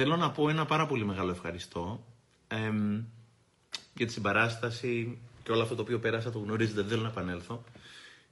θέλω 0.00 0.16
να 0.16 0.30
πω 0.30 0.48
ένα 0.48 0.64
πάρα 0.66 0.86
πολύ 0.86 1.04
μεγάλο 1.04 1.30
ευχαριστώ 1.30 2.04
εμ, 2.48 3.02
για 3.94 4.06
τη 4.06 4.12
συμπαράσταση 4.12 5.18
και 5.42 5.52
όλο 5.52 5.62
αυτό 5.62 5.74
το 5.74 5.82
οποίο 5.82 5.98
πέρασα 5.98 6.30
το 6.30 6.38
γνωρίζετε, 6.38 6.80
δεν 6.80 6.90
θέλω 6.90 7.02
να 7.02 7.08
επανέλθω. 7.08 7.64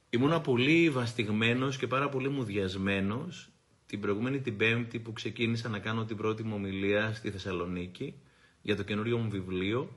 Ήμουνα 0.09 0.41
πολύ 0.41 0.89
βαστιγμένος 0.89 1.77
και 1.77 1.87
πάρα 1.87 2.09
πολύ 2.09 2.29
μουδιασμένος 2.29 3.49
την 3.85 3.99
προηγούμενη 3.99 4.39
την 4.39 4.57
Πέμπτη 4.57 4.99
που 4.99 5.13
ξεκίνησα 5.13 5.69
να 5.69 5.79
κάνω 5.79 6.05
την 6.05 6.17
πρώτη 6.17 6.43
μου 6.43 6.55
ομιλία 6.55 7.13
στη 7.13 7.31
Θεσσαλονίκη 7.31 8.13
για 8.61 8.75
το 8.75 8.83
καινούριο 8.83 9.17
μου 9.17 9.29
βιβλίο. 9.29 9.89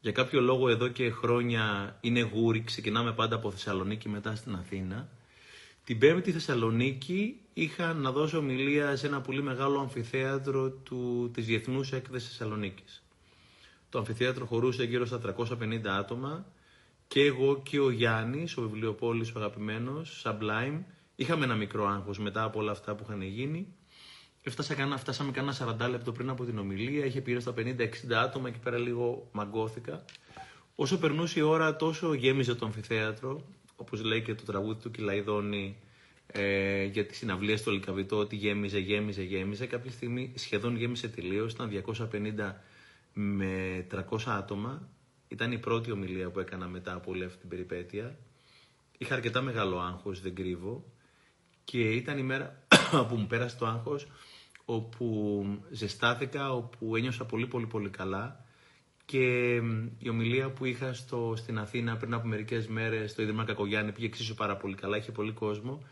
Για 0.00 0.12
κάποιο 0.12 0.40
λόγο 0.40 0.68
εδώ 0.68 0.88
και 0.88 1.10
χρόνια 1.10 1.96
είναι 2.00 2.20
γούρι, 2.20 2.62
ξεκινάμε 2.62 3.12
πάντα 3.12 3.36
από 3.36 3.50
Θεσσαλονίκη 3.50 4.08
μετά 4.08 4.34
στην 4.34 4.54
Αθήνα. 4.54 5.08
Την 5.84 5.98
Πέμπτη 5.98 6.32
Θεσσαλονίκη 6.32 7.40
είχα 7.52 7.92
να 7.92 8.12
δώσω 8.12 8.38
ομιλία 8.38 8.96
σε 8.96 9.06
ένα 9.06 9.20
πολύ 9.20 9.42
μεγάλο 9.42 9.78
αμφιθέατρο 9.78 10.70
του, 10.70 11.30
της 11.34 11.46
Διεθνούς 11.46 11.92
Έκθεσης 11.92 12.28
Θεσσαλονίκης. 12.28 13.02
Το 13.88 13.98
αμφιθέατρο 13.98 14.46
χωρούσε 14.46 14.84
γύρω 14.84 15.06
στα 15.06 15.18
350 15.18 15.86
άτομα 15.98 16.46
και 17.06 17.20
εγώ 17.20 17.60
και 17.62 17.80
ο 17.80 17.90
Γιάννης, 17.90 18.56
ο 18.56 18.62
βιβλιοπόλης 18.62 19.34
ο 19.34 19.38
αγαπημένος, 19.38 20.24
Sublime, 20.26 20.80
είχαμε 21.16 21.44
ένα 21.44 21.54
μικρό 21.54 21.86
άγχος 21.86 22.18
μετά 22.18 22.42
από 22.42 22.58
όλα 22.58 22.70
αυτά 22.70 22.94
που 22.94 23.04
είχαν 23.06 23.22
γίνει. 23.22 23.66
Έφτασα, 24.42 24.74
κάνα, 24.74 24.96
φτάσαμε 24.96 25.30
κάνα 25.30 25.52
40 25.52 25.90
λεπτό 25.90 26.12
πριν 26.12 26.28
από 26.28 26.44
την 26.44 26.58
ομιλία, 26.58 27.04
είχε 27.04 27.20
πει 27.20 27.40
στα 27.40 27.54
50-60 27.56 28.12
άτομα, 28.12 28.48
εκεί 28.48 28.58
πέρα 28.58 28.78
λίγο 28.78 29.28
μαγκώθηκα. 29.32 30.04
Όσο 30.74 30.98
περνούσε 30.98 31.38
η 31.38 31.42
ώρα 31.42 31.76
τόσο 31.76 32.14
γέμιζε 32.14 32.54
το 32.54 32.66
αμφιθέατρο, 32.66 33.44
όπως 33.82 34.02
λέει 34.02 34.22
και 34.22 34.34
το 34.34 34.42
τραγούδι 34.44 34.80
του 34.82 34.90
Κυλαϊδόνη 34.90 35.76
ε, 36.26 36.84
για 36.84 37.06
τη 37.06 37.14
συναυλία 37.14 37.56
στο 37.56 37.70
Λικαβιτό, 37.70 38.16
ότι 38.16 38.36
γέμιζε, 38.36 38.78
γέμιζε, 38.78 39.22
γέμιζε. 39.22 39.66
Κάποια 39.66 39.90
στιγμή 39.90 40.32
σχεδόν 40.34 40.76
γέμισε 40.76 41.08
τελείως, 41.08 41.52
ήταν 41.52 41.70
250 41.86 42.52
με 43.12 43.86
300 43.90 44.18
άτομα. 44.26 44.88
Ήταν 45.28 45.52
η 45.52 45.58
πρώτη 45.58 45.90
ομιλία 45.90 46.30
που 46.30 46.40
έκανα 46.40 46.68
μετά 46.68 46.94
από 46.94 47.10
όλη 47.10 47.24
αυτή 47.24 47.38
την 47.38 47.48
περιπέτεια. 47.48 48.18
Είχα 48.98 49.14
αρκετά 49.14 49.40
μεγάλο 49.40 49.78
άγχος, 49.78 50.20
δεν 50.20 50.34
κρύβω. 50.34 50.84
Και 51.64 51.90
ήταν 51.90 52.18
η 52.18 52.22
μέρα 52.22 52.64
που 53.08 53.14
μου 53.16 53.26
πέρασε 53.26 53.56
το 53.56 53.66
άγχος, 53.66 54.06
όπου 54.64 55.44
ζεστάθηκα, 55.70 56.52
όπου 56.52 56.96
ένιωσα 56.96 57.24
πολύ 57.24 57.46
πολύ 57.46 57.66
πολύ 57.66 57.88
καλά. 57.88 58.44
Και 59.04 59.54
η 59.98 60.08
ομιλία 60.08 60.50
που 60.50 60.64
είχα 60.64 60.92
στο, 60.92 61.34
στην 61.36 61.58
Αθήνα 61.58 61.96
πριν 61.96 62.14
από 62.14 62.26
μερικές 62.26 62.66
μέρες 62.66 63.10
στο 63.10 63.22
Ίδρυμα 63.22 63.44
Κακογιάννη 63.44 63.92
πήγε 63.92 64.06
εξίσου 64.06 64.34
πάρα 64.34 64.56
πολύ 64.56 64.74
καλά, 64.74 64.96
είχε 64.96 65.12
πολύ 65.12 65.32
κόσμο. 65.32 65.82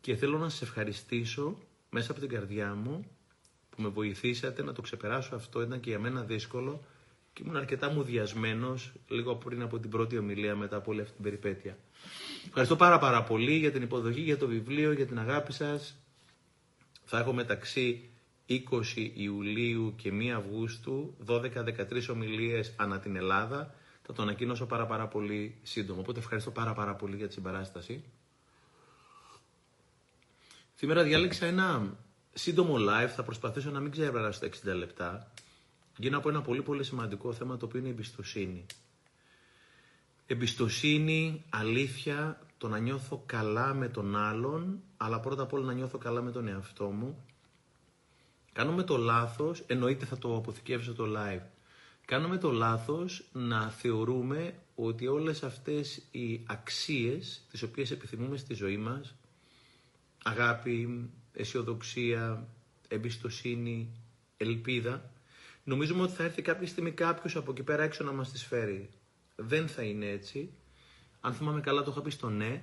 Και 0.00 0.16
θέλω 0.16 0.38
να 0.38 0.48
σας 0.48 0.62
ευχαριστήσω 0.62 1.58
μέσα 1.90 2.10
από 2.10 2.20
την 2.20 2.28
καρδιά 2.28 2.74
μου 2.74 3.04
που 3.70 3.82
με 3.82 3.88
βοηθήσατε 3.88 4.62
να 4.62 4.72
το 4.72 4.82
ξεπεράσω 4.82 5.34
αυτό. 5.34 5.62
Ήταν 5.62 5.80
και 5.80 5.90
για 5.90 5.98
μένα 5.98 6.22
δύσκολο 6.22 6.84
και 7.32 7.42
ήμουν 7.44 7.56
αρκετά 7.56 7.90
μουδιασμένος 7.90 8.92
λίγο 9.08 9.34
πριν 9.36 9.62
από 9.62 9.78
την 9.78 9.90
πρώτη 9.90 10.18
ομιλία 10.18 10.56
μετά 10.56 10.76
από 10.76 10.90
όλη 10.90 11.00
αυτή 11.00 11.14
την 11.14 11.22
περιπέτεια. 11.22 11.78
Ευχαριστώ 12.46 12.76
πάρα 12.76 12.98
πάρα 12.98 13.22
πολύ 13.22 13.52
για 13.56 13.72
την 13.72 13.82
υποδοχή, 13.82 14.20
για 14.20 14.38
το 14.38 14.46
βιβλίο, 14.46 14.92
για 14.92 15.06
την 15.06 15.18
αγάπη 15.18 15.52
σας. 15.52 15.96
Θα 17.04 17.18
έχω 17.18 17.32
μεταξύ 17.32 18.08
20 18.48 18.60
Ιουλίου 19.14 19.94
και 19.96 20.10
1 20.12 20.28
Αυγούστου 20.28 21.14
12-13 21.26 22.08
ομιλίες 22.10 22.72
ανά 22.76 23.00
την 23.00 23.16
Ελλάδα. 23.16 23.74
Θα 24.02 24.12
το 24.12 24.22
ανακοίνωσω 24.22 24.66
πάρα 24.66 24.86
πάρα 24.86 25.06
πολύ 25.06 25.58
σύντομα. 25.62 26.00
Οπότε 26.00 26.18
ευχαριστώ 26.18 26.50
πάρα 26.50 26.72
πάρα 26.72 26.94
πολύ 26.94 27.16
για 27.16 27.26
τη 27.26 27.32
συμπαράσταση. 27.32 28.04
Σήμερα 30.74 31.02
διάλεξα 31.02 31.46
ένα 31.46 31.96
σύντομο 32.32 32.74
live, 32.78 33.08
θα 33.08 33.22
προσπαθήσω 33.22 33.70
να 33.70 33.80
μην 33.80 33.90
ξεπεράσω 33.90 34.40
τα 34.40 34.48
60 34.72 34.74
λεπτά, 34.76 35.32
γίνω 35.96 36.18
από 36.18 36.28
ένα 36.28 36.42
πολύ 36.42 36.62
πολύ 36.62 36.84
σημαντικό 36.84 37.32
θέμα 37.32 37.56
το 37.56 37.66
οποίο 37.66 37.78
είναι 37.78 37.88
η 37.88 37.90
εμπιστοσύνη. 37.90 38.66
Εμπιστοσύνη, 40.26 41.44
αλήθεια, 41.50 42.40
το 42.58 42.68
να 42.68 42.78
νιώθω 42.78 43.22
καλά 43.26 43.74
με 43.74 43.88
τον 43.88 44.16
άλλον, 44.16 44.82
αλλά 44.96 45.20
πρώτα 45.20 45.42
απ' 45.42 45.52
όλα 45.52 45.64
να 45.64 45.72
νιώθω 45.72 45.98
καλά 45.98 46.22
με 46.22 46.30
τον 46.30 46.48
εαυτό 46.48 46.84
μου. 46.84 47.24
Κάνουμε 48.54 48.82
το 48.82 48.96
λάθος, 48.96 49.62
εννοείται 49.66 50.04
θα 50.04 50.18
το 50.18 50.36
αποθηκεύσω 50.36 50.94
το 50.94 51.04
live, 51.16 51.42
κάνουμε 52.04 52.38
το 52.38 52.50
λάθος 52.50 53.24
να 53.32 53.70
θεωρούμε 53.70 54.54
ότι 54.74 55.06
όλες 55.06 55.42
αυτές 55.42 56.02
οι 56.10 56.44
αξίες 56.46 57.46
τις 57.50 57.62
οποίες 57.62 57.90
επιθυμούμε 57.90 58.36
στη 58.36 58.54
ζωή 58.54 58.76
μας, 58.76 59.14
αγάπη, 60.22 61.10
αισιοδοξία, 61.32 62.48
εμπιστοσύνη, 62.88 63.90
ελπίδα, 64.36 65.10
νομίζουμε 65.64 66.02
ότι 66.02 66.12
θα 66.12 66.24
έρθει 66.24 66.42
κάποια 66.42 66.66
στιγμή 66.66 66.90
κάποιος 66.90 67.36
από 67.36 67.50
εκεί 67.50 67.62
πέρα 67.62 67.82
έξω 67.82 68.04
να 68.04 68.12
μας 68.12 68.32
τη 68.32 68.38
φέρει. 68.38 68.90
Δεν 69.36 69.68
θα 69.68 69.82
είναι 69.82 70.06
έτσι. 70.06 70.50
Αν 71.20 71.34
θυμάμαι 71.34 71.60
καλά, 71.60 71.82
το 71.82 71.90
είχα 71.90 72.02
πει 72.02 72.10
στο 72.10 72.28
ναι. 72.30 72.62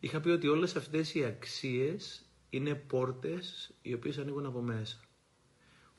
Είχα 0.00 0.20
πει 0.20 0.28
ότι 0.28 0.48
όλες 0.48 0.76
αυτές 0.76 1.14
οι 1.14 1.24
αξίες 1.24 2.22
είναι 2.50 2.74
πόρτες 2.74 3.70
οι 3.82 3.94
οποίες 3.94 4.18
ανοίγουν 4.18 4.46
από 4.46 4.60
μέσα. 4.60 5.00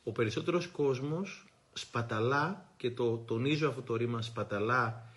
Ο 0.09 0.12
περισσότερος 0.12 0.68
κόσμος 0.68 1.46
σπαταλά, 1.74 2.72
και 2.78 2.92
το 2.92 3.18
τονίζω 3.18 3.68
αυτό 3.70 3.81
το 3.81 3.96
ρήμα, 3.96 4.22
σπαταλά 4.22 5.09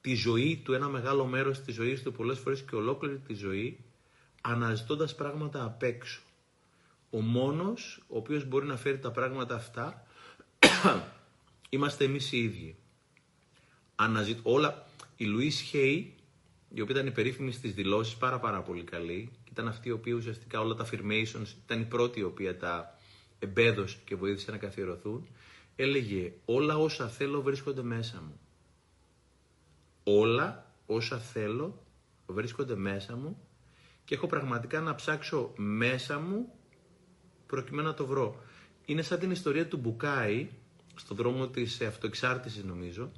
τη 0.00 0.14
ζωή 0.14 0.60
του, 0.64 0.72
ένα 0.72 0.88
μεγάλο 0.88 1.24
μέρος 1.24 1.60
της 1.60 1.74
ζωής 1.74 2.02
του, 2.02 2.12
πολλές 2.12 2.38
φορές 2.38 2.62
και 2.62 2.76
ολόκληρη 2.76 3.18
τη 3.18 3.34
ζωή, 3.34 3.78
αναζητώντας 4.40 5.14
πράγματα 5.14 5.64
απ' 5.64 5.82
έξω. 5.82 6.20
Ο 7.10 7.20
μόνος 7.20 8.02
ο 8.08 8.16
οποίος 8.16 8.44
μπορεί 8.44 8.66
να 8.66 8.76
φέρει 8.76 8.98
τα 8.98 9.10
πράγματα 9.10 9.54
αυτά 9.54 10.06
είμαστε 11.68 12.04
εμείς 12.04 12.32
οι 12.32 12.38
ίδιοι. 12.38 12.76
Αναζητ... 13.94 14.38
Όλα... 14.42 14.86
Η 15.16 15.24
Λουίς 15.24 15.60
Χέι, 15.60 16.14
η 16.74 16.80
οποία 16.80 16.94
ήταν 16.94 17.06
υπερήφημη 17.06 17.52
στις 17.52 17.74
δηλώσεις, 17.74 18.16
πάρα 18.16 18.38
πάρα 18.38 18.62
πολύ 18.62 18.82
καλή, 18.82 19.30
και 19.44 19.50
ήταν 19.52 19.68
αυτή 19.68 19.88
η 19.88 19.92
οποία 19.92 20.14
ουσιαστικά 20.14 20.60
όλα 20.60 20.74
τα 20.74 20.86
affirmations, 20.86 21.54
ήταν 21.64 21.80
η 21.80 21.84
πρώτη 21.84 22.20
η 22.20 22.22
οποία 22.22 22.58
τα 22.58 22.95
εμπέδωσε 23.46 23.96
και 24.04 24.16
βοήθησε 24.16 24.50
να 24.50 24.56
καθιερωθούν, 24.56 25.28
έλεγε 25.76 26.32
όλα 26.44 26.78
όσα 26.78 27.08
θέλω 27.08 27.42
βρίσκονται 27.42 27.82
μέσα 27.82 28.22
μου. 28.22 28.40
Όλα 30.04 30.72
όσα 30.86 31.18
θέλω 31.18 31.82
βρίσκονται 32.26 32.74
μέσα 32.74 33.16
μου 33.16 33.38
και 34.04 34.14
έχω 34.14 34.26
πραγματικά 34.26 34.80
να 34.80 34.94
ψάξω 34.94 35.52
μέσα 35.56 36.18
μου 36.18 36.52
προκειμένου 37.46 37.88
να 37.88 37.94
το 37.94 38.06
βρω. 38.06 38.42
Είναι 38.84 39.02
σαν 39.02 39.18
την 39.18 39.30
ιστορία 39.30 39.68
του 39.68 39.76
Μπουκάη, 39.76 40.48
στο 40.94 41.14
δρόμο 41.14 41.48
της 41.48 41.80
αυτοεξάρτησης 41.80 42.64
νομίζω, 42.64 43.12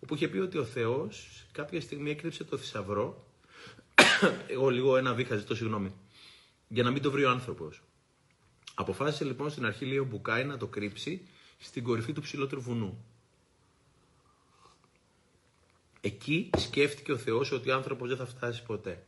όπου 0.00 0.14
είχε 0.14 0.28
πει 0.28 0.38
ότι 0.38 0.58
ο 0.58 0.64
Θεός 0.64 1.44
κάποια 1.52 1.80
στιγμή 1.80 2.10
έκρυψε 2.10 2.44
το 2.44 2.56
θησαυρό, 2.56 3.26
εγώ 4.54 4.68
λίγο 4.68 4.96
ένα 4.96 5.14
βήχα 5.14 5.36
ζητώ 5.36 5.54
συγγνώμη, 5.54 5.94
για 6.68 6.82
να 6.82 6.90
μην 6.90 7.02
το 7.02 7.10
βρει 7.10 7.24
ο 7.24 7.30
άνθρωπος. 7.30 7.82
Αποφάσισε 8.74 9.24
λοιπόν 9.24 9.50
στην 9.50 9.66
αρχή 9.66 9.84
λέει 9.84 9.98
ο 9.98 10.04
Μπουκάη 10.04 10.44
να 10.44 10.56
το 10.56 10.66
κρύψει 10.66 11.28
στην 11.58 11.82
κορυφή 11.82 12.12
του 12.12 12.20
ψηλότερου 12.20 12.60
βουνού. 12.60 13.04
Εκεί 16.00 16.50
σκέφτηκε 16.56 17.12
ο 17.12 17.16
Θεός 17.16 17.52
ότι 17.52 17.70
ο 17.70 17.74
άνθρωπος 17.74 18.08
δεν 18.08 18.16
θα 18.16 18.26
φτάσει 18.26 18.62
ποτέ. 18.62 19.04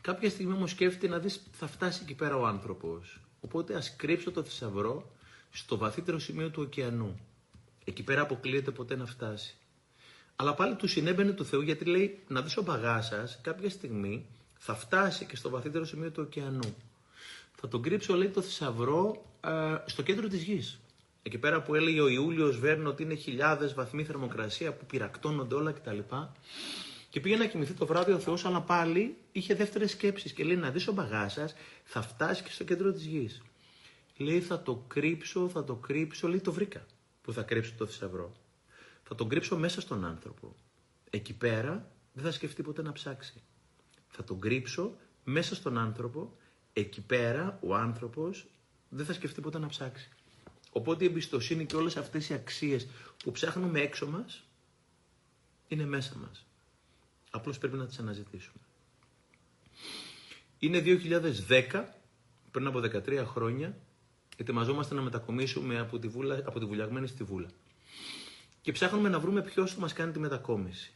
Κάποια 0.00 0.30
στιγμή 0.30 0.52
όμως 0.52 0.70
σκέφτεται 0.70 1.08
να 1.08 1.18
δεις 1.18 1.42
θα 1.52 1.66
φτάσει 1.66 2.00
εκεί 2.02 2.14
πέρα 2.14 2.36
ο 2.36 2.46
άνθρωπος. 2.46 3.20
Οπότε 3.40 3.74
ας 3.74 3.96
κρύψω 3.96 4.30
το 4.30 4.42
θησαυρό 4.42 5.10
στο 5.50 5.76
βαθύτερο 5.76 6.18
σημείο 6.18 6.50
του 6.50 6.62
ωκεανού. 6.62 7.20
Εκεί 7.84 8.02
πέρα 8.02 8.20
αποκλείεται 8.20 8.70
ποτέ 8.70 8.96
να 8.96 9.06
φτάσει. 9.06 9.56
Αλλά 10.36 10.54
πάλι 10.54 10.74
του 10.74 10.86
συνέμπαινε 10.88 11.32
του 11.32 11.44
Θεού 11.44 11.60
γιατί 11.60 11.84
λέει 11.84 12.18
να 12.28 12.42
δεις 12.42 12.56
ο 12.56 12.62
παγά 12.62 13.02
σας 13.02 13.38
κάποια 13.42 13.70
στιγμή 13.70 14.26
θα 14.58 14.74
φτάσει 14.74 15.24
και 15.24 15.36
στο 15.36 15.50
βαθύτερο 15.50 15.84
σημείο 15.84 16.10
του 16.10 16.22
ωκεανού. 16.26 16.74
Θα 17.64 17.68
τον 17.68 17.82
κρύψω 17.82 18.14
λέει 18.14 18.28
το 18.28 18.42
θησαυρό 18.42 19.24
στο 19.86 20.02
κέντρο 20.02 20.28
της 20.28 20.42
γης. 20.42 20.80
Εκεί 21.22 21.38
πέρα 21.38 21.62
που 21.62 21.74
έλεγε 21.74 22.00
ο 22.00 22.08
Ιούλιος 22.08 22.58
Βέρνο 22.58 22.88
ότι 22.88 23.02
είναι 23.02 23.14
χιλιάδες 23.14 23.74
βαθμοί 23.74 24.04
θερμοκρασία 24.04 24.72
που 24.72 24.86
πυρακτώνονται 24.86 25.54
όλα 25.54 25.72
κτλ. 25.72 25.98
Και 27.10 27.20
πήγε 27.20 27.36
να 27.36 27.46
κοιμηθεί 27.46 27.72
το 27.72 27.86
βράδυ 27.86 28.12
ο 28.12 28.18
Θεός, 28.18 28.44
αλλά 28.44 28.60
πάλι 28.60 29.16
είχε 29.32 29.54
δεύτερες 29.54 29.90
σκέψεις. 29.90 30.32
Και 30.32 30.44
λέει: 30.44 30.56
Να 30.56 30.70
δεις 30.70 30.88
ο 30.88 30.92
μπαγάς 30.92 31.32
σας, 31.32 31.54
θα 31.84 32.02
φτάσεις 32.02 32.44
και 32.44 32.50
στο 32.50 32.64
κέντρο 32.64 32.92
της 32.92 33.04
γης. 33.04 33.42
Λέει: 34.16 34.40
Θα 34.40 34.62
το 34.62 34.84
κρύψω, 34.88 35.48
θα 35.48 35.64
το 35.64 35.74
κρύψω. 35.74 36.28
Λέει: 36.28 36.40
Το 36.40 36.52
βρήκα 36.52 36.86
που 37.22 37.32
θα 37.32 37.42
κρύψω 37.42 37.72
το 37.78 37.86
θησαυρό. 37.86 38.32
Θα 39.02 39.14
τον 39.14 39.28
κρύψω 39.28 39.56
μέσα 39.56 39.80
στον 39.80 40.04
άνθρωπο. 40.04 40.56
Εκεί 41.10 41.34
πέρα 41.34 41.90
δεν 42.12 42.24
θα 42.24 42.30
σκεφτεί 42.30 42.62
ποτέ 42.62 42.82
να 42.82 42.92
ψάξει. 42.92 43.42
Θα 44.08 44.24
τον 44.24 44.40
κρύψω 44.40 44.96
μέσα 45.24 45.54
στον 45.54 45.78
άνθρωπο. 45.78 46.36
Εκεί 46.72 47.00
πέρα 47.00 47.58
ο 47.62 47.74
άνθρωπος 47.74 48.46
δεν 48.88 49.06
θα 49.06 49.12
σκεφτεί 49.12 49.40
ποτέ 49.40 49.58
να 49.58 49.66
ψάξει. 49.66 50.08
Οπότε 50.72 51.04
η 51.04 51.06
εμπιστοσύνη 51.06 51.66
και 51.66 51.76
όλες 51.76 51.96
αυτές 51.96 52.28
οι 52.28 52.34
αξίες 52.34 52.86
που 53.24 53.30
ψάχνουμε 53.30 53.80
έξω 53.80 54.06
μας 54.06 54.42
είναι 55.68 55.84
μέσα 55.84 56.16
μας. 56.16 56.46
Απλώς 57.30 57.58
πρέπει 57.58 57.76
να 57.76 57.86
τις 57.86 57.98
αναζητήσουμε. 57.98 58.62
Είναι 60.58 60.82
2010, 61.48 61.84
πριν 62.50 62.66
από 62.66 62.80
13 62.80 63.24
χρόνια, 63.26 63.76
και 64.28 64.42
ετοιμαζόμαστε 64.42 64.94
να 64.94 65.02
μετακομίσουμε 65.02 65.78
από 65.78 65.98
τη, 65.98 66.08
βούλα, 66.08 66.42
από 66.46 66.58
τη 66.58 66.64
βουλιαγμένη 66.64 67.06
στη 67.06 67.24
βούλα. 67.24 67.48
Και 68.60 68.72
ψάχνουμε 68.72 69.08
να 69.08 69.20
βρούμε 69.20 69.42
ποιος 69.42 69.74
θα 69.74 69.80
μας 69.80 69.92
κάνει 69.92 70.12
τη 70.12 70.18
μετακόμιση. 70.18 70.92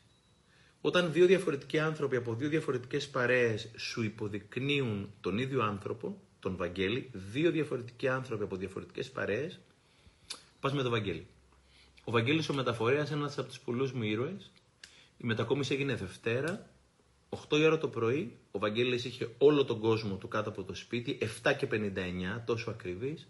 Όταν 0.86 1.12
δύο 1.12 1.26
διαφορετικοί 1.26 1.78
άνθρωποι 1.78 2.16
από 2.16 2.34
δύο 2.34 2.48
διαφορετικές 2.48 3.08
παρέες 3.08 3.68
σου 3.76 4.02
υποδεικνύουν 4.02 5.12
τον 5.20 5.38
ίδιο 5.38 5.62
άνθρωπο, 5.62 6.20
τον 6.40 6.56
Βαγγέλη, 6.56 7.10
δύο 7.12 7.50
διαφορετικοί 7.50 8.08
άνθρωποι 8.08 8.42
από 8.42 8.56
διαφορετικές 8.56 9.10
παρέες, 9.10 9.60
πας 10.60 10.72
με 10.72 10.82
τον 10.82 10.90
Βαγγέλη. 10.90 11.26
Ο 12.04 12.10
Βαγγέλης 12.10 12.48
ο 12.48 12.54
μεταφορέας, 12.54 13.10
ένας 13.10 13.38
από 13.38 13.48
τους 13.48 13.58
πολλούς 13.58 13.92
μου 13.92 14.02
ήρωες. 14.02 14.50
Η 15.18 15.26
μετακόμιση 15.26 15.74
έγινε 15.74 15.94
Δευτέρα, 15.94 16.70
8 17.28 17.58
η 17.58 17.64
ώρα 17.64 17.78
το 17.78 17.88
πρωί. 17.88 18.36
Ο 18.50 18.58
Βαγγέλης 18.58 19.04
είχε 19.04 19.28
όλο 19.38 19.64
τον 19.64 19.80
κόσμο 19.80 20.16
του 20.16 20.28
κάτω 20.28 20.48
από 20.48 20.62
το 20.62 20.74
σπίτι, 20.74 21.18
7 21.20 21.52
και 21.52 21.66
59, 21.66 22.42
τόσο 22.46 22.70
ακριβής. 22.70 23.26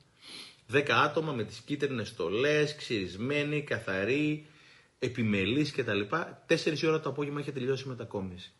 10 0.66 0.90
άτομα 0.90 1.32
με 1.32 1.44
τις 1.44 1.58
κίτρινες 1.58 2.08
στολές, 2.08 2.74
ξυρισμένοι, 2.74 3.62
καθαροί, 3.62 4.46
επιμελείς 4.98 5.72
κτλ. 5.72 6.00
4 6.46 6.86
ώρα 6.86 7.00
το 7.00 7.08
απόγευμα 7.08 7.40
είχε 7.40 7.52
τελειώσει 7.52 7.84
η 7.86 7.88
μετακόμιση. 7.88 8.52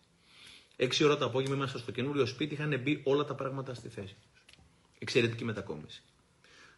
6 0.77 1.05
ώρα 1.05 1.17
το 1.17 1.25
απόγευμα 1.25 1.55
είμαστε 1.55 1.79
στο 1.79 1.93
καινούριο 1.93 2.27
σπίτι, 2.27 2.55
είχαν 2.55 2.81
μπει 2.81 3.00
όλα 3.05 3.25
τα 3.25 3.35
πράγματα 3.35 3.75
στη 3.75 3.88
θέση 3.88 4.17
τους. 4.23 4.43
Εξαιρετική 4.99 5.44
μετακόμιση. 5.44 6.03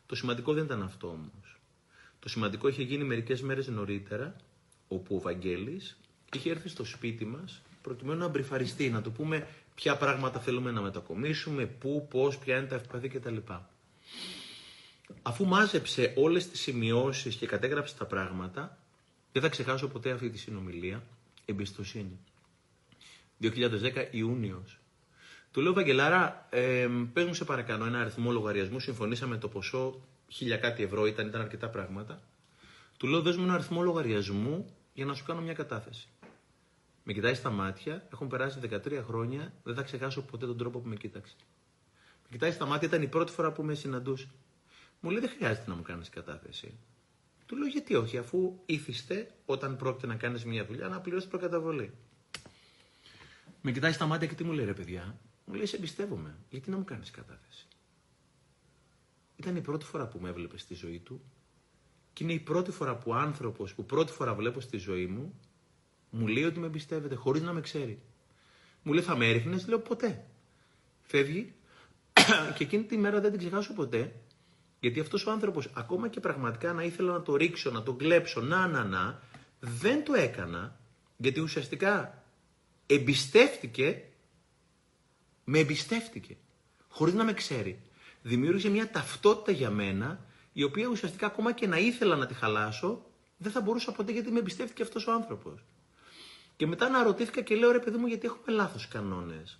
Το 0.06 0.14
σημαντικό 0.14 0.52
δεν 0.52 0.64
ήταν 0.64 0.82
αυτό 0.82 1.08
όμως. 1.08 1.58
Το 2.18 2.28
σημαντικό 2.28 2.68
είχε 2.68 2.82
γίνει 2.82 3.04
μερικές 3.04 3.42
μέρες 3.42 3.68
νωρίτερα, 3.68 4.36
όπου 4.88 5.16
ο 5.16 5.20
Βαγγέλης 5.20 5.98
είχε 6.34 6.50
έρθει 6.50 6.68
στο 6.68 6.84
σπίτι 6.84 7.24
μας 7.24 7.62
προκειμένου 7.82 8.18
να 8.18 8.28
μπριφαριστεί, 8.28 8.90
να 8.90 9.02
του 9.02 9.12
πούμε 9.12 9.46
ποια 9.74 9.96
πράγματα 9.96 10.40
θέλουμε 10.40 10.70
να 10.70 10.80
μετακομίσουμε, 10.80 11.66
πού, 11.66 12.06
πώς, 12.10 12.38
ποια 12.38 12.56
είναι 12.56 12.66
τα 12.66 12.74
ευπαθή 12.74 13.08
κτλ. 13.08 13.36
Αφού 15.22 15.46
μάζεψε 15.46 16.12
όλες 16.16 16.48
τις 16.48 16.60
σημειώσεις 16.60 17.34
και 17.34 17.46
κατέγραψε 17.46 17.94
τα 17.96 18.04
πράγματα, 18.04 18.78
δεν 19.32 19.42
θα 19.42 19.48
ξεχάσω 19.48 19.88
ποτέ 19.88 20.10
αυτή 20.10 20.30
τη 20.30 20.38
συνομιλία, 20.38 21.02
εμπιστοσύνη. 21.44 22.18
2010 23.40 24.08
Ιούνιος. 24.10 24.78
Του 25.50 25.60
λέω, 25.60 25.72
Βαγγελάρα, 25.72 26.46
ε, 26.50 26.88
πες 27.12 27.24
μου 27.24 27.34
σε 27.34 27.44
παρακαλώ 27.44 27.84
ένα 27.84 28.00
αριθμό 28.00 28.30
λογαριασμού, 28.30 28.80
συμφωνήσαμε 28.80 29.36
το 29.36 29.48
ποσό, 29.48 30.00
χίλια 30.28 30.56
κάτι 30.56 30.82
ευρώ 30.82 31.06
ήταν, 31.06 31.26
ήταν 31.26 31.40
αρκετά 31.40 31.68
πράγματα. 31.68 32.22
Του 32.96 33.06
λέω, 33.06 33.22
δες 33.22 33.36
μου 33.36 33.44
ένα 33.44 33.54
αριθμό 33.54 33.82
λογαριασμού 33.82 34.74
για 34.92 35.04
να 35.04 35.14
σου 35.14 35.24
κάνω 35.24 35.40
μια 35.40 35.54
κατάθεση. 35.54 36.08
Με 37.04 37.12
κοιτάει 37.12 37.34
στα 37.34 37.50
μάτια, 37.50 38.08
έχουν 38.12 38.28
περάσει 38.28 38.58
13 38.62 39.02
χρόνια, 39.06 39.52
δεν 39.62 39.74
θα 39.74 39.82
ξεχάσω 39.82 40.22
ποτέ 40.22 40.46
τον 40.46 40.56
τρόπο 40.58 40.78
που 40.78 40.88
με 40.88 40.96
κοίταξε. 40.96 41.34
Με 42.22 42.28
κοιτάει 42.30 42.50
στα 42.52 42.66
μάτια, 42.66 42.88
ήταν 42.88 43.02
η 43.02 43.08
πρώτη 43.08 43.32
φορά 43.32 43.52
που 43.52 43.62
με 43.62 43.74
συναντούσε. 43.74 44.28
Μου 45.00 45.10
λέει: 45.10 45.20
Δεν 45.20 45.30
χρειάζεται 45.30 45.70
να 45.70 45.74
μου 45.74 45.82
κάνεις 45.82 46.08
κατάθεση. 46.08 46.78
Του 47.48 47.56
λέω: 47.56 47.66
Γιατί 47.66 47.94
όχι, 47.94 48.18
αφού 48.18 48.58
ήθιστε 48.66 49.34
όταν 49.46 49.76
πρόκειται 49.76 50.06
να 50.06 50.14
κάνεις 50.14 50.44
μια 50.44 50.64
δουλειά 50.64 50.88
να 50.88 51.00
πληρώσεις 51.00 51.28
προκαταβολή. 51.28 51.92
Με 53.62 53.72
κοιτάει 53.72 53.92
στα 53.92 54.06
μάτια 54.06 54.26
και 54.26 54.34
τι 54.34 54.44
μου 54.44 54.52
λέει, 54.52 54.64
ρε 54.64 54.72
παιδιά. 54.72 55.18
Μου 55.44 55.54
λέει: 55.54 55.66
Σε 55.66 55.76
εμπιστεύομαι. 55.76 56.36
Γιατί 56.50 56.70
να 56.70 56.76
μου 56.76 56.84
κάνεις 56.84 57.10
κατάθεση. 57.10 57.66
Ήταν 59.36 59.56
η 59.56 59.60
πρώτη 59.60 59.84
φορά 59.84 60.06
που 60.06 60.18
με 60.18 60.28
έβλεπε 60.28 60.58
στη 60.58 60.74
ζωή 60.74 60.98
του 60.98 61.20
και 62.12 62.24
είναι 62.24 62.32
η 62.32 62.38
πρώτη 62.38 62.70
φορά 62.70 62.96
που 62.96 63.14
άνθρωπος 63.14 63.74
που 63.74 63.84
πρώτη 63.84 64.12
φορά 64.12 64.34
βλέπω 64.34 64.60
στη 64.60 64.76
ζωή 64.76 65.06
μου 65.06 65.40
μου 66.10 66.26
λέει 66.26 66.44
ότι 66.44 66.58
με 66.58 66.66
εμπιστεύεται 66.66 67.14
χωρίς 67.14 67.42
να 67.42 67.52
με 67.52 67.60
ξέρει. 67.60 67.98
Μου 68.82 68.92
λέει: 68.92 69.02
Θα 69.02 69.16
με 69.16 69.28
έριχνες, 69.28 69.66
λέω 69.66 69.78
ποτέ. 69.78 70.26
Φεύγει 71.02 71.54
και 72.56 72.64
εκείνη 72.64 72.84
τη 72.84 72.96
μέρα 72.96 73.20
δεν 73.20 73.30
την 73.30 73.38
ξεχάσω 73.38 73.74
ποτέ 73.74 74.12
γιατί 74.80 75.00
αυτός 75.00 75.26
ο 75.26 75.30
άνθρωπος, 75.30 75.70
ακόμα 75.74 76.08
και 76.08 76.20
πραγματικά 76.20 76.72
να 76.72 76.82
ήθελα 76.82 77.12
να 77.12 77.22
το 77.22 77.36
ρίξω, 77.36 77.70
να 77.70 77.82
το 77.82 77.92
κλέψω, 77.92 78.40
να, 78.40 78.66
να, 78.66 78.84
να, 78.84 79.20
δεν 79.60 80.04
το 80.04 80.14
έκανα, 80.14 80.80
γιατί 81.16 81.40
ουσιαστικά 81.40 82.22
εμπιστεύτηκε, 82.86 84.02
με 85.44 85.58
εμπιστεύτηκε, 85.58 86.36
χωρίς 86.88 87.14
να 87.14 87.24
με 87.24 87.32
ξέρει. 87.32 87.80
Δημιούργησε 88.22 88.68
μια 88.68 88.90
ταυτότητα 88.90 89.52
για 89.52 89.70
μένα, 89.70 90.20
η 90.52 90.62
οποία 90.62 90.86
ουσιαστικά 90.86 91.26
ακόμα 91.26 91.52
και 91.52 91.66
να 91.66 91.78
ήθελα 91.78 92.16
να 92.16 92.26
τη 92.26 92.34
χαλάσω, 92.34 93.06
δεν 93.36 93.52
θα 93.52 93.60
μπορούσα 93.60 93.92
ποτέ 93.92 94.12
γιατί 94.12 94.30
με 94.30 94.38
εμπιστεύτηκε 94.38 94.82
αυτός 94.82 95.06
ο 95.06 95.12
άνθρωπος. 95.12 95.64
Και 96.56 96.66
μετά 96.66 96.86
αναρωτήθηκα 96.86 97.40
και 97.40 97.54
λέω 97.54 97.70
ρε 97.70 97.78
παιδί 97.78 97.96
μου 97.96 98.06
γιατί 98.06 98.26
έχουμε 98.26 98.56
λάθος 98.56 98.88
κανόνες; 98.88 99.58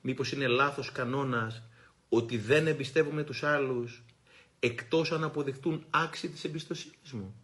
Μήπως 0.00 0.32
είναι 0.32 0.46
λάθος 0.46 0.92
κανόνας 0.92 1.62
ότι 2.08 2.38
δεν 2.38 2.66
εμπιστεύουμε 2.66 3.22
τους 3.22 3.42
άλλους 3.42 4.04
εκτός 4.60 5.12
αν 5.12 5.24
αποδειχτούν 5.24 5.84
άξιοι 5.90 6.28
της 6.28 6.44
εμπιστοσύνης 6.44 7.12
μου. 7.12 7.34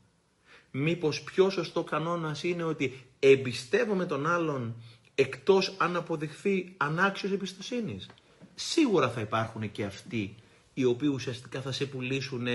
Μήπως 0.70 1.22
πιο 1.22 1.50
σωστό 1.50 1.82
κανόνας 1.82 2.42
είναι 2.42 2.62
ότι 2.62 3.04
εμπιστεύομαι 3.18 4.06
τον 4.06 4.26
άλλον 4.26 4.82
εκτός 5.14 5.74
αν 5.78 5.96
αποδειχθεί 5.96 6.74
ανάξιος 6.76 7.32
εμπιστοσύνης. 7.32 8.08
Σίγουρα 8.54 9.10
θα 9.10 9.20
υπάρχουν 9.20 9.72
και 9.72 9.84
αυτοί 9.84 10.34
οι 10.74 10.84
οποίοι 10.84 11.10
ουσιαστικά 11.12 11.60
θα 11.60 11.72
σε 11.72 11.86
πουλήσουν, 11.86 12.46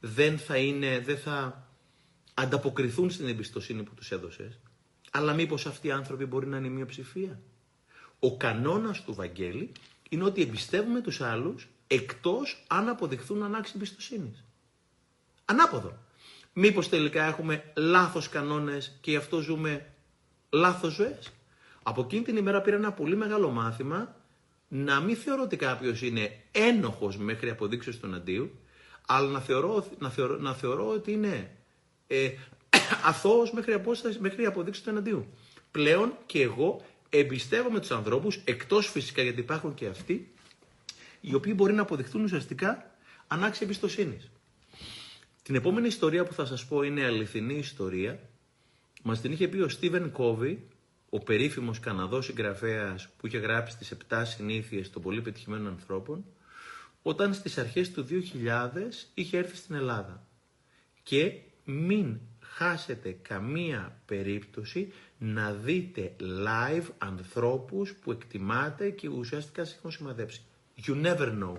δεν 0.00 0.38
θα 0.38 0.56
είναι, 0.56 1.00
δεν 1.00 1.18
θα 1.18 1.68
ανταποκριθούν 2.34 3.10
στην 3.10 3.28
εμπιστοσύνη 3.28 3.82
που 3.82 3.94
τους 3.94 4.10
έδωσες. 4.10 4.58
Αλλά 5.10 5.32
μήπως 5.32 5.66
αυτοί 5.66 5.86
οι 5.86 5.90
άνθρωποι 5.90 6.24
μπορεί 6.24 6.46
να 6.46 6.56
είναι 6.56 6.68
μειοψηφία. 6.68 7.40
Ο 8.18 8.36
κανόνας 8.36 9.04
του 9.04 9.14
Βαγγέλη 9.14 9.72
είναι 10.08 10.24
ότι 10.24 10.42
εμπιστεύουμε 10.42 11.00
τους 11.00 11.20
άλλους 11.20 11.68
εκτός 11.94 12.64
αν 12.66 12.88
αποδειχθούν 12.88 13.42
ανάξιοι 13.42 13.72
εμπιστοσύνης. 13.76 14.44
Ανάποδο. 15.44 15.98
Μήπως 16.52 16.88
τελικά 16.88 17.24
έχουμε 17.24 17.72
λάθος 17.76 18.28
κανόνες 18.28 18.98
και 19.00 19.10
γι' 19.10 19.16
αυτό 19.16 19.40
ζούμε 19.40 19.92
λάθος 20.50 20.92
ζωές; 20.92 21.32
Από 21.82 22.00
εκείνη 22.00 22.22
την 22.22 22.36
ημέρα 22.36 22.60
πήρα 22.60 22.76
ένα 22.76 22.92
πολύ 22.92 23.16
μεγάλο 23.16 23.50
μάθημα 23.50 24.16
να 24.68 25.00
μην 25.00 25.16
θεωρώ 25.16 25.42
ότι 25.42 25.56
κάποιος 25.56 26.02
είναι 26.02 26.40
ένοχος 26.50 27.16
μέχρι 27.16 27.50
αποδείξεις 27.50 27.98
του 28.00 28.14
αντίου, 28.14 28.50
αλλά 29.06 29.28
να 29.28 29.40
θεωρώ, 29.40 29.86
να 29.98 30.10
θεωρώ, 30.10 30.36
να 30.36 30.54
θεωρώ 30.54 30.88
ότι 30.88 31.12
είναι 31.12 31.56
ε, 32.06 32.30
αθώος 33.08 33.52
μέχρι, 33.52 33.80
μέχρι 34.18 34.46
αποδείξεις 34.46 34.84
του 34.84 34.90
εναντίου. 34.90 35.26
Πλέον 35.70 36.16
και 36.26 36.42
εγώ 36.42 36.80
εμπιστεύομαι 37.08 37.80
τους 37.80 37.90
ανθρώπους, 37.90 38.36
εκτός 38.44 38.90
φυσικά 38.90 39.22
γιατί 39.22 39.40
υπάρχουν 39.40 39.74
και 39.74 39.86
αυτοί, 39.86 40.33
οι 41.26 41.34
οποίοι 41.34 41.52
μπορεί 41.56 41.72
να 41.72 41.82
αποδειχθούν 41.82 42.24
ουσιαστικά 42.24 42.90
ανάξια 43.26 43.66
εμπιστοσύνης. 43.66 44.30
Την 45.42 45.54
επόμενη 45.54 45.86
ιστορία 45.86 46.24
που 46.24 46.32
θα 46.32 46.44
σας 46.44 46.64
πω 46.66 46.82
είναι 46.82 47.04
αληθινή 47.04 47.54
ιστορία. 47.54 48.20
Μας 49.02 49.20
την 49.20 49.32
είχε 49.32 49.48
πει 49.48 49.58
ο 49.58 49.68
Στίβεν 49.68 50.10
Κόβι, 50.10 50.68
ο 51.10 51.18
περίφημος 51.18 51.80
Καναδός 51.80 52.24
συγγραφέας 52.24 53.08
που 53.16 53.26
είχε 53.26 53.38
γράψει 53.38 53.76
τις 53.76 53.90
7 54.08 54.22
συνήθειες 54.24 54.90
των 54.90 55.02
πολύ 55.02 55.20
πετυχημένων 55.20 55.66
ανθρώπων, 55.66 56.24
όταν 57.02 57.34
στις 57.34 57.58
αρχές 57.58 57.90
του 57.90 58.04
2000 58.04 59.08
είχε 59.14 59.38
έρθει 59.38 59.56
στην 59.56 59.74
Ελλάδα. 59.74 60.26
Και 61.02 61.32
μην 61.64 62.20
χάσετε 62.40 63.16
καμία 63.22 64.00
περίπτωση 64.06 64.92
να 65.18 65.52
δείτε 65.52 66.16
live 66.20 66.86
ανθρώπους 66.98 67.94
που 67.94 68.12
εκτιμάτε 68.12 68.90
και 68.90 69.08
ουσιαστικά 69.08 69.64
σε 69.64 69.74
έχουν 69.78 69.90
σημαδέψει. 69.90 70.42
You 70.86 71.04
never 71.04 71.28
know. 71.42 71.56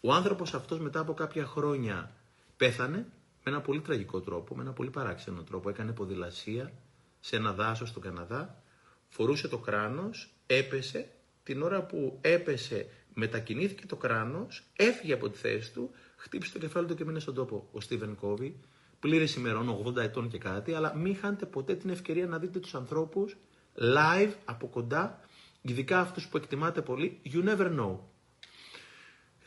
Ο 0.00 0.12
άνθρωπος 0.12 0.54
αυτός 0.54 0.80
μετά 0.80 1.00
από 1.00 1.14
κάποια 1.14 1.46
χρόνια 1.46 2.12
πέθανε 2.56 2.96
με 3.44 3.52
ένα 3.52 3.60
πολύ 3.60 3.80
τραγικό 3.80 4.20
τρόπο, 4.20 4.56
με 4.56 4.62
ένα 4.62 4.72
πολύ 4.72 4.90
παράξενο 4.90 5.42
τρόπο. 5.42 5.68
Έκανε 5.68 5.92
ποδηλασία 5.92 6.72
σε 7.20 7.36
ένα 7.36 7.52
δάσος 7.52 7.88
στον 7.88 8.02
Καναδά, 8.02 8.62
φορούσε 9.08 9.48
το 9.48 9.58
κράνος, 9.58 10.30
έπεσε, 10.46 11.08
την 11.42 11.62
ώρα 11.62 11.82
που 11.82 12.18
έπεσε 12.20 12.86
μετακινήθηκε 13.14 13.86
το 13.86 13.96
κράνος, 13.96 14.62
έφυγε 14.76 15.12
από 15.12 15.28
τη 15.28 15.38
θέση 15.38 15.72
του, 15.72 15.90
χτύπησε 16.16 16.52
το 16.52 16.58
κεφάλι 16.58 16.86
του 16.86 16.94
και 16.94 17.04
μείνε 17.04 17.20
στον 17.20 17.34
τόπο. 17.34 17.68
Ο 17.72 17.80
Στίβεν 17.80 18.14
Κόβι, 18.14 18.60
πλήρης 19.00 19.34
ημερών, 19.34 19.68
80 19.86 19.96
ετών 19.96 20.28
και 20.28 20.38
κάτι, 20.38 20.72
αλλά 20.72 20.94
μην 20.94 21.16
χάνετε 21.16 21.46
ποτέ 21.46 21.74
την 21.74 21.90
ευκαιρία 21.90 22.26
να 22.26 22.38
δείτε 22.38 22.58
τους 22.58 22.74
ανθρώπους 22.74 23.36
live 23.74 24.32
από 24.44 24.66
κοντά, 24.66 25.20
ειδικά 25.62 26.00
αυτούς 26.00 26.28
που 26.28 26.36
εκτιμάτε 26.36 26.82
πολύ, 26.82 27.20
you 27.32 27.48
never 27.48 27.78
know. 27.80 27.96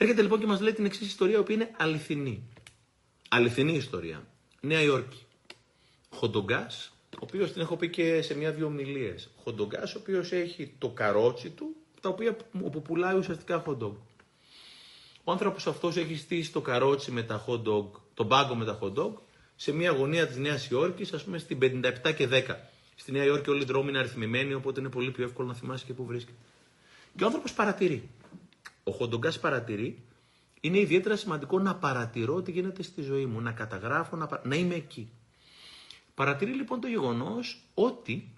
Έρχεται 0.02 0.22
λοιπόν 0.22 0.40
και 0.40 0.46
μας 0.46 0.62
λέει 0.62 0.74
την 0.74 0.86
εξής 0.86 1.08
ιστορία, 1.08 1.44
που 1.44 1.52
είναι 1.52 1.72
αληθινή. 1.78 2.44
Αληθινή 3.30 3.74
ιστορία. 3.74 4.28
Νέα 4.62 4.82
Υόρκη. 4.82 5.26
Χοντογκάς, 6.10 6.94
ο 7.14 7.18
οποίος 7.20 7.52
την 7.52 7.62
έχω 7.62 7.76
πει 7.76 7.90
και 7.90 8.22
σε 8.22 8.36
μια-δυο 8.38 8.66
ομιλίες. 8.66 9.30
Χοντογκάς, 9.44 9.96
ο 9.96 10.00
οποίος 10.00 10.32
έχει 10.32 10.74
το 10.78 10.90
καρότσι 10.90 11.50
του, 11.50 11.76
τα 12.02 12.10
οποία, 12.10 12.38
όπου 12.62 12.82
πουλάει 12.82 13.16
ουσιαστικά 13.16 13.60
χοντογκ. 13.60 13.94
Ο 15.24 15.32
άνθρωπος 15.32 15.68
αυτός 15.68 15.98
έχει 15.98 16.18
στήσει 16.18 16.52
το 16.52 16.62
καρότσι 16.62 17.12
με 17.12 17.24
τα 17.24 17.46
hot 17.48 17.64
dog, 17.64 17.86
τον 18.14 18.28
πάγκο 18.28 18.56
με 18.56 18.66
τα 18.66 18.80
hot 18.82 18.94
dog, 18.94 19.14
σε 19.56 19.72
μια 19.72 19.92
γωνία 19.92 20.28
της 20.28 20.38
Νέας 20.38 20.70
Υόρκης, 20.70 21.14
ας 21.14 21.24
πούμε 21.24 21.38
στην 21.38 21.58
57 21.58 22.12
και 22.16 22.28
10. 22.28 22.70
Στη 22.96 23.12
Νέα 23.12 23.24
Υόρκη 23.24 23.50
όλοι 23.50 23.62
οι 23.62 23.66
δρόμοι 23.66 23.90
είναι 23.90 24.00
αριθμημένοι, 24.00 24.54
οπότε 24.54 24.80
είναι 24.80 24.90
πολύ 24.90 25.12
πιο 25.12 25.24
εύκολο 25.24 25.48
να 25.48 25.54
θυμάσαι 25.54 25.86
και 25.86 25.94
πού 25.94 26.06
βρίσκεται. 26.06 26.38
Και 27.18 27.24
ο 27.24 27.26
άνθρωπος 27.26 27.54
παρατηρεί. 27.54 28.10
Ο 28.92 28.94
Χοντογκάς 28.94 29.40
παρατηρεί 29.40 30.04
είναι 30.62 30.80
ιδιαίτερα 30.80 31.16
σημαντικό 31.16 31.60
να 31.60 31.76
παρατηρώ 31.76 32.42
τι 32.42 32.52
γίνεται 32.52 32.84
στη 32.84 33.02
ζωή 33.02 33.26
μου, 33.26 33.42
να 33.42 33.52
καταγράφω, 33.52 34.16
να, 34.16 34.42
να 34.44 34.56
είμαι 34.56 34.76
εκεί. 34.76 35.10
Παρατηρεί 36.16 36.52
λοιπόν 36.52 36.80
το 36.82 36.88
γεγονός 36.88 37.64
ότι 37.74 38.34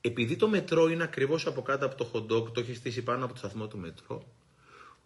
επειδή 0.00 0.36
το 0.36 0.48
μετρό 0.48 0.88
είναι 0.88 1.02
ακριβώς 1.02 1.46
από 1.46 1.62
κάτω 1.62 1.86
από 1.86 1.94
το 1.94 2.10
hot 2.12 2.32
dog, 2.32 2.52
το 2.52 2.60
έχει 2.60 2.74
στήσει 2.74 3.02
πάνω 3.02 3.24
από 3.24 3.32
το 3.32 3.38
σταθμό 3.38 3.66
του 3.66 3.78
μετρό, 3.78 4.22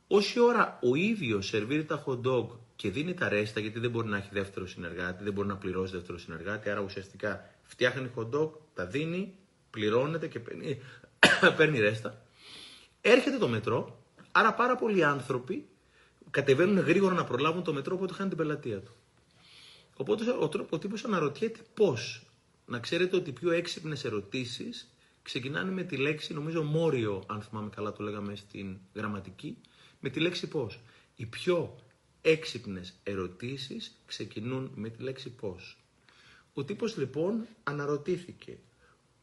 όση 0.08 0.40
ώρα 0.40 0.78
ο 0.82 0.94
ίδιος 0.94 1.46
σερβίρει 1.46 1.84
τα 1.84 2.04
hot 2.06 2.20
dog 2.26 2.46
και 2.76 2.90
δίνει 2.90 3.14
τα 3.14 3.28
ρέστα, 3.28 3.60
γιατί 3.60 3.78
δεν 3.78 3.90
μπορεί 3.90 4.08
να 4.08 4.16
έχει 4.16 4.28
δεύτερο 4.32 4.66
συνεργάτη, 4.66 5.24
δεν 5.24 5.32
μπορεί 5.32 5.48
να 5.48 5.56
πληρώσει 5.56 5.92
δεύτερο 5.92 6.18
συνεργάτη, 6.18 6.70
άρα 6.70 6.80
ουσιαστικά 6.80 7.50
φτιάχνει 7.62 8.10
hot 8.16 8.30
dog, 8.30 8.50
τα 8.74 8.86
δίνει, 8.86 9.34
πληρώνεται 9.70 10.28
και 10.28 10.38
παίρνει, 10.38 10.80
παίρνει 11.56 11.78
ρέστα. 11.78 12.22
Έρχεται 13.00 13.38
το 13.38 13.48
μετρό, 13.48 14.05
άρα 14.38 14.54
πάρα 14.54 14.76
πολλοί 14.76 15.04
άνθρωποι 15.04 15.66
κατεβαίνουν 16.30 16.78
γρήγορα 16.78 17.14
να 17.14 17.24
προλάβουν 17.24 17.62
το 17.62 17.72
μετρό, 17.72 17.94
οπότε 17.94 18.12
χάνει 18.12 18.28
την 18.28 18.38
πελατεία 18.38 18.80
του. 18.80 18.92
Οπότε 19.96 20.30
ο, 20.30 20.50
ο 20.70 20.78
τύπος 20.78 21.04
αναρωτιέται 21.04 21.60
πώς. 21.74 22.26
Να 22.66 22.78
ξέρετε 22.78 23.16
ότι 23.16 23.30
οι 23.30 23.32
πιο 23.32 23.50
έξυπνες 23.50 24.04
ερωτήσεις 24.04 24.90
ξεκινάνε 25.22 25.70
με 25.70 25.82
τη 25.82 25.96
λέξη, 25.96 26.34
νομίζω 26.34 26.62
μόριο, 26.62 27.22
αν 27.26 27.42
θυμάμαι 27.42 27.70
καλά 27.74 27.92
το 27.92 28.02
λέγαμε 28.02 28.36
στην 28.36 28.76
γραμματική, 28.94 29.56
με 30.00 30.08
τη 30.08 30.20
λέξη 30.20 30.48
πώς. 30.48 30.80
Οι 31.16 31.26
πιο 31.26 31.76
έξυπνες 32.22 32.94
ερωτήσεις 33.02 34.00
ξεκινούν 34.06 34.70
με 34.74 34.88
τη 34.88 35.02
λέξη 35.02 35.30
πώς. 35.30 35.78
Ο 36.54 36.64
τύπος 36.64 36.96
λοιπόν 36.96 37.46
αναρωτήθηκε 37.64 38.58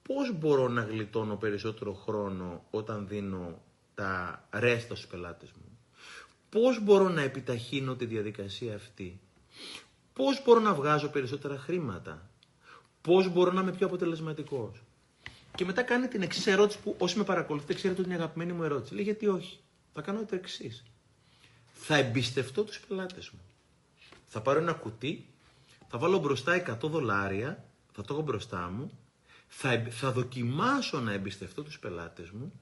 πώς 0.01 0.37
μπορώ 0.37 0.67
να 0.67 0.81
γλιτώνω 0.81 1.35
περισσότερο 1.35 1.93
χρόνο 1.93 2.63
όταν 2.71 3.07
δίνω 3.07 3.61
τα 3.95 4.47
ρέστα 4.51 4.95
στους 4.95 5.07
πελάτες 5.07 5.49
μου. 5.51 5.77
Πώς 6.49 6.83
μπορώ 6.83 7.09
να 7.09 7.21
επιταχύνω 7.21 7.95
τη 7.95 8.05
διαδικασία 8.05 8.75
αυτή; 8.75 9.19
Πώς 10.13 10.43
μπορώ 10.43 10.59
να 10.59 10.73
βγάζω 10.73 11.07
περισσότερα 11.07 11.57
χρήματα; 11.57 12.29
Πώς 13.01 13.29
μπορώ 13.29 13.51
να 13.51 13.61
είμαι 13.61 13.71
πιο 13.71 13.85
αποτελεσματικός; 13.87 14.81
Και 15.55 15.65
μετά 15.65 15.81
κάνει 15.83 16.07
την 16.07 16.21
εξής 16.21 16.47
ερώτηση 16.47 16.79
που 16.79 16.95
όσοι 16.97 17.17
με 17.17 17.23
παρακολουθείτε 17.23 17.73
ξέρετε 17.73 17.99
ότι 17.99 18.09
είναι 18.09 18.19
η 18.19 18.21
αγαπημένη 18.21 18.53
μου 18.53 18.63
ερώτηση. 18.63 18.93
Λέει 18.93 19.03
γιατί 19.03 19.27
όχι; 19.27 19.59
Θα 19.93 20.01
κάνω 20.01 20.25
το 20.25 20.35
εξής. 20.35 20.83
Θα 21.73 21.95
εμπιστευτώ 21.95 22.63
τους 22.63 22.79
πελάτες 22.79 23.29
μου. 23.29 23.39
Θα 24.27 24.41
πάρω 24.41 24.59
ένα 24.59 24.73
κουτί, 24.73 25.25
θα 25.89 25.97
βάλω 25.97 26.17
μπροστά 26.19 26.77
100 26.83 26.89
δολάρια, 26.89 27.65
θα 27.91 28.01
το 28.01 28.13
έχω 28.13 28.23
μπροστά 28.23 28.69
μου, 28.69 28.91
θα, 29.47 29.85
θα 29.89 30.11
δοκιμάσω 30.11 30.99
να 30.99 31.11
εμπιστευτώ 31.11 31.63
τους 31.63 31.79
πελάτες 31.79 32.29
μου, 32.29 32.53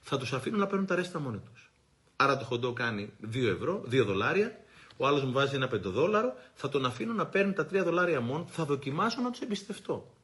θα 0.00 0.18
τους 0.18 0.32
αφήνω 0.32 0.56
να 0.56 0.66
παίρνουν 0.66 0.86
τα 0.86 0.94
ρέστα 0.94 1.20
μόνοι 1.20 1.38
τους. 1.52 1.70
Άρα 2.16 2.36
το 2.36 2.44
χοντό 2.44 2.72
κάνει 2.72 3.12
2 3.32 3.46
ευρώ, 3.46 3.82
2 3.90 4.04
δολάρια, 4.04 4.58
ο 4.96 5.06
άλλος 5.06 5.24
μου 5.24 5.32
βάζει 5.32 5.54
ένα 5.54 5.68
πεντοδόλαρο, 5.68 6.34
θα 6.54 6.68
τον 6.68 6.86
αφήνω 6.86 7.12
να 7.12 7.26
παίρνει 7.26 7.52
τα 7.52 7.66
3 7.66 7.82
δολάρια 7.84 8.20
μόνο, 8.20 8.46
θα 8.48 8.64
δοκιμάσω 8.64 9.20
να 9.20 9.30
τους 9.30 9.40
εμπιστευτώ. 9.40 10.14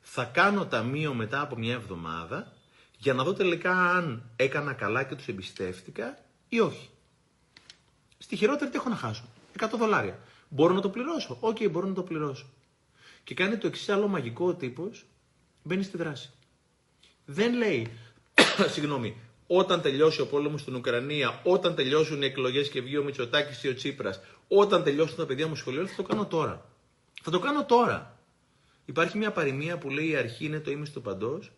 Θα 0.00 0.24
κάνω 0.24 0.66
ταμείο 0.66 1.14
μετά 1.14 1.40
από 1.40 1.56
μια 1.56 1.74
εβδομάδα 1.74 2.52
για 2.98 3.14
να 3.14 3.24
δω 3.24 3.32
τελικά 3.32 3.72
αν 3.72 4.22
έκανα 4.36 4.72
καλά 4.72 5.02
και 5.02 5.14
τους 5.14 5.28
εμπιστεύτηκα 5.28 6.18
ή 6.48 6.60
όχι. 6.60 6.90
Στη 8.18 8.36
χειρότερη 8.36 8.70
τι 8.70 8.76
έχω 8.76 8.88
να 8.88 8.96
χάσω; 8.96 9.24
100 9.58 9.68
δολάρια. 9.78 10.18
Μπορώ 10.48 10.74
να 10.74 10.80
το 10.80 10.88
πληρώσω; 10.88 11.36
OK, 11.40 11.56
okay, 11.56 11.70
μπορώ 11.70 11.86
να 11.86 11.94
το 11.94 12.02
πληρώσω. 12.02 12.46
Και 13.24 13.34
κάνει 13.34 13.56
το 13.56 13.66
εξής 13.66 13.88
άλλο 13.88 14.08
μαγικό 14.08 14.46
ο 14.46 14.54
τύπος, 14.54 15.04
μπαίνει 15.62 15.82
στη 15.82 15.96
δράση. 15.96 16.30
Δεν 17.24 17.54
λέει, 17.54 17.90
συγγνώμη, 18.74 19.16
όταν 19.46 19.80
τελειώσει 19.80 20.20
ο 20.20 20.26
πόλεμος 20.26 20.60
στην 20.60 20.74
Ουκρανία, 20.74 21.40
όταν 21.44 21.74
τελειώσουν 21.74 22.22
οι 22.22 22.26
εκλογές 22.26 22.68
και 22.68 22.80
βγει 22.80 22.96
ο 22.98 23.04
Μητσοτάκης 23.04 23.62
ή 23.64 23.68
ο 23.68 23.74
Τσίπρας, 23.74 24.20
όταν 24.48 24.82
τελειώσουν 24.82 25.16
τα 25.16 25.26
παιδιά 25.26 25.48
μου 25.48 25.54
σχολείο, 25.54 25.86
θα 25.86 25.96
το 25.96 26.02
κάνω 26.02 26.26
τώρα. 26.26 26.66
Θα 27.22 27.30
το 27.30 27.38
κάνω 27.38 27.64
τώρα. 27.64 28.18
Υπάρχει 28.84 29.18
μια 29.18 29.30
παροιμία 29.30 29.78
που 29.78 29.90
λέει 29.90 30.08
η 30.08 30.16
αρχή 30.16 30.44
είναι 30.44 30.60
το 30.60 30.70
ίμιση 30.70 30.92
του 30.92 31.02
παντός. 31.02 31.50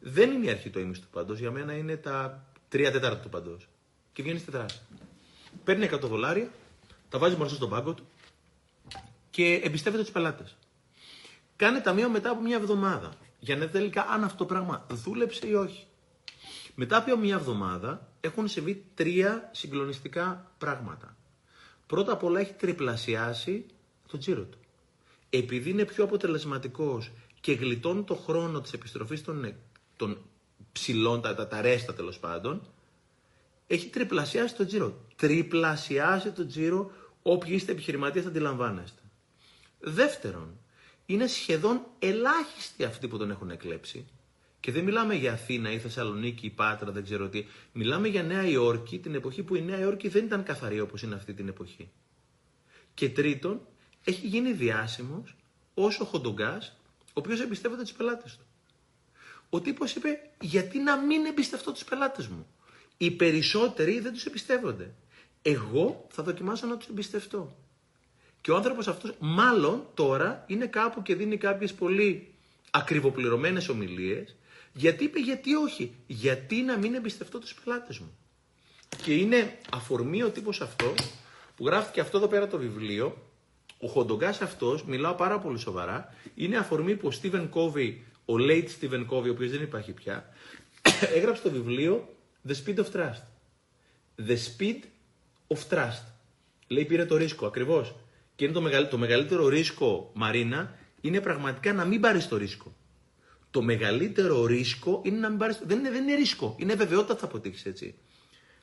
Δεν 0.00 0.30
είναι 0.30 0.46
η 0.46 0.50
αρχή 0.50 0.70
το 0.70 0.80
ίμιση 0.80 1.00
του 1.00 1.08
παντός. 1.12 1.38
Για 1.38 1.50
μένα 1.50 1.72
είναι 1.76 1.96
τα 1.96 2.44
τρία 2.68 2.92
τέταρτα 2.92 3.20
του 3.20 3.28
παντός. 3.28 3.68
Και 4.12 4.22
βγαίνει 4.22 4.38
στη 4.38 4.50
δράση. 4.50 4.80
Παίρνει 5.64 5.88
100 5.92 5.98
δολάρια, 6.00 6.50
τα 7.08 7.18
βάζει 7.18 7.36
μπροστά 7.36 7.54
στον 7.54 7.68
πάγκο 7.68 7.92
του 7.92 8.06
και 9.30 9.60
εμπιστεύεται 9.64 10.02
τους 10.02 10.12
πελάτες. 10.12 10.56
Κάνε 11.56 11.80
ταμείο 11.80 12.08
μετά 12.08 12.30
από 12.30 12.40
μια 12.40 12.56
εβδομάδα. 12.56 13.12
Για 13.38 13.56
να 13.56 13.66
δει 13.66 13.72
τελικά 13.72 14.02
αν 14.02 14.24
αυτό 14.24 14.36
το 14.36 14.44
πράγμα 14.44 14.86
δούλεψε 14.90 15.46
ή 15.46 15.54
όχι. 15.54 15.86
Μετά 16.74 16.96
από 16.96 17.16
μια 17.16 17.34
εβδομάδα 17.34 18.12
έχουν 18.20 18.48
συμβεί 18.48 18.84
τρία 18.94 19.50
συγκλονιστικά 19.52 20.52
πράγματα. 20.58 21.16
Πρώτα 21.86 22.12
απ' 22.12 22.24
όλα 22.24 22.40
έχει 22.40 22.52
τριπλασιάσει 22.52 23.66
το 24.08 24.18
τζίρο 24.18 24.42
του. 24.42 24.58
Επειδή 25.30 25.70
είναι 25.70 25.84
πιο 25.84 26.04
αποτελεσματικός 26.04 27.10
και 27.40 27.52
γλιτώνει 27.52 28.02
το 28.02 28.14
χρόνο 28.14 28.60
της 28.60 28.72
επιστροφής 28.72 29.22
των, 29.24 29.54
των 29.96 30.18
ψηλών, 30.72 31.20
τα, 31.20 31.34
τα, 31.34 31.48
τα 31.48 31.60
ρέστα 31.60 31.94
τέλος 31.94 32.18
πάντων, 32.18 32.62
έχει 33.66 33.88
τριπλασιάσει 33.88 34.54
το 34.54 34.66
τζίρο. 34.66 35.00
Τριπλασιάσει 35.16 36.30
το 36.30 36.46
τζίρο 36.46 36.90
όποιοι 37.22 37.52
είστε 37.54 37.72
επιχειρηματίες 37.72 38.24
θα 38.24 38.30
αντιλαμβάνεστε. 38.30 39.00
Δεύτερον, 39.80 40.58
είναι 41.06 41.26
σχεδόν 41.26 41.86
ελάχιστοι 41.98 42.84
αυτοί 42.84 43.08
που 43.08 43.18
τον 43.18 43.30
έχουν 43.30 43.50
εκλέψει. 43.50 44.06
Και 44.64 44.72
δεν 44.72 44.84
μιλάμε 44.84 45.14
για 45.14 45.32
Αθήνα 45.32 45.70
ή 45.70 45.78
Θεσσαλονίκη 45.78 46.46
ή 46.46 46.50
Πάτρα, 46.50 46.90
δεν 46.92 47.02
ξέρω 47.04 47.28
τι. 47.28 47.46
Μιλάμε 47.72 48.08
για 48.08 48.22
Νέα 48.22 48.46
Υόρκη, 48.46 48.98
την 48.98 49.14
εποχή 49.14 49.42
που 49.42 49.54
η 49.54 49.62
Νέα 49.62 49.78
Υόρκη 49.78 50.08
δεν 50.08 50.24
ήταν 50.24 50.42
καθαρή 50.42 50.80
όπως 50.80 51.02
είναι 51.02 51.14
αυτή 51.14 51.34
την 51.34 51.48
εποχή. 51.48 51.90
Και 52.94 53.10
τρίτον, 53.10 53.60
έχει 54.04 54.26
γίνει 54.26 54.52
διάσημος 54.52 55.36
όσο 55.74 56.04
ο 56.04 56.06
Χοντογκάς, 56.06 56.76
ο 57.06 57.12
οποίος 57.12 57.40
εμπιστεύεται 57.40 57.82
τους 57.82 57.92
πελάτες 57.92 58.36
του. 58.36 58.44
Ο 59.50 59.60
τύπος 59.60 59.94
είπε, 59.94 60.30
γιατί 60.40 60.78
να 60.78 60.96
μην 60.96 61.24
εμπιστευτώ 61.24 61.72
τους 61.72 61.84
πελάτες 61.84 62.26
μου; 62.26 62.46
Οι 62.96 63.10
περισσότεροι 63.10 64.00
δεν 64.00 64.12
τους 64.12 64.24
εμπιστεύονται. 64.24 64.94
Εγώ 65.42 66.06
θα 66.10 66.22
δοκιμάσω 66.22 66.66
να 66.66 66.76
τους 66.76 66.88
εμπιστευτώ. 66.88 67.56
Και 68.40 68.50
ο 68.50 68.56
άνθρωπος 68.56 68.88
αυτός 68.88 69.14
μάλλον 69.18 69.86
τώρα 69.94 70.44
είναι 70.46 70.66
κάπου 70.66 71.02
και 71.02 71.14
δίνει 71.14 71.36
κάποιες 71.36 71.74
πολύ 71.74 72.34
ακριβοπληρωμένες 72.70 73.68
ομιλίες 73.68 74.36
γιατί 74.74 75.04
είπε 75.04 75.18
γιατί 75.18 75.54
όχι; 75.54 75.94
Γιατί 76.06 76.62
να 76.62 76.76
μην 76.76 76.94
εμπιστευτώ 76.94 77.38
τους 77.38 77.54
πελάτες 77.54 77.98
μου; 77.98 78.18
Και 79.02 79.14
είναι 79.14 79.58
αφορμή 79.70 80.22
ο 80.22 80.30
τύπος 80.30 80.60
αυτό 80.60 80.94
που 81.56 81.66
γράφτηκε 81.66 82.00
αυτό 82.00 82.16
εδώ 82.16 82.26
πέρα 82.26 82.46
το 82.46 82.58
βιβλίο. 82.58 83.28
Ο 83.78 83.88
Χοντογκάς 83.88 84.40
αυτός, 84.40 84.84
μιλάω 84.84 85.14
πάρα 85.14 85.38
πολύ 85.38 85.58
σοβαρά, 85.58 86.14
είναι 86.34 86.56
αφορμή 86.56 86.96
που 86.96 87.06
ο 87.06 87.10
Στίβεν 87.10 87.48
Κόβι, 87.48 88.04
ο 88.24 88.34
late 88.38 88.68
Στίβεν 88.68 89.06
Κόβι, 89.06 89.28
ο 89.28 89.32
οποίος 89.32 89.50
δεν 89.50 89.62
υπάρχει 89.62 89.92
πια, 89.92 90.28
έγραψε 91.16 91.42
το 91.42 91.50
βιβλίο 91.50 92.16
The 92.48 92.52
Speed 92.64 92.76
of 92.76 92.90
Trust. 92.92 93.22
The 94.26 94.36
Speed 94.36 94.78
of 95.46 95.58
Trust. 95.68 96.02
Λέει 96.66 96.84
πήρε 96.84 97.04
το 97.04 97.16
ρίσκο, 97.16 97.46
ακριβώς. 97.46 97.94
Και 98.36 98.44
είναι 98.44 98.52
το 98.54 98.60
μεγαλύτερο, 98.60 98.96
το 98.96 98.98
μεγαλύτερο 98.98 99.48
ρίσκο, 99.48 100.10
Μαρίνα, 100.14 100.78
είναι 101.00 101.20
πραγματικά 101.20 101.72
να 101.72 101.84
μην 101.84 102.00
πάρεις 102.00 102.28
το 102.28 102.36
ρίσκο 102.36 102.74
το 103.54 103.62
μεγαλύτερο 103.62 104.46
ρίσκο 104.46 105.00
είναι 105.04 105.18
να 105.18 105.28
μην 105.28 105.38
πάρει. 105.38 105.54
Δεν 105.64 105.78
είναι, 105.78 105.90
δεν 105.90 106.02
είναι 106.02 106.14
ρίσκο. 106.14 106.54
Είναι 106.58 106.74
βεβαιότητα 106.74 107.12
ότι 107.12 107.20
θα 107.20 107.26
αποτύχεις 107.26 107.66
έτσι. 107.66 107.94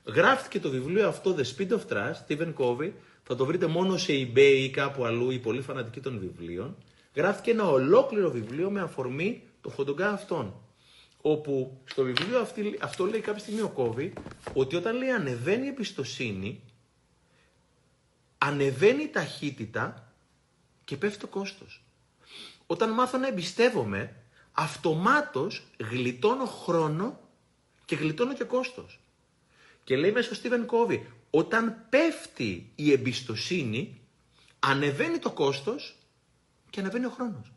Γράφτηκε 0.05 0.59
το 0.59 0.69
βιβλίο 0.69 1.07
αυτό 1.07 1.35
The 1.37 1.43
Speed 1.57 1.69
of 1.69 1.79
Trust, 1.89 2.13
Stephen 2.27 2.53
Covey. 2.57 2.91
Θα 3.23 3.35
το 3.35 3.45
βρείτε 3.45 3.67
μόνο 3.67 3.97
σε 3.97 4.13
eBay 4.13 4.55
ή 4.57 4.69
κάπου 4.69 5.05
αλλού, 5.05 5.31
οι 5.31 5.39
πολύ 5.39 5.61
φανατικοί 5.61 5.99
των 5.99 6.19
βιβλίων. 6.19 6.77
Γράφτηκε 7.15 7.51
ένα 7.51 7.67
ολόκληρο 7.67 8.31
βιβλίο 8.31 8.69
με 8.69 8.81
αφορμή 8.81 9.43
το 9.61 9.69
χοντογκά 9.69 10.09
αυτόν. 10.09 10.53
Όπου 11.21 11.81
στο 11.85 12.03
βιβλίο 12.03 12.39
αυτή, 12.39 12.77
αυτό 12.81 13.05
λέει 13.05 13.19
κάποια 13.19 13.41
στιγμή 13.41 13.61
ο 13.61 13.69
Κόβι 13.69 14.13
ότι 14.53 14.75
όταν 14.75 14.97
λέει 14.97 15.09
ανεβαίνει 15.09 15.65
η 15.65 15.69
εμπιστοσύνη, 15.69 16.61
ανεβαίνει 18.37 19.03
η 19.03 19.09
ταχύτητα 19.09 20.13
και 20.83 20.97
πέφτει 20.97 21.19
το 21.19 21.27
κόστος. 21.27 21.83
Όταν 22.65 22.89
μάθω 22.89 23.17
να 23.17 23.27
εμπιστεύομαι, 23.27 24.15
αυτομάτως 24.51 25.63
γλιτώνω 25.89 26.45
χρόνο 26.45 27.19
και 27.85 27.95
γλιτώνω 27.95 28.33
και 28.33 28.43
κόστος. 28.43 28.99
Και 29.83 29.95
λέει 29.97 30.11
μέσα 30.11 30.29
ο 30.31 30.33
Στίβεν 30.33 30.65
Κόβι, 30.65 31.07
όταν 31.29 31.85
πέφτει 31.89 32.71
η 32.75 32.91
εμπιστοσύνη, 32.91 34.01
ανεβαίνει 34.59 35.19
το 35.19 35.31
κόστος 35.31 35.95
και 36.69 36.79
ανεβαίνει 36.79 37.05
ο 37.05 37.09
χρόνος. 37.09 37.51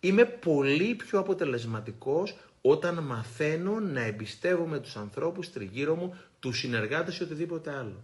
Είμαι 0.00 0.24
πολύ 0.24 0.94
πιο 0.94 1.18
αποτελεσματικός 1.18 2.36
όταν 2.60 3.02
μαθαίνω 3.02 3.80
να 3.80 4.00
εμπιστεύομαι 4.00 4.78
τους 4.78 4.96
ανθρώπους 4.96 5.52
τριγύρω 5.52 5.94
μου, 5.94 6.16
τους 6.40 6.58
συνεργάτες 6.58 7.18
ή 7.18 7.22
οτιδήποτε 7.22 7.70
άλλο. 7.76 8.02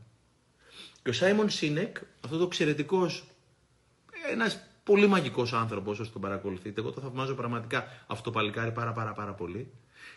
Και 1.03 1.11
ο 1.11 1.13
Σάιμον 1.13 1.51
Σίνεκ, 1.51 1.97
αυτό 2.25 2.39
το 2.39 2.45
εξαιρετικός, 2.45 3.25
ένας 4.31 4.61
Πολύ 4.87 5.07
μαγικός 5.07 5.53
άνθρωπος 5.53 5.99
όσο 5.99 6.11
τον 6.13 6.21
παρακολουθείτε. 6.21 6.81
Εγώ 6.81 6.91
το 6.91 7.01
θαυμάζω 7.01 7.35
πραγματικά 7.35 8.05
αυτό 8.07 8.23
το 8.23 8.31
παλικάρι 8.31 8.73
πάρα, 8.73 8.93
πάρα, 8.93 9.13
πάρα 9.13 9.33
πολύ. 9.33 9.71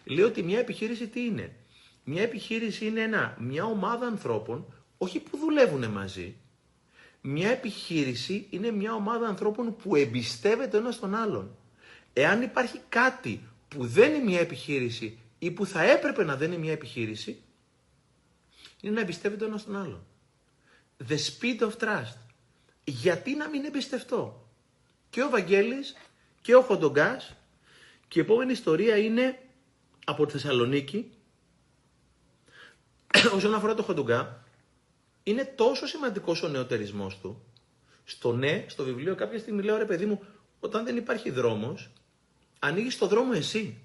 Λέω 0.04 0.28
ότι 0.28 0.44
μια 0.44 0.60
επιχείρηση 0.60 1.08
τι 1.08 1.26
είναι; 1.26 1.56
Μια 2.04 2.22
επιχείρηση 2.22 2.86
είναι 2.86 3.02
ένα, 3.02 3.38
μια 3.40 3.64
ομάδα 3.64 4.06
ανθρώπων 4.06 4.74
όχι 4.98 5.20
που 5.20 5.38
δουλεύουν 5.38 5.86
μαζί. 5.86 6.36
Μια 7.22 7.50
επιχείρηση 7.50 8.48
είναι 8.50 8.72
μια 8.72 8.94
ομάδα 8.94 9.28
ανθρώπων 9.28 9.76
που 9.76 9.96
εμπιστεύεται 9.96 10.78
ο 10.78 10.80
ένας 10.80 11.00
τον 11.00 11.16
άλλον. 11.16 11.56
Εάν 12.14 12.42
υπάρχει 12.42 12.80
κάτι 12.90 13.44
που 13.68 13.88
δεν 13.88 14.14
είναι 14.14 14.24
μια 14.24 14.40
επιχείρηση 14.40 15.18
ή 15.40 15.52
που 15.52 15.66
θα 15.66 15.82
έπρεπε 15.84 16.24
να 16.24 16.36
δεν 16.36 16.52
είναι 16.52 16.62
μια 16.62 16.72
επιχείρηση, 16.72 17.42
είναι 18.82 18.94
να 18.94 19.02
εμπιστεύεται 19.02 19.44
ο 19.44 19.48
ένας 19.48 19.66
τον 19.66 19.76
άλλον. 19.76 20.06
The 21.10 21.18
speed 21.18 21.60
of 21.60 21.72
trust. 21.80 22.18
Γιατί 22.84 23.36
να 23.36 23.50
μην 23.50 23.66
εμπιστευτώ; 23.66 24.49
Και 25.10 25.24
ο 25.24 25.30
Βαγγέλης 25.30 25.96
και 26.42 26.56
ο 26.56 26.62
Χοντογκάς 26.62 27.36
και 28.08 28.20
η 28.20 28.22
επόμενη 28.22 28.52
ιστορία 28.52 28.98
είναι 28.98 29.40
από 30.06 30.26
τη 30.26 30.32
Θεσσαλονίκη. 30.32 31.12
Όσον 33.36 33.54
αφορά 33.54 33.74
το 33.74 33.84
Χοντογκά, 33.84 34.44
είναι 35.24 35.54
τόσο 35.56 35.88
σημαντικός 35.88 36.44
ο 36.44 36.48
νεοτερισμός 36.48 37.18
του. 37.20 37.44
Στο 38.04 38.34
ναι, 38.34 38.66
στο 38.68 38.84
βιβλίο, 38.84 39.16
κάποια 39.16 39.40
στιγμή 39.40 39.62
λέω 39.62 39.78
ρε 39.78 39.86
παιδί 39.86 40.06
μου, 40.06 40.24
όταν 40.60 40.86
δεν 40.86 40.98
υπάρχει 40.98 41.30
δρόμος, 41.30 41.90
ανοίγεις 42.60 42.98
το 42.98 43.08
δρόμο 43.08 43.32
εσύ. 43.36 43.78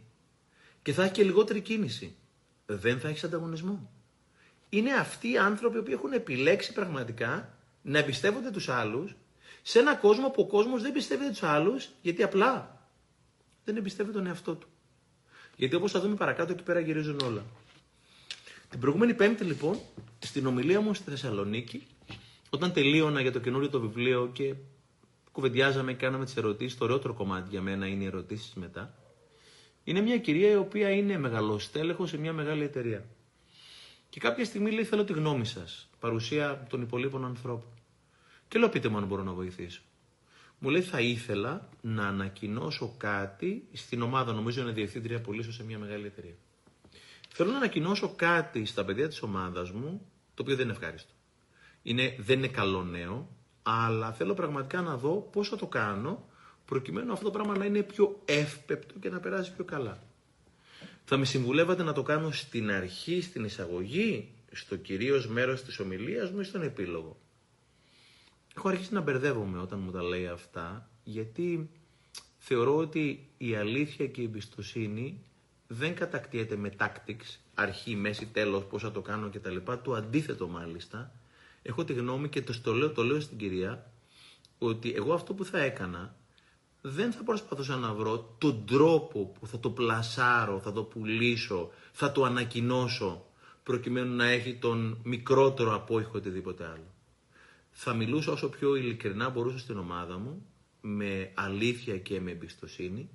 Και 0.82 0.92
θα 0.92 1.02
έχει 1.02 1.12
και 1.12 1.22
λιγότερη 1.22 1.60
κίνηση. 1.60 2.16
Δεν 2.66 3.00
θα 3.00 3.08
έχεις 3.08 3.24
ανταγωνισμό. 3.24 3.90
Είναι 4.68 4.92
αυτοί 4.92 5.30
οι 5.30 5.38
άνθρωποι 5.38 5.82
που 5.82 5.90
έχουν 5.90 6.12
επιλέξει 6.12 6.72
πραγματικά 6.72 7.58
να 7.82 7.98
εμπιστεύονται 7.98 8.50
τους 8.50 8.68
άλλους 8.68 9.14
σε 9.66 9.78
ένα 9.78 9.94
κόσμο 9.94 10.30
που 10.30 10.42
ο 10.42 10.46
κόσμος 10.46 10.82
δεν 10.82 10.92
πιστεύεται 10.92 11.30
τους 11.30 11.42
άλλους 11.42 11.88
γιατί 12.02 12.22
απλά 12.22 12.78
δεν 13.64 13.76
εμπιστεύεται 13.76 14.18
τον 14.18 14.26
εαυτό 14.26 14.54
του. 14.54 14.68
Γιατί 15.56 15.74
όπως 15.74 15.90
θα 15.92 16.00
δούμε 16.00 16.14
παρακάτω, 16.14 16.52
εκεί 16.52 16.62
πέρα 16.62 16.80
γυρίζουν 16.80 17.20
όλα. 17.24 17.44
Την 18.70 18.80
προηγούμενη 18.80 19.14
Πέμπτη, 19.14 19.44
λοιπόν, 19.44 19.78
στην 20.18 20.46
ομιλία 20.46 20.80
μου 20.80 20.94
στη 20.94 21.10
Θεσσαλονίκη, 21.10 21.86
όταν 22.50 22.72
τελείωνα 22.72 23.20
για 23.20 23.32
το 23.32 23.38
καινούριο 23.40 23.68
το 23.68 23.80
βιβλίο 23.80 24.30
και 24.32 24.54
κουβεντιάζαμε 25.32 25.92
και 25.92 25.98
κάναμε 26.04 26.24
τις 26.24 26.36
ερωτήσεις, 26.36 26.78
το 26.78 26.84
ωραιότερο 26.84 27.14
κομμάτι 27.14 27.48
για 27.50 27.60
μένα 27.60 27.86
είναι 27.86 28.02
οι 28.04 28.06
ερωτήσεις 28.06 28.54
μετά. 28.54 28.94
Είναι 29.84 30.00
μια 30.00 30.18
κυρία 30.18 30.50
η 30.50 30.56
οποία 30.56 30.90
είναι 30.90 31.18
μεγαλοστέλεχο 31.18 32.06
σε 32.06 32.18
μια 32.18 32.32
μεγάλη 32.32 32.62
εταιρεία. 32.62 33.04
Και 34.08 34.20
κάποια 34.20 34.44
στιγμή 34.44 34.70
λέει: 34.70 34.84
Θέλω 34.84 35.04
τη 35.04 35.12
γνώμη 35.12 35.44
σας, 35.44 35.88
παρουσία 36.00 36.66
των 36.68 36.82
υπολείπων 36.82 37.24
ανθρώπων. 37.24 37.73
Και 38.48 38.58
λέω: 38.58 38.68
Πείτε 38.68 38.88
μου 38.88 38.96
αν 38.96 39.06
μπορώ 39.06 39.22
να 39.22 39.32
βοηθήσω. 39.32 39.80
Μου 40.58 40.70
λέει: 40.70 40.82
Θα 40.82 41.00
ήθελα 41.00 41.68
να 41.80 42.06
ανακοινώσω 42.06 42.94
κάτι 42.98 43.68
στην 43.72 44.02
ομάδα, 44.02 44.32
νομίζω 44.32 44.60
είναι 44.60 44.72
διευθύντρια 44.72 45.20
πολύ 45.20 45.52
σε 45.52 45.64
μια 45.64 45.78
μεγάλη 45.78 46.06
εταιρεία. 46.06 46.34
Θέλω 47.28 47.50
να 47.50 47.56
ανακοινώσω 47.56 48.14
κάτι 48.16 48.64
στα 48.64 48.84
παιδιά 48.84 49.08
της 49.08 49.22
ομάδας 49.22 49.70
μου, 49.70 50.06
το 50.34 50.42
οποίο 50.42 50.56
δεν 50.56 50.64
είναι 50.64 50.74
ευχάριστο. 50.74 51.12
Είναι, 51.82 52.16
δεν 52.18 52.38
είναι 52.38 52.48
καλό 52.48 52.84
νέο, 52.84 53.28
αλλά 53.62 54.12
θέλω 54.12 54.34
πραγματικά 54.34 54.80
να 54.80 54.96
δω 54.96 55.28
πώς 55.32 55.48
θα 55.48 55.56
το 55.56 55.66
κάνω, 55.66 56.28
προκειμένου 56.64 57.12
αυτό 57.12 57.24
το 57.24 57.30
πράγμα 57.30 57.56
να 57.56 57.64
είναι 57.64 57.82
πιο 57.82 58.20
εύπεπτο 58.24 58.98
και 58.98 59.08
να 59.08 59.20
περάσει 59.20 59.52
πιο 59.54 59.64
καλά. 59.64 60.02
Θα 61.04 61.16
με 61.16 61.24
συμβουλεύατε 61.24 61.82
να 61.82 61.92
το 61.92 62.02
κάνω 62.02 62.30
στην 62.30 62.70
αρχή, 62.70 63.20
στην 63.20 63.44
εισαγωγή, 63.44 64.34
στο 64.52 64.76
κυρίως 64.76 65.28
μέρος 65.28 65.62
της 65.62 65.78
ομιλίας 65.78 66.30
μου 66.30 66.40
ή 66.40 66.44
στον 66.44 66.62
επίλογο; 66.62 67.16
Έχω 68.56 68.68
αρχίσει 68.68 68.92
να 68.92 69.00
μπερδεύομαι 69.00 69.58
όταν 69.58 69.78
μου 69.78 69.90
τα 69.90 70.02
λέει 70.02 70.26
αυτά, 70.26 70.90
γιατί 71.04 71.70
θεωρώ 72.38 72.76
ότι 72.76 73.28
η 73.38 73.54
αλήθεια 73.54 74.06
και 74.06 74.20
η 74.20 74.24
εμπιστοσύνη 74.24 75.20
δεν 75.66 75.94
κατακτιέται 75.94 76.56
με 76.56 76.72
tactics, 76.78 77.38
αρχή, 77.54 77.96
μέση, 77.96 78.26
τέλος, 78.26 78.64
πώς 78.64 78.82
θα 78.82 78.92
το 78.92 79.00
κάνω 79.00 79.30
κτλ. 79.30 79.56
Το 79.82 79.92
αντίθετο 79.92 80.48
μάλιστα. 80.48 81.12
Έχω 81.62 81.84
τη 81.84 81.92
γνώμη 81.92 82.28
και 82.28 82.42
το, 82.42 82.60
το, 82.60 82.72
λέω, 82.72 82.90
το 82.90 83.04
λέω 83.04 83.20
στην 83.20 83.38
κυρία 83.38 83.90
ότι 84.58 84.92
εγώ 84.94 85.14
αυτό 85.14 85.34
που 85.34 85.44
θα 85.44 85.58
έκανα 85.58 86.16
δεν 86.80 87.12
θα 87.12 87.22
προσπαθούσα 87.22 87.76
να 87.76 87.92
βρω 87.92 88.36
τον 88.38 88.66
τρόπο 88.66 89.32
που 89.38 89.46
θα 89.46 89.60
το 89.60 89.70
πλασάρω, 89.70 90.60
θα 90.60 90.72
το 90.72 90.82
πουλήσω, 90.82 91.70
θα 91.92 92.12
το 92.12 92.24
ανακοινώσω 92.24 93.26
προκειμένου 93.62 94.14
να 94.14 94.24
έχει 94.26 94.54
τον 94.54 94.98
μικρότερο 95.02 95.74
απόϊχο 95.74 96.12
οτιδήποτε 96.14 96.64
άλλο. 96.64 96.93
Θα 97.76 97.94
μιλούσα 97.94 98.32
όσο 98.32 98.48
πιο 98.48 98.76
ειλικρινά 98.76 99.30
μπορούσα 99.30 99.58
στην 99.58 99.78
ομάδα 99.78 100.18
μου, 100.18 100.46
με 100.80 101.30
αλήθεια 101.34 101.98
και 101.98 102.20
με 102.20 102.30
εμπιστοσύνη 102.30 103.10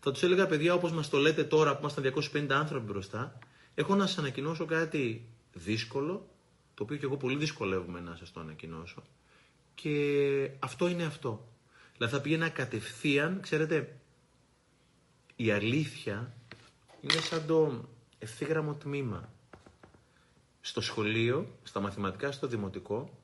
θα 0.00 0.12
τους 0.12 0.22
έλεγα, 0.22 0.46
παιδιά, 0.46 0.74
όπως 0.74 0.92
μας 0.92 1.08
το 1.08 1.18
λέτε 1.18 1.44
τώρα 1.44 1.72
που 1.72 1.78
ήμασταν 1.80 2.04
250 2.32 2.46
άνθρωποι 2.50 2.86
μπροστά, 2.92 3.38
έχω 3.74 3.94
να 3.94 4.06
σας 4.06 4.18
ανακοινώσω 4.18 4.64
κάτι 4.64 5.28
δύσκολο, 5.52 6.28
το 6.74 6.82
οποίο 6.82 6.96
και 6.96 7.04
εγώ 7.04 7.16
πολύ 7.16 7.36
δυσκολεύομαι 7.36 8.00
να 8.00 8.16
σας 8.16 8.32
το 8.32 8.40
ανακοινώσω. 8.40 9.02
Και 9.74 10.50
αυτό 10.58 10.88
είναι 10.88 11.04
αυτό. 11.04 11.48
Δηλαδή 11.96 12.14
θα 12.14 12.20
πήγαινα 12.20 12.48
κατευθείαν, 12.48 13.40
ξέρετε, 13.40 13.96
η 15.36 15.50
αλήθεια 15.50 16.34
είναι 17.00 17.20
σαν 17.20 17.46
το 17.46 17.88
ευθύγραμμο 18.18 18.74
τμήμα. 18.74 19.32
Στο 20.60 20.80
σχολείο, 20.80 21.58
στα 21.62 21.80
μαθηματικά, 21.80 22.32
στο 22.32 22.46
δημοτικό, 22.46 23.19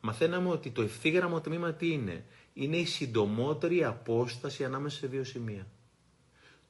μαθαίναμε 0.00 0.48
ότι 0.48 0.70
το 0.70 0.82
ευθύγραμμο 0.82 1.40
τμήμα 1.40 1.72
τι 1.72 1.92
είναι; 1.92 2.24
Είναι 2.52 2.76
η 2.76 2.84
συντομότερη 2.84 3.84
απόσταση 3.84 4.64
ανάμεσα 4.64 4.98
σε 4.98 5.06
δύο 5.06 5.24
σημεία 5.24 5.66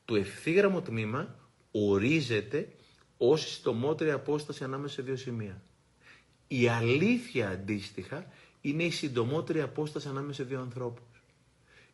το 0.07 0.17
ευθύγραμμο 0.17 0.83
τμήμα 0.83 1.35
ορίζεται 1.71 2.69
ως 3.17 3.45
η 3.45 3.49
συντομότερη 3.49 4.11
απόσταση 4.11 4.65
ανάμεσα 4.65 4.95
σε 4.95 5.03
δύο 5.03 5.17
σημεία. 5.17 5.63
Η 6.49 6.69
αλήθεια 6.69 7.49
αντίστοιχα 7.49 8.27
είναι 8.61 8.83
η 8.83 8.91
συντομότερη 8.91 9.61
απόσταση 9.61 10.09
ανάμεσα 10.09 10.43
σε 10.43 10.49
δύο 10.49 10.61
ανθρώπους. 10.61 11.23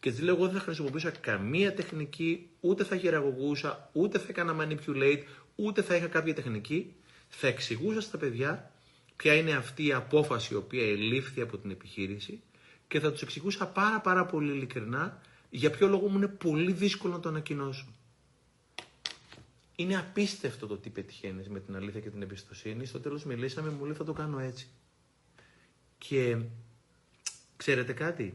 Και 0.01 0.09
έτσι 0.09 0.23
λέω, 0.23 0.35
εγώ 0.35 0.45
δεν 0.45 0.55
θα 0.55 0.61
χρησιμοποιούσα 0.61 1.11
καμία 1.11 1.75
τεχνική, 1.75 2.51
ούτε 2.61 2.85
θα 2.85 2.97
χειραγωγούσα, 2.97 3.90
ούτε 3.92 4.18
θα 4.18 4.27
έκανα 4.29 4.57
manipulate, 4.61 5.23
ούτε 5.55 5.83
θα 5.83 5.97
είχα 5.97 6.07
κάποια 6.07 6.35
τεχνική. 6.35 6.95
Θα 7.29 7.47
εξηγούσα 7.47 8.01
στα 8.01 8.18
παιδιά 8.18 8.71
ποια 9.16 9.35
είναι 9.35 9.53
αυτή 9.53 9.87
η 9.87 9.92
απόφαση 9.92 10.55
η 10.55 10.57
οποία 10.57 10.85
ελήφθη 10.85 11.40
από 11.40 11.59
την 11.59 11.70
επιχείρηση 11.70 12.40
και 12.88 13.01
θα 13.01 13.12
τους 13.12 13.22
εξηγούσα 13.22 13.66
πάρα 13.66 14.01
πάρα 14.01 14.27
πολύ 14.27 14.53
ειλικρινά 14.53 15.20
για 15.51 15.70
ποιο 15.70 15.88
λόγο 15.88 16.09
μου 16.09 16.16
είναι 16.16 16.29
πολύ 16.29 16.72
δύσκολο 16.72 17.12
να 17.12 17.20
το 17.20 17.29
ανακοινώσω. 17.29 17.87
Είναι 19.77 19.98
απίστευτο 19.98 20.66
το 20.66 20.77
τι 20.77 20.90
πετυχαίνεις 20.90 21.48
με 21.48 21.61
την 21.61 21.77
αλήθεια 21.77 22.01
και 22.01 22.11
την 22.11 22.22
εμπιστοσύνη. 22.22 22.87
Στο 22.87 23.01
τέλος 23.01 23.25
μιλήσαμε, 23.25 23.70
μου 23.70 23.85
λέει 23.85 23.94
θα 23.94 24.05
το 24.05 24.12
κάνω 24.12 24.38
έτσι. 24.38 24.68
Και 25.98 26.38
ξέρετε 27.57 27.92
κάτι, 27.92 28.35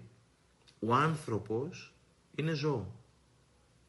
ο 0.80 0.94
άνθρωπος 0.94 1.94
είναι 2.36 2.54
ζώο. 2.54 2.96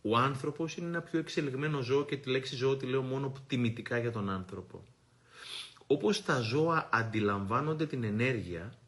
Ο 0.03 0.17
άνθρωπος 0.17 0.77
είναι 0.77 0.87
ένα 0.87 1.01
πιο 1.01 1.19
εξελιγμένο 1.19 1.81
ζώο 1.81 2.05
και 2.05 2.17
τη 2.17 2.31
λέξη 2.31 2.57
ζώο 2.57 2.77
τη 2.77 2.87
λέω 2.87 3.03
μόνο 3.03 3.33
τιμητικά 3.47 3.99
για 3.99 4.13
τον 4.13 4.31
άνθρωπο. 4.31 4.85
Όπως 5.91 6.23
τα 6.23 6.41
ζώα 6.41 6.89
αντιλαμβάνονται 6.93 7.87
την 7.87 8.05
ενέργεια, 8.05 8.79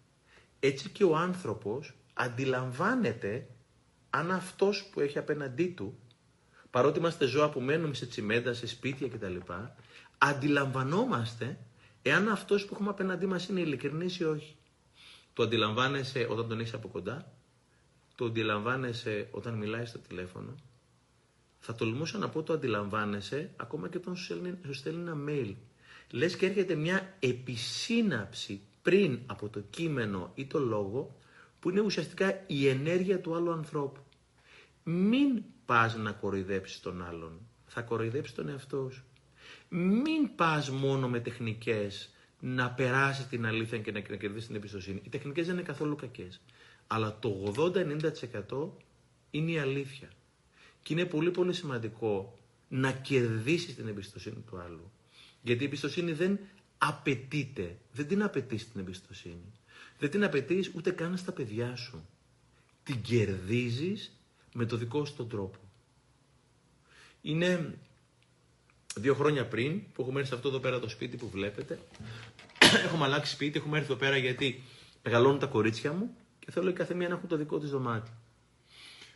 έτσι 0.60 0.88
και 0.88 1.04
ο 1.04 1.16
άνθρωπος 1.16 1.94
αντιλαμβάνεται 2.12 3.46
αν 4.10 4.30
αυτός 4.30 4.88
που 4.92 5.00
έχει 5.00 5.18
απέναντί 5.18 5.66
του 5.66 5.98
παρότι 6.70 6.98
είμαστε 6.98 7.26
ζώα 7.26 7.50
που 7.50 7.60
μένουμε 7.60 7.94
σε 7.94 8.06
τσιμέντα, 8.06 8.52
σε 8.52 8.66
σπίτια 8.66 9.08
κτλ., 9.08 9.36
αντιλαμβανόμαστε 10.18 11.58
εάν 12.02 12.28
αυτός 12.28 12.64
που 12.64 12.74
έχουμε 12.74 12.90
απέναντί 12.90 13.26
μας 13.26 13.48
είναι 13.48 13.60
ειλικρινής 13.60 14.18
ή 14.18 14.24
όχι. 14.24 14.56
Το 15.32 15.42
αντιλαμβάνεσαι 15.42 16.26
όταν 16.30 16.48
τον 16.48 16.60
έχεις 16.60 16.74
από 16.74 16.88
κοντά, 16.88 17.32
το 18.14 18.24
αντιλαμβάνεσαι 18.24 19.28
όταν 19.30 19.54
μιλάει 19.54 19.84
στο 19.84 19.98
τηλέφωνο. 19.98 20.54
Θα 21.58 21.74
τολμούσα 21.74 22.18
να 22.18 22.28
πω 22.28 22.42
το 22.42 22.52
αντιλαμβάνεσαι 22.52 23.50
ακόμα 23.56 23.88
και 23.88 23.96
όταν 23.96 24.16
σου 24.16 24.72
στέλνει, 24.72 25.00
ένα 25.00 25.16
mail. 25.28 25.54
Λες 26.10 26.36
και 26.36 26.46
έρχεται 26.46 26.74
μια 26.74 27.16
επισύναψη 27.18 28.60
πριν 28.82 29.20
από 29.26 29.48
το 29.48 29.60
κείμενο 29.60 30.32
ή 30.34 30.46
το 30.46 30.58
λόγο 30.58 31.16
που 31.60 31.70
είναι 31.70 31.80
ουσιαστικά 31.80 32.44
η 32.46 32.68
ενέργεια 32.68 33.20
του 33.20 33.34
άλλου 33.34 33.52
ανθρώπου. 33.52 34.00
Μην 34.84 35.42
πας 35.66 35.96
να 35.96 36.12
κοροϊδέψεις 36.12 36.80
τον 36.80 37.04
άλλον. 37.04 37.40
Θα 37.66 37.82
κοροϊδέψεις 37.82 38.34
τον 38.34 38.48
εαυτό 38.48 38.90
σου. 38.90 39.04
Μην 39.68 40.34
πας 40.36 40.70
μόνο 40.70 41.08
με 41.08 41.20
τεχνικές 41.20 42.14
να 42.40 42.70
περάσεις 42.70 43.26
την 43.26 43.46
αλήθεια 43.46 43.78
και 43.78 43.92
να 43.92 44.00
κερδίσεις 44.00 44.46
την 44.46 44.56
εμπιστοσύνη. 44.56 45.00
Οι 45.04 45.08
τεχνικές 45.08 45.46
δεν 45.46 45.54
είναι 45.54 45.64
καθόλου 45.64 45.96
κακές. 45.96 46.40
Αλλά 46.86 47.18
το 47.18 47.52
80-90% 47.56 48.68
είναι 49.30 49.50
η 49.50 49.58
αλήθεια. 49.58 50.08
Και 50.82 50.92
είναι 50.92 51.04
πολύ 51.04 51.30
πολύ 51.30 51.52
σημαντικό 51.52 52.38
να 52.68 52.92
κερδίσεις 52.92 53.74
την 53.74 53.88
εμπιστοσύνη 53.88 54.44
του 54.50 54.58
άλλου. 54.58 54.90
Γιατί 55.42 55.62
η 55.62 55.66
εμπιστοσύνη 55.66 56.12
δεν 56.12 56.38
απαιτείται. 56.79 57.76
Δεν 57.92 58.07
την 58.07 58.22
απαιτείς 58.22 58.70
την 58.70 58.81
εμπιστοσύνη. 58.81 59.53
Δεν 59.98 60.11
την 60.11 60.24
απαιτείς 60.24 60.70
ούτε 60.74 60.90
καν 60.90 61.16
στα 61.16 61.33
παιδιά 61.33 61.76
σου. 61.76 62.07
Την 62.83 63.03
κερδίζεις 63.03 64.12
με 64.55 64.64
το 64.64 64.76
δικό 64.76 65.05
σου 65.05 65.14
τον 65.14 65.29
τρόπο. 65.29 65.59
Είναι 67.22 67.79
δύο 68.96 69.14
χρόνια 69.14 69.46
πριν 69.46 69.83
που 69.92 70.03
έχω 70.03 70.12
μένει 70.12 70.26
σε 70.26 70.35
αυτό 70.35 70.48
εδώ 70.48 70.59
πέρα 70.59 70.81
το 70.81 70.88
σπίτι 70.88 71.16
που 71.16 71.29
βλέπετε 71.29 71.79
έχουμε 72.85 73.05
αλλάξει 73.05 73.33
σπίτι, 73.33 73.59
έχουμε 73.59 73.79
έρθει 73.79 73.90
εδώ 73.90 74.00
πέρα 74.00 74.16
γιατί 74.16 74.62
μεγαλώνουν 75.03 75.38
τα 75.38 75.46
κορίτσια 75.46 75.92
μου 75.92 76.14
και 76.38 76.50
θέλω 76.50 76.68
η 76.68 76.72
κάθε 76.72 76.94
μία 76.94 77.09
να 77.09 77.14
έχουν 77.14 77.29
το 77.29 77.37
δικό 77.37 77.59
της 77.59 77.70
δωμάτιο. 77.70 78.12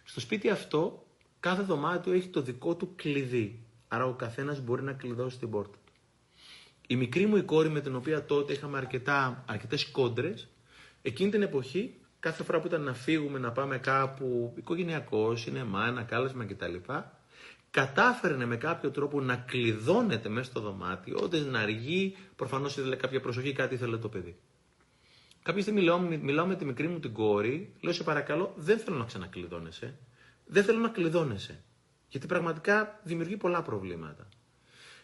Στο 0.04 0.20
σπίτι 0.20 0.50
αυτό, 0.50 1.06
κάθε 1.40 1.62
δωμάτιο 1.62 2.12
έχει 2.12 2.28
το 2.28 2.42
δικό 2.42 2.74
του 2.74 2.92
κλειδί. 2.96 3.58
Άρα 3.88 4.06
ο 4.06 4.12
καθένας 4.12 4.60
μπορεί 4.60 4.82
να 4.82 4.92
κλειδώσει 4.92 5.38
την 5.38 5.50
πόρτα. 5.50 5.78
Η 6.86 6.96
μικρή 6.96 7.26
μου 7.26 7.36
η 7.36 7.42
κόρη 7.42 7.68
με 7.68 7.80
την 7.80 7.94
οποία 7.94 8.24
τότε 8.24 8.52
είχαμε 8.52 8.78
αρκετά, 8.78 9.44
αρκετές 9.46 9.84
κόντρες, 9.90 10.48
εκείνη 11.02 11.30
την 11.30 11.42
εποχή, 11.42 11.94
κάθε 12.20 12.42
φορά 12.42 12.60
που 12.60 12.66
ήταν 12.66 12.82
να 12.82 12.94
φύγουμε, 12.94 13.38
να 13.38 13.52
πάμε 13.52 13.78
κάπου 13.78 14.54
οικογενειακός, 14.56 15.40
σινεμά, 15.40 15.86
ένα 15.86 16.02
κάλεσμα 16.02 16.44
κτλ. 16.44 16.74
Κατάφερνε 17.70 18.46
με 18.46 18.56
κάποιο 18.56 18.90
τρόπο 18.90 19.20
να 19.20 19.36
κλειδώνεται 19.36 20.28
μέσα 20.28 20.50
στο 20.50 20.60
δωμάτιο, 20.60 21.18
όταν 21.22 21.50
να 21.50 21.60
αργεί, 21.60 22.16
προφανώς 22.36 22.76
ήθελε 22.76 22.96
κάποια 22.96 23.20
προσοχή, 23.20 23.52
κάτι 23.52 23.74
ήθελε 23.74 23.96
το 23.96 24.08
παιδί. 24.08 24.36
Κάποια 25.42 25.62
στιγμή 25.62 25.80
μιλάω, 25.80 25.98
μιλάω 25.98 26.46
με 26.46 26.56
τη 26.56 26.64
μικρή 26.64 26.88
μου 26.88 27.00
την 27.00 27.12
κόρη, 27.12 27.72
λέω 27.80 27.92
σε 27.92 28.02
παρακαλώ, 28.02 28.52
δεν 28.56 28.78
θέλω 28.78 28.96
να 28.96 29.04
ξανακλειδώνεσαι. 29.04 29.98
Δεν 30.46 30.64
θέλω 30.64 30.78
να 30.78 30.88
κλειδώνεσαι. 30.88 31.64
Γιατί 32.08 32.26
πραγματικά 32.26 33.00
δημιουργεί 33.02 33.36
πολλά 33.36 33.62
προβλήματα. 33.62 34.28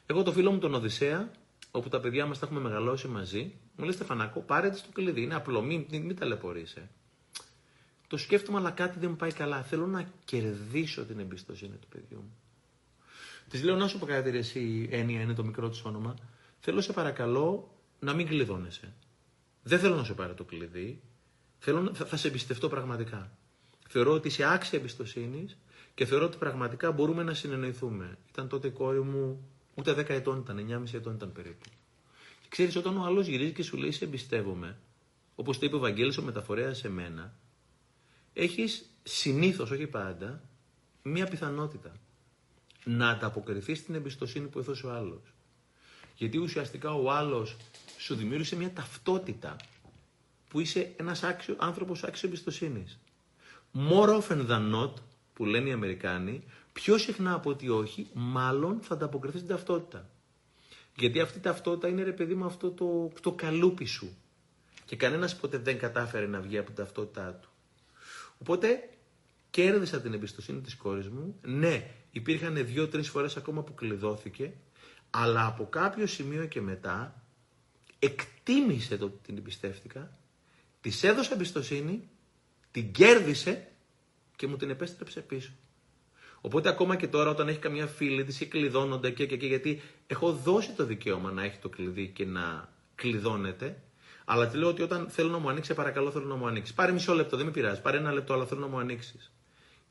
Εγώ 0.06 0.22
το 0.22 0.32
φίλο 0.32 0.52
μου 0.52 0.58
τον 0.58 0.74
Οδυσσέα, 0.74 1.30
όπου 1.70 1.88
τα 1.88 2.00
παιδιά 2.00 2.26
μας 2.26 2.38
τα 2.38 2.46
έχουμε 2.46 2.60
μεγαλώσει 2.60 3.08
μαζί, 3.08 3.52
μου 3.76 3.84
λέει 3.84 3.92
Στεφανάκο, 3.92 4.40
πάρε 4.40 4.70
τη 4.70 4.80
το 4.80 4.88
κλειδί. 4.92 5.22
Είναι 5.22 5.34
απλό, 5.34 5.62
μην, 5.62 5.86
μην, 5.90 6.02
μην 6.02 6.16
ταλαιπωρείσαι. 6.16 6.90
Το 8.06 8.16
σκέφτομαι, 8.16 8.58
αλλά 8.58 8.70
κάτι 8.70 8.98
δεν 8.98 9.10
μου 9.10 9.16
πάει 9.16 9.32
καλά. 9.32 9.62
Θέλω 9.62 9.86
να 9.86 10.10
κερδίσω 10.24 11.04
την 11.04 11.18
εμπιστοσύνη 11.18 11.76
του 11.76 11.88
παιδιού 11.88 12.16
μου. 12.16 12.36
Της 13.48 13.62
λέω 13.62 13.76
να 13.76 13.88
σου 13.88 13.98
πω 13.98 14.06
κάτι, 14.06 14.36
εσύ 14.36 14.88
έννοια 14.90 15.20
είναι 15.20 15.34
το 15.34 15.44
μικρό 15.44 15.68
της 15.68 15.84
όνομα. 15.84 16.14
Θέλω 16.60 16.80
σε 16.80 16.92
παρακαλώ 16.92 17.74
να 17.98 18.12
μην 18.12 18.26
κλειδώνεσαι. 18.26 18.94
Δεν 19.62 19.78
θέλω 19.78 19.94
να 19.94 20.04
σου 20.04 20.14
πάρω 20.14 20.34
το 20.34 20.44
κλειδί. 20.44 21.02
Θέλω, 21.58 21.94
θα, 21.94 22.04
θα 22.04 22.16
σε 22.16 22.28
εμπιστευτώ 22.28 22.68
πραγματικά. 22.68 23.30
Θεωρώ 23.88 24.12
ότι 24.12 24.28
είσαι 24.28 24.52
άξια 24.52 24.78
εμπιστοσύνης 24.78 25.56
και 25.94 26.04
θεωρώ 26.04 26.24
ότι 26.24 26.36
πραγματικά 26.36 26.92
μπορούμε 26.92 27.22
να 27.22 27.34
συνεννοηθούμε. 27.34 28.18
Ήταν 28.28 28.48
τότε 28.48 28.66
η 28.66 28.70
κόρη 28.70 29.00
μου, 29.00 29.48
ούτε 29.80 29.92
10 29.92 30.08
ετών 30.08 30.38
ήταν, 30.38 30.58
9,5 30.58 30.94
ετών 30.94 31.14
ήταν 31.14 31.32
περίπου. 31.32 31.68
Και 32.40 32.48
ξέρεις, 32.48 32.76
όταν 32.76 32.96
ο 32.96 33.04
άλλος 33.04 33.26
γυρίζει 33.26 33.52
και 33.52 33.62
σου 33.62 33.76
λέει 33.76 33.90
Σε 33.90 34.04
εμπιστεύομαι, 34.04 34.78
όπως 35.34 35.58
το 35.58 35.66
είπε 35.66 35.76
ο 35.76 35.78
Βαγγέλης 35.78 36.16
ο 36.18 36.22
μεταφορέας 36.22 36.78
σε 36.78 36.88
μένα, 36.88 37.34
έχεις 38.32 38.90
συνήθως, 39.02 39.70
όχι 39.70 39.86
πάντα, 39.86 40.42
μία 41.02 41.26
πιθανότητα 41.26 41.92
να 42.84 43.08
ανταποκριθείς 43.08 43.78
στην 43.78 43.94
εμπιστοσύνη 43.94 44.46
που 44.46 44.58
έδωσε 44.58 44.86
ο 44.86 44.92
άλλος. 44.92 45.22
Γιατί 46.16 46.38
ουσιαστικά 46.38 46.94
ο 46.94 47.10
άλλος 47.10 47.56
σου 47.98 48.14
δημιούργησε 48.14 48.56
μια 48.56 48.72
ταυτότητα 48.72 49.56
που 50.48 50.60
είσαι 50.60 50.92
ένας 50.96 51.22
άξιο, 51.22 51.56
άνθρωπος 51.58 52.02
άξιος 52.02 52.22
εμπιστοσύνης. 52.22 52.98
More 53.90 54.20
often 54.20 54.46
than 54.48 54.74
not, 54.74 54.92
που 55.34 55.44
λένε 55.44 55.68
οι 55.68 55.72
Αμερικάνοι, 55.72 56.42
πιο 56.82 56.98
συχνά 56.98 57.34
από 57.34 57.50
ότι 57.50 57.68
όχι, 57.68 58.10
μάλλον 58.12 58.80
θα 58.80 58.94
ανταποκριθεί 58.94 59.36
στην 59.36 59.48
ταυτότητα. 59.48 60.08
Γιατί 60.96 61.20
αυτή 61.20 61.38
η 61.38 61.40
ταυτότητα 61.40 61.88
είναι 61.88 62.02
ρε 62.02 62.12
παιδί 62.12 62.34
μου 62.34 62.44
αυτό 62.44 62.70
το, 62.70 63.12
το 63.20 63.32
καλούπι 63.32 63.84
σου. 63.84 64.16
Και 64.84 64.96
κανένας 64.96 65.36
ποτέ 65.36 65.58
δεν 65.58 65.78
κατάφερε 65.78 66.26
να 66.26 66.40
βγει 66.40 66.58
από 66.58 66.66
την 66.66 66.74
ταυτότητά 66.74 67.32
του. 67.34 67.48
Οπότε 68.38 68.88
κέρδισα 69.50 70.00
την 70.00 70.12
εμπιστοσύνη 70.12 70.60
της 70.60 70.76
κόρης 70.76 71.08
μου. 71.08 71.36
Ναι, 71.42 71.90
υπήρχαν 72.12 72.66
δύο-τρεις 72.66 73.08
φορές 73.08 73.36
ακόμα 73.36 73.62
που 73.62 73.74
κλειδώθηκε, 73.74 74.52
αλλά 75.10 75.46
από 75.46 75.66
κάποιο 75.68 76.06
σημείο 76.06 76.46
και 76.46 76.60
μετά 76.60 77.22
εκτίμησε 77.98 78.96
το 78.96 79.04
ότι 79.04 79.18
την 79.26 79.36
εμπιστεύτηκα, 79.36 80.18
της 80.80 81.02
έδωσα 81.02 81.34
εμπιστοσύνη, 81.34 82.08
την 82.70 82.92
κέρδισε 82.92 83.68
και 84.36 84.46
μου 84.46 84.56
την 84.56 84.70
επέστρεψε 84.70 85.20
πίσω. 85.20 85.50
Οπότε 86.40 86.68
ακόμα 86.68 86.96
και 86.96 87.06
τώρα 87.06 87.30
όταν 87.30 87.48
έχει 87.48 87.58
καμιά 87.58 87.86
φίλη 87.86 88.24
της 88.24 88.40
ή 88.40 88.46
κλειδώνονται 88.46 89.10
και, 89.10 89.26
και, 89.26 89.36
και 89.36 89.46
γιατί 89.46 89.80
έχω 90.06 90.32
δώσει 90.32 90.72
το 90.72 90.84
δικαίωμα 90.84 91.30
να 91.30 91.44
έχει 91.44 91.58
το 91.58 91.68
κλειδί 91.68 92.08
και 92.08 92.26
να 92.26 92.68
κλειδώνεται, 92.94 93.82
αλλά 94.24 94.48
τη 94.48 94.56
λέω 94.56 94.68
ότι 94.68 94.82
όταν 94.82 95.08
θέλω 95.08 95.28
να 95.28 95.38
μου 95.38 95.48
ανοίξει, 95.48 95.74
παρακαλώ 95.74 96.10
θέλω 96.10 96.24
να 96.24 96.34
μου 96.34 96.46
ανοίξεις. 96.46 96.74
Πάρε 96.74 96.92
μισό 96.92 97.14
λεπτό, 97.14 97.36
δεν 97.36 97.46
με 97.46 97.52
πειράζει. 97.52 97.80
Πάρε 97.80 97.96
ένα 97.96 98.12
λεπτό, 98.12 98.32
αλλά 98.32 98.46
θέλω 98.46 98.60
να 98.60 98.66
μου 98.66 98.78
ανοίξεις. 98.78 99.32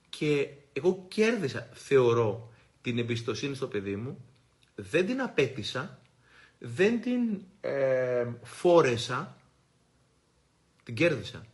Και 0.09 0.47
εγώ 0.73 1.05
κέρδισα, 1.07 1.69
θεωρώ, 1.73 2.51
την 2.81 2.97
εμπιστοσύνη 2.97 3.55
στο 3.55 3.67
παιδί 3.67 3.95
μου, 3.95 4.25
δεν 4.75 5.05
την 5.05 5.21
απέτησα, 5.21 5.99
δεν 6.59 7.01
την 7.01 7.41
ε, 7.61 8.27
φόρεσα, 8.43 9.37
την 10.83 10.95
κέρδισα. 10.95 11.45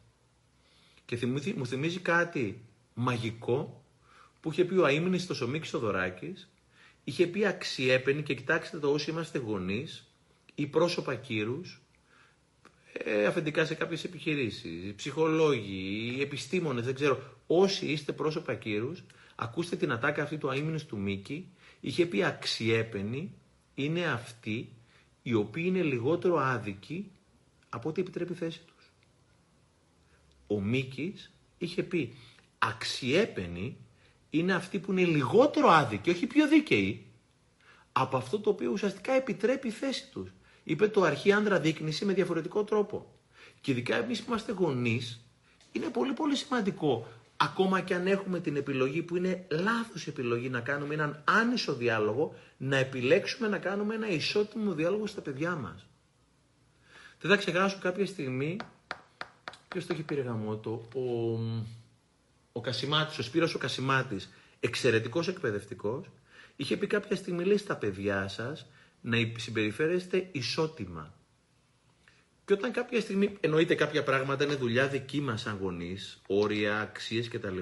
Και 1.06 1.26
μου 1.56 1.66
θυμίζει 1.66 2.00
κάτι 2.00 2.64
μαγικό 2.94 3.85
που 4.46 4.52
είχε 4.52 4.66
πει 4.66 4.76
ο 4.76 4.86
αείμνης 4.86 5.24
στο 5.24 5.34
Σομίκης 5.34 5.70
Θοδωράκης, 5.70 6.50
είχε 7.04 7.28
πει 7.28 7.46
αξιέπαινη 7.46 8.24
και 8.24 8.34
κοιτάξτε 8.34 8.80
το 8.80 8.92
όσοι 8.92 9.12
είμαστε 9.12 9.38
γονείς 9.38 10.08
ή 10.56 10.68
πρόσωπα 10.68 11.16
κύρους, 11.16 11.82
ε, 12.94 13.26
αφεντικά 13.26 13.66
σε 13.66 13.76
κάποιες 13.76 14.04
επιχειρήσεις, 14.04 14.94
ψυχολόγοι, 14.96 16.18
επιστήμονες, 16.22 16.86
δεν 16.86 16.94
ξέρω, 16.94 17.40
όσοι 17.48 17.86
είστε 17.86 18.12
πρόσωπα 18.12 18.56
κύρους, 18.56 19.04
ακούστε 19.36 19.76
την 19.76 19.92
ατάκα 19.92 20.24
αυτή 20.24 20.38
του 20.38 20.50
αείμνης 20.50 20.86
του 20.86 20.98
Μίκη, 20.98 21.50
είχε 21.80 22.06
πει 22.06 22.24
αξιέπαινη 22.24 23.34
είναι 23.76 24.06
αυτοί 24.06 24.70
οι 25.24 25.34
οποίοι 25.34 25.64
είναι 25.68 25.82
λιγότερο 25.82 26.38
άδικοι 26.38 27.12
από 27.70 27.90
ό,τι 27.90 28.02
επιτρέπει 28.02 28.32
η 28.32 28.36
θέση 28.36 28.62
τους. 28.66 28.92
Ο 30.48 30.62
Μίκης 30.62 31.32
είχε 31.58 31.84
πει 31.84 32.14
αξιέπαινοι 32.58 33.78
είναι 34.38 34.54
αυτοί 34.54 34.80
που 34.80 34.92
είναι 34.92 35.04
λιγότερο 35.04 35.70
άδικοι, 35.70 36.10
όχι 36.10 36.28
πιο 36.28 36.48
δίκαιοι, 36.48 37.06
από 37.92 38.18
αυτό 38.18 38.40
το 38.40 38.50
οποίο 38.50 38.72
ουσιαστικά 38.72 39.14
επιτρέπει 39.14 39.68
η 39.68 39.72
θέση 39.72 40.10
τους. 40.12 40.32
Είπε 40.64 40.88
το 40.88 41.04
αρχή 41.04 41.32
άντρα 41.32 41.60
δείκνηση 41.60 42.06
με 42.06 42.14
διαφορετικό 42.14 42.64
τρόπο. 42.64 43.06
Και 43.62 43.72
ειδικά 43.72 43.96
εμείς 43.96 44.20
που 44.20 44.26
είμαστε 44.28 44.52
γονείς, 44.52 45.26
είναι 45.72 45.88
πολύ 45.88 46.14
πολύ 46.14 46.36
σημαντικό 46.36 47.08
ακόμα 47.38 47.82
και 47.82 47.96
αν 47.96 48.08
έχουμε 48.08 48.40
την 48.40 48.56
επιλογή 48.56 49.02
που 49.02 49.16
είναι 49.16 49.46
λάθος 49.52 50.08
επιλογή 50.08 50.50
να 50.50 50.60
κάνουμε 50.60 50.94
έναν 50.94 51.24
άνισο 51.24 51.74
διάλογο, 51.74 52.36
να 52.58 52.78
επιλέξουμε 52.78 53.48
να 53.48 53.58
κάνουμε 53.58 53.96
ένα 53.96 54.10
ισότιμο 54.10 54.74
διάλογο 54.74 55.08
στα 55.08 55.22
παιδιά 55.22 55.56
μας. 55.56 55.86
Δεν 57.22 57.32
θα 57.32 57.38
ξεχάσω 57.38 57.78
κάποια 57.82 58.06
στιγμή, 58.06 58.58
ποιος 59.68 59.86
το 59.86 59.94
έχει 59.94 60.04
πει 60.04 60.24
το, 60.62 60.70
ο, 60.94 61.40
ο 62.58 62.62
Κασιμάτης, 62.62 63.18
ο 63.18 63.24
Σπύρος 63.24 63.56
ο 63.56 63.58
Κασιμάτης, 63.58 64.30
εξαιρετικός 64.60 65.28
εκπαιδευτικός, 65.28 66.06
είχε 66.56 66.78
πει 66.78 66.88
κάποια 66.88 67.16
στιγμή, 67.16 67.44
λέει 67.44 67.58
στα 67.58 67.76
παιδιά 67.76 68.28
σας, 68.28 68.66
να 69.02 69.18
συμπεριφέρεστε 69.38 70.30
ισότιμα. 70.32 71.14
Και 72.46 72.54
όταν 72.54 72.72
κάποια 72.72 73.02
στιγμή, 73.02 73.38
εννοείται 73.40 73.76
κάποια 73.76 74.04
πράγματα 74.04 74.44
είναι 74.44 74.56
δουλειά 74.56 74.88
δική 74.88 75.22
μας 75.22 75.42
σαν 75.42 75.58
γονείς, 75.62 76.22
όρια, 76.28 76.80
αξίες 76.80 77.28
κτλ. 77.28 77.60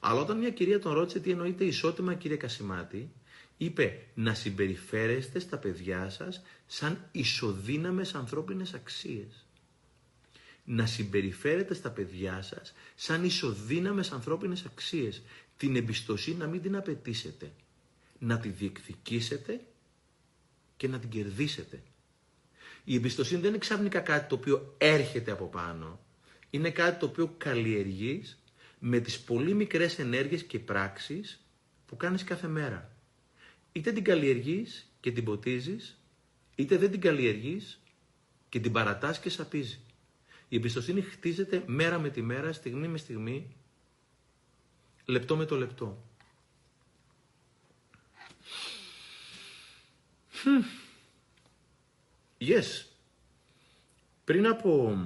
Αλλά 0.00 0.20
όταν 0.20 0.38
μια 0.38 0.50
κυρία 0.50 0.80
τον 0.80 0.92
ρώτησε 0.92 1.20
τι 1.20 1.30
εννοείται 1.30 1.64
ισότιμα 1.64 2.14
κύριε 2.14 2.36
Κασιμάτη, 2.36 3.12
είπε 3.56 4.06
να 4.14 4.34
συμπεριφέρεστε 4.34 5.38
στα 5.38 5.58
παιδιά 5.58 6.10
σας 6.10 6.42
σαν 6.66 7.08
ισοδύναμες 7.12 8.14
ανθρώπινες 8.14 8.74
αξίες. 8.74 9.45
Να 10.68 10.86
συμπεριφέρετε 10.86 11.74
στα 11.74 11.90
παιδιά 11.90 12.42
σας 12.42 12.74
σαν 12.94 13.24
ισοδύναμες 13.24 14.12
ανθρώπινες 14.12 14.64
αξίες. 14.64 15.22
Την 15.56 15.76
εμπιστοσύνη 15.76 16.36
να 16.36 16.46
μην 16.46 16.62
την 16.62 16.76
απαιτήσετε. 16.76 17.52
Να 18.18 18.38
τη 18.38 18.48
διεκδικήσετε 18.48 19.60
και 20.76 20.88
να 20.88 20.98
την 20.98 21.08
κερδίσετε. 21.08 21.82
Η 22.84 22.94
εμπιστοσύνη 22.94 23.40
δεν 23.40 23.48
είναι 23.48 23.58
ξαφνικά 23.58 24.00
κάτι 24.00 24.28
το 24.28 24.34
οποίο 24.34 24.74
έρχεται 24.78 25.30
από 25.30 25.44
πάνω. 25.44 26.00
Είναι 26.50 26.70
κάτι 26.70 26.98
το 26.98 27.06
οποίο 27.06 27.34
καλλιεργείς 27.38 28.38
με 28.78 29.00
τις 29.00 29.20
πολύ 29.20 29.54
μικρές 29.54 29.98
ενέργειες 29.98 30.42
και 30.42 30.58
πράξεις 30.58 31.40
που 31.86 31.96
κάνεις 31.96 32.24
κάθε 32.24 32.48
μέρα. 32.48 32.96
Είτε 33.72 33.92
την 33.92 34.04
καλλιεργείς 34.04 34.90
και 35.00 35.12
την 35.12 35.24
ποτίζεις, 35.24 36.00
είτε 36.54 36.76
δεν 36.76 36.90
την 36.90 37.00
καλλιεργείς 37.00 37.80
και 38.48 38.60
την 38.60 38.72
παρατάς 38.72 39.20
και 39.20 39.30
σαπίζεις. 39.30 39.80
Η 40.48 40.56
εμπιστοσύνη 40.56 41.00
χτίζεται 41.00 41.62
μέρα 41.66 41.98
με 41.98 42.10
τη 42.10 42.22
μέρα, 42.22 42.52
στιγμή 42.52 42.88
με 42.88 42.98
στιγμή, 42.98 43.56
λεπτό 45.04 45.36
με 45.36 45.44
το 45.44 45.56
λεπτό. 45.56 46.04
Yes. 52.38 52.84
Πριν 54.24 54.46
από... 54.46 54.98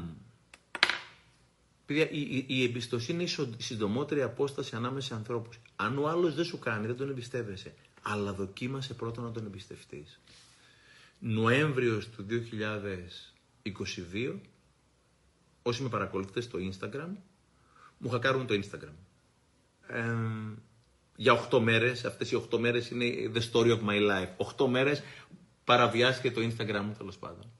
η, 1.87 2.01
η, 2.11 2.45
η 2.49 2.63
εμπιστοσύνη 2.63 3.27
είναι 3.33 3.53
η 3.59 3.63
συντομότερη 3.63 4.23
απόσταση 4.23 4.77
ανάμεσα 4.77 5.07
σε 5.07 5.15
ανθρώπους. 5.15 5.59
Αν 5.77 5.99
ο 5.99 6.09
άλλος 6.09 6.35
δεν 6.35 6.45
σου 6.45 6.59
κάνει, 6.59 6.87
δεν 6.87 6.97
τον 6.97 7.11
εμπιστεύεσαι. 7.11 7.75
Αλλά 8.03 8.33
δοκίμασε 8.33 8.95
πρώτα 8.95 9.23
να 9.23 9.31
τον 9.31 9.47
εμπιστευτείς. 9.47 10.21
Νοέμβριος 11.19 12.09
του 12.09 12.27
22, 14.13 14.35
όσοι 15.63 15.83
με 15.83 15.89
παρακολουθείτε 15.89 16.41
στο 16.41 16.59
Instagram, 16.59 17.09
μου 17.99 18.09
χακάρουν 18.09 18.47
το 18.47 18.55
Instagram. 18.55 18.95
Ε, 19.87 20.15
για 21.17 21.33
8 21.33 21.61
μέρες, 21.61 22.05
αυτές 22.05 22.31
οι 22.31 22.37
8 22.37 22.59
μέρες 22.59 22.91
είναι 22.91 23.31
the 23.35 23.41
story 23.53 23.71
of 23.71 23.81
my 23.89 24.11
life. 24.11 24.47
8 24.57 24.67
μέρες 24.67 25.03
παραβιάστηκε 25.65 26.31
το 26.31 26.41
Instagram 26.41 26.83
μου 26.85 26.95
τέλος 26.99 27.17
πάντων. 27.17 27.51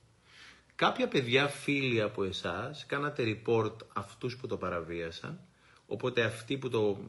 Κάποια 0.75 1.07
παιδιά 1.07 1.47
φίλοι 1.47 2.01
από 2.01 2.23
εσάς 2.23 2.85
κάνατε 2.85 3.23
report 3.45 3.75
αυτούς 3.93 4.37
που 4.37 4.47
το 4.47 4.57
παραβίασαν, 4.57 5.39
οπότε 5.85 6.23
αυτοί 6.23 6.57
που 6.57 6.69
το 6.69 6.99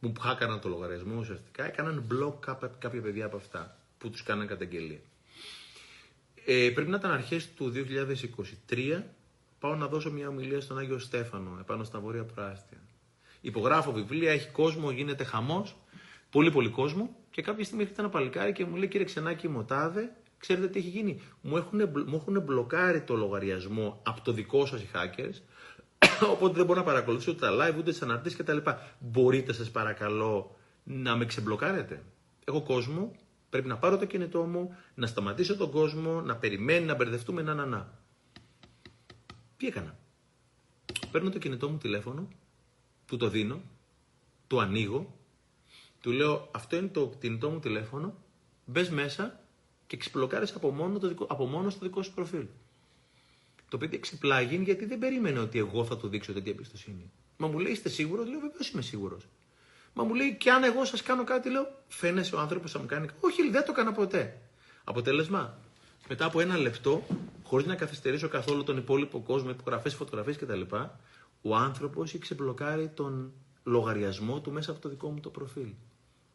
που 0.00 0.12
χάκαναν 0.20 0.60
το 0.60 0.68
λογαριασμό 0.68 1.18
ουσιαστικά 1.18 1.66
έκαναν 1.66 2.06
blog 2.10 2.56
κάποια 2.78 3.00
παιδιά 3.00 3.24
από 3.24 3.36
αυτά 3.36 3.78
που 3.98 4.10
τους 4.10 4.22
κάναν 4.22 4.46
καταγγελία. 4.46 5.00
Ε, 6.44 6.70
πρέπει 6.74 6.90
να 6.90 6.96
ήταν 6.96 7.10
αρχές 7.10 7.54
του 7.54 7.72
2023 8.68 9.02
πάω 9.58 9.74
να 9.74 9.86
δώσω 9.86 10.10
μια 10.10 10.28
ομιλία 10.28 10.60
στον 10.60 10.78
Άγιο 10.78 10.98
Στέφανο 10.98 11.56
επάνω 11.60 11.84
στα 11.84 11.98
Βόρεια 11.98 12.24
Προάστια. 12.24 12.78
Υπογράφω 13.40 13.92
βιβλία, 13.92 14.32
έχει 14.32 14.50
κόσμο, 14.50 14.90
γίνεται 14.90 15.24
χαμός, 15.24 15.76
πολύ 16.30 16.50
πολύ 16.50 16.68
κόσμο 16.68 17.16
και 17.30 17.42
κάποια 17.42 17.64
στιγμή 17.64 17.82
έρχεται 17.82 18.00
ένα 18.00 18.10
παλικάρι 18.10 18.52
και 18.52 18.64
μου 18.64 18.76
λέει 18.76 18.88
κύριε 18.88 19.06
Ξενάκη 19.06 19.48
Μοτάδε, 19.48 20.12
ξέρετε 20.38 20.68
τι 20.68 20.78
έχει 20.78 20.88
γίνει; 20.88 21.20
Μου 21.40 21.56
έχουν, 21.56 21.80
μου 22.06 22.14
έχουν 22.14 22.42
μπλοκάρει 22.42 23.00
το 23.00 23.16
λογαριασμό 23.16 24.00
από 24.02 24.20
το 24.20 24.32
δικό 24.32 24.66
σας 24.66 24.82
οι 24.82 24.88
hackers 24.94 25.42
Οπότε 26.32 26.56
δεν 26.56 26.66
μπορώ 26.66 26.78
να 26.78 26.84
παρακολουθήσω 26.84 27.30
ούτε 27.30 27.46
τα 27.46 27.52
live 27.52 27.78
ούτε 27.78 27.90
τις 27.90 28.02
αναρτήσεις 28.02 28.38
κτλ. 28.38 28.56
Μπορείτε, 28.98 29.52
σας 29.52 29.70
παρακαλώ, 29.70 30.56
να 30.84 31.16
με 31.16 31.24
ξεμπλοκάρετε. 31.24 32.02
Έχω 32.44 32.62
κόσμο, 32.62 33.12
πρέπει 33.50 33.68
να 33.68 33.76
πάρω 33.76 33.98
το 33.98 34.04
κινητό 34.04 34.42
μου, 34.42 34.76
να 34.94 35.06
σταματήσω 35.06 35.56
τον 35.56 35.70
κόσμο, 35.70 36.20
να 36.20 36.36
περιμένει, 36.36 36.84
να 36.84 36.94
μπερδευτούμε, 36.94 37.42
να, 37.42 37.54
να, 37.54 37.66
να. 37.66 37.97
Τι 39.58 39.66
έκανα; 39.66 39.98
Παίρνω 41.10 41.30
το 41.30 41.38
κινητό 41.38 41.68
μου 41.68 41.78
τηλέφωνο, 41.78 42.28
του 43.06 43.16
το 43.16 43.28
δίνω, 43.28 43.60
το 44.46 44.58
ανοίγω, 44.58 45.14
του 46.00 46.10
λέω 46.10 46.48
αυτό 46.52 46.76
είναι 46.76 46.88
το 46.88 47.12
κινητό 47.20 47.50
μου 47.50 47.58
τηλέφωνο, 47.58 48.14
μπες 48.64 48.90
μέσα 48.90 49.40
και 49.86 49.96
ξεπλοκάρεις 49.96 50.54
από 50.54 50.70
μόνο, 50.70 50.98
το 50.98 51.08
δικό, 51.08 51.26
από 51.28 51.46
μόνος 51.46 51.72
στο 51.72 51.86
δικό 51.86 52.02
σου 52.02 52.14
προφίλ. 52.14 52.46
Το 53.68 53.78
παιδί 53.78 53.98
ξεπλάγει 53.98 54.56
γιατί 54.56 54.84
δεν 54.84 54.98
περίμενε 54.98 55.38
ότι 55.38 55.58
εγώ 55.58 55.84
θα 55.84 55.96
του 55.96 56.08
δείξω 56.08 56.32
τέτοια 56.32 56.52
εμπιστοσύνη. 56.52 57.10
Μα 57.36 57.46
μου 57.46 57.58
λέει, 57.58 57.72
είστε 57.72 57.88
σίγουρος, 57.88 58.28
λέω 58.28 58.40
βεβαίως 58.40 58.70
είμαι 58.70 58.82
σίγουρος. 58.82 59.26
Μα 59.94 60.04
μου 60.04 60.14
λέει, 60.14 60.36
και 60.36 60.50
αν 60.50 60.64
εγώ 60.64 60.84
σας 60.84 61.02
κάνω 61.02 61.24
κάτι, 61.24 61.50
λέω, 61.50 61.82
φαίνεσαι 61.88 62.34
ο 62.34 62.38
άνθρωπος 62.38 62.72
θα 62.72 62.78
μου 62.78 62.86
κάνει 62.86 63.06
κάτι. 63.06 63.18
Όχι, 63.20 63.50
δεν 63.50 63.64
το 63.64 63.72
έκανα 63.72 63.92
ποτέ. 63.92 64.40
Αποτέλεσμα, 64.84 65.58
μετά 66.08 66.24
από 66.24 66.40
ένα 66.40 66.56
λεπτό, 66.56 67.06
χωρίς 67.42 67.66
να 67.66 67.74
καθυστερήσω 67.74 68.28
καθόλου 68.28 68.64
τον 68.64 68.76
υπόλοιπο 68.76 69.20
κόσμο, 69.20 69.50
υπογραφές, 69.50 69.94
φωτογραφίες 69.94 70.36
κτλ., 70.36 70.60
ο 71.42 71.56
άνθρωπος 71.56 72.08
έχει 72.08 72.18
ξεπλοκάρει 72.18 72.88
τον 72.88 73.32
λογαριασμό 73.64 74.40
του 74.40 74.52
μέσα 74.52 74.70
από 74.70 74.80
το 74.80 74.88
δικό 74.88 75.10
μου 75.10 75.20
το 75.20 75.30
προφίλ. 75.30 75.72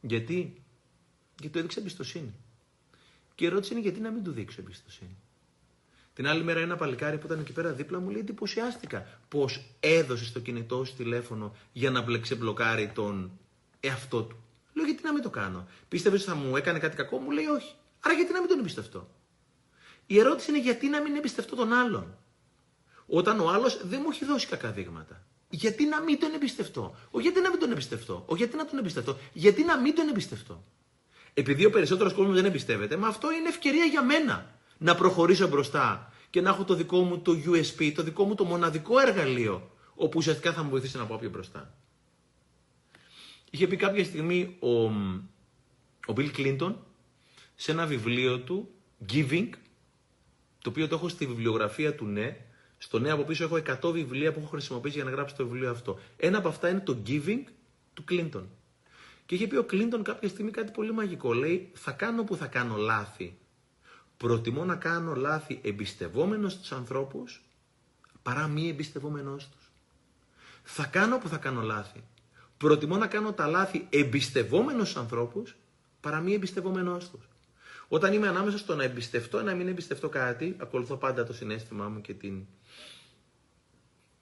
Γιατί; 0.01 0.63
Γιατί 1.39 1.49
του 1.49 1.57
έδειξε 1.57 1.79
εμπιστοσύνη. 1.79 2.33
Και 3.35 3.43
η 3.43 3.47
ερώτηση 3.47 3.73
είναι 3.73 3.81
γιατί 3.81 3.99
να 3.99 4.09
μην 4.09 4.23
του 4.23 4.31
δείξω 4.31 4.61
εμπιστοσύνη. 4.61 5.17
Την 6.13 6.27
άλλη 6.27 6.43
μέρα 6.43 6.59
ένα 6.59 6.75
παλικάρι 6.75 7.17
που 7.17 7.25
ήταν 7.25 7.39
εκεί 7.39 7.51
πέρα 7.51 7.71
δίπλα 7.71 7.99
μου 7.99 8.09
λέει 8.09 8.19
εντυπωσιάστηκα 8.19 9.07
πώ 9.29 9.49
έδωσε 9.79 10.33
το 10.33 10.39
κινητό 10.39 10.83
σου 10.83 10.95
τηλέφωνο 10.95 11.55
για 11.73 11.89
να 11.89 12.17
ξεμπλοκάρει 12.17 12.91
τον 12.95 13.31
εαυτό 13.79 14.23
του. 14.23 14.37
Λέω 14.73 14.85
γιατί 14.85 15.03
να 15.03 15.13
μην 15.13 15.21
το 15.21 15.29
κάνω. 15.29 15.67
Πίστευες 15.87 16.21
ότι 16.21 16.29
θα 16.29 16.35
μου 16.35 16.55
έκανε 16.55 16.79
κάτι 16.79 16.95
κακό, 16.95 17.17
μου 17.17 17.31
λέει 17.31 17.45
όχι. 17.45 17.75
Άρα 17.99 18.13
γιατί 18.13 18.33
να 18.33 18.39
μην 18.39 18.49
τον 18.49 18.59
εμπιστευτώ. 18.59 19.07
Η 20.07 20.19
ερώτηση 20.19 20.49
είναι 20.51 20.59
γιατί 20.59 20.87
να 20.87 21.01
μην 21.01 21.15
εμπιστευτώ 21.15 21.55
τον 21.55 21.73
άλλον. 21.73 22.17
Όταν 23.05 23.39
ο 23.39 23.49
άλλος 23.49 23.87
δεν 23.87 23.99
μου 24.03 24.09
έχει 24.11 24.25
δώσει 24.25 24.47
κακά 24.47 24.71
δείγματα. 24.71 25.27
Γιατί 25.49 25.85
να 25.85 26.01
μην 26.01 26.19
τον 26.19 26.33
εμπιστευτώ; 26.33 26.95
Ο 27.11 27.19
γιατί 27.19 27.41
να 27.41 27.49
μην 27.49 27.59
τον 27.59 27.71
εμπιστευτώ; 27.71 28.23
Ο 28.27 28.35
γιατί 28.35 28.55
να 28.55 28.65
τον 28.65 28.77
εμπιστευτώ; 28.77 29.17
Γιατί 29.33 29.63
να 29.63 29.79
μην 29.79 29.95
τον 29.95 30.07
εμπιστευτώ; 30.07 30.63
Επειδή 31.33 31.65
ο 31.65 31.69
περισσότερος 31.69 32.13
κόσμος 32.13 32.35
δεν 32.35 32.45
εμπιστεύεται, 32.45 32.97
μα 32.97 33.07
αυτό 33.07 33.31
είναι 33.31 33.49
ευκαιρία 33.49 33.85
για 33.85 34.03
μένα 34.03 34.59
να 34.77 34.95
προχωρήσω 34.95 35.47
μπροστά 35.47 36.13
και 36.29 36.41
να 36.41 36.49
έχω 36.49 36.63
το 36.63 36.73
δικό 36.73 37.03
μου 37.03 37.19
το 37.19 37.31
USP, 37.31 37.91
το 37.95 38.03
δικό 38.03 38.23
μου 38.23 38.35
το 38.35 38.43
μοναδικό 38.43 38.99
εργαλείο, 38.99 39.71
όπου 39.95 40.17
ουσιαστικά 40.17 40.53
θα 40.53 40.63
μου 40.63 40.69
βοηθήσει 40.69 40.97
να 40.97 41.05
πάω 41.05 41.17
πιο 41.17 41.29
μπροστά. 41.29 41.77
Είχε 43.49 43.67
πει 43.67 43.75
κάποια 43.75 44.03
στιγμή 44.03 44.57
ο, 44.59 44.69
ο 46.07 46.13
Bill 46.15 46.31
Clinton 46.37 46.75
σε 47.55 47.71
ένα 47.71 47.85
βιβλίο 47.85 48.39
του, 48.39 48.69
Giving, 49.13 49.49
το 50.63 50.69
οποίο 50.69 50.87
το 50.87 50.95
έχω 50.95 51.09
στη 51.09 51.25
βιβλιογραφία 51.25 51.95
του 51.95 52.05
ναι, 52.05 52.37
στο 52.77 52.99
ναι 52.99 53.11
από 53.11 53.23
πίσω 53.23 53.43
έχω 53.43 53.55
100 53.89 53.91
βιβλία 53.91 54.33
που 54.33 54.39
έχω 54.39 54.49
χρησιμοποιήσει 54.49 54.95
για 54.95 55.03
να 55.03 55.11
γράψω 55.11 55.35
το 55.35 55.47
βιβλίο 55.47 55.69
αυτό. 55.69 55.99
Ένα 56.17 56.37
από 56.37 56.47
αυτά 56.47 56.69
είναι 56.69 56.79
το 56.79 56.97
Giving 57.07 57.43
του 57.93 58.03
Clinton. 58.09 58.43
Και 59.25 59.35
είχε 59.35 59.47
πει 59.47 59.55
ο 59.55 59.65
Clinton 59.71 59.99
κάποια 60.03 60.29
στιγμή 60.29 60.51
κάτι 60.51 60.71
πολύ 60.71 60.93
μαγικό. 60.93 61.33
Λέει, 61.33 61.71
θα 61.73 61.91
κάνω 61.91 62.23
που 62.23 62.35
θα 62.35 62.45
κάνω 62.45 62.75
λάθη 62.75 63.37
προτιμώ 64.17 64.65
να 64.65 64.75
κάνω 64.75 65.15
λάθη 65.15 65.59
εμπιστευόμενος 65.63 66.53
στους 66.53 66.71
ανθρώπους 66.71 67.41
παρά 68.23 68.47
μη 68.47 68.69
εμπιστευόμενος 68.69 69.49
τους. 69.49 69.71
Θα 70.63 70.85
κάνω 70.85 71.17
που 71.17 71.27
θα 71.27 71.37
κάνω 71.37 71.61
λάθη. 71.61 72.03
Προτιμώ 72.57 72.97
να 72.97 73.07
κάνω 73.07 73.33
τα 73.33 73.47
λάθη 73.47 73.87
εμπιστευόμενος 73.89 74.89
στους 74.89 75.01
ανθρώπους 75.01 75.55
παρά 76.01 76.19
μη 76.19 76.33
εμπιστευόμενος 76.33 77.09
τους. 77.09 77.27
Όταν 77.87 78.13
είμαι 78.13 78.27
ανάμεσα 78.27 78.57
στο 78.57 78.75
να 78.75 78.83
εμπιστευτώ 78.83 79.39
ή 79.39 79.43
να 79.43 79.53
μην 79.53 79.67
εμπιστευτώ 79.67 80.09
κάτι, 80.09 80.55
ακολουθώ 80.59 80.95
πάντα 80.95 81.25
το 81.25 81.33
συνέστημά 81.33 81.89
μου 81.89 82.01
και 82.01 82.13
την, 82.13 82.45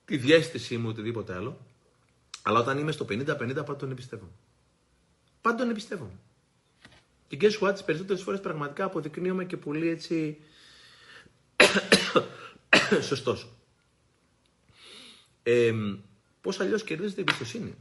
τη 0.05 0.17
διέστησή 0.17 0.77
μου 0.77 0.89
οτιδήποτε 0.89 1.33
άλλο. 1.33 1.65
Αλλά 2.41 2.59
όταν 2.59 2.77
είμαι 2.77 2.91
στο 2.91 3.05
50-50 3.09 3.25
πάντα 3.37 3.75
τον 3.75 3.91
εμπιστεύω. 3.91 4.31
Πάντα 5.41 5.57
τον 5.57 5.69
εμπιστεύω. 5.69 6.11
Και 7.27 7.37
guess 7.41 7.67
what, 7.67 7.73
τις 7.73 7.83
περισσότερες 7.83 8.23
φορές 8.23 8.39
πραγματικά 8.39 8.85
αποδεικνύομαι 8.85 9.45
και 9.45 9.57
πολύ 9.57 9.87
έτσι 9.89 10.37
σωστός. 13.09 13.47
Ε, 15.43 15.73
πώς 16.41 16.59
αλλιώς 16.59 16.83
κερδίζετε 16.83 17.21
εμπιστοσύνη; 17.21 17.75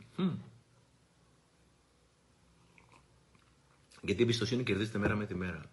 Γιατί 4.00 4.20
η 4.20 4.22
εμπιστοσύνη 4.22 4.62
κερδίζετε 4.62 4.98
μέρα 4.98 5.16
με 5.16 5.26
τη 5.26 5.34
μέρα. 5.34 5.70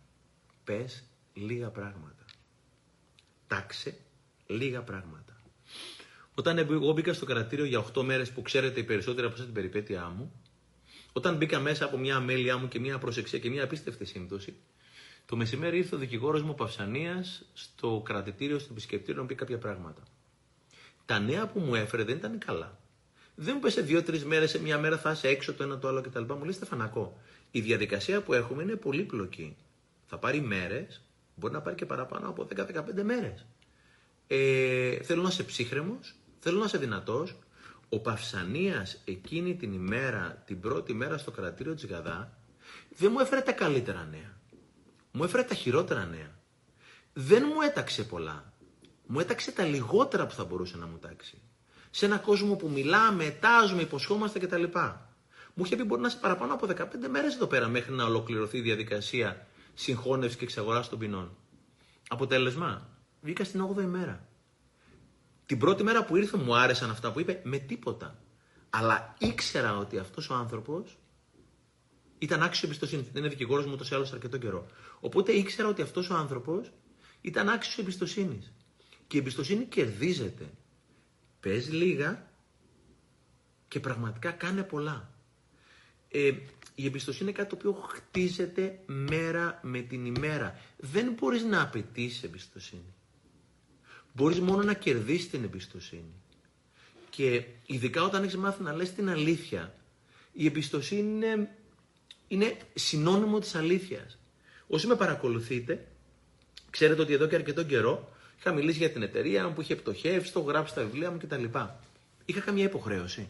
Πες 0.64 1.04
λίγα 1.34 1.70
πράγματα. 1.70 2.26
Τάξε 3.48 3.98
λίγα 4.48 4.82
πράγματα. 4.82 5.42
Όταν 6.36 6.58
εγώ 6.58 6.94
μπήκα 6.94 7.14
στο 7.14 7.26
κρατήριο 7.26 7.66
για 7.66 7.86
8 7.94 8.04
μέρες 8.04 8.32
που 8.32 8.42
ξέρετε 8.42 8.80
οι 8.80 8.84
περισσότεροι 8.84 9.26
από 9.26 9.36
εσάς 9.36 9.46
την 9.46 9.56
περιπέτειά 9.56 10.14
μου, 10.18 10.42
όταν 11.14 11.36
μπήκα 11.36 11.60
μέσα 11.60 11.86
από 11.86 11.98
μια 11.98 12.16
αμέλειά 12.16 12.58
μου 12.58 12.68
και 12.68 12.80
μια 12.80 12.98
προσεξία 12.98 13.40
και 13.40 13.50
μια 13.50 13.64
απίστευτη 13.64 14.06
σύμπτωση, 14.06 14.56
το 15.26 15.36
μεσημέρι 15.36 15.78
ήρθε 15.78 15.96
ο 15.96 15.98
δικηγόρος 15.98 16.42
μου 16.42 16.56
Παυσανίας 16.56 17.46
στο 17.54 18.02
κρατητήριο, 18.06 18.60
στο 18.60 18.68
επισκεπτήριο 18.72 19.22
να 19.22 19.28
πει 19.28 19.36
κάποια 19.36 19.58
πράγματα. 19.58 20.02
Τα 21.06 21.20
νέα 21.20 21.48
που 21.48 21.60
μου 21.60 21.76
έφερε 21.76 22.04
δεν 22.04 22.18
ήταν 22.18 22.38
καλά. 22.38 22.80
Δεν 23.36 23.54
μου 23.54 23.60
πέσε 23.60 23.82
δύο-τρει 23.82 24.26
μέρες, 24.26 24.50
σε 24.50 24.62
μια 24.62 24.78
μέρα 24.78 24.98
θα 24.98 25.12
είσαι 25.12 25.28
έξω 25.28 25.54
το 25.54 25.64
ένα 25.64 25.80
το 25.80 25.88
άλλο 25.88 26.02
κτλ. 26.02 26.24
Μου 26.24 26.44
λέει 26.44 26.52
Στεφανακό, 26.52 27.20
η 27.58 27.62
διαδικασία 27.62 28.22
που 28.22 28.34
έχουμε 28.34 28.64
είναι 28.64 28.76
πολύπλοκη. 28.76 29.56
Θα 30.06 30.18
πάρει 30.18 30.42
μέρες, 30.42 31.02
μπορεί 31.36 31.54
να 31.54 31.62
πάρει 31.62 31.76
και 31.76 31.86
παραπάνω 31.86 32.30
από 32.30 32.48
10-15 32.56 33.04
μέρες. 33.04 33.46
Ε, 34.28 35.04
θέλω 35.04 35.22
να 35.22 35.28
είσαι 35.28 35.44
ψύχρεμος, 35.44 36.16
θέλω 36.40 36.60
να 36.60 36.66
είσαι 36.66 36.78
δυνατός, 36.78 37.36
ο 37.90 38.00
Παυσανίας 38.00 39.02
εκείνη 39.06 39.56
την 39.56 39.74
ημέρα, 39.74 40.44
την 40.46 40.60
πρώτη 40.60 40.94
μέρα 40.94 41.18
στο 41.18 41.32
κρατήριο 41.32 41.74
της 41.74 41.86
Γαδά, 41.86 42.38
δεν 42.90 43.12
μου 43.12 43.20
έφερε 43.20 43.42
τα 43.42 43.52
καλύτερα 43.52 44.08
νέα. 44.12 44.38
Μου 45.12 45.24
έφερε 45.24 45.44
τα 45.44 45.56
χειρότερα 45.56 46.06
νέα. 46.06 46.40
Δεν 47.14 47.44
μου 47.54 47.62
έταξε 47.62 48.04
πολλά. 48.04 48.54
Μου 49.06 49.20
έταξε 49.20 49.52
τα 49.52 49.64
λιγότερα 49.64 50.28
που 50.28 50.34
θα 50.34 50.46
μπορούσε 50.46 50.78
να 50.78 50.88
μου 50.88 50.98
τάξει. 50.98 51.42
Σε 51.90 52.06
ένα 52.06 52.18
κόσμο 52.18 52.56
που 52.56 52.70
μιλάμε, 52.70 53.26
ετάζουμε, 53.26 53.82
υποσχόμαστε 53.82 54.40
κτλ. 54.40 54.64
Μου 55.58 55.66
είχε 55.66 55.76
πει 55.76 55.84
μπορεί 55.84 56.02
να 56.02 56.08
είσαι 56.08 56.18
παραπάνω 56.18 56.54
από 56.54 56.68
15 56.68 57.08
μέρες 57.10 57.36
εδώ 57.36 57.48
πέρα 57.48 57.68
μέχρι 57.68 57.94
να 57.94 58.04
ολοκληρωθεί 58.06 58.58
η 58.58 58.62
διαδικασία 58.62 59.48
συγχώνευσης 59.74 60.38
και 60.38 60.44
εξαγοράς 60.44 60.90
των 60.90 61.00
ποινών. 61.00 61.38
Αποτέλεσμα, 62.10 62.90
βγήκα 63.22 63.44
στην 63.44 63.68
8η 63.76 63.84
μέρα. 63.86 64.28
Την 65.46 65.60
πρώτη 65.60 65.84
μέρα 65.84 66.06
που 66.06 66.16
ήρθε 66.16 66.38
μου 66.38 66.56
άρεσαν 66.56 66.90
αυτά 66.90 67.12
που 67.12 67.20
είπε 67.20 67.42
με 67.44 67.58
τίποτα. 67.58 68.20
Αλλά 68.70 69.16
ήξερα 69.18 69.78
ότι 69.78 69.98
αυτός 69.98 70.30
ο 70.30 70.34
άνθρωπος 70.34 70.98
ήταν 72.18 72.44
άξιο 72.44 72.68
εμπιστοσύνη. 72.68 73.08
Είναι 73.14 73.28
δικηγόρος 73.28 73.66
μου 73.66 73.72
ούτω 73.74 73.84
ή 73.84 73.96
άλλως 73.96 74.14
αρκετό 74.14 74.38
καιρό. 74.38 74.66
Οπότε 75.00 75.32
ήξερα 75.32 75.68
ότι 75.68 75.82
αυτός 75.82 76.10
ο 76.10 76.16
άνθρωπος 76.16 76.72
ήταν 77.22 77.50
άξιος 77.50 77.78
εμπιστοσύνης. 77.78 78.54
Και 79.08 79.18
η 79.18 79.20
εμπιστοσύνη 79.20 79.66
κερδίζεται. 79.66 80.50
Πες 81.40 81.70
λίγα 81.72 82.32
και 83.68 83.80
πραγματικά 83.80 84.32
κάνε 84.32 84.64
πολλά. 84.64 85.12
Ε, 86.12 86.32
η 86.76 86.86
εμπιστοσύνη 86.86 87.30
είναι 87.30 87.38
κάτι 87.38 87.50
το 87.50 87.56
οποίο 87.56 87.82
χτίζεται 87.88 88.80
μέρα 88.86 89.60
με 89.64 89.82
την 89.82 90.06
ημέρα. 90.06 90.60
Δεν 90.78 91.16
μπορείς 91.20 91.44
να 91.44 91.62
απαιτήσει 91.62 92.22
εμπιστοσύνη. 92.26 92.94
Μπορείς 94.14 94.40
μόνο 94.40 94.64
να 94.64 94.74
κερδίσεις 94.74 95.30
την 95.30 95.44
εμπιστοσύνη. 95.44 96.14
Και 97.10 97.46
ειδικά 97.66 98.04
όταν 98.04 98.24
έχεις 98.24 98.38
μάθει 98.38 98.64
να 98.64 98.74
λες 98.74 98.94
την 98.94 99.10
αλήθεια, 99.10 99.76
η 100.34 100.46
εμπιστοσύνη 100.46 101.02
είναι, 101.02 101.50
είναι 102.28 102.58
συνώνυμο 102.74 103.40
της 103.40 103.56
αλήθειας. 103.56 104.18
Όσοι 104.68 104.88
με 104.88 104.96
παρακολουθείτε, 104.96 105.88
ξέρετε 106.70 107.02
ότι 107.02 107.14
εδώ 107.14 107.28
και 107.28 107.36
αρκετό 107.36 107.64
καιρό 107.64 108.16
είχα 108.40 108.54
μιλήσει 108.54 108.78
για 108.78 108.92
την 108.92 109.02
εταιρεία 109.02 109.48
μου 109.48 109.54
που 109.54 109.62
είχε 109.62 109.76
πτωχεύσει, 109.76 110.34
το 110.34 110.40
γράψει 110.40 110.72
στα 110.72 110.84
βιβλία 110.84 111.12
μου 111.12 111.18
κτλ. 111.18 111.44
Είχα 112.26 112.40
καμία 112.40 112.66
υποχρέωση. 112.66 113.30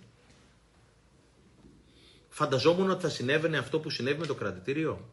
Φανταζόμουν 2.38 2.90
ότι 2.90 3.02
θα 3.02 3.10
συνέβαινε 3.10 3.58
αυτό 3.58 3.80
που 3.80 3.90
συνέβη 3.90 4.20
με 4.20 4.26
το 4.26 4.34
κρατητήριο. 4.34 5.10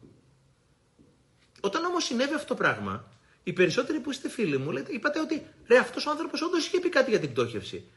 Όταν 1.59 1.85
όμως 1.85 2.03
συνέβη 2.03 2.33
αυτό 2.33 2.47
το 2.47 2.55
πράγμα, 2.55 3.11
οι 3.43 3.53
περισσότεροι 3.53 3.99
που 3.99 4.11
είστε 4.11 4.29
φίλοι 4.29 4.57
μου 4.57 4.71
λέτε, 4.71 4.91
είπατε 4.91 5.19
ότι 5.19 5.45
ρε, 5.67 5.77
αυτός 5.77 6.05
ο 6.05 6.09
άνθρωπος 6.09 6.41
όντως 6.41 6.67
είχε 6.67 6.79
πει 6.79 6.89
κάτι 6.89 7.09
για 7.09 7.19
την 7.19 7.31
πτώχευση. 7.31 7.87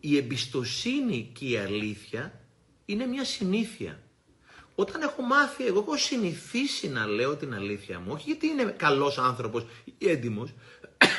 Η 0.00 0.16
εμπιστοσύνη 0.16 1.30
και 1.38 1.44
η 1.44 1.56
αλήθεια 1.56 2.40
είναι 2.84 3.06
μια 3.06 3.24
συνήθεια. 3.24 4.00
Όταν 4.74 5.02
έχω 5.02 5.22
μάθει, 5.22 5.66
εγώ 5.66 5.78
έχω 5.78 5.96
συνηθίσει 5.96 6.88
να 6.88 7.06
λέω 7.06 7.36
την 7.36 7.54
αλήθεια 7.54 7.98
μου, 7.98 8.12
όχι 8.12 8.24
γιατί 8.26 8.46
είναι 8.46 8.64
καλός 8.64 9.18
άνθρωπος 9.18 9.66
ή 9.98 10.08
έντιμος, 10.08 10.54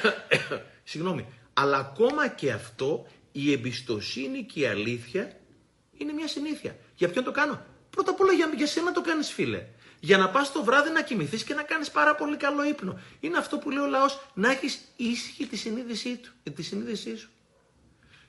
συγγνώμη, 0.84 1.26
αλλά 1.54 1.78
ακόμα 1.78 2.28
και 2.28 2.52
αυτό 2.52 3.08
η 3.32 3.52
εμπιστοσύνη 3.52 4.44
και 4.44 4.60
η 4.60 4.66
αλήθεια 4.66 5.41
είναι 6.04 6.14
μια 6.14 6.28
συνήθεια. 6.28 6.76
Για 6.96 7.10
ποιον 7.10 7.24
το 7.24 7.32
κάνω; 7.32 7.66
Πρώτα 7.92 8.12
απ' 8.12 8.20
όλα 8.20 8.34
για, 8.34 8.52
για 8.56 8.68
σένα 8.68 8.92
το 8.92 9.02
κάνεις, 9.02 9.32
φίλε. 9.32 9.66
Για 10.00 10.18
να 10.18 10.30
πας 10.30 10.52
το 10.52 10.64
βράδυ 10.64 10.90
να 10.90 11.02
κοιμηθείς 11.02 11.44
και 11.44 11.54
να 11.54 11.64
κάνεις 11.64 11.92
πάρα 11.92 12.16
πολύ 12.16 12.38
καλό 12.38 12.64
ύπνο. 12.64 13.00
Είναι 13.20 13.38
αυτό 13.38 13.58
που 13.58 13.70
λέει 13.70 13.84
ο 13.84 13.88
λαός, 13.88 14.22
να 14.34 14.52
έχεις 14.52 14.82
ήσυχη 14.96 15.46
τη 15.46 15.56
συνείδησή, 15.56 16.18
του, 16.18 16.32
ε, 16.44 16.50
τη 16.50 16.64
συνείδησή 16.64 17.18
σου. 17.18 17.30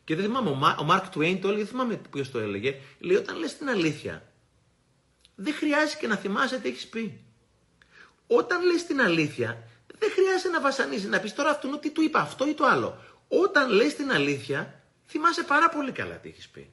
Και 0.04 0.14
δεν 0.14 0.24
θυμάμαι, 0.24 0.50
ο 0.78 0.84
Μάρκ 0.84 1.08
Τουέιν 1.08 1.40
το 1.40 1.48
έλεγε, 1.48 1.62
δεν 1.62 1.72
θυμάμαι 1.72 2.00
ποιος 2.10 2.30
το 2.30 2.38
έλεγε. 2.38 2.80
Λέει, 2.98 3.16
όταν 3.16 3.36
λες 3.36 3.56
την 3.56 3.68
αλήθεια, 3.68 4.32
δεν 5.34 5.54
χρειάζεται 5.54 6.00
και 6.00 6.06
να 6.06 6.16
θυμάσαι 6.16 6.58
τι 6.58 6.68
έχεις 6.68 6.86
πει. 6.86 7.24
Όταν 8.26 8.64
λες 8.64 8.86
την 8.86 9.00
αλήθεια, 9.00 9.62
δεν 9.98 10.10
χρειάζεται 10.10 10.48
να 10.48 10.60
βασανίζεις, 10.60 11.08
να 11.08 11.20
πεις 11.20 11.34
τώρα 11.34 11.50
αυτόν 11.50 11.80
τι 11.80 11.90
του 11.90 12.02
είπα, 12.02 12.20
αυτό 12.20 12.48
ή 12.48 12.54
το 12.54 12.64
άλλο. 12.64 12.98
Όταν 13.28 13.70
λες 13.70 13.94
την 13.94 14.12
αλήθεια, 14.12 14.82
θυμάσαι 15.06 15.42
πάρα 15.42 15.68
πολύ 15.68 15.92
καλά 15.92 16.14
τι 16.14 16.28
έχεις 16.28 16.48
πει. 16.48 16.70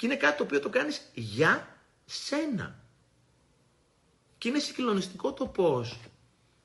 Και 0.00 0.06
είναι 0.06 0.16
κάτι 0.16 0.36
το 0.36 0.42
οποίο 0.42 0.60
το 0.60 0.68
κάνεις 0.68 1.10
για 1.14 1.76
σένα. 2.06 2.78
Και 4.38 4.48
είναι 4.48 4.58
συγκλονιστικό 4.58 5.32
το 5.32 5.46
πώς 5.46 5.98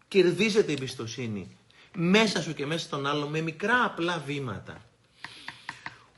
κερδίζεται 0.08 0.72
η 0.72 0.76
εμπιστοσύνη 0.78 1.58
μέσα 1.96 2.42
σου 2.42 2.54
και 2.54 2.66
μέσα 2.66 2.86
στον 2.86 3.06
άλλο 3.06 3.28
με 3.28 3.42
μικρά 3.42 3.84
απλά 3.84 4.20
βήματα. 4.26 4.86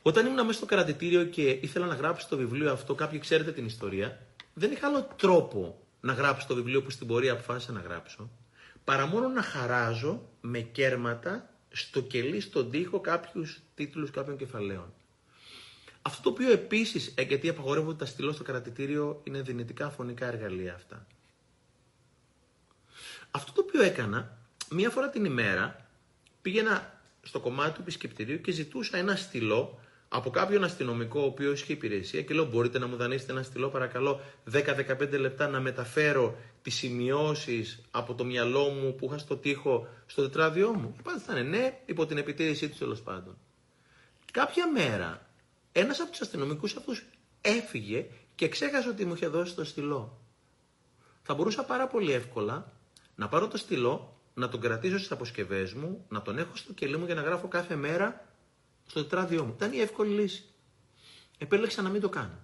Όταν 0.01 0.25
ήμουν 0.25 0.45
μέσα 0.45 0.57
στο 0.57 0.65
κρατητήριο 0.65 1.25
και 1.25 1.49
ήθελα 1.49 1.85
να 1.85 1.95
γράψω 1.95 2.27
το 2.29 2.37
βιβλίο 2.37 2.71
αυτό, 2.71 2.95
κάποιοι 2.95 3.19
ξέρετε 3.19 3.51
την 3.51 3.65
ιστορία, 3.65 4.25
δεν 4.53 4.71
είχα 4.71 4.87
άλλο 4.87 5.07
τρόπο 5.15 5.81
να 6.01 6.13
γράψω 6.13 6.47
το 6.47 6.55
βιβλίο 6.55 6.81
που 6.81 6.89
στην 6.89 7.07
πορεία 7.07 7.31
αποφάσισα 7.31 7.71
να 7.71 7.79
γράψω, 7.79 8.29
παρά 8.83 9.05
μόνο 9.05 9.27
να 9.27 9.41
χαράζω 9.41 10.29
με 10.41 10.59
κέρματα 10.59 11.49
στο 11.69 12.01
κελί, 12.01 12.39
στον 12.39 12.71
τοίχο 12.71 12.99
κάποιους 12.99 13.59
τίτλους 13.75 14.11
κάποιων 14.11 14.37
κεφαλαίων. 14.37 14.93
Αυτό 16.07 16.21
το 16.21 16.29
οποίο 16.29 16.51
επίσης, 16.51 17.13
ε, 17.15 17.21
γιατί 17.21 17.49
απαγορεύονται 17.49 17.97
τα 17.97 18.05
στυλό 18.05 18.31
στο 18.31 18.43
κρατητήριο, 18.43 19.21
είναι 19.23 19.41
δυνητικά 19.41 19.89
φωνικά 19.89 20.25
εργαλεία 20.25 20.73
αυτά. 20.73 21.07
Αυτό 23.31 23.51
το 23.51 23.63
οποίο 23.67 23.81
έκανα, 23.81 24.37
μία 24.69 24.89
φορά 24.89 25.09
την 25.09 25.25
ημέρα, 25.25 25.89
πήγαινα 26.41 27.01
στο 27.21 27.39
κομμάτι 27.39 27.73
του 27.73 27.81
επισκεπτηρίου 27.81 28.41
και 28.41 28.51
ζητούσα 28.51 28.97
ένα 28.97 29.15
στυλό 29.15 29.79
από 30.09 30.29
κάποιον 30.29 30.63
αστυνομικό 30.63 31.21
ο 31.21 31.25
οποίος 31.25 31.61
είχε 31.61 31.73
υπηρεσία 31.73 32.21
και 32.21 32.33
λέω: 32.33 32.45
Μπορείτε 32.45 32.79
να 32.79 32.87
μου 32.87 32.95
δανείσετε 32.95 33.31
ένα 33.31 33.43
στυλό, 33.43 33.69
παρακαλώ, 33.69 34.21
10-15 34.51 35.19
λεπτά 35.19 35.47
να 35.47 35.59
μεταφέρω 35.59 36.37
τις 36.61 36.75
σημειώσεις 36.75 37.81
από 37.91 38.13
το 38.13 38.25
μυαλό 38.25 38.69
μου 38.69 38.95
που 38.95 39.05
είχα 39.05 39.17
στο 39.17 39.37
τοίχο 39.37 39.87
στο 40.05 40.21
τετράδιό 40.21 40.73
μου. 40.73 40.93
Η 40.95 40.99
απάντηση 40.99 41.31
ήταν 41.31 41.49
ναι, 41.49 41.79
υπό 41.85 42.05
την 42.05 42.17
επιτήρησή 42.17 42.69
του 42.69 42.77
τέλος 42.77 43.01
πάντων. 43.01 43.37
Κάποια 44.31 44.71
μέρα 44.71 45.26
ένας 45.79 45.99
από 45.99 46.11
τους 46.11 46.21
αστυνομικούς 46.21 46.75
αυτούς 46.75 47.05
έφυγε 47.41 48.05
και 48.35 48.49
ξέχασε 48.49 48.89
ότι 48.89 49.05
μου 49.05 49.13
είχε 49.13 49.27
δώσει 49.27 49.55
το 49.55 49.65
στυλό. 49.65 50.21
Θα 51.23 51.33
μπορούσα 51.33 51.63
πάρα 51.63 51.87
πολύ 51.87 52.11
εύκολα 52.11 52.73
να 53.15 53.27
πάρω 53.27 53.47
το 53.47 53.57
στυλό, 53.57 54.21
να 54.33 54.49
τον 54.49 54.61
κρατήσω 54.61 54.97
στις 54.97 55.11
αποσκευές 55.11 55.73
μου, 55.73 56.05
να 56.09 56.21
τον 56.21 56.37
έχω 56.37 56.55
στο 56.55 56.73
κελί 56.73 56.97
μου 56.97 57.05
για 57.05 57.15
να 57.15 57.21
γράφω 57.21 57.47
κάθε 57.47 57.75
μέρα 57.75 58.27
στο 58.87 59.01
τετράδιό 59.01 59.43
μου. 59.43 59.53
Ήταν 59.55 59.71
η 59.71 59.79
εύκολη 59.79 60.13
λύση. 60.21 60.43
Επέλεξα 61.37 61.81
να 61.81 61.89
μην 61.89 62.01
το 62.01 62.09
κάνω. 62.09 62.39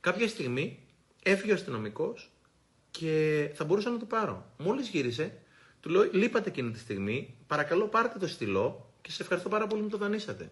Κάποια 0.00 0.28
στιγμή 0.28 0.86
έφυγε 1.22 1.52
ο 1.52 1.54
αστυνομικός 1.54 2.30
και 2.90 3.50
θα 3.54 3.64
μπορούσα 3.64 3.90
να 3.90 3.98
το 3.98 4.04
πάρω. 4.04 4.52
Μόλις 4.58 4.88
γύρισε, 4.88 5.42
του 5.80 5.88
λέω: 5.88 6.08
Λείπατε 6.12 6.48
εκείνη 6.48 6.70
τη 6.70 6.78
στιγμή, 6.78 7.36
παρακαλώ 7.46 7.86
πάρτε 7.86 8.18
το 8.18 8.28
στυλό 8.28 8.92
και 9.00 9.10
σε 9.10 9.22
ευχαριστώ 9.22 9.48
πάρα 9.48 9.66
πολύ 9.66 9.82
που 9.82 9.88
το 9.88 9.96
δανείσατε. 9.96 10.50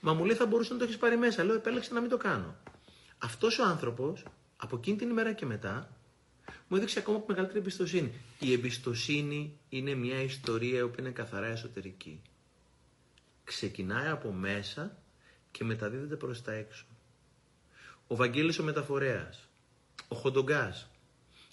Μα 0.00 0.12
μου 0.12 0.24
λέει 0.24 0.36
θα 0.36 0.46
μπορούσε 0.46 0.72
να 0.72 0.78
το 0.78 0.84
έχεις 0.84 0.96
πάρει 0.96 1.16
μέσα. 1.16 1.44
Λέω 1.44 1.54
επέλεξα 1.54 1.94
να 1.94 2.00
μην 2.00 2.10
το 2.10 2.16
κάνω. 2.16 2.56
Αυτός 3.18 3.58
ο 3.58 3.64
άνθρωπος 3.64 4.24
από 4.56 4.76
εκείνη 4.76 4.96
την 4.96 5.10
ημέρα 5.10 5.32
και 5.32 5.46
μετά 5.46 5.88
μου 6.68 6.76
έδειξε 6.76 6.98
ακόμα 6.98 7.24
μεγαλύτερη 7.26 7.58
εμπιστοσύνη. 7.58 8.12
Η 8.38 8.52
εμπιστοσύνη 8.52 9.58
είναι 9.68 9.94
μια 9.94 10.22
ιστορία 10.22 10.88
που 10.88 11.00
είναι 11.00 11.10
καθαρά 11.10 11.46
εσωτερική. 11.46 12.22
Ξεκινάει 13.44 14.08
από 14.08 14.32
μέσα 14.32 14.96
και 15.50 15.64
μεταδίδεται 15.64 16.16
προς 16.16 16.42
τα 16.42 16.52
έξω. 16.52 16.84
Ο 18.06 18.16
Βαγγέλης 18.16 18.58
ο 18.58 18.62
Μεταφορέας, 18.62 19.48
ο 20.08 20.16
Χοντογκάς, 20.16 20.90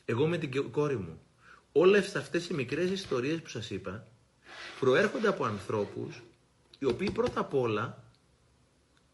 εγώ 0.06 0.28
με 0.28 0.38
την 0.38 0.72
κόρη 0.72 0.98
μου, 0.98 1.22
όλες 1.72 2.16
αυτές 2.16 2.48
οι 2.50 2.54
μικρές 2.54 2.90
ιστορίες 2.90 3.42
που 3.42 3.50
σας 3.50 3.70
είπα, 3.70 4.08
προέρχονται 4.80 5.28
από 5.28 5.46
ανθρώπους 5.46 6.22
οι 6.80 6.86
οποίοι 6.86 7.12
πρώτα 7.12 7.40
απ' 7.40 7.54
όλα 7.54 8.04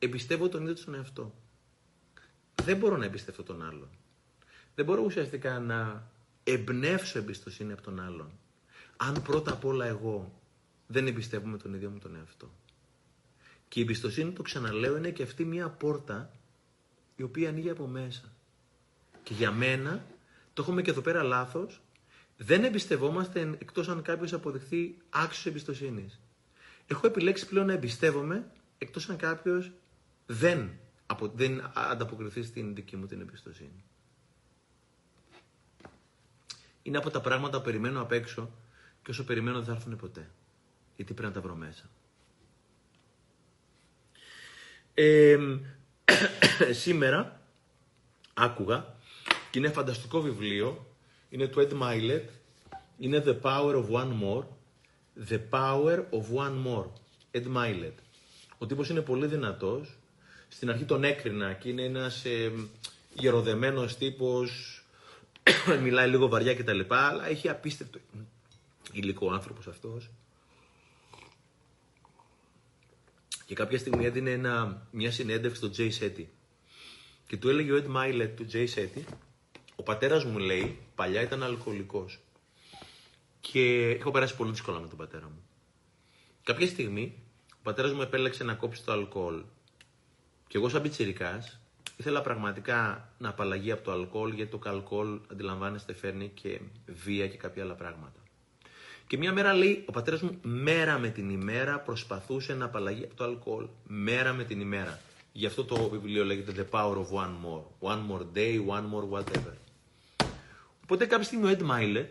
εμπιστεύω 0.04 0.50
τον 0.50 0.62
ίδιο 0.62 0.84
τον 0.84 0.94
εαυτό. 0.94 1.34
Δεν 2.64 2.78
μπορώ 2.78 2.98
να 2.98 3.06
εμπιστευτώ 3.06 3.44
τον 3.44 3.64
άλλον. 3.64 3.90
Δεν 4.76 4.86
μπορώ 4.86 5.02
ουσιαστικά 5.04 5.60
να 5.60 6.10
εμπνεύσω 6.44 7.18
εμπιστοσύνη 7.18 7.72
από 7.72 7.82
τον 7.82 8.00
άλλον. 8.00 8.32
Αν 8.98 9.22
πρώτα 9.22 9.52
απ' 9.52 9.66
όλα 9.66 9.86
εγώ 9.86 10.42
δεν 10.88 11.08
εμπιστεύομαι 11.08 11.58
τον 11.58 11.74
ίδιο 11.74 11.90
μου 11.90 11.98
τον 11.98 12.16
εαυτό. 12.16 12.52
Και 13.68 13.80
η 13.80 13.84
εμπιστοσύνη, 13.84 14.32
το 14.32 14.42
ξαναλέω, 14.42 14.98
είναι 14.98 15.10
και 15.12 15.24
αυτή 15.24 15.46
μια 15.46 15.70
πόρτα 15.70 16.32
η 17.16 17.24
οποία 17.24 17.50
ανοίγει 17.50 17.70
από 17.70 17.88
μέσα. 17.88 18.34
Και 19.24 19.34
για 19.34 19.52
μένα, 19.52 20.06
το 20.54 20.62
έχουμε 20.62 20.82
και 20.82 20.90
εδώ 20.90 21.02
πέρα 21.02 21.24
λάθος, 21.24 21.82
δεν 22.38 22.64
εμπιστευόμαστε 22.64 23.58
εκτός 23.60 23.90
αν 23.90 24.02
κάποιος 24.02 24.34
αποδειχθεί 24.34 24.98
άξιος 25.10 25.46
εμπιστοσύνης. 25.46 26.20
Έχω 26.88 27.08
επιλέξει 27.08 27.48
πλέον 27.48 27.66
να 27.66 27.74
εμπιστεύομαι 27.74 28.52
εκτός 28.78 29.10
αν 29.10 29.18
κάποιος 29.18 29.72
δεν, 30.32 30.80
απο, 31.06 31.28
δεν 31.28 31.72
ανταποκριθεί 31.74 32.44
στην 32.44 32.76
δική 32.76 32.98
μου 32.98 33.06
την 33.06 33.22
εμπιστοσύνη. 33.22 33.84
Είναι 36.82 36.98
από 36.98 37.10
τα 37.10 37.22
πράγματα 37.22 37.58
που 37.58 37.64
περιμένω 37.64 38.02
απ' 38.02 38.12
έξω 38.12 38.52
και 39.04 39.12
όσο 39.12 39.24
περιμένω 39.24 39.58
δεν 39.58 39.66
θα 39.66 39.72
έρθουν 39.72 39.96
ποτέ. 39.96 40.30
Γιατί 40.96 41.14
πρέπει 41.14 41.34
να 41.34 41.42
τα 41.42 41.48
βρω 41.48 41.56
μέσα. 41.56 41.90
σήμερα 46.84 47.42
άκουγα 48.34 48.96
και 49.52 49.60
είναι 49.60 49.70
φανταστικό 49.70 50.22
βιβλίο. 50.22 50.96
Είναι 51.30 51.48
του 51.48 51.68
Ed 51.68 51.82
Milet. 51.82 52.26
Είναι 52.98 53.24
The 53.26 53.42
Power 53.42 53.76
of 53.76 53.90
One 53.90 54.14
More. 54.22 54.44
The 55.30 55.40
Power 55.50 56.04
of 56.12 56.24
One 56.36 56.66
More. 56.66 56.90
Ed 57.32 57.46
Milet. 57.56 57.94
Ο 58.58 58.66
τύπος 58.66 58.90
είναι 58.90 59.02
πολύ 59.02 59.28
δυνατός 59.28 60.01
στην 60.54 60.70
αρχή 60.70 60.84
τον 60.84 61.04
έκρινα 61.04 61.54
και 61.54 61.70
είναι 61.70 61.84
ένας 61.84 62.26
ε, 62.26 62.52
γεροδεμένος 63.14 63.98
τύπος, 63.98 64.82
μιλάει 65.84 66.10
λίγο 66.10 66.28
βαριά 66.28 66.56
κτλ. 66.56 66.80
Αλλά 66.88 67.28
έχει 67.28 67.50
απίστευτο 67.50 68.00
υλικό 68.92 69.28
ο 69.28 69.32
άνθρωπος 69.32 69.68
αυτός. 69.68 70.10
Και 73.46 73.56
κάποια 73.56 73.78
στιγμή 73.78 74.06
έδινε 74.06 74.32
ένα, 74.32 74.88
μια 74.92 75.12
συνέντευξη 75.12 75.62
στο 75.66 75.72
Jay 75.78 75.92
Shetty. 76.00 76.26
Και 77.28 77.38
του 77.38 77.50
έλεγε 77.50 77.72
ο 77.72 77.84
Ed 77.84 77.96
Milet 77.96 78.30
του 78.36 78.48
Jay 78.54 78.68
Shetty, 78.76 79.04
ο 79.76 79.84
πατέρας 79.84 80.26
μου 80.26 80.38
λέει, 80.38 80.80
παλιά 80.96 81.22
ήταν 81.22 81.44
αλκοολικός. 81.44 82.20
Και 83.40 83.90
έχω 84.00 84.12
περάσει 84.12 84.36
πολύ 84.36 84.52
δύσκολα 84.52 84.80
με 84.80 84.88
τον 84.88 84.98
πατέρα 84.98 85.26
μου. 85.26 85.44
Κάποια 86.44 86.68
στιγμή, 86.68 87.14
ο 87.54 87.60
πατέρας 87.64 87.94
μου 87.94 88.02
επέλεξε 88.02 88.44
να 88.44 88.54
κόψει 88.54 88.84
το 88.84 88.92
αλκοόλ. 88.92 89.44
Και 90.52 90.58
εγώ 90.58 90.70
σαν 90.70 90.82
πιτσιρικάς 90.82 91.60
ήθελα 91.98 92.22
πραγματικά 92.22 93.10
να 93.18 93.30
απαλλαγεί 93.30 93.72
από 93.72 93.84
το 93.84 93.92
αλκοόλ 93.92 94.34
γιατί 94.34 94.58
το 94.58 94.70
αλκοόλ 94.70 95.20
αντιλαμβάνεστε 95.32 95.94
φέρνει 95.94 96.32
και 96.34 96.60
βία 96.86 97.28
και 97.28 97.38
κάποια 97.38 97.64
άλλα 97.64 97.74
πράγματα. 97.74 98.20
Και 99.08 99.18
μια 99.18 99.34
μέρα 99.34 99.54
λέει, 99.54 99.84
ο 99.88 99.92
πατέρας 99.92 100.22
μου 100.22 100.40
μέρα 100.42 101.00
με 101.00 101.10
την 101.10 101.30
ημέρα 101.30 101.80
προσπαθούσε 101.80 102.54
να 102.54 102.66
απαλλαγεί 102.66 103.04
από 103.04 103.16
το 103.16 103.24
αλκοόλ. 103.24 103.68
Μέρα 103.88 104.34
με 104.34 104.44
την 104.44 104.60
ημέρα. 104.60 105.00
Γι' 105.32 105.46
αυτό 105.46 105.66
το 105.66 105.90
βιβλίο 105.90 106.26
λέγεται 106.26 106.68
The 106.72 106.80
Power 106.80 106.96
of 106.96 107.08
One 107.24 107.36
More. 107.46 107.90
One 107.92 108.02
more 108.12 108.26
day, 108.36 108.66
one 108.68 108.86
more 108.94 109.20
whatever. 109.20 109.54
Οπότε 110.84 111.06
κάποια 111.06 111.26
στιγμή 111.26 111.52
ο 111.52 111.58
Ed 111.60 111.62
Milet 111.70 112.10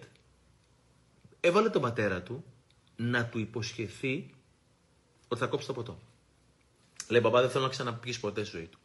έβαλε 1.41 1.68
τον 1.68 1.82
πατέρα 1.82 2.22
του 2.22 2.45
να 2.97 3.26
του 3.26 3.38
υποσχεθεί 3.38 4.30
ότι 5.28 5.41
θα 5.41 5.47
κόψει 5.47 5.66
το 5.66 5.72
ποτό. 5.72 5.99
Λέει, 7.11 7.21
παπά, 7.21 7.41
δεν 7.41 7.51
θέλω 7.51 7.65
να 7.65 7.71
ξαναπεί 7.71 8.17
ποτέ 8.19 8.45
στη 8.45 8.57
ζωή 8.57 8.67
του. 8.67 8.79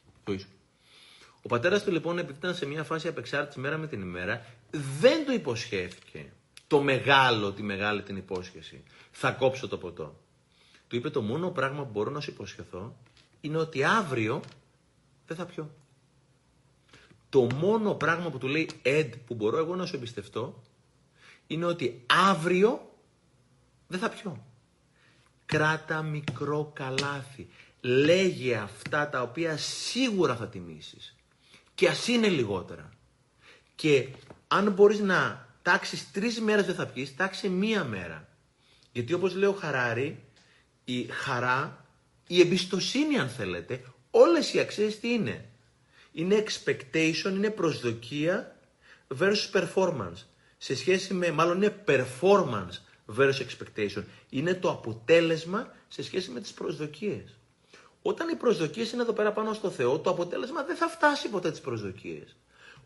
Ο 1.42 1.48
πατέρας 1.48 1.84
του 1.84 1.92
λοιπόν, 1.92 2.18
επειδή 2.18 2.38
ήταν 2.38 2.56
σε 2.56 2.66
μια 2.66 2.84
φάση 2.84 3.08
απεξάρτηση 3.08 3.60
μέρα 3.60 3.78
με 3.78 3.88
την 3.88 4.02
ημέρα, 4.02 4.46
δεν 5.00 5.26
του 5.26 5.32
υποσχέθηκε 5.32 6.32
το 6.68 6.82
μεγάλο, 6.82 7.52
τη 7.52 7.64
μεγάλη 7.64 8.02
την 8.02 8.16
υπόσχεση. 8.16 8.84
Θα 9.12 9.32
κόψω 9.32 9.68
το 9.68 9.78
ποτό. 9.78 10.20
Του 10.88 10.96
είπε 10.96 11.10
το 11.10 11.22
μόνο 11.22 11.50
πράγμα 11.50 11.84
που 11.84 11.90
μπορώ 11.92 12.12
να 12.12 12.20
σου 12.20 12.30
υποσχεθώ 12.30 12.96
είναι 13.42 13.58
ότι 13.58 13.84
αύριο 13.84 14.42
δεν 15.28 15.38
θα 15.38 15.46
πιω. 15.46 15.72
Το 17.30 17.48
μόνο 17.56 17.94
πράγμα 17.94 18.30
που 18.30 18.38
του 18.38 18.48
λέει 18.48 18.70
Ed 18.84 19.10
που 19.26 19.34
μπορώ 19.34 19.58
εγώ 19.58 19.76
να 19.76 19.86
σου 19.86 19.96
εμπιστευτώ 19.96 20.64
είναι 21.48 21.66
ότι 21.66 22.04
αύριο 22.30 22.92
δεν 23.88 24.00
θα 24.00 24.10
πιω. 24.10 24.46
Κράτα 25.46 26.02
μικρό 26.02 26.72
καλάθι. 26.74 27.48
Λέγε 27.88 28.56
αυτά 28.56 29.10
τα 29.10 29.22
οποία 29.22 29.58
σίγουρα 29.58 30.36
θα 30.36 30.48
τιμήσεις. 30.48 31.16
Και 31.76 31.88
ας 31.88 32.08
είναι 32.08 32.28
λιγότερα. 32.28 32.90
Και 33.76 34.08
αν 34.48 34.72
μπορείς 34.72 35.00
να 35.00 35.50
τάξεις 35.62 36.12
τρεις 36.12 36.40
μέρες 36.42 36.66
δεν 36.66 36.76
θα 36.76 36.86
πιείς, 36.88 37.16
τάξε 37.16 37.50
μία 37.50 37.84
μέρα. 37.84 38.30
Γιατί 38.92 39.14
όπως 39.14 39.36
λέει 39.36 39.50
ο 39.50 39.54
Χαράρη, 39.54 40.24
η 40.84 41.06
χαρά, 41.06 41.86
η 42.28 42.40
εμπιστοσύνη 42.40 43.20
αν 43.20 43.30
θέλετε, 43.30 43.84
όλες 44.12 44.54
οι 44.54 44.60
αξίες 44.60 45.00
τι 45.00 45.14
είναι; 45.14 45.50
Είναι 46.12 46.44
expectation, 46.48 47.30
είναι 47.32 47.50
προσδοκία 47.50 48.60
versus 49.20 49.52
performance. 49.54 50.24
Σε 50.58 50.76
σχέση 50.76 51.14
με, 51.14 51.32
μάλλον 51.32 51.56
είναι 51.58 51.84
performance 51.88 52.80
versus 53.18 53.46
expectation. 53.46 54.04
Είναι 54.30 54.54
το 54.54 54.70
αποτέλεσμα 54.70 55.74
σε 55.88 56.04
σχέση 56.04 56.32
με 56.32 56.42
τις 56.42 56.54
προσδοκίες. 56.54 57.36
Όταν 58.08 58.30
οι 58.30 58.36
προσδοκίες 58.36 58.92
είναι 58.92 59.02
εδώ 59.02 59.14
πέρα 59.14 59.32
πάνω 59.32 59.54
στο 59.54 59.70
Θεό, 59.70 60.00
το 60.00 60.10
αποτέλεσμα 60.10 60.64
δεν 60.64 60.76
θα 60.76 60.88
φτάσει 60.88 61.30
ποτέ 61.30 61.52
τις 61.52 61.60
προσδοκίες. 61.60 62.36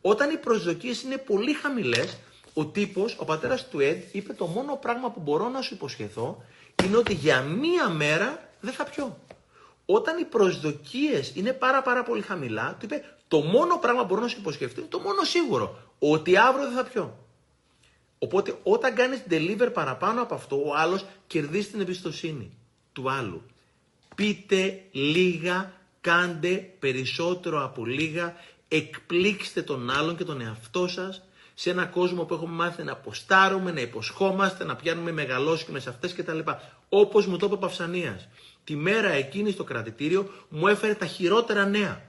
Όταν 0.01 0.29
οι 0.29 0.37
προσδοκίες 0.37 1.01
είναι 1.01 1.17
πολύ 1.17 1.53
χαμηλές, 1.53 2.17
ο 2.53 2.65
τύπος, 2.65 3.15
ο 3.19 3.25
πατέρας 3.25 3.67
του 3.67 3.79
Εντ, 3.79 4.01
είπε 4.11 4.33
το 4.33 4.45
μόνο 4.45 4.75
πράγμα 4.75 5.11
που 5.11 5.19
μπορώ 5.19 5.49
να 5.49 5.61
σου 5.61 5.73
υποσχεθώ 5.73 6.43
είναι 6.83 6.97
ότι 6.97 7.13
για 7.13 7.41
μία 7.41 7.89
μέρα 7.89 8.49
δεν 8.59 8.73
θα 8.73 8.83
πιω. 8.83 9.17
Όταν 9.85 10.17
οι 10.19 10.23
προσδοκίες 10.23 11.31
είναι 11.35 11.53
πάρα 11.53 11.81
πάρα 11.81 12.03
πολύ 12.03 12.21
χαμηλά, 12.21 12.75
του 12.79 12.85
είπε 12.85 13.03
το 13.27 13.39
μόνο 13.39 13.77
πράγμα 13.77 14.01
που 14.01 14.07
μπορώ 14.07 14.21
να 14.21 14.27
σου 14.27 14.39
υποσχεθώ 14.39 14.79
είναι 14.79 14.89
το 14.89 14.99
μόνο 14.99 15.23
σίγουρο, 15.23 15.77
ότι 15.99 16.37
αύριο 16.37 16.65
δεν 16.65 16.75
θα 16.75 16.83
πιω. 16.83 17.17
Οπότε 18.19 18.59
όταν 18.63 18.95
κάνεις 18.95 19.23
deliver 19.29 19.69
παραπάνω 19.73 20.21
από 20.21 20.35
αυτό, 20.35 20.55
ο 20.65 20.75
άλλος 20.75 21.05
κερδίζει 21.27 21.67
την 21.67 21.81
εμπιστοσύνη 21.81 22.57
του 22.93 23.11
άλλου. 23.11 23.41
Πείτε 24.19 24.81
λίγα, 24.91 25.73
κάντε 26.01 26.73
περισσότερο 26.79 27.63
από 27.63 27.85
λίγα, 27.85 28.35
εκπλήξτε 28.67 29.61
τον 29.61 29.89
άλλον 29.89 30.17
και 30.17 30.23
τον 30.23 30.41
εαυτό 30.41 30.87
σας 30.87 31.21
σε 31.53 31.69
ένα 31.69 31.85
κόσμο 31.85 32.23
που 32.23 32.33
έχουμε 32.33 32.55
μάθει 32.55 32.83
να 32.83 32.91
αποστάρουμε, 32.91 33.71
να 33.71 33.81
υποσχόμαστε, 33.81 34.63
να 34.63 34.75
πιάνουμε 34.75 35.11
μεγαλόσκημες 35.11 35.87
αυτές 35.87 36.13
κτλ. 36.13 36.39
Όπως 36.89 37.25
μου 37.25 37.37
το 37.37 37.45
είπε 37.45 37.55
ο 37.55 37.57
Παυσανίας. 37.57 38.27
Τη 38.63 38.75
μέρα 38.75 39.09
εκείνη 39.09 39.51
στο 39.51 39.63
κρατητήριο 39.63 40.29
μου 40.49 40.67
έφερε 40.67 40.93
τα 40.93 41.05
χειρότερα 41.05 41.65
νέα. 41.65 42.05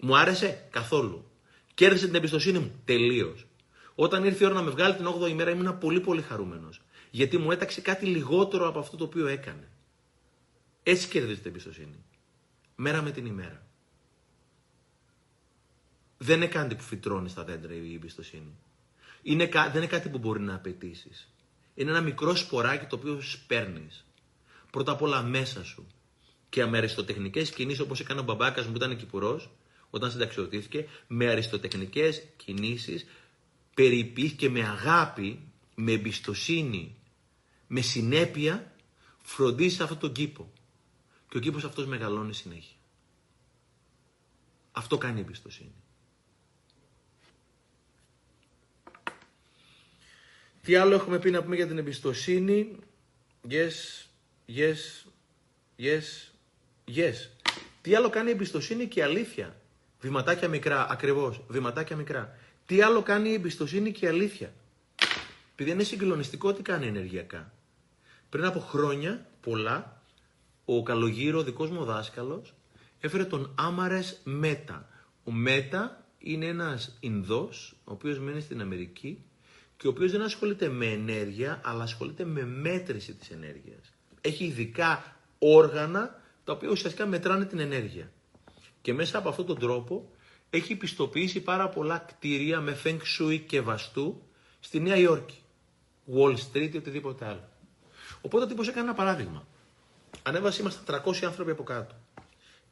Μου 0.00 0.16
άρεσε 0.16 0.66
καθόλου. 0.70 1.30
Κέρδισε 1.74 2.06
την 2.06 2.14
εμπιστοσύνη 2.14 2.58
μου 2.58 2.72
τελείως. 2.84 3.46
Όταν 3.94 4.24
ήρθε 4.24 4.44
η 4.44 4.46
ώρα 4.46 4.54
να 4.54 4.62
με 4.62 4.70
βγάλει 4.70 4.94
την 4.94 5.06
8η 5.06 5.28
ημέρα 5.28 5.50
ήμουν 5.50 5.78
πολύ 5.78 6.00
πολύ 6.00 6.22
χαρούμενος. 6.22 6.80
Γιατί 7.10 7.38
μου 7.38 7.50
έταξε 7.50 7.80
κάτι 7.80 8.06
λιγότερο 8.06 8.68
από 8.68 8.78
αυτό 8.78 8.96
το 8.96 9.04
οποίο 9.04 9.26
έκανε. 9.26 9.68
Έτσι 10.90 11.08
κερδίζει 11.08 11.40
την 11.40 11.50
εμπιστοσύνη. 11.50 12.04
Μέρα 12.76 13.02
με 13.02 13.10
την 13.10 13.26
ημέρα. 13.26 13.66
Δεν 16.18 16.36
είναι 16.36 16.46
κάτι 16.46 16.74
που 16.74 16.82
φυτρώνει 16.82 17.28
στα 17.28 17.44
δέντρα 17.44 17.74
η 17.74 17.94
εμπιστοσύνη. 17.94 18.54
Είναι, 19.22 19.46
δεν 19.46 19.74
είναι 19.74 19.86
κάτι 19.86 20.08
που 20.08 20.18
μπορεί 20.18 20.40
να 20.40 20.54
απαιτήσεις. 20.54 21.32
Είναι 21.74 21.90
ένα 21.90 22.00
μικρό 22.00 22.36
σποράκι 22.36 22.86
το 22.86 22.96
οποίο 22.96 23.20
παίρνει. 23.46 23.88
Πρώτα 24.70 24.92
απ' 24.92 25.02
όλα 25.02 25.22
μέσα 25.22 25.64
σου. 25.64 25.86
Και 26.48 26.66
με 26.66 26.78
αριστοτεχνικέ 26.78 27.42
κινήσεις 27.42 27.80
όπως 27.80 28.00
έκανε 28.00 28.20
ο 28.20 28.22
μπαμπάκας 28.22 28.64
μου 28.64 28.70
που 28.70 28.76
ήταν 28.76 28.96
κυπουρός, 28.96 29.50
όταν 29.90 30.10
συνταξιοτήθηκε, 30.10 30.88
με 31.06 31.30
αριστοτεχνικές 31.30 32.22
κινήσεις, 32.36 33.06
περιποιείς 33.74 34.32
και 34.32 34.50
με 34.50 34.60
αγάπη, 34.60 35.40
με 35.74 35.92
εμπιστοσύνη, 35.92 36.96
με 37.66 37.80
συνέπεια, 37.80 38.74
φροντίζεις 39.22 39.80
αυτόν 39.80 39.98
τον 39.98 40.12
κήπο. 40.12 40.52
Και 41.30 41.36
ο 41.36 41.40
κήπος 41.40 41.64
αυτός 41.64 41.86
μεγαλώνει 41.86 42.34
συνέχεια. 42.34 42.76
Αυτό 44.72 44.98
κάνει 44.98 45.18
η 45.18 45.22
εμπιστοσύνη. 45.22 45.74
Τι 50.62 50.76
άλλο 50.76 50.94
έχουμε 50.94 51.18
πει 51.18 51.30
να 51.30 51.42
πούμε 51.42 51.56
για 51.56 51.66
την 51.66 51.78
εμπιστοσύνη; 51.78 52.76
Yes, 53.48 54.06
yes, 54.48 55.06
yes, 55.78 56.02
yes. 56.96 57.14
Τι 57.82 57.94
άλλο 57.94 58.10
κάνει 58.10 58.28
η 58.28 58.32
εμπιστοσύνη 58.32 58.86
και 58.86 59.00
η 59.00 59.02
αλήθεια; 59.02 59.56
Βηματάκια 60.00 60.48
μικρά, 60.48 60.86
ακριβώς, 60.90 61.40
βηματάκια 61.48 61.96
μικρά. 61.96 62.36
Τι 62.66 62.82
άλλο 62.82 63.02
κάνει 63.02 63.28
η 63.28 63.32
εμπιστοσύνη 63.34 63.92
και 63.92 64.04
η 64.04 64.08
αλήθεια; 64.08 64.52
Επειδή 65.52 65.70
είναι 65.70 65.82
συγκλονιστικό 65.82 66.52
τι 66.52 66.62
κάνει 66.62 66.86
ενεργειακά. 66.86 67.52
Πριν 68.28 68.44
από 68.44 68.60
χρόνια, 68.60 69.26
πολλά, 69.40 69.99
ο 70.76 70.82
καλογύρο 70.82 71.42
δικός 71.42 71.70
μου 71.70 71.84
δάσκαλος 71.84 72.54
έφερε 73.00 73.24
τον 73.24 73.54
Άμαρες 73.54 74.20
Μέτα. 74.24 74.88
Ο 75.24 75.30
Μέτα 75.30 76.04
είναι 76.18 76.46
ένας 76.46 76.96
Ινδός, 77.00 77.76
ο 77.84 77.92
οποίος 77.92 78.18
μένει 78.18 78.40
στην 78.40 78.60
Αμερική 78.60 79.24
και 79.76 79.86
ο 79.86 79.90
οποίος 79.90 80.10
δεν 80.10 80.22
ασχολείται 80.22 80.68
με 80.68 80.86
ενέργεια, 80.86 81.60
αλλά 81.64 81.82
ασχολείται 81.82 82.24
με 82.24 82.44
μέτρηση 82.44 83.14
της 83.14 83.30
ενέργειας. 83.30 83.92
Έχει 84.20 84.44
ειδικά 84.44 85.16
όργανα 85.38 86.22
τα 86.44 86.52
οποία 86.52 86.68
ουσιαστικά 86.68 87.06
μετράνε 87.06 87.44
την 87.44 87.58
ενέργεια. 87.58 88.12
Και 88.82 88.94
μέσα 88.94 89.18
από 89.18 89.28
αυτόν 89.28 89.46
τον 89.46 89.58
τρόπο 89.58 90.10
έχει 90.50 90.76
πιστοποιήσει 90.76 91.40
πάρα 91.40 91.68
πολλά 91.68 91.98
κτίρια 91.98 92.60
με 92.60 92.78
Feng 92.84 92.98
Shui 93.18 93.40
και 93.46 93.60
βαστού 93.60 94.22
στη 94.60 94.80
Νέα 94.80 94.96
Υόρκη. 94.96 95.38
Wall 96.14 96.34
Street 96.34 96.70
ή 96.72 96.76
οτιδήποτε 96.76 97.24
άλλο. 97.24 97.48
Οπότε 98.20 98.44
ο 98.44 98.46
τύπος 98.46 98.68
έκανε 98.68 98.86
ένα 98.86 98.94
παράδειγμα. 98.94 99.46
Ανέβασε, 100.22 100.60
ήμασταν 100.60 101.02
300 101.04 101.24
άνθρωποι 101.24 101.50
από 101.50 101.62
κάτω. 101.62 101.94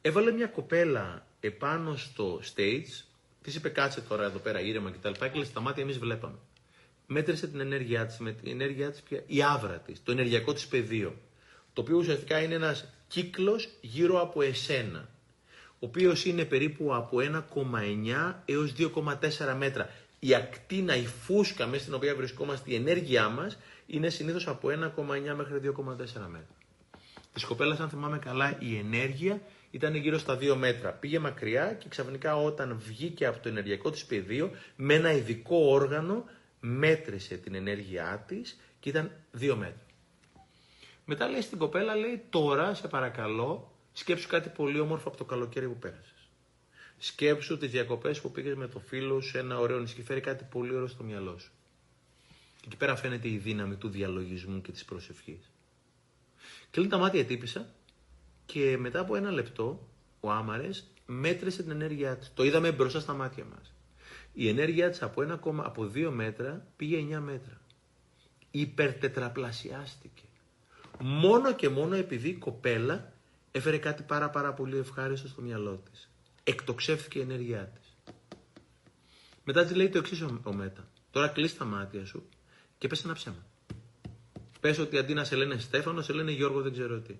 Έβαλε 0.01 0.31
μια 0.31 0.47
κοπέλα 0.47 1.25
επάνω 1.39 1.95
στο 1.95 2.41
stage, 2.55 3.03
της 3.41 3.55
είπε 3.55 3.69
κάτσε 3.69 4.01
τώρα 4.01 4.23
εδώ 4.23 4.39
πέρα 4.39 4.59
ήρεμα 4.59 4.91
κτλ. 4.91 5.11
Και, 5.11 5.27
και 5.27 5.35
λέει 5.35 5.45
στα 5.45 5.59
μάτια 5.59 5.83
εμείς 5.83 5.97
βλέπαμε. 5.97 6.37
Μέτρησε 7.05 7.47
την 7.47 7.59
ενέργειά 7.59 8.05
της, 8.05 8.17
με 8.17 8.31
την 8.31 8.51
ενέργειά 8.51 8.91
της, 8.91 9.03
η 9.27 9.43
άβρα 9.43 9.77
της, 9.77 10.03
το 10.03 10.11
ενεργειακό 10.11 10.53
της 10.53 10.67
πεδίο. 10.67 11.15
Το 11.73 11.81
οποίο 11.81 11.97
ουσιαστικά 11.97 12.41
είναι 12.41 12.55
ένας 12.55 12.85
κύκλος 13.07 13.69
γύρω 13.81 14.21
από 14.21 14.41
εσένα. 14.41 15.09
Ο 15.71 15.85
οποίος 15.85 16.25
είναι 16.25 16.45
περίπου 16.45 16.95
από 16.95 17.17
1,9 17.19 18.41
έως 18.45 18.73
2,4 18.77 19.55
μέτρα. 19.57 19.89
Η 20.19 20.35
ακτίνα, 20.35 20.95
η 20.95 21.05
φούσκα 21.05 21.67
μέσα 21.67 21.81
στην 21.81 21.93
οποία 21.93 22.15
βρισκόμαστε, 22.15 22.71
η 22.71 22.75
ενέργειά 22.75 23.29
μας 23.29 23.57
είναι 23.87 24.09
συνήθως 24.09 24.47
από 24.47 24.69
1,9 24.69 25.35
μέχρι 25.35 25.59
2,4 25.59 26.27
μέτρα. 26.27 26.58
Της 27.39 27.47
κοπέλας, 27.47 27.79
αν 27.79 27.89
θυμάμαι 27.89 28.19
καλά, 28.19 28.57
η 28.59 28.77
ενέργεια 28.77 29.41
ήταν 29.71 29.95
γύρω 29.95 30.17
στα 30.17 30.37
2 30.37 30.55
μέτρα. 30.55 30.91
Πήγε 30.91 31.19
μακριά 31.19 31.73
και 31.73 31.89
ξαφνικά 31.89 32.35
όταν 32.35 32.79
βγήκε 32.79 33.25
από 33.25 33.39
το 33.39 33.49
ενεργειακό 33.49 33.89
της 33.89 34.05
πεδίο 34.05 34.51
με 34.75 34.93
ένα 34.93 35.11
ειδικό 35.11 35.55
όργανο 35.55 36.25
μέτρησε 36.59 37.37
την 37.37 37.55
ενέργειά 37.55 38.23
της 38.27 38.59
και 38.79 38.89
ήταν 38.89 39.11
2 39.39 39.55
μέτρα. 39.55 39.85
Μετά 41.05 41.27
λέει 41.27 41.41
στην 41.41 41.57
κοπέλα, 41.57 41.95
λέει 41.95 42.21
τώρα 42.29 42.73
σε 42.73 42.87
παρακαλώ 42.87 43.71
σκέψου 43.93 44.27
κάτι 44.27 44.49
πολύ 44.49 44.79
όμορφο 44.79 45.07
από 45.07 45.17
το 45.17 45.25
καλοκαίρι 45.25 45.67
που 45.67 45.77
πέρασες. 45.77 46.29
Σκέψου 46.97 47.57
τις 47.57 47.71
διακοπές 47.71 48.21
που 48.21 48.31
πήγες 48.31 48.55
με 48.55 48.67
το 48.67 48.79
φίλο 48.79 49.21
σε 49.21 49.39
ένα 49.39 49.59
ωραίο 49.59 49.79
νησί 49.79 50.03
φέρει 50.03 50.21
κάτι 50.21 50.43
πολύ 50.51 50.73
ωραίο 50.73 50.87
στο 50.87 51.03
μυαλό 51.03 51.37
σου. 51.37 51.51
Και 52.59 52.65
εκεί 52.65 52.77
πέρα 52.77 52.95
φαίνεται 52.95 53.29
η 53.29 53.37
δύναμη 53.37 53.75
του 53.75 53.89
διαλογισμού 53.89 54.61
και 54.61 54.71
της 54.71 54.85
προσευχής. 54.85 55.51
Κλείνει 56.71 56.89
τα 56.89 56.97
μάτια 56.97 57.25
τύπησα 57.25 57.73
και 58.45 58.77
μετά 58.77 58.99
από 58.99 59.15
ένα 59.15 59.31
λεπτό 59.31 59.87
ο 60.19 60.31
Άμαρες 60.31 60.91
μέτρησε 61.05 61.61
την 61.63 61.71
ενέργειά 61.71 62.17
της. 62.17 62.33
Το 62.33 62.43
είδαμε 62.43 62.71
μπροστά 62.71 62.99
στα 62.99 63.13
μάτια 63.13 63.45
μας. 63.45 63.73
Η 64.33 64.47
ενέργειά 64.47 64.89
της 64.89 65.01
από, 65.01 65.21
ένα, 65.21 65.33
από 65.57 65.91
2 65.93 66.09
μέτρα 66.11 66.67
πήγε 66.75 67.17
9 67.17 67.19
μέτρα. 67.19 67.61
υπερτετραπλασιάστηκε. 68.51 70.23
Μόνο 70.99 71.53
και 71.53 71.69
μόνο 71.69 71.95
επειδή 71.95 72.29
η 72.29 72.33
κοπέλα 72.33 73.13
έφερε 73.51 73.77
κάτι 73.77 74.03
πάρα 74.03 74.29
πάρα 74.29 74.53
πολύ 74.53 74.77
ευχάριστο 74.77 75.27
στο 75.27 75.41
μυαλό 75.41 75.83
της. 75.91 76.09
Εκτοξεύθηκε 76.43 77.19
η 77.19 77.21
ενέργειά 77.21 77.65
της. 77.65 78.13
Μετά 79.43 79.65
της 79.65 79.75
λέει 79.75 79.89
το 79.89 79.97
εξής 79.97 80.21
ο 80.21 80.53
Μέτα. 80.53 80.87
Τώρα 81.11 81.27
κλείσει 81.27 81.57
τα 81.57 81.65
μάτια 81.65 82.05
σου 82.05 82.29
και 82.77 82.87
πες 82.87 83.03
ένα 83.03 83.13
ψέμα. 83.13 83.45
Πες 84.59 84.79
ότι 84.79 84.97
αντί 84.97 85.13
να 85.13 85.23
σε 85.23 85.35
λένε 85.35 85.57
Στέφανο, 85.57 86.01
σε 86.01 86.13
λένε 86.13 86.31
Γιώργο 86.31 86.61
δεν 86.61 86.71
ξέρω 86.71 86.99
τι. 86.99 87.15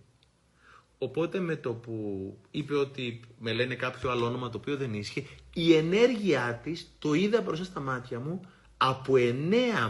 Οπότε 0.98 1.40
με 1.40 1.56
το 1.56 1.74
που 1.74 2.38
είπε 2.52 2.76
ότι 2.76 3.20
με 3.40 3.54
λένε 3.54 3.76
κάποιο 3.76 4.10
άλλο 4.10 4.26
όνομα 4.26 4.50
το 4.50 4.58
οποίο 4.58 4.78
δεν 4.78 4.94
ίσχυε, 4.94 5.24
η 5.54 5.76
ενέργειά 5.76 6.60
της 6.64 6.92
το 7.00 7.14
είδα 7.14 7.42
μπροστά 7.42 7.64
στα 7.64 7.80
μάτια 7.80 8.20
μου 8.20 8.42
από 8.78 9.14
9 9.18 9.32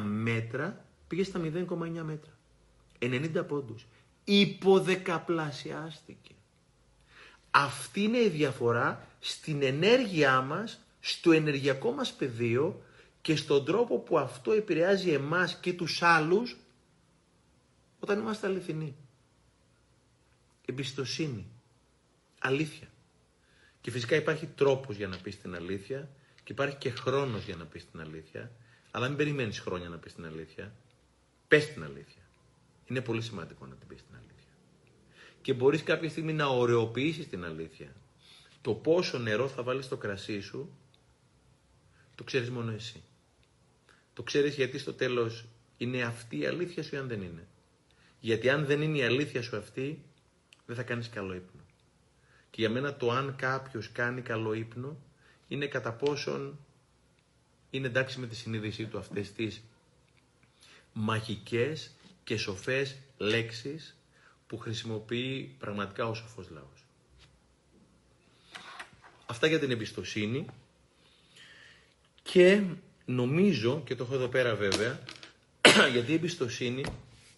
μέτρα 0.04 0.86
πήγε 1.08 1.24
στα 1.24 1.42
0,9 1.44 1.66
μέτρα. 2.04 2.38
90 3.00 3.44
πόντους. 3.48 3.86
Υποδεκαπλασιάστηκε. 4.24 6.34
Αυτή 7.52 8.02
είναι 8.02 8.18
η 8.18 8.30
διαφορά 8.30 9.08
στην 9.20 9.64
ενέργειά 9.64 10.42
μας, 10.42 10.80
στο 11.00 11.32
ενεργειακό 11.32 11.92
μας 11.92 12.14
πεδίο 12.14 12.82
και 13.22 13.36
στον 13.36 13.66
τρόπο 13.66 14.00
που 14.00 14.20
αυτό 14.20 14.52
επηρεάζει 14.52 15.10
εμάς 15.10 15.58
και 15.62 15.74
τους 15.74 16.02
άλλους 16.02 16.58
όταν 18.00 18.20
είμαστε 18.20 18.48
αληθινοί. 18.48 18.96
Εμπιστοσύνη. 20.66 21.48
Αλήθεια. 22.40 22.88
Και 23.82 23.92
φυσικά 23.92 24.16
υπάρχει 24.16 24.46
τρόπος 24.46 24.96
για 24.96 25.08
να 25.08 25.18
πεις 25.18 25.42
την 25.42 25.56
αλήθεια 25.56 26.10
και 26.44 26.52
υπάρχει 26.52 26.76
και 26.76 26.90
χρόνος 26.90 27.44
για 27.44 27.56
να 27.56 27.66
πεις 27.66 27.92
την 27.92 28.00
αλήθεια, 28.00 28.52
αλλά 28.92 29.08
μην 29.08 29.18
περιμένεις 29.18 29.60
χρόνια 29.60 29.90
να 29.90 29.98
πεις 29.98 30.14
την 30.14 30.26
αλήθεια. 30.26 30.74
Πες 31.48 31.74
την 31.74 31.84
αλήθεια. 31.84 32.22
Είναι 32.86 33.02
πολύ 33.02 33.22
σημαντικό 33.22 33.66
να 33.66 33.76
την 33.76 33.88
πεις 33.88 34.04
την 34.06 34.16
αλήθεια. 34.16 34.54
Και 35.42 35.54
μπορείς 35.54 35.84
κάποια 35.84 36.10
στιγμή 36.10 36.34
να 36.34 36.46
ωρεοποιήσεις 36.46 37.30
την 37.30 37.46
αλήθεια. 37.46 37.96
Το 38.62 38.74
πόσο 38.74 39.18
νερό 39.18 39.48
θα 39.48 39.64
βάλεις 39.64 39.86
στο 39.86 39.98
κρασί 39.98 40.40
σου, 40.40 40.78
το 42.16 42.24
ξέρεις 42.24 42.50
μόνο 42.50 42.72
εσύ. 42.72 43.04
Το 44.14 44.24
ξέρεις 44.24 44.56
γιατί 44.56 44.78
στο 44.78 44.94
τέλος 44.94 45.46
είναι 45.78 46.04
αυτή 46.04 46.38
η 46.38 46.46
αλήθεια 46.46 46.84
σου 46.84 46.96
ή 46.96 46.98
αν 46.98 47.08
δεν 47.08 47.22
είναι. 47.22 47.48
Γιατί 48.20 48.50
αν 48.50 48.66
δεν 48.66 48.82
είναι 48.82 48.98
η 48.98 49.04
αλήθεια 49.04 49.42
σου 49.42 49.58
αυτή, 49.58 50.04
δεν 50.66 50.76
θα 50.76 50.84
κάνεις 50.84 51.10
καλό 51.10 51.34
ύπνο. 51.34 51.62
Και 52.50 52.62
για 52.62 52.70
μένα 52.70 52.96
το 52.96 53.12
αν 53.12 53.36
κάποιος 53.36 53.92
κάνει 53.92 54.22
καλό 54.22 54.54
ύπνο, 54.54 54.98
είναι 55.48 55.66
κατά 55.66 55.94
πόσον 55.94 56.60
είναι 57.70 57.88
εντάξει 57.88 58.20
με 58.20 58.28
τη 58.28 58.36
συνείδησή 58.36 58.86
του 58.86 58.98
αυτές 58.98 59.32
τις 59.32 59.64
μαγικές 60.94 61.92
και 62.24 62.38
σοφές 62.38 62.96
λέξεις 63.18 63.98
που 64.48 64.58
χρησιμοποιεί 64.58 65.56
πραγματικά 65.60 66.08
ο 66.08 66.14
σοφός 66.14 66.50
λαός. 66.50 66.86
Αυτά 69.26 69.48
για 69.48 69.60
την 69.60 69.72
εμπιστοσύνη 69.72 70.46
και 72.22 72.64
νομίζω, 73.06 73.82
και 73.86 73.96
το 73.96 74.04
έχω 74.04 74.14
εδώ 74.14 74.28
πέρα 74.28 74.56
βέβαια, 74.56 75.00
γιατί 75.94 76.12
η 76.12 76.16
εμπιστοσύνη 76.16 76.86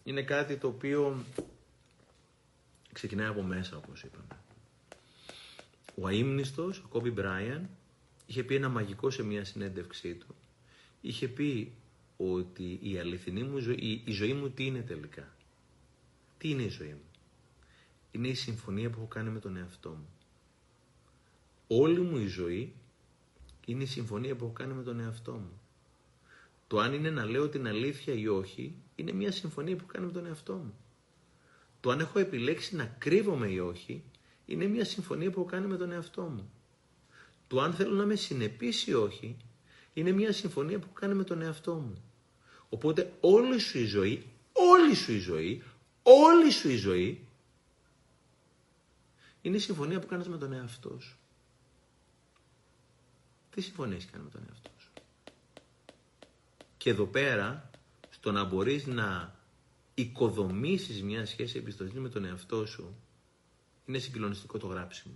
είναι 0.04 0.22
κάτι 0.24 0.58
το 0.58 0.68
οποίο 0.68 1.24
ξεκινάει 2.92 3.28
από 3.28 3.42
μέσα 3.42 3.78
όπως 3.78 4.04
είπαμε. 4.04 4.40
Ο 5.96 6.08
αείμνηστος, 6.08 6.80
ο 6.80 6.88
Κόμπι 6.88 7.12
Μπράιαν, 7.12 7.70
είχε 8.26 8.44
πει 8.44 8.56
ένα 8.56 8.70
μαγικό 8.70 9.10
σε 9.10 9.24
μια 9.24 9.46
συνέντευξή 9.46 10.14
του. 10.16 10.36
Είχε 11.02 11.28
πει 11.28 11.74
ότι 12.18 12.80
η 12.82 12.98
αληθινή 12.98 13.44
μου 13.44 13.58
ζωή, 13.58 14.02
η 14.06 14.12
ζωή 14.12 14.34
μου 14.34 14.50
τι 14.50 14.66
είναι 14.66 14.82
τελικά; 14.82 15.34
Τι 16.38 16.50
είναι 16.50 16.64
η 16.64 16.70
ζωή 16.70 16.94
μου; 16.94 17.10
Είναι 18.12 18.28
η 18.28 18.34
συμφωνία 18.34 18.90
που 18.90 18.98
έχω 18.98 19.08
κάνει 19.08 19.30
με 19.30 19.40
τον 19.40 19.58
εαυτό 19.58 19.90
μου. 19.90 20.10
Όλη 21.68 22.00
μου 22.00 22.18
η 22.18 22.28
ζωή 22.28 22.74
είναι 23.66 23.84
η 23.84 23.86
συμφωνία 23.86 24.36
που 24.36 24.44
έχω 24.46 24.54
κάνει 24.54 24.74
με 24.74 24.84
τον 24.84 25.00
εαυτό 25.00 25.32
μου. 25.32 25.61
Το 26.72 26.80
αν 26.80 26.94
είναι 26.94 27.10
να 27.10 27.26
λέω 27.26 27.50
την 27.50 27.68
αλήθεια 27.68 28.14
ή 28.14 28.28
όχι, 28.28 28.76
είναι 28.96 29.12
μια 29.12 29.32
συμφωνία 29.32 29.76
που 29.76 29.86
κάνω 29.86 30.06
με 30.06 30.12
τον 30.12 30.26
εαυτό 30.26 30.54
μου. 30.54 30.74
Το 31.80 31.90
αν 31.90 32.00
έχω 32.00 32.20
επιλέξει 32.20 32.76
να 32.76 32.86
κρύβομαι 32.86 33.48
ή 33.48 33.60
όχι, 33.60 34.04
είναι 34.46 34.66
μια 34.66 34.86
συμφωνία 34.86 35.32
που 35.32 35.40
έχω 35.40 35.50
κάνει 35.50 35.68
με 35.68 35.78
τον 35.78 35.92
εαυτό 35.92 36.22
μου. 36.22 36.52
Το 37.48 37.62
αν 37.62 37.74
θέλω 37.74 37.96
να 37.96 38.04
είμαι 38.04 38.16
συνεπής 38.16 38.88
ή 38.88 38.94
όχι, 38.94 39.38
είναι 39.94 40.12
μια 40.12 40.32
συμφωνία 40.32 40.80
που 40.80 40.94
κάνει 40.94 41.14
με 41.14 41.24
τον 41.24 41.42
εαυτό 41.42 41.74
μου. 41.74 42.04
Οπότε 42.70 43.14
όλη 43.20 43.60
σου 43.60 43.78
η 43.78 43.86
ζωή, 43.86 44.26
όλη 44.52 44.96
σου 44.96 45.12
η 45.12 45.20
ζωή, 45.20 45.64
όλη 46.04 46.52
σου 46.52 46.70
η 46.70 46.76
ζωή, 46.76 47.28
είναι 49.42 49.56
η 49.56 49.60
συμφωνία 49.60 50.00
που 50.00 50.08
κάνεις 50.08 50.28
με 50.28 50.38
τον 50.38 50.54
εαυτό 50.54 50.98
σου. 51.00 51.18
Τι 53.50 53.62
συμφωνία 53.62 53.96
έχεις 53.96 54.10
κάνει 54.12 54.24
με 54.24 54.30
τον 54.30 54.42
εαυτό 54.50 54.70
σου; 54.70 54.71
Και 56.82 56.90
εδώ 56.90 57.06
πέρα, 57.06 57.70
στο 58.10 58.32
να 58.32 58.44
μπορείς 58.44 58.86
να 58.86 59.36
οικοδομήσεις 59.94 61.04
μια 61.04 61.26
σχέση 61.26 61.58
εμπιστοσύνη 61.58 62.00
με 62.00 62.10
τον 62.10 62.26
εαυτό 62.26 62.66
σου, 62.66 62.96
είναι 63.86 63.98
συγκλονιστικό 63.98 64.58
το 64.58 64.68
γράψιμο. 64.68 65.16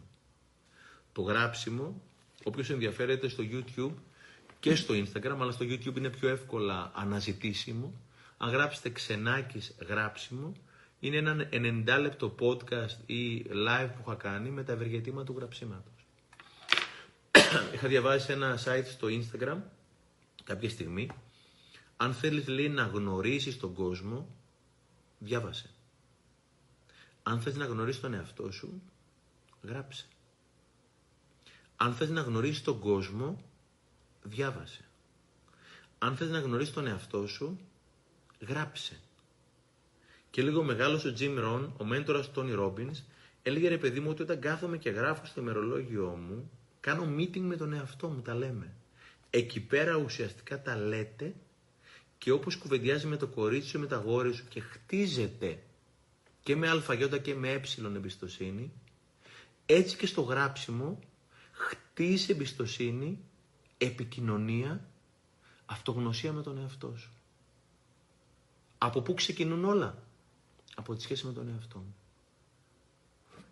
Το 1.12 1.22
γράψιμο, 1.22 2.02
όποιος 2.44 2.70
ενδιαφέρεται 2.70 3.28
στο 3.28 3.44
YouTube 3.52 3.94
και 4.60 4.76
στο 4.76 4.94
Instagram, 4.94 5.38
αλλά 5.40 5.52
στο 5.52 5.66
YouTube 5.66 5.98
είναι 5.98 6.10
πιο 6.10 6.30
εύκολα 6.30 6.92
αναζητήσιμο. 6.96 7.94
Αν 8.38 8.50
γράψετε 8.50 8.90
ξενάκης 8.90 9.76
γράψιμο, 9.88 10.54
είναι 11.00 11.18
ένα 11.18 11.50
90 11.52 12.00
λεπτό 12.00 12.36
podcast 12.40 12.98
ή 13.06 13.46
live 13.50 13.90
που 13.96 14.02
είχα 14.06 14.16
κάνει 14.16 14.50
με 14.50 14.64
τα 14.64 14.72
ευεργετήματα 14.72 15.24
του 15.24 15.38
γραψίματος. 15.38 16.06
Είχα 17.74 17.88
διαβάσει 17.88 18.32
ένα 18.32 18.60
site 18.66 18.86
στο 18.86 19.08
Instagram 19.08 19.58
κάποια 20.44 20.70
στιγμή. 20.70 21.10
Αν 21.98 22.14
θέλεις 22.14 22.48
λέει 22.48 22.70
να 22.70 22.84
γνωρίσεις 22.84 23.58
τον 23.58 23.74
κόσμο, 23.74 24.36
διάβασε. 25.20 25.70
Αν 27.24 27.42
θες 27.42 27.56
να 27.56 27.66
γνωρίσεις 27.66 28.02
τον 28.02 28.14
εαυτό 28.14 28.52
σου, 28.52 28.82
γράψε. 29.62 30.08
Αν 31.76 31.94
θες 31.94 32.10
να 32.10 32.22
γνωρίσεις 32.22 32.62
τον 32.62 32.80
κόσμο, 32.80 33.44
διάβασε. 34.24 34.86
Αν 35.98 36.16
θες 36.16 36.30
να 36.30 36.40
γνωρίσεις 36.40 36.74
τον 36.74 36.88
εαυτό 36.88 37.28
σου, 37.28 37.60
γράψε. 38.40 39.00
Και 40.30 40.42
λίγο 40.42 40.64
μεγάλος 40.64 41.06
ο 41.06 41.14
Jim 41.20 41.40
Rohn, 41.40 41.70
ο 41.78 41.86
μέντορας 41.86 42.32
του 42.32 42.42
Tony 42.42 42.60
Robbins, 42.60 43.04
έλεγε 43.42 43.68
ρε 43.68 43.78
παιδί 43.78 44.00
μου 44.00 44.10
ότι 44.10 44.22
όταν 44.22 44.40
κάθομαι 44.40 44.78
και 44.78 44.90
γράφω 44.90 45.26
στο 45.26 45.42
ημερολόγιο 45.42 46.08
μου, 46.08 46.52
κάνω 46.80 47.16
meeting 47.18 47.40
με 47.40 47.56
τον 47.56 47.74
εαυτό 47.74 48.08
μου, 48.08 48.22
τα 48.22 48.34
λέμε. 48.34 48.76
Εκεί 49.30 49.62
πέρα 49.62 49.96
ουσιαστικά 49.96 50.62
τα 50.62 50.76
λέτε 50.76 51.36
και 52.26 52.32
όπως 52.32 52.58
κουβεντιάζει 52.58 53.08
με 53.08 53.18
το 53.18 53.28
κορίτσι 53.28 53.70
σου 53.70 53.80
με 53.80 53.88
τα 53.88 53.96
γόρια 53.96 54.34
σου 54.34 54.48
και 54.48 54.60
χτίζεται 54.60 55.60
και 56.42 56.56
με 56.56 56.70
αλφαγιώτα 56.70 57.18
και 57.18 57.36
με 57.36 57.50
ε 57.50 57.62
εμπιστοσύνη, 57.96 58.72
έτσι 59.66 59.98
και 59.98 60.06
στο 60.06 60.22
γράψιμο 60.22 61.00
χτίζει 61.52 62.32
εμπιστοσύνη 62.32 63.20
επικοινωνία, 63.78 64.88
αυτογνωσία 65.66 66.34
με 66.34 66.42
τον 66.42 66.58
εαυτό 66.58 66.94
σου. 66.98 67.12
Από 68.78 69.02
πού 69.02 69.14
ξεκινούν 69.14 69.66
όλα; 69.66 70.04
Από 70.76 70.96
τη 70.96 71.02
σχέση 71.02 71.26
με 71.26 71.34
τον 71.34 71.50
εαυτό 71.50 71.78
μου. 71.78 71.96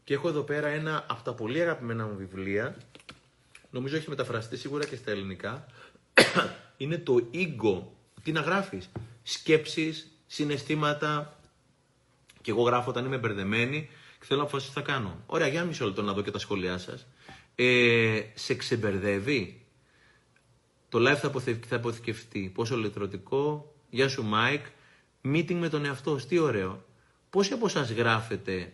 Και 0.03 0.13
έχω 0.13 0.27
εδώ 0.27 0.41
πέρα 0.41 0.67
ένα 0.67 1.05
από 1.09 1.23
τα 1.23 1.33
πολύ 1.33 1.61
αγαπημένα 1.61 2.05
μου 2.05 2.15
βιβλία, 2.15 2.77
νομίζω 3.71 3.95
έχει 3.95 4.09
μεταφραστεί 4.09 4.57
σίγουρα 4.57 4.85
και 4.85 4.95
στα 4.95 5.11
ελληνικά, 5.11 5.65
είναι 6.77 6.97
το 6.97 7.29
Ego. 7.33 7.83
Τι 8.23 8.31
να 8.31 8.41
γράφεις, 8.41 8.89
σκέψεις, 9.23 10.11
συναισθήματα, 10.27 11.39
και 12.41 12.51
εγώ 12.51 12.61
γράφω 12.61 12.89
όταν 12.89 13.05
είμαι 13.05 13.17
μπερδεμένη 13.17 13.89
και 14.19 14.25
θέλω 14.25 14.39
να 14.39 14.45
αποφασίσω 14.45 14.73
τι 14.73 14.79
θα 14.79 14.91
κάνω. 14.91 15.23
Ωραία, 15.25 15.47
για 15.47 15.63
μισό 15.63 15.85
λεπτό 15.85 16.01
να 16.01 16.13
δω 16.13 16.21
και 16.21 16.31
τα 16.31 16.39
σχόλιά 16.39 16.77
σας. 16.77 17.05
Ε, 17.55 18.21
σε 18.33 18.55
ξεμπερδεύει, 18.55 19.65
το 20.89 20.99
live 20.99 21.15
θα, 21.15 21.31
θα 21.67 21.75
αποθηκευτεί. 21.75 22.51
Πόσο 22.53 22.77
λυτρωτικό. 22.77 23.73
Γεια 23.89 24.07
σου, 24.09 24.23
Μάικ. 24.23 24.65
Meeting 25.23 25.53
με 25.53 25.69
τον 25.69 25.85
εαυτό 25.85 26.15
Τι 26.15 26.39
ωραίο. 26.39 26.85
Πόσοι 27.29 27.53
από 27.53 27.65
εσάς 27.65 27.91
γράφετε 27.91 28.73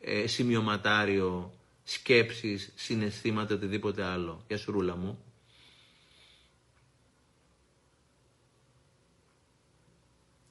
ε, 0.00 0.26
σημειωματάριο, 0.26 1.52
σκέψεις, 1.84 2.72
συναισθήματα, 2.74 3.54
οτιδήποτε 3.54 4.02
άλλο; 4.02 4.44
Γεια 4.48 4.58
σου, 4.58 4.72
Ρούλα 4.72 4.96
μου. 4.96 5.24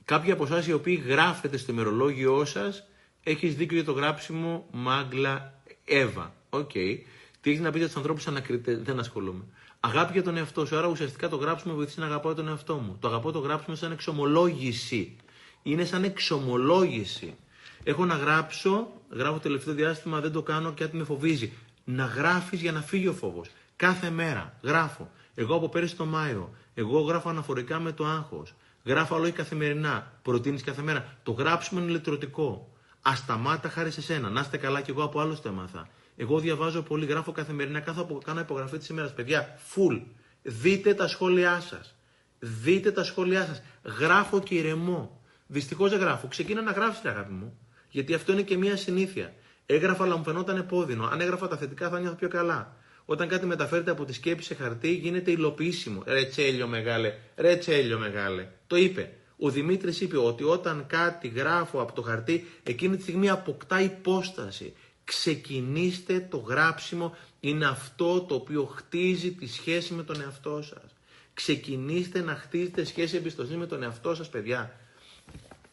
Κάποιοι 0.07 0.31
από 0.31 0.43
εσάς 0.43 0.67
οι 0.67 0.73
οποίοι 0.73 1.03
γράφετε 1.07 1.57
στο 1.57 1.71
ημερολόγιό 1.71 2.45
σας, 2.45 2.83
έχεις 3.23 3.55
δίκιο 3.55 3.75
για 3.75 3.85
το 3.85 3.91
γράψιμο 3.91 4.65
Μάγκλα 4.71 5.53
Εύα. 5.85 6.33
OK. 6.49 6.69
Okay. 6.73 6.97
Τι 7.41 7.49
έχεις 7.49 7.61
να 7.61 7.71
πείτε 7.71 7.83
στους 7.83 7.97
ανθρώπους 7.97 8.27
ανακριτέ, 8.27 8.77
δεν 8.77 8.99
ασχολούμαι. 8.99 9.43
Αγάπη 9.79 10.13
για 10.13 10.23
τον 10.23 10.37
εαυτό 10.37 10.65
σου. 10.65 10.77
Άρα 10.77 10.87
ουσιαστικά 10.87 11.29
το 11.29 11.35
γράψιμο 11.35 11.73
βοηθήσει 11.73 11.99
να 11.99 12.05
αγαπάω 12.05 12.33
τον 12.33 12.47
εαυτό 12.47 12.75
μου. 12.75 12.97
Το 12.99 13.07
αγαπώ 13.07 13.31
το 13.31 13.39
γράψιμο 13.39 13.75
σαν 13.75 13.91
εξομολόγηση. 13.91 15.15
Είναι 15.63 15.85
σαν 15.85 16.03
εξομολόγηση. 16.03 17.35
Έχω 17.83 18.05
να 18.05 18.15
γράψω, 18.15 18.87
γράφω 19.09 19.39
τελευταίο 19.39 19.73
διάστημα, 19.73 20.19
δεν 20.19 20.31
το 20.31 20.41
κάνω 20.41 20.73
και 20.73 20.87
με 20.91 21.03
φοβίζει. 21.03 21.53
Να 21.83 22.05
γράφεις 22.05 22.61
για 22.61 22.71
να 22.71 22.81
φύγει 22.81 23.07
ο 23.07 23.13
φόβος. 23.13 23.49
Κάθε 23.75 24.09
μέρα 24.09 24.59
γράφω. 24.63 25.11
Εγώ 25.35 25.55
από 25.55 25.69
πέρυσι 25.69 25.95
το 25.95 26.05
Μάιο, 26.05 26.53
εγώ 26.73 26.99
γράφω 26.99 27.29
αναφορικά 27.29 27.79
με 27.79 27.91
το 27.91 28.05
άγχος. 28.05 28.53
Γράφω 28.87 29.15
όλο 29.15 29.31
καθημερινά. 29.31 30.11
Προτείνεις 30.21 30.63
κάθε 30.63 30.81
μέρα. 30.81 31.17
Το 31.23 31.31
γράψιμο 31.31 31.79
είναι 31.79 31.89
ηλεκτρωτικό. 31.89 32.71
Ασταμάτα 33.01 33.69
χάρη 33.69 33.91
σε 33.91 34.01
σένα. 34.01 34.29
Να 34.29 34.41
είστε 34.41 34.57
καλά 34.57 34.81
κι 34.81 34.89
εγώ 34.89 35.03
από 35.03 35.19
άλλο 35.19 35.39
το 35.39 35.49
έμαθα. 35.49 35.87
Εγώ 36.15 36.39
διαβάζω 36.39 36.81
πολύ, 36.81 37.05
γράφω 37.05 37.31
καθημερινά, 37.31 37.79
κάθε 37.79 38.05
κάνω 38.25 38.39
υπογραφή 38.39 38.77
της 38.77 38.87
ημέρας. 38.89 39.13
Παιδιά, 39.13 39.59
full. 39.75 40.01
Δείτε 40.41 40.93
τα 40.93 41.07
σχόλιά 41.07 41.59
σας. 41.59 41.95
Δείτε 42.39 42.91
τα 42.91 43.03
σχόλιά 43.03 43.45
σας. 43.45 43.61
Γράφω 43.99 44.39
και 44.39 44.55
ηρεμώ. 44.55 45.21
Δυστυχώς 45.47 45.89
δεν 45.89 45.99
γράφω. 45.99 46.27
Ξεκίνα 46.27 46.61
να 46.61 46.71
γράφεις, 46.71 47.05
αγάπη 47.05 47.33
μου. 47.33 47.57
Γιατί 47.89 48.13
αυτό 48.13 48.31
είναι 48.31 48.41
και 48.41 48.57
μια 48.57 48.77
συνήθεια. 48.77 49.33
Έγραφα, 49.65 50.03
αλλά 50.03 50.17
μου 50.17 50.23
φαινόταν 50.23 50.57
επώδυνο. 50.57 51.05
Αν 51.05 51.21
έγραφα 51.21 51.47
τα 51.47 51.57
θετικά, 51.57 51.89
θα 51.89 51.99
νιώθω 51.99 52.15
πιο 52.15 52.27
καλά. 52.27 52.75
Όταν 53.09 53.27
κάτι 53.27 53.45
μεταφέρεται 53.45 53.91
από 53.91 54.05
τη 54.05 54.13
σκέψη 54.13 54.47
σε 54.47 54.55
χαρτί, 54.55 54.93
γίνεται 54.93 55.31
υλοποιήσιμο. 55.31 56.03
Ρε 56.05 56.25
τσέλιο 56.25 56.67
μεγάλε, 56.67 57.13
ρε 57.35 57.55
τσέλιο 57.55 57.99
μεγάλε. 57.99 58.47
Το 58.67 58.75
είπε. 58.75 59.13
Ο 59.37 59.49
Δημήτρης 59.49 60.01
είπε 60.01 60.17
ότι 60.17 60.43
όταν 60.43 60.85
κάτι 60.87 61.27
γράφω 61.27 61.81
από 61.81 61.93
το 61.93 62.01
χαρτί, 62.01 62.47
εκείνη 62.63 62.95
τη 62.95 63.01
στιγμή 63.01 63.29
αποκτά 63.29 63.81
υπόσταση. 63.81 64.73
Ξεκινήστε 65.03 66.27
το 66.29 66.37
γράψιμο, 66.37 67.15
είναι 67.39 67.65
αυτό 67.65 68.21
το 68.21 68.35
οποίο 68.35 68.63
χτίζει 68.63 69.31
τη 69.31 69.47
σχέση 69.47 69.93
με 69.93 70.03
τον 70.03 70.21
εαυτό 70.21 70.61
σας. 70.61 70.95
Ξεκινήστε 71.33 72.21
να 72.21 72.35
χτίζετε 72.35 72.83
σχέση 72.83 73.15
εμπιστοσύνη 73.15 73.57
με 73.57 73.65
τον 73.65 73.83
εαυτό 73.83 74.15
σας, 74.15 74.29
παιδιά. 74.29 74.79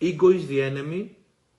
Ego 0.00 0.28
is 0.28 0.48
the 0.50 0.72
enemy 0.72 1.06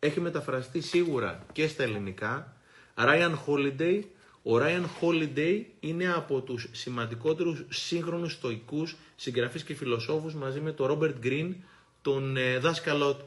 έχει 0.06 0.20
μεταφραστεί 0.20 0.82
σίγουρα 0.82 1.46
και 1.52 1.68
στα 1.68 1.84
ελληνικά. 1.84 2.58
Ryan 2.96 3.34
Holiday. 3.46 4.02
Ο 4.48 4.58
Ryan 4.58 4.86
Holiday 5.02 5.64
είναι 5.80 6.14
από 6.14 6.42
τους 6.42 6.68
σημαντικότερους 6.72 7.64
σύγχρονους 7.70 8.32
στοικούς 8.32 8.96
συγγραφείς 9.16 9.64
και 9.64 9.74
φιλοσόφους 9.76 10.34
μαζί 10.34 10.60
με 10.60 10.72
τον 10.72 11.00
Robert 11.00 11.26
Greene, 11.26 11.54
τον 12.02 12.38
ε, 12.38 12.58
δάσκαλό 12.58 13.16
του. 13.16 13.26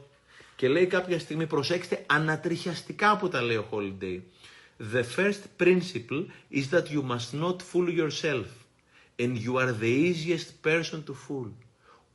Και 0.55 0.67
λέει 0.67 0.85
κάποια 0.85 1.19
στιγμή, 1.19 1.47
προσέξτε, 1.47 2.05
ανατριχιαστικά 2.07 3.17
που 3.17 3.27
τα 3.27 3.41
λέει 3.41 3.55
ο 3.55 3.65
Holiday. 3.71 4.19
The 4.93 5.03
first 5.15 5.63
principle 5.63 6.25
is 6.51 6.63
that 6.71 6.85
you 6.89 7.03
must 7.03 7.41
not 7.41 7.55
fool 7.71 7.89
yourself 8.01 8.47
and 9.19 9.37
you 9.37 9.57
are 9.57 9.73
the 9.81 9.91
easiest 10.07 10.61
person 10.63 11.03
to 11.07 11.13
fool. 11.27 11.51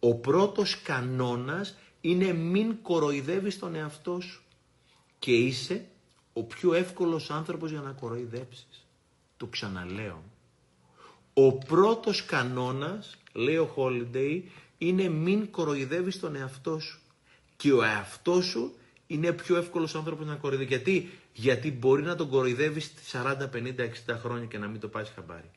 Ο 0.00 0.14
πρώτος 0.14 0.82
κανόνας 0.82 1.78
είναι 2.00 2.32
μην 2.32 2.82
κοροϊδεύεις 2.82 3.58
τον 3.58 3.74
εαυτό 3.74 4.20
σου 4.20 4.42
και 5.18 5.32
είσαι 5.32 5.84
ο 6.32 6.42
πιο 6.42 6.74
εύκολος 6.74 7.30
άνθρωπος 7.30 7.70
για 7.70 7.80
να 7.80 7.90
κοροϊδέψεις. 7.90 8.83
Το 9.44 9.50
ξαναλέω. 9.50 10.22
Ο 11.34 11.52
πρώτος 11.52 12.24
κανόνας, 12.24 13.16
λέει 13.32 13.56
ο 13.56 13.74
Holiday, 13.76 14.42
είναι 14.78 15.08
μην 15.08 15.50
κοροϊδεύεις 15.50 16.20
τον 16.20 16.36
εαυτό 16.36 16.78
σου. 16.78 16.98
Και 17.56 17.72
ο 17.72 17.82
εαυτός 17.82 18.44
σου 18.44 18.74
είναι 19.06 19.32
πιο 19.32 19.56
εύκολος 19.56 19.94
άνθρωπος 19.94 20.26
να 20.26 20.34
κοροϊδεύει. 20.34 20.68
Γιατί, 20.68 21.10
Γιατί 21.32 21.72
μπορεί 21.72 22.02
να 22.02 22.16
τον 22.16 22.28
κοροϊδεύεις 22.28 22.92
40, 23.12 23.48
50, 23.48 23.82
60 23.82 24.16
χρόνια 24.16 24.46
και 24.46 24.58
να 24.58 24.66
μην 24.66 24.80
το 24.80 24.88
πάρεις 24.88 25.12
χαμπάρι. 25.14 25.50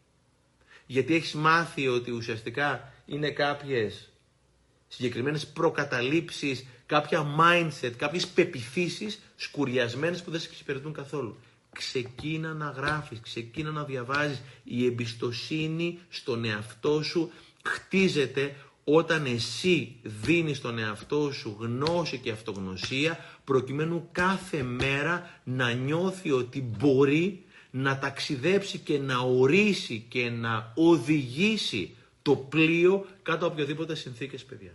Γιατί 0.85 1.15
έχεις 1.15 1.33
μάθει 1.33 1.88
ότι 1.88 2.11
ουσιαστικά 2.11 2.93
είναι 3.05 3.31
κάποιες 3.31 4.09
συγκεκριμένες 4.88 5.47
προκαταλήψεις, 5.47 6.65
κάποια 6.85 7.25
mindset, 7.39 7.91
κάποιες 7.97 8.27
πεπιθήσεις 8.27 9.19
σκουριασμένες 9.35 10.23
που 10.23 10.31
δεν 10.31 10.39
σε 10.39 10.47
εξυπηρετούν 10.47 10.93
καθόλου. 10.93 11.38
Ξεκίνα 11.78 12.53
να 12.53 12.69
γράφεις, 12.69 13.19
ξεκίνα 13.19 13.71
να 13.71 13.84
διαβάζεις. 13.84 14.41
Η 14.63 14.86
εμπιστοσύνη 14.86 15.99
στον 16.09 16.45
εαυτό 16.45 17.03
σου 17.03 17.32
χτίζεται 17.63 18.55
όταν 18.84 19.25
εσύ 19.25 19.95
δίνεις 20.03 20.57
στον 20.57 20.78
εαυτό 20.78 21.32
σου 21.32 21.57
γνώση 21.59 22.17
και 22.17 22.32
αυτογνωσία 22.32 23.19
προκειμένου 23.43 24.09
κάθε 24.11 24.63
μέρα 24.63 25.39
να 25.43 25.71
νιώθει 25.71 26.32
ότι 26.32 26.61
μπορεί 26.61 27.43
να 27.71 27.99
ταξιδέψει 27.99 28.78
και 28.78 28.99
να 28.99 29.17
ορίσει 29.19 30.05
και 30.09 30.30
να 30.30 30.71
οδηγήσει 30.75 31.95
το 32.21 32.36
πλοίο 32.36 33.05
κάτω 33.21 33.45
από 33.45 33.53
οποιοδήποτε 33.53 33.95
συνθήκες, 33.95 34.45
παιδιά. 34.45 34.71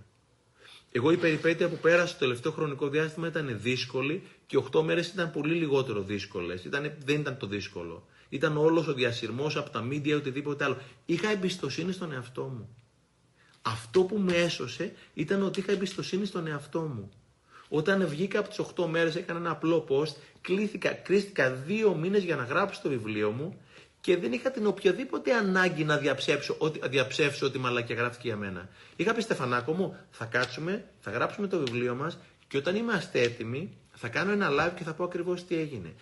Εγώ 0.93 1.11
η 1.13 1.17
περιπέτεια 1.17 1.69
που 1.69 1.77
πέρασε 1.77 2.13
το 2.13 2.19
τελευταίο 2.19 2.53
χρονικό 2.53 2.89
διάστημα 2.89 3.27
ήταν 3.27 3.59
δύσκολη 3.61 4.23
και 4.47 4.59
8 4.73 4.83
μέρες 4.83 5.09
ήταν 5.09 5.31
πολύ 5.31 5.55
λιγότερο 5.55 6.03
δύσκολες. 6.03 6.65
Ήταν, 6.65 6.93
δεν 7.05 7.21
ήταν 7.21 7.37
το 7.37 7.47
δύσκολο. 7.47 8.07
Ήταν 8.29 8.57
όλος 8.57 8.87
ο 8.87 8.95
διασυρμός 8.95 9.57
από 9.57 9.71
τα 9.71 9.83
μίντια 9.83 10.17
οτιδήποτε 10.17 10.65
άλλο. 10.65 10.77
Είχα 11.07 11.31
εμπιστοσύνη 11.31 11.93
στον 11.93 12.13
εαυτό 12.13 12.43
μου. 12.43 12.77
Αυτό 13.63 14.03
που 14.03 14.19
με 14.19 14.33
έσωσε 14.33 14.93
ήταν 15.15 15.43
ότι 15.43 15.61
είχα 15.61 15.73
εμπιστοσύνη 15.73 16.27
στον 16.27 16.47
εαυτό 16.47 16.81
μου. 16.81 17.11
Όταν 17.69 18.07
βγήκα 18.07 18.39
από 18.39 18.49
τις 18.49 18.61
8 18.77 18.87
μέρες 18.87 19.17
έκανα 19.17 19.39
ένα 19.39 19.51
απλό 19.51 19.87
post, 19.89 20.15
κλήθηκα, 20.41 20.93
κρίστηκα 20.93 21.51
δύο 21.51 21.95
μήνες 21.95 22.23
για 22.25 22.37
να 22.37 22.45
γράψω 22.45 22.81
το 22.83 22.89
βιβλίο 22.89 23.31
μου 23.31 23.61
και 24.03 24.17
δεν 24.17 24.33
είχα 24.33 24.51
την 24.51 24.67
οποιαδήποτε 24.67 25.35
ανάγκη 25.35 25.85
να 25.85 25.97
διαψεύσω 25.97 26.55
ότι, 26.59 26.89
διαψεύσω 26.89 27.47
ότι 27.47 27.59
μαλακιά 27.59 27.97
γράφτηκε 27.97 28.29
για 28.29 28.37
μένα. 28.37 28.69
Είχα 28.97 29.15
πει 29.15 29.21
Στεφανάκο 29.21 29.73
μου, 29.73 29.97
θα 30.11 30.25
κάτσουμε, 30.25 30.85
θα 31.01 31.11
γράψουμε 31.11 31.47
το 31.47 31.59
βιβλίο 31.59 31.95
μας 31.95 32.19
και 32.49 32.57
όταν 32.57 32.77
είμαστε 32.77 33.21
έτοιμοι 33.21 33.77
θα 33.93 34.09
κάνω 34.09 34.33
ένα 34.33 34.49
live 34.51 34.73
και 34.77 34.85
θα 34.85 34.93
πω 34.95 35.05
ακριβώς 35.05 35.45
τι 35.45 35.57
έγινε. 35.57 35.95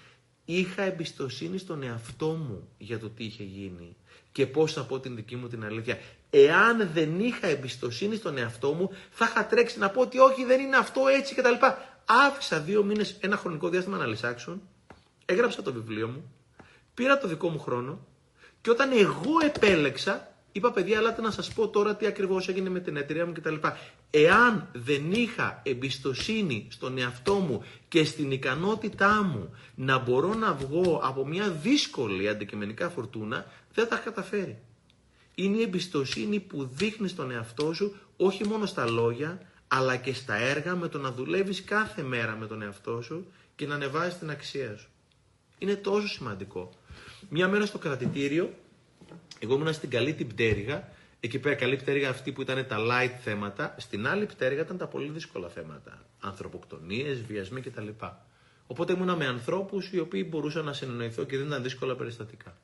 Είχα 0.44 0.82
εμπιστοσύνη 0.82 1.58
στον 1.58 1.82
εαυτό 1.82 2.26
μου 2.26 2.68
για 2.78 2.98
το 2.98 3.08
τι 3.08 3.24
είχε 3.24 3.42
γίνει 3.42 3.96
και 4.32 4.46
πώς 4.46 4.72
θα 4.72 4.84
πω 4.84 5.00
την 5.00 5.14
δική 5.14 5.36
μου 5.36 5.48
την 5.48 5.64
αλήθεια. 5.64 5.98
Εάν 6.30 6.90
δεν 6.92 7.20
είχα 7.20 7.46
εμπιστοσύνη 7.46 8.16
στον 8.16 8.38
εαυτό 8.38 8.72
μου, 8.72 8.90
θα 9.10 9.24
είχα 9.24 9.46
τρέξει 9.46 9.78
να 9.78 9.90
πω 9.90 10.00
ότι 10.00 10.18
όχι, 10.18 10.44
δεν 10.44 10.60
είναι 10.60 10.76
αυτό 10.76 11.00
έτσι 11.18 11.34
κτλ. 11.34 11.54
Άφησα 12.04 12.60
δύο 12.60 12.84
μήνες, 12.84 13.16
ένα 13.20 13.36
χρονικό 13.36 13.68
διάστημα 13.68 13.96
να 13.96 14.06
λυσάξουν, 14.06 14.62
έγραψα 15.24 15.62
το 15.62 15.72
βιβλίο 15.72 16.08
μου, 16.08 16.32
πήρα 17.00 17.18
το 17.18 17.28
δικό 17.28 17.48
μου 17.48 17.58
χρόνο 17.58 18.06
και 18.60 18.70
όταν 18.70 18.90
εγώ 18.92 19.32
επέλεξα, 19.44 20.32
είπα 20.52 20.72
παιδιά, 20.72 20.98
ελάτε 20.98 21.20
να 21.20 21.30
σας 21.30 21.52
πω 21.52 21.68
τώρα 21.68 21.96
τι 21.96 22.06
ακριβώς 22.06 22.48
έγινε 22.48 22.68
με 22.68 22.80
την 22.80 22.96
εταιρεία 22.96 23.26
μου 23.26 23.32
κτλ. 23.32 23.54
Εάν 24.10 24.68
δεν 24.72 25.12
είχα 25.12 25.60
εμπιστοσύνη 25.64 26.66
στον 26.70 26.98
εαυτό 26.98 27.34
μου 27.34 27.64
και 27.88 28.04
στην 28.04 28.30
ικανότητά 28.30 29.22
μου 29.22 29.54
να 29.74 29.98
μπορώ 29.98 30.34
να 30.34 30.54
βγω 30.54 31.00
από 31.04 31.26
μια 31.26 31.50
δύσκολη 31.50 32.28
αντικειμενικά 32.28 32.88
φορτούνα, 32.88 33.46
δεν 33.74 33.86
θα 33.86 33.96
καταφέρει. 33.96 34.58
Είναι 35.34 35.56
η 35.56 35.62
εμπιστοσύνη 35.62 36.40
που 36.40 36.68
δείχνει 36.72 37.08
στον 37.08 37.30
εαυτό 37.30 37.72
σου 37.72 37.96
όχι 38.16 38.46
μόνο 38.46 38.66
στα 38.66 38.90
λόγια, 38.90 39.42
αλλά 39.68 39.96
και 39.96 40.12
στα 40.12 40.34
έργα 40.34 40.76
με 40.76 40.88
το 40.88 40.98
να 40.98 41.12
δουλεύεις 41.12 41.64
κάθε 41.64 42.02
μέρα 42.02 42.36
με 42.36 42.46
τον 42.46 42.62
εαυτό 42.62 43.02
σου 43.02 43.26
και 43.56 43.66
να 43.66 43.74
ανεβάζεις 43.74 44.18
την 44.18 44.30
αξία 44.30 44.76
σου. 44.76 44.88
Είναι 45.58 45.74
τόσο 45.74 46.08
σημαντικό. 46.08 46.70
Μια 47.28 47.48
μέρα 47.48 47.66
στο 47.66 47.78
κρατητήριο, 47.78 48.54
εγώ 49.38 49.54
ήμουν 49.54 49.72
στην 49.72 49.90
καλή 49.90 50.14
την 50.14 50.26
πτέρυγα, 50.26 50.88
εκεί 51.20 51.38
πέρα 51.38 51.54
καλή 51.54 51.76
πτέρυγα 51.76 52.08
αυτή 52.08 52.32
που 52.32 52.42
ήταν 52.42 52.66
τα 52.66 52.76
light 52.78 53.16
θέματα, 53.22 53.74
στην 53.78 54.06
άλλη 54.06 54.26
πτέρυγα 54.26 54.60
ήταν 54.62 54.78
τα 54.78 54.86
πολύ 54.86 55.10
δύσκολα 55.10 55.48
θέματα. 55.48 56.06
Ανθρωποκτονίες, 56.20 57.22
βιασμοί 57.22 57.60
κτλ. 57.60 57.88
Οπότε 58.66 58.92
ήμουνα 58.92 59.16
με 59.16 59.26
ανθρώπους 59.26 59.90
οι 59.92 59.98
οποίοι 59.98 60.26
μπορούσαν 60.30 60.64
να 60.64 60.72
συνεννοηθώ 60.72 61.24
και 61.24 61.36
δεν 61.36 61.46
ήταν 61.46 61.62
δύσκολα 61.62 61.96
περιστατικά. 61.96 62.56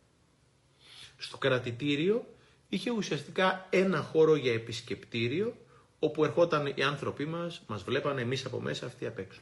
Στο 1.16 1.38
κρατητήριο 1.38 2.26
είχε 2.68 2.90
ουσιαστικά 2.90 3.66
ένα 3.70 4.00
χώρο 4.00 4.36
για 4.36 4.52
επισκεπτήριο, 4.52 5.56
όπου 5.98 6.24
ερχόταν 6.24 6.72
οι 6.74 6.82
άνθρωποι 6.82 7.26
μας, 7.26 7.62
μας 7.66 7.82
βλέπανε 7.82 8.20
εμείς 8.20 8.44
από 8.44 8.60
μέσα, 8.60 8.86
αυτοί 8.86 9.06
απ' 9.06 9.18
έξω. 9.18 9.40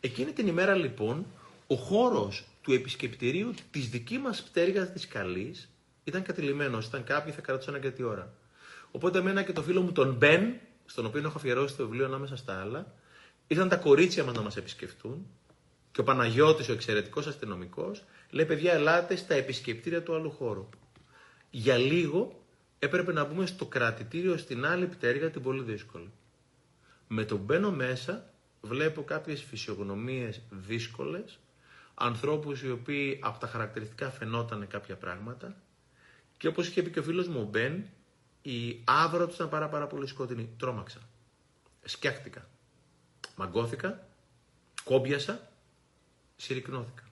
Εκείνη 0.00 0.32
την 0.32 0.46
ημέρα 0.46 0.74
λοιπόν, 0.74 1.26
ο 1.66 1.74
χώρος 1.74 2.44
του 2.64 2.72
επισκεπτηρίου 2.72 3.54
της 3.70 3.88
δική 3.88 4.18
μας 4.18 4.42
πτέρυγας 4.42 4.92
της 4.92 5.08
Καλής 5.08 5.68
ήταν 6.04 6.22
κατηλημένος. 6.22 6.86
Ήταν 6.86 7.04
κάποιοι 7.04 7.32
θα 7.32 7.40
κρατούσαν 7.40 7.74
αρκετή 7.74 8.02
ώρα. 8.02 8.34
Οπότε 8.90 9.18
εμένα 9.18 9.42
και 9.42 9.52
το 9.52 9.62
φίλο 9.62 9.80
μου 9.80 9.92
τον 9.92 10.14
Μπεν, 10.14 10.54
στον 10.86 11.06
οποίο 11.06 11.20
έχω 11.20 11.38
αφιερώσει 11.38 11.76
το 11.76 11.84
βιβλίο 11.84 12.04
ανάμεσα 12.04 12.36
στα 12.36 12.60
άλλα, 12.60 12.94
ήρθαν 13.46 13.68
τα 13.68 13.76
κορίτσια 13.76 14.24
μας 14.24 14.34
να 14.34 14.42
μας 14.42 14.56
επισκεφτούν 14.56 15.26
και 15.92 16.00
ο 16.00 16.04
Παναγιώτης, 16.04 16.68
ο 16.68 16.72
εξαιρετικός 16.72 17.26
αστυνομικός, 17.26 18.04
λέει: 18.30 18.44
Παιδιά, 18.44 18.72
ελάτε 18.72 19.16
στα 19.16 19.34
επισκεπτήρια 19.34 20.02
του 20.02 20.14
άλλου 20.14 20.30
χώρου. 20.30 20.68
Για 21.50 21.76
λίγο 21.76 22.44
έπρεπε 22.78 23.12
να 23.12 23.24
μπούμε 23.24 23.46
στο 23.46 23.66
κρατητήριο 23.66 24.36
στην 24.36 24.66
άλλη 24.66 24.86
πτέρυγα 24.86 25.30
την 25.30 25.42
πολύ 25.42 25.62
δύσκολη. 25.62 26.10
Με 27.08 27.24
τον 27.24 27.38
μπαίνω 27.38 27.70
μέσα, 27.70 28.32
βλέπω 28.60 29.02
κάποιες 29.02 29.42
φυσιογνωμίες 29.42 30.40
δύσκολες, 30.50 31.38
ανθρώπους 31.94 32.62
οι 32.62 32.70
οποίοι 32.70 33.18
από 33.22 33.38
τα 33.38 33.46
χαρακτηριστικά 33.46 34.10
φαινόταν 34.10 34.66
κάποια 34.68 34.96
πράγματα 34.96 35.56
και 36.36 36.48
όπως 36.48 36.68
είχε 36.68 36.82
πει 36.82 36.90
και 36.90 36.98
ο 36.98 37.02
φίλος 37.02 37.28
μου 37.28 37.40
ο 37.40 37.44
Μπεν, 37.44 37.84
η 38.42 38.80
άβρα 38.84 39.26
τους 39.26 39.34
ήταν 39.34 39.48
πάρα, 39.48 39.68
πάρα 39.68 39.86
πολύ 39.86 40.06
σκοτεινή. 40.06 40.48
Τρώμαξα. 40.58 40.98
Σκιάχτηκα. 41.84 42.48
Μαγκώθηκα, 43.36 44.06
κόμπιασα, 44.84 45.50
συρρυκνώθηκα. 46.36 47.02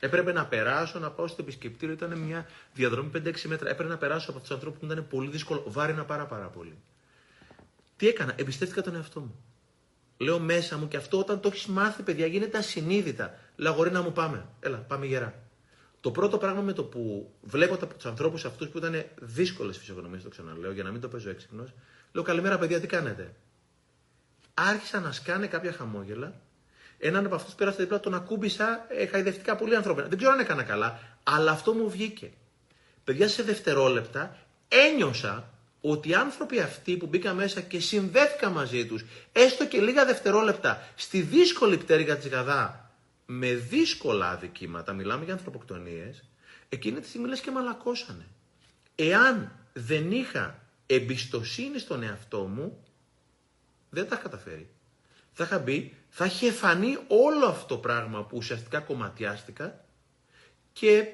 Έπρεπε 0.00 0.32
να 0.32 0.46
περάσω, 0.46 0.98
να 0.98 1.10
πάω 1.10 1.26
στο 1.26 1.42
επισκεπτήριο. 1.42 1.94
Ήταν 1.94 2.18
μια 2.18 2.46
διαδρομή 2.74 3.10
5-6 3.14 3.42
μέτρα. 3.42 3.70
Έπρεπε 3.70 3.90
να 3.90 3.98
περάσω 3.98 4.30
από 4.30 4.40
τους 4.40 4.50
ανθρώπους 4.50 4.78
που 4.78 4.84
ήταν 4.86 5.06
πολύ 5.08 5.30
δύσκολο. 5.30 5.64
Βάρινα 5.66 6.04
πάρα, 6.04 6.26
πάρα 6.26 6.46
πολύ. 6.46 6.78
Τι 7.96 8.08
έκανα, 8.08 8.34
εμπιστεύτηκα 8.36 8.82
τον 8.82 8.94
εαυτό 8.94 9.20
μου. 9.20 9.34
Λέω 10.16 10.38
μέσα 10.38 10.78
μου 10.78 10.88
και 10.88 10.96
αυτό 10.96 11.18
όταν 11.18 11.40
το 11.40 11.48
έχεις 11.48 11.66
μάθει, 11.66 12.02
παιδιά, 12.02 12.26
γίνεται 12.26 12.58
ασυνείδητα. 12.58 13.38
Λέω 13.56 13.72
αγορίνα 13.72 14.02
μου, 14.02 14.12
πάμε. 14.12 14.46
Έλα, 14.60 14.76
πάμε 14.76 15.06
γερά. 15.06 15.34
Το 16.00 16.10
πρώτο 16.10 16.38
πράγμα 16.38 16.60
με 16.60 16.72
το 16.72 16.84
που 16.84 17.32
βλέπω 17.42 17.86
τους 17.86 18.06
ανθρώπους 18.06 18.44
αυτούς 18.44 18.68
που 18.68 18.78
ήταν 18.78 19.04
δύσκολες 19.20 19.78
φυσιογνωμίες, 19.78 20.22
το 20.22 20.28
ξαναλέω, 20.28 20.72
για 20.72 20.82
να 20.82 20.90
μην 20.90 21.00
το 21.00 21.08
παίζω 21.08 21.30
έξυπνος, 21.30 21.74
λέω 22.12 22.22
καλημέρα, 22.22 22.58
παιδιά, 22.58 22.80
τι 22.80 22.86
κάνετε; 22.86 23.34
Άρχισα 24.54 25.00
να 25.00 25.12
σκάνε 25.12 25.46
κάποια 25.46 25.72
χαμόγελα. 25.72 26.40
Έναν 26.98 27.26
από 27.26 27.34
αυτούς 27.34 27.54
πέρασε 27.54 27.82
δίπλα, 27.82 28.00
τον 28.00 28.14
ακούμπησα 28.14 28.86
ε, 28.88 29.06
χαϊδευτικά 29.06 29.56
πολύ 29.56 29.76
ανθρώπινα. 29.76 30.08
Δεν 30.08 30.18
ξέρω 30.18 30.32
αν 30.32 30.40
έκανα 30.40 30.62
καλά, 30.62 31.00
αλλά 31.22 31.50
αυτό 31.50 31.72
μου 31.72 31.90
βγήκε. 31.90 32.32
Παιδιά, 33.04 33.28
σε 33.28 33.42
δευτερόλεπτα 33.42 34.36
ένιωσα 34.68 35.50
ότι 35.90 36.08
οι 36.08 36.14
άνθρωποι 36.14 36.60
αυτοί 36.60 36.96
που 36.96 37.06
μπήκαν 37.06 37.36
μέσα 37.36 37.60
και 37.60 37.80
συνδέθηκαν 37.80 38.52
μαζί 38.52 38.86
τους, 38.86 39.04
έστω 39.32 39.66
και 39.66 39.80
λίγα 39.80 40.04
δευτερόλεπτα, 40.04 40.88
στη 40.94 41.20
δύσκολη 41.20 41.76
πτέρυγα 41.76 42.16
της 42.16 42.28
Γαδά, 42.28 42.90
με 43.26 43.54
δύσκολα 43.54 44.30
αδικήματα, 44.30 44.92
μιλάμε 44.92 45.24
για 45.24 45.32
ανθρωποκτονίες, 45.32 46.24
εκείνη 46.68 47.00
τη 47.00 47.08
στιγμή 47.08 47.28
λες 47.28 47.40
και 47.40 47.50
μαλακώσανε. 47.50 48.26
Εάν 48.94 49.52
δεν 49.72 50.10
είχα 50.12 50.62
εμπιστοσύνη 50.86 51.78
στον 51.78 52.02
εαυτό 52.02 52.38
μου, 52.38 52.84
δεν 53.90 54.08
τα 54.08 54.14
είχα 54.14 54.22
καταφέρει. 54.22 54.68
Θα 55.32 55.44
είχα 55.44 55.58
μπει, 55.58 55.96
θα 56.08 56.24
είχε 56.24 56.52
φανεί 56.52 56.98
όλο 57.08 57.46
αυτό 57.46 57.66
το 57.66 57.76
πράγμα 57.76 58.24
που 58.24 58.36
ουσιαστικά 58.36 58.80
κομματιάστηκα 58.80 59.84
και 60.72 61.08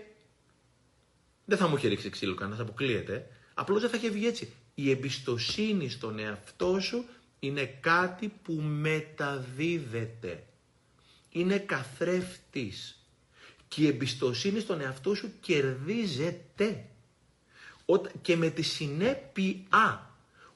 δεν 1.45 1.59
θα 1.59 1.69
μου 1.69 1.77
είχε 1.77 1.89
ρίξει 1.89 2.11
ξύλο 2.11 2.35
κανένας, 2.35 2.61
αποκλείεται. 2.61 3.27
Απλώς 3.55 3.81
δεν 3.81 3.91
θα 3.91 3.97
είχε 3.97 4.11
βγει 4.11 4.27
έτσι. 4.27 4.53
Η 4.75 4.91
εμπιστοσύνη 4.91 5.89
στον 5.89 6.19
εαυτό 6.19 6.81
σου 6.81 7.05
είναι 7.39 7.65
κάτι 7.65 8.29
που 8.43 8.53
μεταδίδεται. 8.63 10.45
Είναι 11.31 11.59
καθρέφτης. 11.59 13.07
Και 13.69 13.83
η 13.83 13.87
εμπιστοσύνη 13.87 14.61
στον 14.61 14.81
εαυτό 14.81 15.15
σου 15.15 15.33
κερδίζεται. 15.41 16.87
Και 18.23 18.37
με 18.37 18.51
τη 18.51 18.63
συνέπεια, 18.63 20.11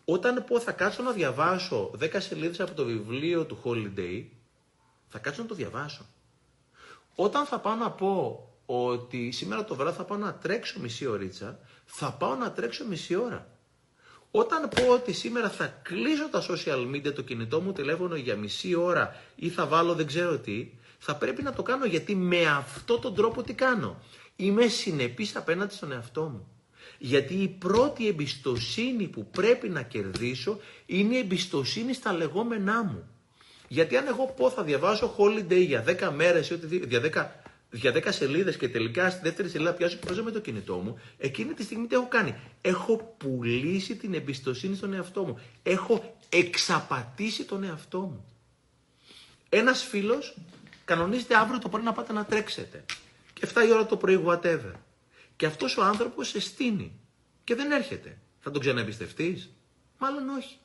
όταν 0.04 0.44
πω 0.44 0.60
θα 0.60 0.72
κάτσω 0.72 1.02
να 1.02 1.12
διαβάσω 1.12 1.90
10 2.00 2.08
σελίδες 2.18 2.60
από 2.60 2.74
το 2.74 2.84
βιβλίο 2.84 3.44
του 3.44 3.58
Holiday, 3.64 4.24
θα 5.08 5.18
κάτσω 5.18 5.42
να 5.42 5.48
το 5.48 5.54
διαβάσω. 5.54 6.06
Όταν 7.14 7.46
θα 7.46 7.60
πάω 7.60 7.74
να 7.74 7.90
πω 7.90 8.40
ότι 8.66 9.30
σήμερα 9.30 9.64
το 9.64 9.74
βράδυ 9.74 9.96
θα 9.96 10.04
πάω 10.04 10.18
να 10.18 10.34
τρέξω 10.34 10.80
μισή 10.80 11.06
ωρίτσα, 11.06 11.58
θα 11.86 12.12
πάω 12.12 12.34
να 12.34 12.52
τρέξω 12.52 12.84
μισή 12.86 13.14
ώρα. 13.14 13.55
Όταν 14.38 14.68
πω 14.68 14.92
ότι 14.92 15.12
σήμερα 15.12 15.50
θα 15.50 15.66
κλείσω 15.82 16.28
τα 16.28 16.46
social 16.48 16.94
media, 16.94 17.14
το 17.14 17.22
κινητό 17.22 17.60
μου 17.60 17.72
τηλέφωνο 17.72 18.16
για 18.16 18.36
μισή 18.36 18.74
ώρα 18.74 19.16
ή 19.34 19.48
θα 19.48 19.66
βάλω 19.66 19.94
δεν 19.94 20.06
ξέρω 20.06 20.38
τι, 20.38 20.68
θα 20.98 21.16
πρέπει 21.16 21.42
να 21.42 21.52
το 21.52 21.62
κάνω 21.62 21.84
γιατί 21.84 22.14
με 22.14 22.46
αυτό 22.46 22.98
τον 22.98 23.14
τρόπο 23.14 23.42
τι 23.42 23.52
κάνω. 23.54 24.02
Είμαι 24.36 24.66
συνεπής 24.66 25.36
απέναντι 25.36 25.74
στον 25.74 25.92
εαυτό 25.92 26.22
μου. 26.22 26.48
Γιατί 26.98 27.34
η 27.34 27.48
πρώτη 27.48 28.08
εμπιστοσύνη 28.08 29.08
που 29.08 29.26
πρέπει 29.30 29.68
να 29.68 29.82
κερδίσω 29.82 30.58
είναι 30.86 31.14
η 31.14 31.18
εμπιστοσύνη 31.18 31.92
στα 31.92 32.12
λεγόμενά 32.12 32.82
μου. 32.82 33.08
Γιατί 33.68 33.96
αν 33.96 34.06
εγώ 34.06 34.34
πω 34.36 34.50
θα 34.50 34.62
διαβάσω 34.62 35.14
holiday 35.18 35.64
για 35.66 35.84
10 35.86 36.10
μέρες 36.14 36.50
ή 36.50 36.58
για 36.88 37.00
10 37.40 37.45
για 37.70 37.92
10 37.94 38.08
σελίδες 38.08 38.56
και 38.56 38.68
τελικά 38.68 39.10
στη 39.10 39.20
δεύτερη 39.22 39.48
σελίδα 39.48 39.72
πιάσω 39.72 39.96
και 39.96 40.06
παίζω 40.06 40.22
με 40.22 40.30
το 40.30 40.40
κινητό 40.40 40.76
μου, 40.76 41.00
εκείνη 41.18 41.52
τη 41.52 41.62
στιγμή 41.62 41.86
τι 41.86 41.94
έχω 41.94 42.08
κάνει. 42.08 42.34
Έχω 42.60 43.14
πουλήσει 43.16 43.96
την 43.96 44.14
εμπιστοσύνη 44.14 44.76
στον 44.76 44.92
εαυτό 44.92 45.24
μου. 45.24 45.40
Έχω 45.62 46.16
εξαπατήσει 46.28 47.44
τον 47.44 47.64
εαυτό 47.64 48.00
μου. 48.00 48.24
Ένας 49.48 49.82
φίλος 49.82 50.36
κανονίζεται 50.84 51.36
αύριο 51.36 51.58
το 51.58 51.68
πρωί 51.68 51.82
να 51.82 51.92
πάτε 51.92 52.12
να 52.12 52.24
τρέξετε. 52.24 52.84
Και 53.32 53.48
7 53.54 53.66
η 53.68 53.72
ώρα 53.72 53.86
το 53.86 53.96
πρωί, 53.96 54.24
whatever. 54.26 54.72
Και 55.36 55.46
αυτός 55.46 55.76
ο 55.76 55.84
άνθρωπος 55.84 56.28
σε 56.28 56.40
στείνει 56.40 56.92
και 57.44 57.54
δεν 57.54 57.70
έρχεται. 57.70 58.18
Θα 58.40 58.50
τον 58.50 58.60
ξαναεμπιστευτείς, 58.60 59.50
Μάλλον 59.98 60.28
όχι. 60.28 60.56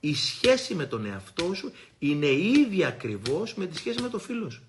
Η 0.00 0.14
σχέση 0.14 0.74
με 0.74 0.86
τον 0.86 1.06
εαυτό 1.06 1.54
σου 1.54 1.72
είναι 1.98 2.26
ίδια 2.26 2.88
ακριβώς 2.88 3.54
με 3.54 3.66
τη 3.66 3.76
σχέση 3.76 4.02
με 4.02 4.08
το 4.08 4.18
φίλο 4.18 4.50
σου. 4.50 4.62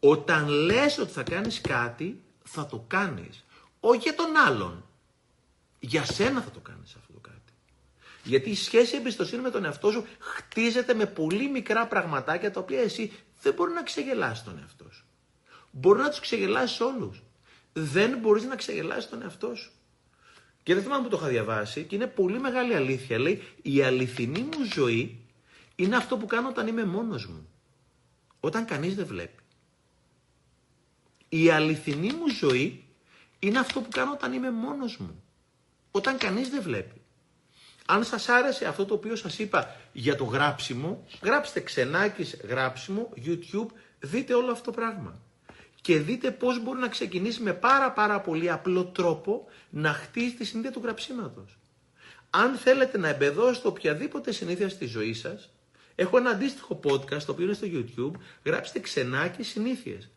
Όταν 0.00 0.48
λες 0.48 0.98
ότι 0.98 1.12
θα 1.12 1.22
κάνεις 1.22 1.60
κάτι, 1.60 2.22
θα 2.42 2.66
το 2.66 2.84
κάνεις. 2.86 3.44
Όχι 3.80 3.98
για 3.98 4.14
τον 4.14 4.36
άλλον. 4.36 4.84
Για 5.80 6.04
σένα 6.04 6.40
θα 6.40 6.50
το 6.50 6.60
κάνεις 6.60 6.94
αυτό 6.94 7.12
το 7.12 7.18
κάτι. 7.18 7.52
Γιατί 8.22 8.50
η 8.50 8.54
σχέση 8.54 8.96
εμπιστοσύνη 8.96 9.42
με 9.42 9.50
τον 9.50 9.64
εαυτό 9.64 9.90
σου 9.90 10.06
χτίζεται 10.18 10.94
με 10.94 11.06
πολύ 11.06 11.48
μικρά 11.50 11.86
πραγματάκια 11.86 12.50
τα 12.50 12.60
οποία 12.60 12.80
εσύ 12.80 13.12
δεν 13.42 13.54
μπορείς 13.54 13.74
να 13.74 13.82
ξεγελάσεις 13.82 14.44
τον 14.44 14.58
εαυτό 14.58 14.86
σου. 14.90 15.04
Μπορείς 15.70 16.02
να 16.02 16.10
τους 16.10 16.20
ξεγελάσεις 16.20 16.80
όλους. 16.80 17.22
Δεν 17.72 18.18
μπορείς 18.18 18.44
να 18.44 18.56
ξεγελάσεις 18.56 19.10
τον 19.10 19.22
εαυτό 19.22 19.54
σου. 19.54 19.72
Και 20.62 20.74
δεν 20.74 20.82
θυμάμαι 20.82 21.02
που 21.02 21.08
το 21.08 21.16
είχα 21.16 21.28
διαβάσει 21.28 21.84
και 21.84 21.94
είναι 21.94 22.06
πολύ 22.06 22.40
μεγάλη 22.40 22.74
αλήθεια. 22.74 23.18
Λέει, 23.18 23.42
η 23.62 23.82
αληθινή 23.82 24.40
μου 24.40 24.64
ζωή 24.72 25.24
είναι 25.76 25.96
αυτό 25.96 26.16
που 26.16 26.26
κάνω 26.26 26.48
όταν 26.48 26.66
είμαι 26.66 26.84
μόνος 26.84 27.26
μου. 27.26 27.48
Όταν 28.40 28.64
κανείς 28.64 28.94
δεν 28.94 29.06
βλέπει. 29.06 29.39
Η 31.32 31.50
αληθινή 31.50 32.12
μου 32.12 32.28
ζωή 32.28 32.84
είναι 33.38 33.58
αυτό 33.58 33.80
που 33.80 33.88
κάνω 33.90 34.12
όταν 34.12 34.32
είμαι 34.32 34.50
μόνος 34.50 34.96
μου. 34.96 35.22
Όταν 35.90 36.18
κανείς 36.18 36.48
δεν 36.48 36.62
βλέπει. 36.62 37.00
Αν 37.86 38.04
σας 38.04 38.28
άρεσε 38.28 38.66
αυτό 38.66 38.84
το 38.84 38.94
οποίο 38.94 39.16
σας 39.16 39.38
είπα 39.38 39.76
για 39.92 40.16
το 40.16 40.24
γράψιμο, 40.24 41.06
γράψτε 41.22 41.60
ξενάκης 41.60 42.36
γράψιμο, 42.48 43.12
YouTube, 43.26 43.66
δείτε 44.00 44.34
όλο 44.34 44.52
αυτό 44.52 44.64
το 44.64 44.76
πράγμα. 44.76 45.20
Και 45.80 45.98
δείτε 45.98 46.30
πώς 46.30 46.62
μπορεί 46.62 46.78
να 46.78 46.88
ξεκινήσει 46.88 47.42
με 47.42 47.52
πάρα 47.52 47.92
πάρα 47.92 48.20
πολύ 48.20 48.50
απλό 48.50 48.84
τρόπο 48.84 49.48
να 49.70 49.92
χτίσει 49.92 50.34
τη 50.34 50.44
συνήθεια 50.44 50.70
του 50.70 50.80
γραψίματος. 50.82 51.58
Αν 52.30 52.54
θέλετε 52.54 52.98
να 52.98 53.08
εμπεδώσετε 53.08 53.68
οποιαδήποτε 53.68 54.32
συνήθεια 54.32 54.68
στη 54.68 54.86
ζωή 54.86 55.14
σας, 55.14 55.50
έχω 55.94 56.16
ένα 56.16 56.30
αντίστοιχο 56.30 56.80
podcast 56.84 57.22
το 57.22 57.32
οποίο 57.32 57.44
είναι 57.44 57.54
στο 57.54 57.66
YouTube, 57.70 58.20
γράψτε 58.44 58.80
ξενάκι 58.80 59.42
συνήθειες 59.42 60.10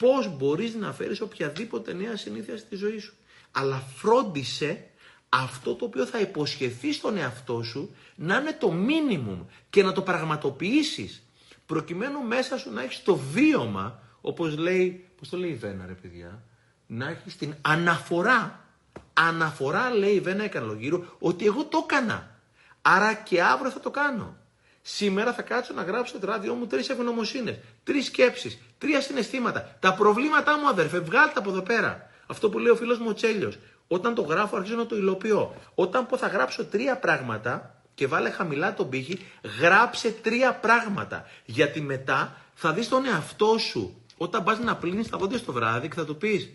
πώς 0.00 0.36
μπορείς 0.36 0.74
να 0.74 0.92
φέρεις 0.92 1.20
οποιαδήποτε 1.20 1.92
νέα 1.92 2.16
συνήθεια 2.16 2.56
στη 2.56 2.76
ζωή 2.76 2.98
σου. 2.98 3.14
Αλλά 3.52 3.82
φρόντισε 3.96 4.84
αυτό 5.28 5.74
το 5.74 5.84
οποίο 5.84 6.06
θα 6.06 6.20
υποσχεθεί 6.20 6.92
στον 6.92 7.16
εαυτό 7.16 7.62
σου 7.62 7.94
να 8.14 8.36
είναι 8.36 8.52
το 8.52 8.70
μίνιμουμ 8.72 9.42
και 9.70 9.82
να 9.82 9.92
το 9.92 10.02
πραγματοποιήσεις 10.02 11.22
προκειμένου 11.66 12.22
μέσα 12.22 12.58
σου 12.58 12.72
να 12.72 12.82
έχεις 12.82 13.02
το 13.02 13.16
βίωμα, 13.16 14.02
όπως 14.20 14.56
λέει, 14.56 15.08
πώς 15.18 15.28
το 15.28 15.36
λέει 15.36 15.50
η 15.50 15.54
Βένα 15.54 15.86
ρε 15.86 15.92
παιδιά, 15.92 16.42
να 16.86 17.08
έχεις 17.08 17.36
την 17.36 17.54
αναφορά, 17.60 18.66
αναφορά 19.12 19.94
λέει 19.94 20.14
η 20.14 20.20
Βένα 20.20 20.44
Εκανλογύρου, 20.44 21.04
ότι 21.18 21.46
εγώ 21.46 21.64
το 21.64 21.86
έκανα. 21.90 22.38
Άρα 22.82 23.14
και 23.14 23.42
αύριο 23.42 23.70
θα 23.70 23.80
το 23.80 23.90
κάνω. 23.90 24.36
Σήμερα 24.82 25.32
θα 25.32 25.42
κάτσω 25.42 25.74
να 25.74 25.82
γράψω 25.82 26.18
το 26.18 26.26
ράδιό 26.26 26.54
μου 26.54 26.66
τρεις 26.66 26.88
ευγνωμοσύνες, 26.88 27.58
τρεις 27.84 28.06
σκέψεις, 28.06 28.58
τρία 28.78 29.00
συναισθήματα. 29.00 29.76
Τα 29.80 29.94
προβλήματά 29.94 30.58
μου, 30.58 30.68
αδερφέ, 30.68 30.98
βγάλτε 30.98 31.38
από 31.38 31.50
εδώ 31.50 31.62
πέρα. 31.62 32.10
Αυτό 32.26 32.48
που 32.48 32.58
λέει 32.58 32.72
ο 32.72 32.76
φίλος 32.76 32.98
μου 32.98 33.06
ο 33.08 33.12
Τσέλιος. 33.14 33.58
Όταν 33.88 34.14
το 34.14 34.22
γράφω, 34.22 34.56
αρχίζω 34.56 34.76
να 34.76 34.86
το 34.86 34.96
υλοποιώ. 34.96 35.54
Όταν 35.74 36.06
πω 36.06 36.16
θα 36.16 36.26
γράψω 36.26 36.64
τρία 36.64 36.98
πράγματα 36.98 37.82
και 37.94 38.06
βάλε 38.06 38.30
χαμηλά 38.30 38.74
τον 38.74 38.88
πύχη, 38.88 39.26
γράψε 39.60 40.10
τρία 40.10 40.54
πράγματα. 40.54 41.26
Γιατί 41.44 41.80
μετά 41.80 42.36
θα 42.54 42.72
δεις 42.72 42.88
τον 42.88 43.06
εαυτό 43.06 43.58
σου 43.58 44.02
όταν 44.16 44.44
πας 44.44 44.58
να 44.58 44.76
πλύνεις 44.76 45.08
τα 45.08 45.18
δόντια 45.18 45.38
στο 45.38 45.52
βράδυ 45.52 45.88
και 45.88 45.94
θα 45.94 46.04
του 46.04 46.16
πεις: 46.16 46.50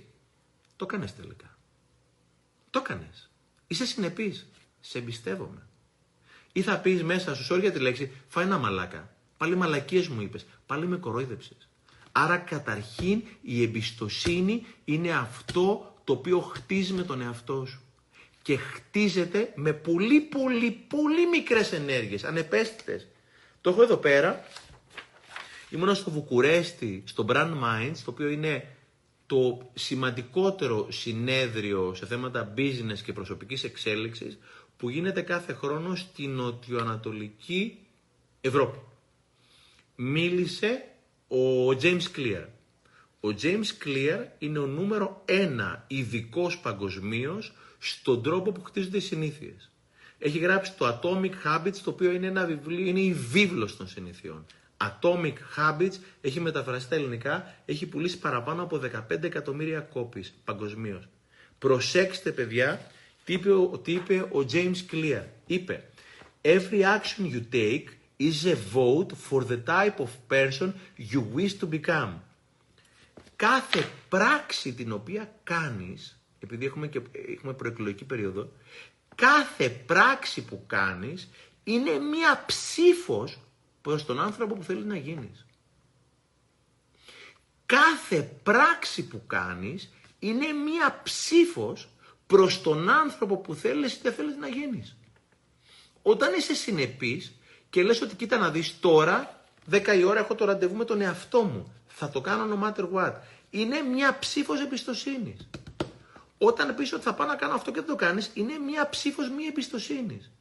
Το 0.75 0.85
έκανε 0.89 1.05
τελικά. 1.17 1.57
Το 2.69 2.79
έκανε. 2.83 3.09
Είσαι 3.67 3.85
συνεπής. 3.85 4.49
Σε 4.79 4.97
εμπιστεύομαι. 4.97 5.67
Ή 6.57 6.61
θα 6.61 6.79
πεις 6.79 7.03
μέσα 7.03 7.35
σου, 7.35 7.43
σόρια 7.43 7.71
τη 7.71 7.79
λέξη, 7.79 8.11
φάει 8.27 8.45
ένα 8.45 8.57
μαλάκα. 8.57 9.09
Πάλι 9.37 9.55
μαλακίες 9.55 10.07
μου 10.07 10.21
είπες. 10.21 10.45
Πάλι 10.65 10.87
με 10.87 10.97
κορόιδεψες. 10.97 11.69
Άρα 12.11 12.37
καταρχήν 12.37 13.21
η 13.41 13.63
εμπιστοσύνη 13.63 14.65
είναι 14.85 15.11
αυτό 15.11 15.95
το 16.03 16.13
οποίο 16.13 16.39
χτίζει 16.39 16.93
με 16.93 17.03
τον 17.03 17.21
εαυτό 17.21 17.65
σου. 17.65 17.81
Και 18.41 18.57
χτίζεται 18.57 19.51
με 19.55 19.73
πολύ 19.73 20.19
πολύ 20.19 20.71
πολύ 20.87 21.27
μικρές 21.27 21.71
ενέργειες, 21.71 22.23
ανεπαίσθητες. 22.23 23.07
Το 23.61 23.69
έχω 23.69 23.81
εδώ 23.83 23.97
πέρα. 23.97 24.45
Ήμουνα 25.69 25.93
στο 25.93 26.11
Βουκουρέστι, 26.11 27.03
στο 27.05 27.25
Brand 27.29 27.53
Minds, 27.63 27.97
το 28.05 28.11
οποίο 28.11 28.29
είναι 28.29 28.67
το 29.25 29.71
σημαντικότερο 29.73 30.87
συνέδριο 30.91 31.93
σε 31.93 32.05
θέματα 32.05 32.53
business 32.57 32.99
και 33.03 33.13
προσωπικής 33.13 33.63
εξέλιξης, 33.63 34.37
που 34.77 34.89
γίνεται 34.89 35.21
κάθε 35.21 35.53
χρόνο 35.53 35.95
στην 35.95 36.29
νοτιοανατολική 36.29 37.77
Ευρώπη. 38.41 38.79
μίλησε 39.95 40.83
ο 41.27 41.69
James 41.69 42.05
Clear. 42.15 42.45
Ο 43.19 43.27
James 43.41 43.85
Clear 43.85 44.25
είναι 44.39 44.59
ο 44.59 44.65
νούμερο 44.65 45.21
ένα 45.25 45.83
ειδικός 45.87 46.59
παγκοσμίως 46.59 47.53
στον 47.79 48.23
τρόπο 48.23 48.51
που 48.51 48.63
χτίζονται 48.63 48.97
οι 48.97 49.01
συνήθειες. 49.01 49.69
Έχει 50.17 50.37
γράψει 50.37 50.73
το 50.77 50.99
Atomic 51.01 51.31
Habits, 51.45 51.77
το 51.83 51.89
οποίο 51.89 52.11
είναι 52.11 52.27
ένα 52.27 52.45
βιβλίο, 52.45 52.85
είναι 52.85 52.99
η 52.99 53.13
βίβλος 53.13 53.77
των 53.77 53.87
συνηθιών. 53.87 54.45
Atomic 54.77 55.33
Habits 55.57 55.93
έχει 56.21 56.39
μεταφραστεί 56.39 56.85
στα 56.85 56.95
ελληνικά, 56.95 57.55
έχει 57.65 57.85
πουλήσει 57.85 58.19
παραπάνω 58.19 58.63
από 58.63 58.81
15 59.09 59.23
εκατομμύρια 59.23 59.79
κόπης 59.79 60.33
παγκοσμίως. 60.43 61.07
Προσέξτε 61.59 62.31
παιδιά 62.31 62.91
τι 63.25 63.33
είπε, 63.33 63.49
τι 63.83 63.91
είπε 63.91 64.19
ο 64.19 64.45
James 64.51 64.75
Clear; 64.91 65.23
Είπε, 65.45 65.89
Every 66.41 66.83
action 66.83 67.25
you 67.33 67.41
take 67.51 67.87
is 68.19 68.45
a 68.45 68.55
vote 68.55 69.11
for 69.29 69.43
the 69.43 69.57
type 69.57 69.99
of 69.99 70.11
person 70.29 70.73
you 71.11 71.21
wish 71.35 71.53
to 71.59 71.67
become. 71.69 72.13
Κάθε 73.35 73.89
πράξη 74.09 74.73
την 74.73 74.91
οποία 74.91 75.35
κάνεις, 75.43 76.19
επειδή 76.39 76.65
έχουμε, 76.65 76.87
και, 76.87 77.01
έχουμε 77.35 77.53
προεκλογική 77.53 78.05
περίοδο, 78.05 78.51
κάθε 79.15 79.69
πράξη 79.69 80.45
που 80.45 80.63
κάνεις 80.67 81.29
είναι 81.63 81.99
μία 81.99 82.43
ψήφος 82.45 83.39
προς 83.81 84.05
τον 84.05 84.19
άνθρωπο 84.19 84.55
που 84.55 84.63
θέλεις 84.63 84.85
να 84.85 84.97
γίνεις. 84.97 85.45
Κάθε 87.65 88.21
πράξη 88.43 89.07
που 89.07 89.23
κάνεις 89.27 89.93
είναι 90.19 90.51
μία 90.51 91.01
ψήφος 91.03 91.89
προς 92.27 92.61
τον 92.61 92.89
άνθρωπο 92.89 93.37
που 93.37 93.53
θέλεις 93.55 93.93
ή 93.93 93.99
δεν 94.01 94.13
θέλεις 94.13 94.35
να 94.35 94.47
γίνεις. 94.47 94.95
Όταν 96.01 96.33
είσαι 96.33 96.53
συνεπής 96.53 97.35
και 97.69 97.83
λες 97.83 98.01
ότι 98.01 98.15
κοίτα 98.15 98.37
να 98.37 98.49
δεις 98.49 98.79
τώρα, 98.79 99.43
10 99.69 99.95
η 99.97 100.03
ώρα 100.03 100.19
έχω 100.19 100.35
το 100.35 100.45
ραντεβού 100.45 100.75
με 100.75 100.85
τον 100.85 101.01
εαυτό 101.01 101.43
μου, 101.43 101.73
θα 101.87 102.09
το 102.09 102.21
κάνω 102.21 102.55
no 102.55 102.63
matter 102.67 102.89
what. 102.93 103.13
Είναι 103.49 103.81
μία 103.81 104.19
ψήφος 104.19 104.61
εμπιστοσύνης. 104.61 105.49
Όταν 106.37 106.75
πεις 106.75 106.93
ότι 106.93 107.03
θα 107.03 107.13
πάω 107.13 107.27
να 107.27 107.35
κάνω 107.35 107.53
αυτό 107.53 107.71
και 107.71 107.79
δεν 107.79 107.89
το 107.89 107.95
κάνεις, 107.95 108.31
είναι 108.33 108.57
μία 108.57 108.89
ψήφος 108.89 109.29
μη 109.29 109.45
εμπιστοσύνης. 109.45 110.31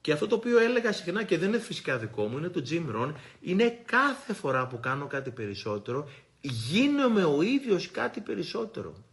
Και 0.00 0.12
αυτό 0.12 0.26
το 0.26 0.34
οποίο 0.34 0.58
έλεγα 0.58 0.92
συχνά 0.92 1.22
και 1.22 1.38
δεν 1.38 1.48
είναι 1.48 1.58
φυσικά 1.58 1.98
δικό 1.98 2.26
μου, 2.26 2.38
είναι 2.38 2.48
το 2.48 2.62
Jim 2.70 2.96
Rohn, 2.96 3.12
είναι 3.40 3.82
κάθε 3.84 4.32
φορά 4.32 4.66
που 4.66 4.80
κάνω 4.80 5.06
κάτι 5.06 5.30
περισσότερο, 5.30 6.08
γίνομαι 6.40 7.24
ο 7.24 7.42
ίδιος 7.42 7.90
κάτι 7.90 8.20
περισσότερο. 8.20 9.04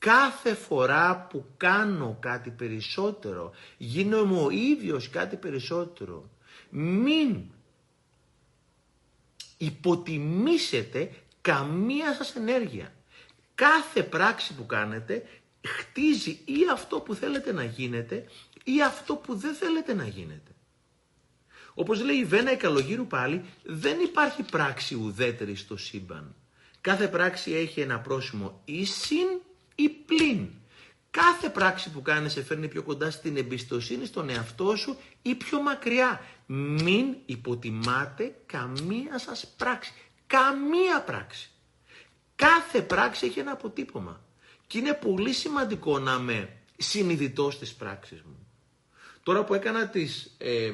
Κάθε 0.00 0.54
φορά 0.54 1.26
που 1.30 1.46
κάνω 1.56 2.16
κάτι 2.20 2.50
περισσότερο, 2.50 3.52
γίνομαι 3.76 4.40
ο 4.40 4.50
ίδιος 4.50 5.10
κάτι 5.10 5.36
περισσότερο. 5.36 6.30
Μην 6.70 7.42
υποτιμήσετε 9.56 11.10
καμία 11.40 12.14
σας 12.14 12.36
ενέργεια. 12.36 12.94
Κάθε 13.54 14.02
πράξη 14.02 14.54
που 14.54 14.66
κάνετε 14.66 15.28
χτίζει 15.66 16.40
ή 16.44 16.58
αυτό 16.72 17.00
που 17.00 17.14
θέλετε 17.14 17.52
να 17.52 17.64
γίνετε 17.64 18.24
ή 18.64 18.82
αυτό 18.82 19.14
που 19.14 19.34
δεν 19.34 19.54
θέλετε 19.54 19.94
να 19.94 20.06
γίνετε. 20.06 20.50
Όπως 21.74 22.02
λέει 22.04 22.16
η 22.16 22.24
Βένα 22.24 22.52
η 22.52 22.56
Καλογύρου 22.56 23.06
πάλι, 23.06 23.44
δεν 23.62 24.00
υπάρχει 24.00 24.42
πράξη 24.42 24.94
ουδέτερη 24.94 25.54
στο 25.56 25.76
σύμπαν. 25.76 26.34
Κάθε 26.80 27.08
πράξη 27.08 27.52
έχει 27.52 27.80
ένα 27.80 28.00
πρόσημο 28.00 28.60
ή 28.64 28.84
συν 28.84 29.26
ή 29.82 29.88
πλην. 29.88 30.48
Κάθε 31.10 31.48
πράξη 31.48 31.90
που 31.90 32.02
κάνεις 32.02 32.32
σε 32.32 32.42
φέρνει 32.42 32.68
πιο 32.68 32.82
κοντά 32.82 33.10
στην 33.10 33.36
εμπιστοσύνη 33.36 34.06
στον 34.06 34.28
εαυτό 34.28 34.76
σου 34.76 34.96
ή 35.22 35.34
πιο 35.34 35.62
μακριά. 35.62 36.20
Μην 36.46 37.16
υποτιμάτε 37.26 38.34
καμία 38.46 39.18
σας 39.18 39.54
πράξη. 39.56 39.92
Καμία 40.26 41.02
πράξη. 41.06 41.50
Κάθε 42.36 42.82
πράξη 42.82 43.26
έχει 43.26 43.38
ένα 43.38 43.52
αποτύπωμα. 43.52 44.20
Και 44.66 44.78
είναι 44.78 44.94
πολύ 44.94 45.32
σημαντικό 45.32 45.98
να 45.98 46.12
είμαι 46.20 46.56
συνειδητός 46.76 47.54
στις 47.54 47.74
πράξεις 47.74 48.22
μου. 48.22 48.46
Τώρα 49.22 49.44
που 49.44 49.54
έκανα 49.54 49.88
τις 49.88 50.34
ε, 50.38 50.72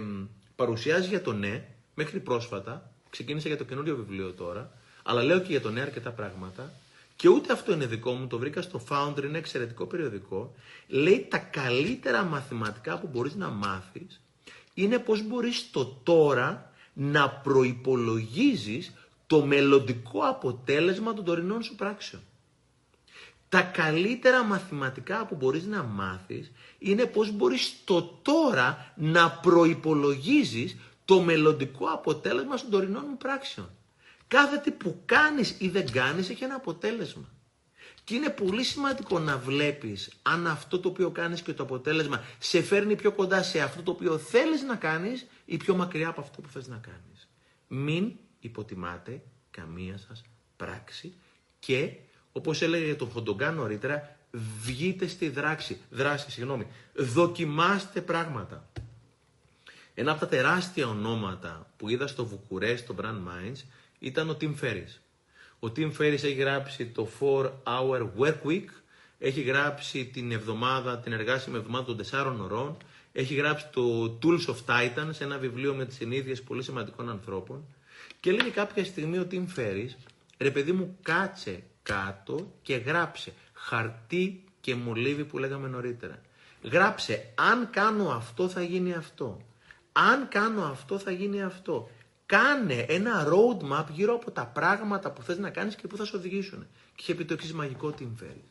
παρουσιάσεις 0.57 1.09
για 1.09 1.23
το 1.23 1.33
ναι, 1.33 1.65
μέχρι 1.95 2.21
πρόσφατα, 2.21 2.91
ξεκίνησα 3.11 3.49
για 3.49 3.57
το 3.57 3.65
καινούριο 3.65 3.97
βιβλίο 3.97 4.33
τώρα, 4.33 4.73
αλλά 5.03 5.23
λέω 5.23 5.39
και 5.39 5.51
για 5.51 5.61
το 5.61 5.71
ναι 5.71 5.81
αρκετά 5.81 6.11
πράγματα, 6.11 6.73
και 7.17 7.29
ούτε 7.29 7.53
αυτό 7.53 7.73
είναι 7.73 7.87
δικό 7.87 8.13
μου, 8.13 8.27
το 8.27 8.39
βρήκα 8.39 8.63
στο 8.63 8.81
Founder, 8.89 9.23
είναι 9.25 9.39
εξαιρετικό 9.39 9.87
περιοδικό. 9.87 10.55
Λέει 10.87 11.27
τα 11.31 11.39
καλύτερα 11.39 12.25
μαθηματικά 12.25 12.99
που 12.99 13.09
μπορείς 13.13 13.35
να 13.35 13.49
μάθεις 13.49 14.21
είναι 14.75 14.99
πώς 14.99 15.27
μπορείς 15.27 15.71
το 15.71 15.85
τώρα 16.03 16.71
να 16.93 17.31
προϋπολογίζεις 17.31 18.93
το 19.27 19.45
μελλοντικό 19.45 20.21
αποτέλεσμα 20.21 21.15
των 21.15 21.25
τωρινών 21.25 21.63
σου 21.63 21.75
πράξεων. 21.75 22.23
Τα 23.49 23.63
καλύτερα 23.63 24.45
μαθηματικά 24.45 25.27
που 25.27 25.35
μπορείς 25.35 25.65
να 25.65 25.83
μάθεις 25.83 26.53
είναι 26.79 27.05
πώς 27.05 27.31
μπορείς 27.33 27.75
το 27.85 28.03
τώρα 28.03 28.93
να 28.97 29.31
προϋπολογίζεις 29.31 30.77
το 31.05 31.21
μελλοντικό 31.21 31.87
αποτέλεσμα 31.87 32.57
των 32.57 32.71
τωρινών 32.71 33.05
μου 33.09 33.17
πράξεων. 33.17 33.71
Κάθε 34.29 34.57
τι 34.59 34.71
που 34.71 35.03
κάνεις 35.05 35.55
ή 35.59 35.69
δεν 35.69 35.91
κάνεις 35.91 36.31
έχει 36.31 36.45
ένα 36.45 36.55
αποτέλεσμα. 36.55 37.29
Και 38.05 38.15
είναι 38.15 38.31
πολύ 38.31 38.65
σημαντικό 38.65 39.19
να 39.19 39.39
βλέπεις 39.39 40.11
αν 40.23 40.47
αυτό 40.47 40.81
το 40.81 40.89
οποίο 40.89 41.11
κάνεις 41.11 41.43
και 41.43 41.53
το 41.53 41.63
αποτέλεσμα 41.63 42.25
σε 42.39 42.63
φέρνει 42.63 42.97
πιο 42.97 43.13
κοντά 43.13 43.43
σε 43.43 43.61
αυτό 43.61 43.83
το 43.83 43.91
οποίο 43.91 44.19
θέλεις 44.19 44.63
να 44.63 44.77
κάνεις 44.77 45.27
ή 45.45 45.57
πιο 45.57 45.75
μακριά 45.75 46.09
από 46.09 46.21
αυτό 46.21 46.41
που 46.41 46.49
θες 46.49 46.69
να 46.69 46.77
κάνεις. 46.77 47.29
Μην 47.69 48.13
υποτιμάτε 48.41 49.23
καμία 49.51 49.99
σας 49.99 50.23
πράξη 50.57 51.15
και 51.59 51.93
όπως 52.33 52.63
έλεγε 52.63 52.85
για 52.85 52.97
τον 52.97 53.11
Χοντογκάν 53.11 53.55
νωρίτερα 53.55 54.17
βγείτε 54.61 55.07
στη 55.07 55.29
δράξη, 55.29 55.81
δράση, 55.91 56.31
συγγνώμη, 56.31 56.67
δοκιμάστε 56.95 58.01
πράγματα. 58.01 58.69
Ένα 59.95 60.11
από 60.11 60.21
τα 60.21 60.29
τεράστια 60.29 60.89
ονόματα 60.89 61.71
που 61.77 61.89
είδα 61.89 62.07
στο 62.07 62.27
Βουκουρέ, 62.27 62.77
στο 62.77 62.95
Brand 63.01 63.05
Minds, 63.29 63.63
ήταν 63.99 64.31
ο 64.31 64.37
Tim 64.41 64.55
Ferriss. 64.63 64.99
Ο 65.59 65.73
Tim 65.77 65.93
Ferriss 65.99 66.13
έχει 66.13 66.33
γράψει 66.33 66.87
το 66.87 67.09
4 67.21 67.51
Hour 67.65 68.09
Work 68.19 68.49
Week, 68.49 68.69
έχει 69.19 69.41
γράψει 69.41 70.07
την 70.07 70.33
εβδομάδα, 70.33 70.99
την 70.99 71.13
εργάσιμη 71.13 71.57
εβδομάδα 71.57 71.85
των 71.85 71.97
4 72.11 72.37
ωρών, 72.41 72.77
έχει 73.13 73.35
γράψει 73.35 73.67
το 73.73 74.19
Tools 74.23 74.45
of 74.47 74.57
Titans, 74.67 75.21
ένα 75.21 75.39
βιβλίο 75.39 75.75
με 75.75 75.85
τις 75.85 75.97
συνήθειες 75.97 76.43
πολύ 76.43 76.63
σημαντικών 76.63 77.11
ανθρώπων 77.11 77.65
και 78.21 78.33
λέει 78.33 78.51
κάποια 78.51 78.85
στιγμή 78.85 79.19
ο 79.19 79.27
Tim 79.31 79.45
Ferriss, 79.57 79.95
ρε 80.39 80.51
παιδί 80.51 80.73
μου 80.73 80.99
κάτσε 81.03 81.63
κάτω 81.83 82.53
και 82.63 82.77
γράψε 82.77 83.33
χαρτί 83.53 84.45
και 84.61 84.75
μολύβι 84.75 85.25
που 85.25 85.39
λέγαμε 85.39 85.69
νωρίτερα. 85.69 86.21
Γράψε 86.63 87.33
αν 87.35 87.71
κάνω 87.71 88.09
αυτό 88.09 88.49
θα 88.49 88.63
γίνει 88.63 88.93
αυτό. 88.93 89.41
Αν 89.93 90.29
κάνω 90.29 90.65
αυτό 90.65 90.99
θα 90.99 91.11
γίνει 91.11 91.43
αυτό. 91.43 91.91
Κάνε 92.27 92.75
ένα 92.89 93.29
roadmap 93.29 93.85
γύρω 93.91 94.15
από 94.15 94.31
τα 94.31 94.47
πράγματα 94.47 95.11
που 95.11 95.23
θες 95.23 95.39
να 95.39 95.51
κάνεις 95.51 95.77
και 95.77 95.87
που 95.87 95.97
θα 95.97 96.05
σου 96.05 96.13
οδηγήσουν. 96.17 96.67
Και 96.95 97.03
είχε 97.03 97.15
πει 97.15 97.25
το 97.25 97.33
εξής 97.33 97.53
μαγικό 97.53 97.93
τι 97.93 98.09
φέρει. 98.17 98.45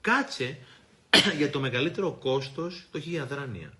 Κάτσε 0.00 0.58
για 1.38 1.50
το 1.50 1.60
μεγαλύτερο 1.60 2.12
κόστος 2.12 2.86
το 2.90 2.98
έχει 2.98 3.10
η 3.12 3.18
αδράνεια. 3.18 3.72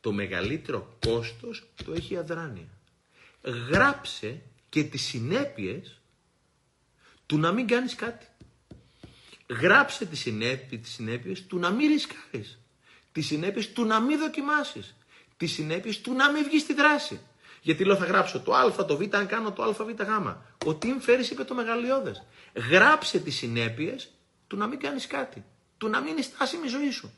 Το 0.00 0.12
μεγαλύτερο 0.12 0.96
κόστος 1.06 1.66
το 1.84 1.92
έχει 1.92 2.14
η 2.14 2.16
αδράνεια. 2.16 2.68
Γράψε 3.42 4.42
και 4.68 4.84
τις 4.84 5.02
συνέπειες 5.02 6.00
του 7.26 7.38
να 7.38 7.52
μην 7.52 7.66
κάνεις 7.66 7.94
κάτι. 7.94 8.26
Γράψε 9.48 10.04
τις 10.06 10.20
συνέπειες, 10.20 10.80
τις 10.80 10.92
συνέπειες 10.92 11.46
του 11.46 11.58
να 11.58 11.70
μην 11.70 11.88
ρισκάρεις. 11.88 12.58
Τις 13.12 13.26
συνέπειες 13.26 13.72
του 13.72 13.84
να 13.84 14.00
μην 14.00 14.18
δοκιμάσεις. 14.18 14.94
Τις 15.36 15.52
συνέπειες 15.52 16.00
του 16.00 16.12
να 16.12 16.30
μην 16.30 16.44
βγεις 16.44 16.62
στη 16.62 16.74
δράση. 16.74 17.20
Γιατί 17.60 17.84
λέω 17.84 17.96
θα 17.96 18.04
γράψω 18.04 18.40
το 18.40 18.54
α, 18.54 18.84
το 18.84 18.96
β, 18.96 19.14
αν 19.14 19.26
κάνω 19.26 19.52
το 19.52 19.62
α, 19.62 19.72
β, 19.72 20.02
γ. 20.02 20.26
Ο 20.66 20.74
Τιμ 20.74 20.98
Φέρις 20.98 21.30
είπε 21.30 21.44
το 21.44 21.54
μεγαλειώδες. 21.54 22.22
Γράψε 22.70 23.18
τις 23.18 23.36
συνέπειες 23.36 24.10
του 24.46 24.56
να 24.56 24.66
μην 24.66 24.80
κάνεις 24.80 25.06
κάτι. 25.06 25.44
Του 25.78 25.88
να 25.88 26.00
μην 26.00 26.12
είναι 26.12 26.22
στάσιμη 26.22 26.66
η 26.66 26.68
ζωή 26.68 26.90
σου. 26.90 27.12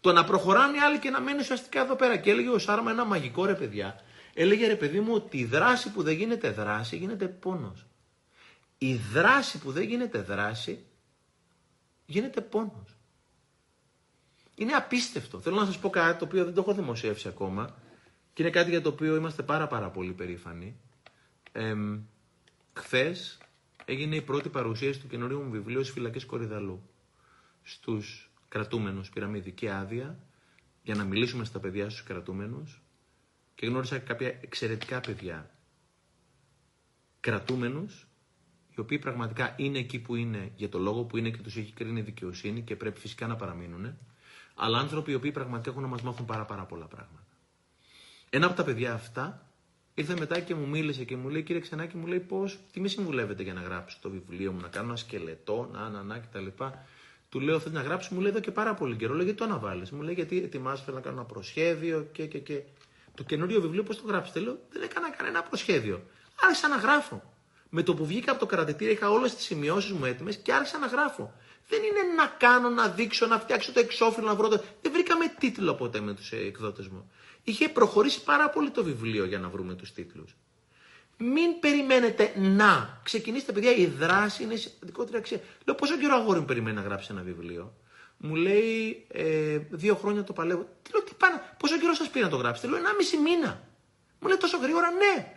Το 0.00 0.12
να 0.12 0.24
προχωράνε 0.24 0.76
οι 0.76 0.80
άλλοι 0.80 0.98
και 0.98 1.10
να 1.10 1.20
μένει 1.20 1.40
ουσιαστικά 1.40 1.80
εδώ 1.80 1.94
πέρα. 1.94 2.16
Και 2.16 2.30
έλεγε 2.30 2.48
ο 2.48 2.58
Σάρμα 2.58 2.90
ένα 2.90 3.04
μαγικό 3.04 3.44
ρε 3.44 3.54
παιδιά. 3.54 4.00
Έλεγε 4.34 4.66
ρε 4.66 4.76
παιδί 4.76 5.00
μου 5.00 5.12
ότι 5.14 5.38
η 5.38 5.44
δράση 5.44 5.90
που 5.90 6.02
δεν 6.02 6.14
γίνεται 6.14 6.50
δράση 6.50 6.96
γίνεται 6.96 7.26
πόνος. 7.26 7.86
Η 8.78 8.94
δράση 8.94 9.58
που 9.58 9.72
δεν 9.72 9.82
γίνεται 9.82 10.18
δράση 10.18 10.84
γίνεται 12.06 12.40
πόνος. 12.40 12.96
Είναι 14.54 14.72
απίστευτο. 14.72 15.40
Θέλω 15.40 15.56
να 15.56 15.64
σας 15.66 15.78
πω 15.78 15.90
κάτι 15.90 16.18
το 16.18 16.24
οποίο 16.24 16.44
δεν 16.44 16.54
το 16.54 16.60
έχω 16.60 16.74
δημοσιεύσει 16.74 17.28
ακόμα. 17.28 17.74
Και 18.38 18.44
είναι 18.44 18.52
κάτι 18.52 18.70
για 18.70 18.82
το 18.82 18.88
οποίο 18.88 19.16
είμαστε 19.16 19.42
πάρα 19.42 19.66
πάρα 19.66 19.90
πολύ 19.90 20.12
περήφανοι. 20.12 20.76
Ε, 21.52 21.74
Χθες 22.72 23.38
έγινε 23.84 24.16
η 24.16 24.22
πρώτη 24.22 24.48
παρουσίαση 24.48 25.00
του 25.00 25.06
καινούριου 25.06 25.40
μου 25.40 25.50
βιβλίου 25.50 25.82
στις 25.82 25.94
φυλακές 25.94 26.24
Κορυδαλού. 26.24 26.82
Στους 27.62 28.30
κρατούμενους 28.48 29.08
πήραμε 29.08 29.38
ειδική 29.38 29.68
άδεια 29.68 30.18
για 30.82 30.94
να 30.94 31.04
μιλήσουμε 31.04 31.44
στα 31.44 31.58
παιδιά 31.60 31.90
στους 31.90 32.02
κρατούμενους 32.02 32.82
και 33.54 33.66
γνώρισα 33.66 33.98
κάποια 33.98 34.38
εξαιρετικά 34.40 35.00
παιδιά. 35.00 35.50
κρατούμενους, 37.20 38.06
οι 38.76 38.80
οποίοι 38.80 38.98
πραγματικά 38.98 39.54
είναι 39.56 39.78
εκεί 39.78 39.98
που 39.98 40.14
είναι 40.14 40.52
για 40.56 40.68
το 40.68 40.78
λόγο 40.78 41.04
που 41.04 41.16
είναι 41.16 41.30
και 41.30 41.42
τους 41.42 41.56
έχει 41.56 41.72
κρίνει 41.72 42.00
δικαιοσύνη 42.00 42.62
και 42.62 42.76
πρέπει 42.76 43.00
φυσικά 43.00 43.26
να 43.26 43.36
παραμείνουν, 43.36 43.98
αλλά 44.54 44.78
άνθρωποι 44.78 45.10
οι 45.10 45.14
οποίοι 45.14 45.32
πραγματικά 45.32 45.70
έχουν 45.70 45.82
να 45.82 45.88
μας 45.88 46.02
μάθουν 46.02 46.26
πάρα, 46.26 46.44
πάρα 46.44 46.64
πολλά 46.64 46.86
πράγματα. 46.86 47.27
Ένα 48.30 48.46
από 48.46 48.54
τα 48.54 48.64
παιδιά 48.64 48.92
αυτά 48.92 49.42
ήρθε 49.94 50.16
μετά 50.18 50.40
και 50.40 50.54
μου 50.54 50.68
μίλησε 50.68 51.04
και 51.04 51.16
μου 51.16 51.28
λέει: 51.28 51.42
Κύριε 51.42 51.60
Ξενάκη, 51.60 51.96
μου 51.96 52.06
λέει 52.06 52.20
πώς, 52.20 52.58
τι 52.72 52.80
με 52.80 52.88
συμβουλεύετε 52.88 53.42
για 53.42 53.52
να 53.52 53.60
γράψω 53.60 53.98
το 54.00 54.10
βιβλίο 54.10 54.52
μου, 54.52 54.60
να 54.60 54.68
κάνω 54.68 54.86
ένα 54.86 54.96
σκελετό, 54.96 55.68
να, 55.72 55.88
να, 55.88 56.02
να 56.02 56.18
κτλ. 56.18 56.46
Του 57.28 57.40
λέω: 57.40 57.58
Θέλεις 57.58 57.78
να 57.78 57.82
γράψεις, 57.82 58.12
μου 58.12 58.20
λέει 58.20 58.30
εδώ 58.30 58.40
και 58.40 58.50
πάρα 58.50 58.74
πολύ 58.74 58.96
καιρό. 58.96 59.14
Λέει: 59.14 59.24
Γιατί 59.24 59.38
το 59.38 59.44
αναβάλεις; 59.44 59.90
Μου 59.90 60.02
λέει: 60.02 60.14
Γιατί 60.14 60.42
ετοιμάζω, 60.42 60.82
θέλω 60.82 60.96
να 60.96 61.02
κάνω 61.02 61.16
ένα 61.16 61.26
προσχέδιο 61.26 62.08
και, 62.12 62.26
και, 62.26 62.38
και. 62.38 62.62
Το 63.14 63.24
καινούριο 63.24 63.60
βιβλίο 63.60 63.82
πώς 63.82 63.96
το 64.00 64.06
γράψετε. 64.06 64.40
Λέω: 64.40 64.58
Δεν 64.70 64.82
έκανα 64.82 65.10
κανένα 65.10 65.42
προσχέδιο. 65.42 66.02
Άρχισα 66.42 66.68
να 66.68 66.76
γράφω. 66.76 67.22
Με 67.70 67.82
το 67.82 67.94
που 67.94 68.06
βγήκα 68.06 68.30
από 68.30 68.40
το 68.40 68.46
κρατητήριο 68.46 68.92
είχα 68.92 69.10
όλες 69.10 69.34
τις 69.34 69.44
σημειώσεις 69.44 69.92
μου 69.92 70.04
έτοιμες 70.04 70.36
και 70.36 70.52
άρχισα 70.52 70.78
να 70.78 70.86
γράφω. 70.86 71.32
Δεν 71.68 71.82
είναι 71.82 72.14
να 72.16 72.26
κάνω, 72.26 72.68
να 72.68 72.88
δείξω, 72.88 73.26
να 73.26 73.38
φτιάξω 73.38 73.72
το 73.72 73.80
εξώφυλλο, 73.80 74.26
να 74.26 74.34
βρω 74.34 74.48
το. 74.48 74.62
Δεν 74.82 74.92
βρήκαμε 74.92 75.34
τίτλο 75.38 75.74
ποτέ 75.74 76.00
με 76.00 76.14
τους 76.14 76.32
εκδότες 76.32 76.88
μου. 76.88 77.10
Είχε 77.48 77.68
προχωρήσει 77.68 78.24
πάρα 78.24 78.50
πολύ 78.50 78.70
το 78.70 78.84
βιβλίο 78.84 79.24
για 79.24 79.38
να 79.38 79.48
βρούμε 79.48 79.74
τους 79.74 79.92
τίτλους. 79.92 80.36
Μην 81.18 81.60
περιμένετε 81.60 82.32
να. 82.36 83.00
Ξεκινήστε, 83.02 83.52
παιδιά, 83.52 83.74
η 83.74 83.86
δράση 83.86 84.42
είναι 84.42 84.56
σημαντικότερη 84.56 85.16
αξία. 85.16 85.40
Λέω, 85.64 85.74
πόσο 85.74 85.98
καιρό 85.98 86.14
αγόρι 86.14 86.38
μου 86.38 86.44
περιμένει 86.44 86.76
να 86.76 86.82
γράψει 86.82 87.08
ένα 87.10 87.22
βιβλίο; 87.22 87.74
Μου 88.16 88.34
λέει, 88.34 89.06
ε, 89.12 89.58
δύο 89.70 89.94
χρόνια 89.94 90.24
το 90.24 90.32
παλεύω. 90.32 90.68
Τι 90.82 90.90
λέω, 90.92 91.02
τι 91.02 91.12
πάνε, 91.18 91.42
πόσο 91.58 91.78
καιρό 91.78 91.94
σας 91.94 92.08
πήρε 92.10 92.24
να 92.24 92.30
το 92.30 92.36
γράψετε; 92.36 92.68
Λέω, 92.68 92.78
ένα 92.78 92.94
μισή 92.94 93.16
μήνα. 93.16 93.62
Μου 94.20 94.28
λέει 94.28 94.36
τόσο 94.36 94.58
γρήγορα, 94.58 94.90
ναι. 94.90 95.32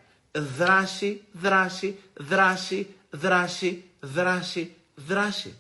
Δράση, 0.58 1.24
δράση, 1.32 2.00
δράση, 2.14 2.88
δράση, 3.10 3.84
δράση, 4.00 4.76
δράση. 4.96 5.58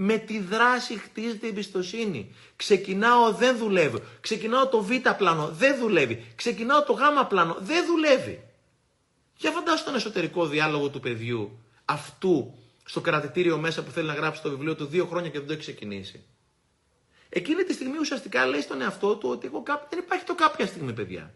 Με 0.00 0.16
τη 0.18 0.40
δράση 0.40 0.98
χτίζεται 0.98 1.46
η 1.46 1.48
εμπιστοσύνη. 1.48 2.34
Ξεκινάω, 2.56 3.32
δεν 3.32 3.56
δουλεύει. 3.56 4.02
Ξεκινάω 4.20 4.66
το 4.66 4.82
β 4.82 4.90
πλάνο, 5.16 5.48
δεν 5.48 5.78
δουλεύει. 5.78 6.24
Ξεκινάω 6.34 6.82
το 6.82 6.92
γ 6.92 7.26
πλάνο, 7.28 7.56
δεν 7.60 7.86
δουλεύει. 7.86 8.44
Για 9.36 9.50
φαντάσου 9.50 9.84
τον 9.84 9.94
εσωτερικό 9.94 10.46
διάλογο 10.46 10.88
του 10.88 11.00
παιδιού, 11.00 11.58
αυτού 11.84 12.54
στο 12.84 13.00
κρατητήριο 13.00 13.58
μέσα 13.58 13.84
που 13.84 13.90
θέλει 13.90 14.06
να 14.06 14.14
γράψει 14.14 14.42
το 14.42 14.50
βιβλίο 14.50 14.74
του 14.74 14.86
δύο 14.86 15.06
χρόνια 15.06 15.30
και 15.30 15.38
δεν 15.38 15.46
το 15.46 15.52
έχει 15.52 15.62
ξεκινήσει. 15.62 16.24
Εκείνη 17.28 17.62
τη 17.62 17.72
στιγμή 17.72 17.98
ουσιαστικά 17.98 18.46
λέει 18.46 18.60
στον 18.60 18.80
εαυτό 18.80 19.16
του 19.16 19.28
ότι 19.28 19.46
εγώ 19.46 19.62
δεν 19.90 19.98
υπάρχει 19.98 20.24
το 20.24 20.34
κάποια 20.34 20.66
στιγμή, 20.66 20.92
παιδιά. 20.92 21.34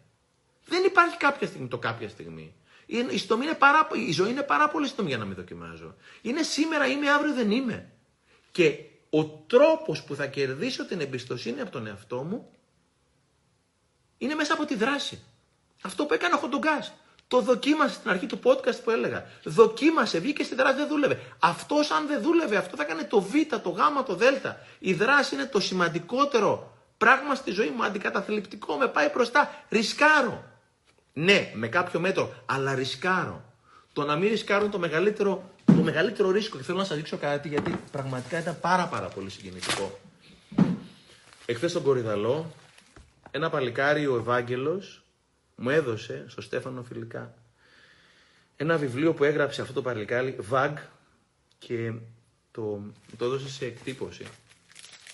Δεν 0.64 0.84
υπάρχει 0.84 1.16
κάποια 1.16 1.46
στιγμή 1.46 1.68
το 1.68 1.78
κάποια 1.78 2.08
στιγμή. 2.08 2.54
Η, 2.86 2.96
είναι 3.42 3.54
πάρα... 3.58 3.88
η 4.08 4.12
ζωή 4.12 4.30
είναι 4.30 4.42
πάρα 4.42 4.68
πολύ 4.68 4.86
στομή 4.86 5.08
για 5.08 5.18
να 5.18 5.24
μην 5.24 5.34
δοκιμάζω. 5.34 5.94
Είναι 6.22 6.42
σήμερα 6.42 6.86
είμαι, 6.86 7.10
αύριο 7.10 7.34
δεν 7.34 7.50
είμαι. 7.50 7.91
Και 8.52 8.78
ο 9.10 9.24
τρόπος 9.24 10.02
που 10.02 10.14
θα 10.14 10.26
κερδίσω 10.26 10.86
την 10.86 11.00
εμπιστοσύνη 11.00 11.60
από 11.60 11.70
τον 11.70 11.86
εαυτό 11.86 12.22
μου 12.22 12.50
είναι 14.18 14.34
μέσα 14.34 14.52
από 14.52 14.64
τη 14.64 14.74
δράση. 14.74 15.22
Αυτό 15.82 16.04
που 16.04 16.14
έκανε 16.14 16.34
ο 16.34 16.38
Χοντογκάς. 16.38 16.92
Το 17.28 17.40
δοκίμασε 17.40 17.94
στην 17.94 18.10
αρχή 18.10 18.26
του 18.26 18.40
podcast 18.42 18.82
που 18.84 18.90
έλεγα. 18.90 19.26
Δοκίμασε, 19.44 20.18
βγήκε 20.18 20.42
στη 20.44 20.54
δράση, 20.54 20.76
δεν 20.76 20.88
δούλευε. 20.88 21.20
Αυτός, 21.38 21.90
αν 21.90 22.06
δεν 22.06 22.22
δούλευε, 22.22 22.56
αυτό 22.56 22.76
θα 22.76 22.82
έκανε 22.82 23.04
το 23.04 23.20
Β, 23.20 23.34
το 23.62 23.70
Γ, 23.70 24.04
το 24.06 24.14
Δ. 24.14 24.22
Η 24.78 24.92
δράση 24.92 25.34
είναι 25.34 25.46
το 25.46 25.60
σημαντικότερο 25.60 26.76
πράγμα 26.98 27.34
στη 27.34 27.50
ζωή 27.50 27.70
μου. 27.76 27.84
Αντικαταθλιπτικό, 27.84 28.74
με 28.76 28.88
πάει 28.88 29.08
μπροστά. 29.14 29.64
Ρισκάρω. 29.68 30.44
Ναι, 31.12 31.52
με 31.54 31.68
κάποιο 31.68 32.00
μέτρο, 32.00 32.34
αλλά 32.46 32.74
ρισκάρω. 32.74 33.44
Το 33.92 34.04
να 34.04 34.16
μην 34.16 34.28
ρισκάρω 34.28 34.62
είναι 34.62 34.72
το 34.72 34.78
μεγαλύτερο, 34.78 35.50
το 35.84 35.90
μεγαλύτερο 35.90 36.30
ρίσκο. 36.30 36.56
Και 36.56 36.62
θέλω 36.62 36.78
να 36.78 36.84
σας 36.84 36.96
δείξω 36.96 37.16
κάτι 37.16 37.48
γιατί 37.48 37.80
πραγματικά 37.92 38.38
ήταν 38.38 38.60
πάρα 38.60 38.86
πάρα 38.86 39.08
πολύ 39.08 39.30
συγκινητικό. 39.30 40.00
Εχθές 41.46 41.70
στον 41.70 41.82
Κορυδαλό, 41.82 42.54
ένα 43.30 43.50
παλικάρι 43.50 44.06
ο 44.06 44.16
Ευάγγελος 44.16 45.02
μου 45.56 45.70
έδωσε 45.70 46.24
στο 46.28 46.40
Στέφανο 46.40 46.82
Φιλικά 46.82 47.34
ένα 48.62 48.76
βιβλίο 48.76 49.14
που 49.14 49.24
έγραψε 49.24 49.60
αυτό 49.60 49.72
το 49.72 49.82
παλικάρι, 49.82 50.36
Βαγ, 50.40 50.78
και 51.58 51.92
το, 52.50 52.82
το 53.16 53.24
έδωσε 53.24 53.48
σε 53.48 53.64
εκτύπωση. 53.64 54.26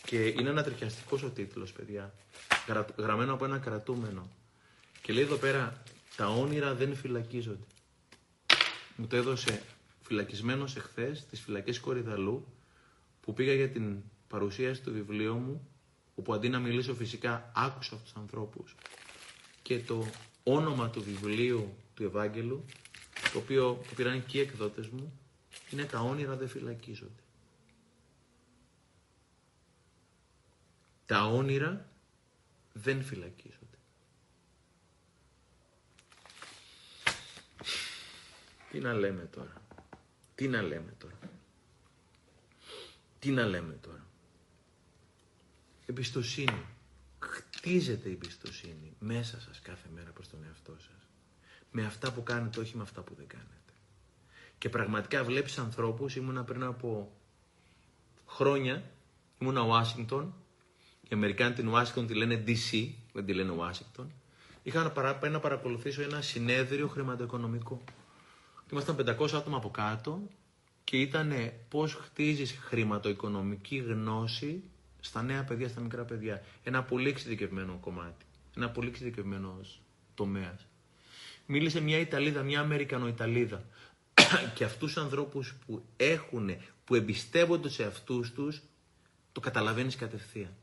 Και 0.04 0.26
είναι 0.26 0.48
ανατριχιαστικό 0.48 1.18
ο 1.24 1.28
τίτλος, 1.28 1.72
παιδιά. 1.72 2.14
Γραμμένο 2.96 3.32
από 3.32 3.44
ένα 3.44 3.58
κρατούμενο. 3.58 4.28
Και 5.02 5.12
λέει 5.12 5.22
εδώ 5.22 5.36
πέρα, 5.36 5.82
τα 6.16 6.26
όνειρα 6.28 6.74
δεν 6.74 6.96
φυλακίζονται. 6.96 7.66
Μου 8.96 9.06
το 9.06 9.16
έδωσε 9.16 9.62
φυλακισμένος 10.09 10.76
εχθές 10.76 11.18
στις 11.18 11.40
φυλακές 11.40 11.80
Κορυδαλού, 11.80 12.46
που 13.20 13.32
πήγα 13.34 13.52
για 13.52 13.70
την 13.70 14.02
παρουσίαση 14.28 14.82
του 14.82 14.92
βιβλίου 14.92 15.34
μου, 15.34 15.68
όπου 16.14 16.34
αντί 16.34 16.48
να 16.48 16.59
μιλήσω 16.59 16.94
φυσικά 16.94 17.52
άκουσα 17.54 17.94
αυτούς 17.94 18.12
τους 18.12 18.20
ανθρώπους 18.20 18.74
και 19.62 19.78
το 19.78 20.06
όνομα 20.42 20.90
του 20.90 21.02
βιβλίου 21.02 21.76
του 21.94 22.04
Ευάγγελου, 22.04 22.64
το 23.32 23.38
οποίο 23.38 23.82
το 23.88 23.94
πήραν 23.96 24.26
και 24.26 24.38
οι 24.38 24.40
εκδότες 24.40 24.88
μου, 24.88 25.20
είναι 25.70 25.84
«Τα 25.84 26.00
όνειρα 26.00 26.36
δεν 26.36 26.48
φυλακίζονται». 26.48 27.22
Τα 31.06 31.26
όνειρα 31.26 31.92
δεν 32.72 33.02
φυλακίζονται. 33.02 33.78
Τι 38.70 38.78
να 38.78 38.92
λέμε 38.92 39.22
τώρα. 39.22 39.67
Τι 40.39 40.49
να 40.49 40.62
λέμε 40.62 40.95
τώρα; 40.99 41.18
Τι 43.18 43.30
να 43.30 43.45
λέμε 43.47 43.78
τώρα; 43.80 44.07
Εμπιστοσύνη. 45.86 46.66
Χτίζετε 47.18 48.09
η 48.09 48.12
εμπιστοσύνη 48.12 48.97
μέσα 48.99 49.41
σας 49.41 49.61
κάθε 49.61 49.89
μέρα 49.95 50.11
προς 50.11 50.28
τον 50.28 50.45
εαυτό 50.45 50.72
σας. 50.78 51.09
Με 51.70 51.84
αυτά 51.84 52.12
που 52.12 52.22
κάνετε, 52.22 52.61
όχι 52.61 52.76
με 52.76 52.82
αυτά 52.82 53.01
που 53.01 53.14
δεν 53.14 53.26
κάνετε. 53.26 53.72
Και 54.59 54.68
πραγματικά 54.68 55.24
βλέπεις 55.24 55.59
ανθρώπους, 55.59 56.16
ήμουνα 56.16 56.45
πριν 56.45 56.62
από 56.62 57.12
χρόνια, 58.26 58.91
ήμουνα 59.39 59.61
Ουάσιγκτον, 59.61 60.34
οι 61.03 61.14
Αμερικάνοι 61.14 61.55
την 61.55 61.68
Ουάσιγκτον 61.68 62.07
τη 62.07 62.14
λένε 62.14 62.45
DC, 62.47 62.89
δεν 63.12 63.24
τη 63.24 63.34
λένε 63.34 63.51
Ουάσιγκτον. 63.51 64.12
Είχα 64.62 64.82
να, 64.82 64.91
παρα, 64.91 65.28
να 65.28 65.41
παρακολουθήσω 65.41 66.03
ένα 66.03 66.20
συνέδριο 66.20 66.89
χρηματοοικονομικό. 66.89 67.82
Ήμασταν 68.72 68.96
500 68.96 69.32
άτομα 69.34 69.56
από 69.56 69.70
κάτω 69.70 70.20
και 70.84 70.96
ήταν 70.96 71.32
πώς 71.68 71.94
χτίζεις 71.94 72.58
χρηματοοικονομική 72.60 73.76
γνώση 73.76 74.62
στα 75.00 75.22
νέα 75.22 75.44
παιδιά, 75.44 75.68
στα 75.68 75.80
μικρά 75.80 76.04
παιδιά. 76.04 76.44
Ένα 76.62 76.82
πολύ 76.82 77.08
εξειδικευμένο 77.08 77.78
κομμάτι. 77.80 78.24
Ένα 78.56 78.70
πολύ 78.70 78.88
εξειδικευμένος 78.88 79.80
τομέας. 80.14 80.66
Μίλησε 81.46 81.80
μια 81.80 81.98
Ιταλίδα, 81.98 82.42
μια 82.42 82.60
Αμερικανοϊταλίδα. 82.60 83.64
και 84.54 84.64
αυτούς 84.64 84.92
τους 84.92 85.02
ανθρώπους 85.02 85.54
που 85.66 85.84
έχουν, 85.96 86.50
που 86.84 86.94
εμπιστεύονται 86.94 87.68
σε 87.68 87.84
αυτούς 87.84 88.32
τους, 88.32 88.62
το 89.32 89.40
καταλαβαίνεις 89.40 89.96
κατευθείαν. 89.96 90.54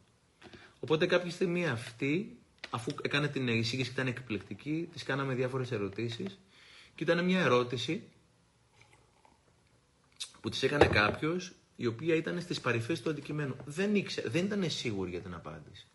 Οπότε 0.79 1.05
κάποια 1.05 1.31
στιγμή 1.31 1.67
αυτή, 1.67 2.37
αφού 2.69 2.91
έκανε 3.01 3.27
την 3.27 3.47
εισήγηση 3.47 3.87
και 3.89 4.01
ήταν 4.01 4.07
εκπληκτική, 4.07 4.89
της 4.93 5.03
κάναμε 5.03 5.33
διάφορες 5.33 5.71
ερωτήσεις. 5.71 6.37
Και 6.95 7.03
ήταν 7.03 7.25
μια 7.25 7.39
ερώτηση 7.39 8.03
που 10.41 10.49
της 10.49 10.63
έκανε 10.63 10.87
κάποιος 10.87 11.51
η 11.75 11.85
οποία 11.85 12.15
ήταν 12.15 12.41
στις 12.41 12.61
παρυφές 12.61 13.01
του 13.01 13.09
αντικειμένου. 13.09 13.55
Δεν, 13.65 13.95
ήξε, 13.95 14.23
δεν 14.25 14.45
ήταν 14.45 14.69
σίγουρη 14.69 15.09
για 15.09 15.21
την 15.21 15.33
απάντηση. 15.33 15.87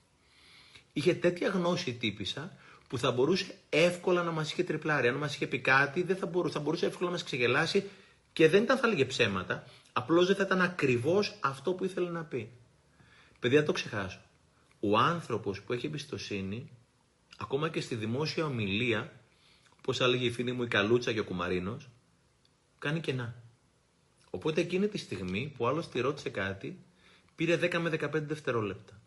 Είχε 0.92 1.14
τέτοια 1.14 1.48
γνώση 1.48 1.94
τύπησα 1.94 2.56
που 2.88 2.98
θα 2.98 3.10
μπορούσε 3.10 3.54
εύκολα 3.68 4.22
να 4.22 4.30
μας 4.30 4.52
είχε 4.52 4.64
τριπλάρει. 4.64 5.08
Αν 5.08 5.14
μας 5.14 5.34
είχε 5.34 5.46
πει 5.46 5.58
κάτι 5.58 6.02
δεν 6.02 6.16
θα 6.16 6.26
μπορούσε, 6.26 6.54
θα 6.54 6.60
μπορούσε 6.60 6.86
εύκολα 6.86 7.06
να 7.06 7.12
μας 7.12 7.24
ξεγελάσει 7.24 7.84
και 8.32 8.48
δεν 8.48 8.62
ήταν 8.62 8.78
θα 8.78 8.86
έλεγε 8.86 9.04
ψέματα, 9.04 9.64
απλώς 9.92 10.26
δεν 10.26 10.36
θα 10.36 10.42
ήταν 10.42 10.60
ακριβώς 10.60 11.36
αυτό 11.40 11.72
που 11.72 11.84
ήθελε 11.84 12.10
να 12.10 12.24
πει. 12.24 12.50
Παιδιά, 13.38 13.64
το 13.64 13.72
ξεχάσω. 13.72 14.20
Ο 14.80 14.98
άνθρωπος 14.98 15.62
που 15.62 15.72
έχει 15.72 15.86
εμπιστοσύνη, 15.86 16.70
ακόμα 17.38 17.68
και 17.68 17.80
στη 17.80 17.94
δημόσια 17.94 18.44
ομιλία, 18.44 19.19
όπως 19.80 20.00
έλεγε 20.00 20.24
η 20.24 20.30
φίλη 20.30 20.52
μου 20.52 20.62
η 20.62 20.68
Καλούτσα 20.68 21.12
και 21.12 21.20
ο 21.20 21.24
Κουμαρίνος, 21.24 21.88
κάνει 22.78 23.00
κενά. 23.00 23.34
Οπότε 24.30 24.60
εκείνη 24.60 24.88
τη 24.88 24.98
στιγμή 24.98 25.52
που 25.56 25.66
άλλος 25.66 25.88
τη 25.88 26.00
ρώτησε 26.00 26.28
κάτι, 26.30 26.78
πήρε 27.34 27.58
10 27.62 27.78
με 27.78 27.90
15 27.90 28.10
δευτερόλεπτα. 28.12 29.00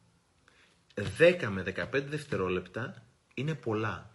10 1.17 1.47
με 1.49 1.63
15 1.91 2.03
δευτερόλεπτα 2.09 3.03
είναι 3.33 3.53
πολλά. 3.53 4.11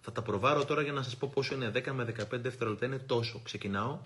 Θα 0.00 0.12
τα 0.12 0.22
προβάρω 0.22 0.64
τώρα 0.64 0.82
για 0.82 0.92
να 0.92 1.02
σας 1.02 1.16
πω 1.16 1.30
πόσο 1.34 1.54
είναι 1.54 1.72
10 1.74 1.92
με 1.92 2.04
15 2.04 2.40
δευτερόλεπτα. 2.40 2.86
Είναι 2.86 2.98
τόσο. 2.98 3.40
Ξεκινάω. 3.44 3.98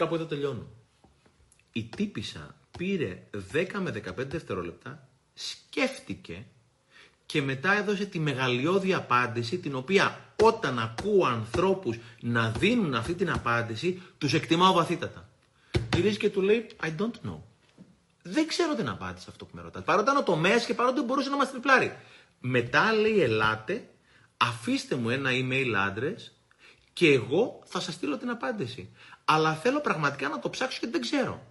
Κάπου 0.00 0.14
εδώ 0.14 0.24
τελειώνω. 0.24 0.66
Η 1.72 1.84
τύπησα 1.84 2.54
πήρε 2.78 3.22
10 3.52 3.66
με 3.80 4.02
15 4.18 4.26
δευτερόλεπτα, 4.26 5.08
σκέφτηκε 5.34 6.46
και 7.26 7.42
μετά 7.42 7.72
έδωσε 7.72 8.04
τη 8.04 8.18
μεγαλειώδη 8.18 8.94
απάντηση 8.94 9.58
την 9.58 9.74
οποία 9.74 10.34
όταν 10.42 10.78
ακούω 10.78 11.26
ανθρώπους 11.26 11.98
να 12.20 12.50
δίνουν 12.50 12.94
αυτή 12.94 13.14
την 13.14 13.30
απάντηση 13.30 14.02
τους 14.18 14.34
εκτιμάω 14.34 14.72
βαθύτατα. 14.72 15.28
Γυρίζει 15.94 16.16
και 16.16 16.30
του 16.30 16.40
λέει 16.40 16.66
I 16.82 16.86
don't 16.86 17.28
know. 17.28 17.38
Δεν 18.22 18.46
ξέρω 18.46 18.74
την 18.74 18.88
απάντηση 18.88 19.26
αυτό 19.28 19.44
που 19.44 19.54
με 19.54 19.62
ρωτάτε. 19.62 19.84
Παρότι 19.84 20.04
ήταν 20.04 20.16
ο 20.16 20.22
τομέας 20.22 20.64
και 20.64 20.74
παρότι 20.74 21.00
μπορούσε 21.00 21.30
να 21.30 21.36
μας 21.36 21.50
τριπλάρει. 21.50 21.96
Μετά 22.40 22.92
λέει 22.92 23.22
ελάτε, 23.22 23.88
αφήστε 24.36 24.94
μου 24.94 25.10
ένα 25.10 25.30
email 25.32 25.74
address 25.88 26.39
και 26.92 27.12
εγώ 27.12 27.62
θα 27.64 27.80
σας 27.80 27.94
στείλω 27.94 28.18
την 28.18 28.30
απάντηση. 28.30 28.92
Αλλά 29.24 29.54
θέλω 29.54 29.80
πραγματικά 29.80 30.28
να 30.28 30.38
το 30.38 30.50
ψάξω 30.50 30.78
γιατί 30.80 30.98
δεν 30.98 31.00
ξέρω. 31.00 31.46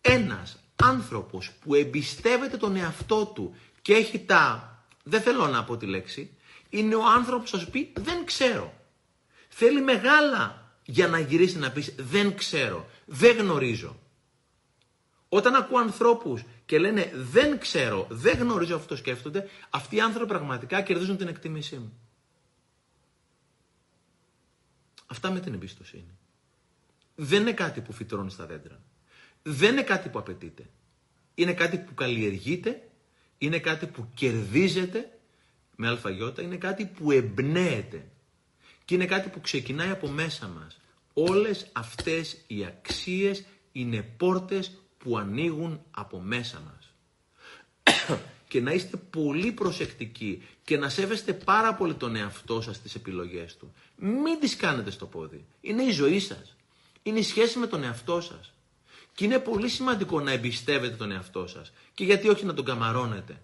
Ένας 0.00 0.58
άνθρωπος 0.76 1.50
που 1.60 1.74
εμπιστεύεται 1.74 2.56
τον 2.56 2.76
εαυτό 2.76 3.26
του 3.26 3.54
και 3.82 3.94
έχει 3.94 4.18
τα, 4.18 4.78
δεν 5.02 5.20
θέλω 5.20 5.46
να 5.46 5.64
πω 5.64 5.76
τη 5.76 5.86
λέξη, 5.86 6.36
είναι 6.68 6.94
ο 6.94 7.06
άνθρωπος 7.06 7.50
που 7.50 7.56
θα 7.56 7.62
σου 7.62 7.70
πει 7.70 7.92
δεν 7.96 8.24
ξέρω. 8.24 8.74
Θέλει 9.48 9.80
μεγάλα 9.80 10.72
για 10.84 11.08
να 11.08 11.18
γυρίσει 11.18 11.58
να 11.58 11.70
πεις 11.70 11.94
δεν 11.98 12.36
ξέρω, 12.36 12.86
δεν 13.04 13.36
γνωρίζω. 13.36 13.98
Όταν 15.28 15.54
ακούω 15.54 15.78
ανθρώπους 15.78 16.42
και 16.66 16.78
λένε 16.78 17.10
δεν 17.14 17.58
ξέρω, 17.58 18.06
δεν 18.10 18.38
γνωρίζω 18.38 18.76
αυτό 18.76 18.96
σκέφτονται, 18.96 19.48
αυτοί 19.70 19.96
οι 19.96 20.00
άνθρωποι 20.00 20.28
πραγματικά 20.28 20.82
κερδίζουν 20.82 21.16
την 21.16 21.28
εκτίμησή 21.28 21.76
μου. 21.76 22.09
Αυτά 25.10 25.30
με 25.30 25.40
την 25.40 25.54
εμπιστοσύνη. 25.54 26.18
Δεν 27.14 27.40
είναι 27.40 27.52
κάτι 27.52 27.80
που 27.80 27.92
φυτρώνει 27.92 28.30
στα 28.30 28.46
δέντρα. 28.46 28.80
Δεν 29.42 29.72
είναι 29.72 29.82
κάτι 29.82 30.08
που 30.08 30.18
απαιτείται. 30.18 30.70
Είναι 31.34 31.52
κάτι 31.54 31.78
που 31.78 31.94
καλλιεργείται, 31.94 32.88
είναι 33.38 33.58
κάτι 33.58 33.86
που 33.86 34.10
κερδίζεται 34.14 35.18
με 35.76 35.88
αλφαγιώτα, 35.88 36.42
είναι 36.42 36.56
κάτι 36.56 36.86
που 36.86 37.10
εμπνέεται 37.10 38.10
και 38.84 38.94
είναι 38.94 39.06
κάτι 39.06 39.28
που 39.28 39.40
ξεκινάει 39.40 39.90
από 39.90 40.08
μέσα 40.08 40.48
μας. 40.48 40.80
Όλες 41.12 41.66
αυτές 41.72 42.44
οι 42.46 42.64
αξίες 42.64 43.44
είναι 43.72 44.02
πόρτες 44.02 44.78
που 44.98 45.18
ανοίγουν 45.18 45.80
από 45.90 46.20
μέσα 46.20 46.60
μας. 46.60 46.79
Και 48.50 48.60
να 48.60 48.72
είστε 48.72 48.96
πολύ 48.96 49.52
προσεκτικοί 49.52 50.42
και 50.64 50.76
να 50.76 50.88
σέβεστε 50.88 51.32
πάρα 51.32 51.74
πολύ 51.74 51.94
τον 51.94 52.16
εαυτό 52.16 52.60
σας 52.60 52.76
στις 52.76 52.94
επιλογές 52.94 53.56
του. 53.56 53.72
Μην 53.96 54.40
τις 54.40 54.56
κάνετε 54.56 54.90
στο 54.90 55.06
πόδι. 55.06 55.44
Είναι 55.60 55.82
η 55.82 55.90
ζωή 55.90 56.20
σας. 56.20 56.56
Είναι 57.02 57.18
η 57.18 57.22
σχέση 57.22 57.58
με 57.58 57.66
τον 57.66 57.82
εαυτό 57.82 58.20
σας. 58.20 58.52
Και 59.14 59.24
είναι 59.24 59.38
πολύ 59.38 59.68
σημαντικό 59.68 60.20
να 60.20 60.30
εμπιστεύετε 60.30 60.96
τον 60.96 61.10
εαυτό 61.10 61.46
σας. 61.46 61.72
Και 61.94 62.04
γιατί 62.04 62.28
όχι 62.28 62.44
να 62.44 62.54
τον 62.54 62.64
καμαρώνετε. 62.64 63.40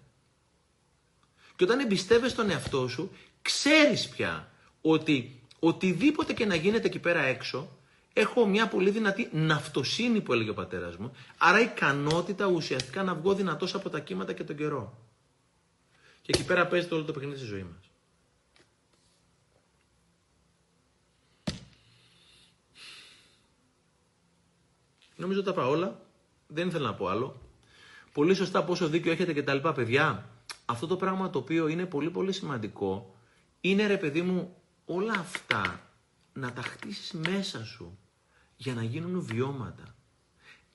Και 1.55 1.63
όταν 1.63 1.79
εμπιστεύεσαι 1.79 2.35
τον 2.35 2.49
εαυτό 2.49 2.87
σου, 2.87 3.11
ξέρεις 3.41 4.09
πια 4.09 4.51
ότι 4.81 5.41
οτιδήποτε 5.59 6.33
και 6.33 6.45
να 6.45 6.55
γίνεται 6.55 6.87
εκεί 6.87 6.99
πέρα 6.99 7.21
έξω, 7.21 7.77
έχω 8.19 8.45
μια 8.45 8.67
πολύ 8.67 8.89
δυνατή 8.89 9.29
ναυτοσύνη 9.31 10.21
που 10.21 10.33
έλεγε 10.33 10.49
ο 10.49 10.53
πατέρας 10.53 10.97
μου, 10.97 11.11
άρα 11.37 11.59
ικανότητα 11.59 12.45
ουσιαστικά 12.45 13.03
να 13.03 13.15
βγω 13.15 13.33
δυνατός 13.33 13.75
από 13.75 13.89
τα 13.89 13.99
κύματα 13.99 14.33
και 14.33 14.43
τον 14.43 14.55
καιρό. 14.55 14.97
Και 16.21 16.31
εκεί 16.35 16.45
πέρα 16.45 16.67
παίζεται 16.67 16.95
όλο 16.95 17.03
το 17.03 17.11
παιχνίδι 17.11 17.37
στη 17.37 17.45
ζωή 17.45 17.63
μας. 17.63 17.89
Νομίζω 25.15 25.43
τα 25.43 25.53
πάω 25.53 25.69
όλα. 25.69 25.99
Δεν 26.47 26.67
ήθελα 26.67 26.87
να 26.87 26.93
πω 26.93 27.07
άλλο. 27.07 27.41
Πολύ 28.13 28.33
σωστά 28.33 28.63
πόσο 28.63 28.87
δίκιο 28.87 29.11
έχετε 29.11 29.33
και 29.33 29.43
τα 29.43 29.53
λοιπά 29.53 29.73
παιδιά. 29.73 30.29
Αυτό 30.65 30.87
το 30.87 30.95
πράγμα 30.95 31.29
το 31.29 31.39
οποίο 31.39 31.67
είναι 31.67 31.85
πολύ 31.85 32.09
πολύ 32.09 32.31
σημαντικό 32.31 33.15
είναι 33.61 33.87
ρε 33.87 33.97
παιδί 33.97 34.21
μου 34.21 34.55
όλα 34.85 35.13
αυτά 35.13 35.89
να 36.33 36.53
τα 36.53 36.61
χτίσεις 36.61 37.11
μέσα 37.11 37.65
σου 37.65 37.97
για 38.57 38.73
να 38.73 38.83
γίνουν 38.83 39.21
βιώματα. 39.21 39.95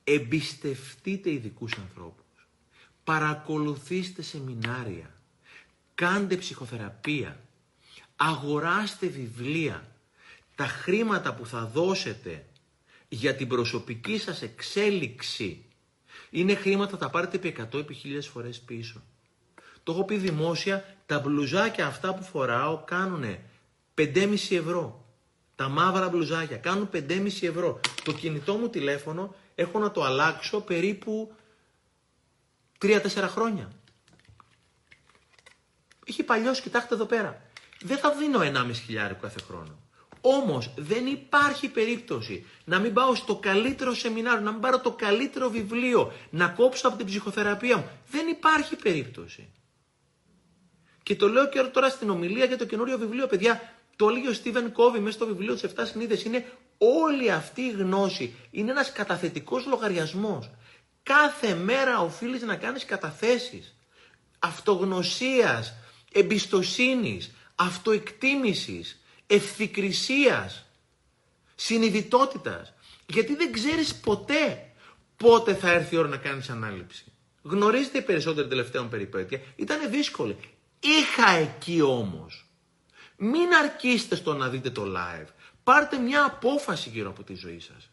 Εμπιστευτείτε 0.03 1.31
ειδικούς 1.31 1.73
ανθρώπους. 1.77 2.47
Παρακολουθήστε 3.03 4.21
σεμινάρια. 4.21 5.13
Κάντε 5.95 6.35
ψυχοθεραπεία. 6.35 7.39
Αγοράστε 8.15 9.07
βιβλία. 9.07 9.87
Τα 10.55 10.65
χρήματα 10.67 11.33
που 11.33 11.45
θα 11.45 11.65
δώσετε 11.65 12.45
για 13.09 13.35
την 13.35 13.47
προσωπική 13.47 14.17
σας 14.17 14.41
εξέλιξη 14.41 15.65
είναι 16.29 16.55
χρήματα 16.55 16.97
θα 16.97 17.09
πάρετε 17.09 17.35
επί 17.35 17.55
100 17.73 17.79
επί 17.79 17.97
1000 18.03 18.19
φορές 18.31 18.59
πίσω. 18.59 19.01
Το 19.83 19.91
έχω 19.91 20.03
πει 20.03 20.17
δημόσια, 20.17 20.97
τα 21.05 21.19
μπλουζάκια 21.19 21.85
αυτά 21.85 22.13
που 22.13 22.23
φοράω 22.23 22.83
κάνουν 22.85 23.37
5,5 23.95 24.55
ευρώ. 24.55 25.02
Τα 25.63 25.69
μαύρα 25.69 26.09
μπλουζάκια 26.09 26.57
κάνουν 26.57 26.89
5,5 26.93 27.25
ευρώ. 27.41 27.79
Το 28.03 28.13
κινητό 28.13 28.55
μου 28.55 28.69
τηλέφωνο 28.69 29.35
έχω 29.55 29.79
να 29.79 29.91
το 29.91 30.03
αλλάξω 30.03 30.61
περίπου 30.61 31.35
3-4 32.81 32.99
χρόνια. 33.27 33.71
Έχει 36.05 36.23
παλιώσει, 36.23 36.61
κοιτάξτε 36.61 36.93
εδώ 36.93 37.05
πέρα. 37.05 37.41
Δεν 37.81 37.97
θα 37.97 38.11
δίνω 38.11 38.39
1,5 38.39 38.71
χιλιάρικο 38.85 39.19
κάθε 39.21 39.39
χρόνο. 39.47 39.79
Όμως 40.21 40.73
δεν 40.77 41.05
υπάρχει 41.05 41.67
περίπτωση 41.67 42.45
να 42.65 42.79
μην 42.79 42.93
πάω 42.93 43.15
στο 43.15 43.35
καλύτερο 43.35 43.93
σεμινάριο, 43.93 44.41
να 44.41 44.51
μην 44.51 44.61
πάρω 44.61 44.79
το 44.79 44.91
καλύτερο 44.91 45.49
βιβλίο, 45.49 46.13
να 46.29 46.47
κόψω 46.47 46.87
από 46.87 46.97
την 46.97 47.05
ψυχοθεραπεία 47.05 47.77
μου. 47.77 47.89
Δεν 48.07 48.27
υπάρχει 48.27 48.75
περίπτωση. 48.75 49.49
Και 51.03 51.15
το 51.15 51.27
λέω 51.27 51.49
και 51.49 51.61
τώρα 51.61 51.89
στην 51.89 52.09
ομιλία 52.09 52.45
για 52.45 52.57
το 52.57 52.65
καινούριο 52.65 52.97
βιβλίο, 52.97 53.27
παιδιά. 53.27 53.72
Το 53.95 54.09
έλεγε 54.09 54.29
ο 54.29 54.33
Στίβεν 54.33 54.71
Κόβι 54.71 54.99
μέσα 54.99 55.15
στο 55.17 55.25
βιβλίο 55.25 55.53
της 55.53 55.63
7 55.75 55.85
συνείδε. 55.85 56.19
Είναι 56.25 56.45
όλη 56.77 57.31
αυτή 57.31 57.61
η 57.61 57.71
γνώση. 57.71 58.35
Είναι 58.51 58.71
ένας 58.71 58.91
καταθετικός 58.91 59.65
λογαριασμός. 59.65 60.49
Κάθε 61.03 61.55
μέρα 61.55 61.99
οφείλεις 61.99 62.41
να 62.41 62.55
κάνεις 62.55 62.85
καταθέσεις 62.85 63.75
αυτογνωσίας, 64.39 65.73
εμπιστοσύνης, 66.11 67.31
αυτοεκτίμησης 67.55 69.01
ευθυκρισίας, 69.27 70.65
συνειδητότητας. 71.55 72.73
Γιατί 73.05 73.35
δεν 73.35 73.51
ξέρεις 73.51 73.95
ποτέ 73.95 74.71
πότε 75.17 75.53
θα 75.53 75.71
έρθει 75.71 75.95
η 75.95 75.97
ώρα 75.97 76.07
να 76.07 76.17
κάνεις 76.17 76.49
ανάληψη. 76.49 77.03
Γνωρίζετε 77.41 77.97
οι 77.97 78.01
περισσότεροι 78.01 78.47
τελευταίων 78.47 78.89
περιπέτεια, 78.89 79.41
ήταν 79.55 79.89
δύσκολη. 79.89 80.37
Είχα 80.79 81.29
εκεί 81.29 81.81
όμως. 81.81 82.42
Μην 83.23 83.53
αρκείστε 83.63 84.15
στο 84.15 84.33
να 84.33 84.47
δείτε 84.47 84.69
το 84.69 84.83
live. 84.83 85.27
Πάρτε 85.63 85.97
μια 85.97 86.23
απόφαση 86.23 86.89
γύρω 86.89 87.09
από 87.09 87.23
τη 87.23 87.35
ζωή 87.35 87.59
σας. 87.59 87.89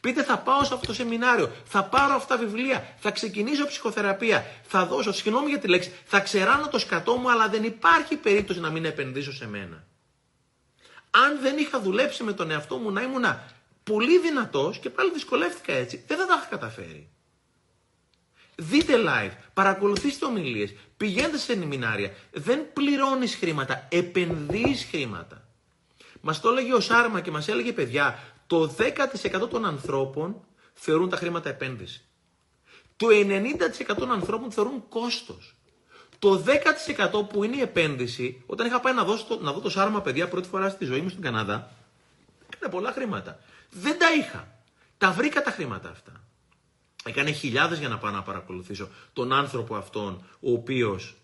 Πείτε 0.00 0.22
θα 0.22 0.38
πάω 0.38 0.64
σε 0.64 0.74
αυτό 0.74 0.86
το 0.86 0.94
σεμινάριο, 0.94 1.50
θα 1.64 1.84
πάρω 1.84 2.14
αυτά 2.14 2.36
τα 2.36 2.44
βιβλία, 2.44 2.96
θα 2.98 3.10
ξεκινήσω 3.10 3.66
ψυχοθεραπεία, 3.66 4.46
θα 4.62 4.86
δώσω, 4.86 5.12
συγγνώμη 5.12 5.48
για 5.48 5.58
τη 5.58 5.68
λέξη, 5.68 5.92
θα 6.04 6.20
ξεράνω 6.20 6.68
το 6.68 6.78
σκατό 6.78 7.16
μου, 7.16 7.30
αλλά 7.30 7.48
δεν 7.48 7.62
υπάρχει 7.62 8.16
περίπτωση 8.16 8.60
να 8.60 8.70
μην 8.70 8.84
επενδύσω 8.84 9.32
σε 9.32 9.48
μένα 9.48 9.84
αν 11.16 11.40
δεν 11.40 11.58
είχα 11.58 11.80
δουλέψει 11.80 12.22
με 12.22 12.32
τον 12.32 12.50
εαυτό 12.50 12.76
μου 12.76 12.90
να 12.90 13.02
ήμουν 13.02 13.24
πολύ 13.84 14.18
δυνατός 14.18 14.78
και 14.78 14.90
πάλι 14.90 15.10
δυσκολεύτηκα 15.12 15.72
έτσι, 15.72 16.04
δεν 16.06 16.18
θα 16.18 16.26
τα 16.26 16.34
είχα 16.34 16.46
καταφέρει. 16.46 17.08
Δείτε 18.56 18.94
live, 19.06 19.32
παρακολουθήστε 19.54 20.24
ομιλίες, 20.24 20.74
πηγαίνετε 20.96 21.38
σε 21.38 21.44
σεμινάρια. 21.44 22.12
Δεν 22.32 22.72
πληρώνεις 22.72 23.34
χρήματα, 23.34 23.86
επενδύεις 23.90 24.86
χρήματα. 24.90 25.48
Μας 26.20 26.40
το 26.40 26.48
έλεγε 26.48 26.74
ο 26.74 26.80
Σάρμα 26.80 27.20
και 27.20 27.30
μας 27.30 27.48
έλεγε 27.48 27.72
παιδιά, 27.72 28.18
το 28.46 28.74
10% 29.42 29.48
των 29.50 29.64
ανθρώπων 29.64 30.44
θεωρούν 30.74 31.08
τα 31.08 31.16
χρήματα 31.16 31.48
επένδυση. 31.48 32.04
Το 32.96 33.06
90% 33.10 33.94
των 33.96 34.12
ανθρώπων 34.12 34.52
θεωρούν 34.52 34.88
κόστος. 34.88 35.54
Το 36.18 36.44
10% 37.12 37.28
που 37.28 37.44
είναι 37.44 37.56
η 37.56 37.60
επένδυση, 37.60 38.42
όταν 38.46 38.66
είχα 38.66 38.80
πάει 38.80 38.94
να, 38.94 39.04
δώσω 39.04 39.24
το, 39.24 39.40
να 39.40 39.52
δω 39.52 39.60
το 39.60 39.70
σάρμα 39.70 40.00
παιδιά 40.00 40.28
πρώτη 40.28 40.48
φορά 40.48 40.68
στη 40.68 40.84
ζωή 40.84 41.00
μου 41.00 41.08
στην 41.08 41.22
Καναδά, 41.22 41.70
έκανε 42.54 42.72
πολλά 42.72 42.92
χρήματα. 42.92 43.38
Δεν 43.70 43.98
τα 43.98 44.14
είχα. 44.14 44.48
Τα 44.98 45.12
βρήκα 45.12 45.42
τα 45.42 45.50
χρήματα 45.50 45.90
αυτά. 45.90 46.12
Έκανε 47.04 47.30
χιλιάδες 47.30 47.78
για 47.78 47.88
να 47.88 47.98
πάω 47.98 48.10
να 48.10 48.22
παρακολουθήσω 48.22 48.88
τον 49.12 49.32
άνθρωπο 49.32 49.74
αυτόν, 49.74 50.24
ο 50.40 50.52
οποίος 50.52 51.14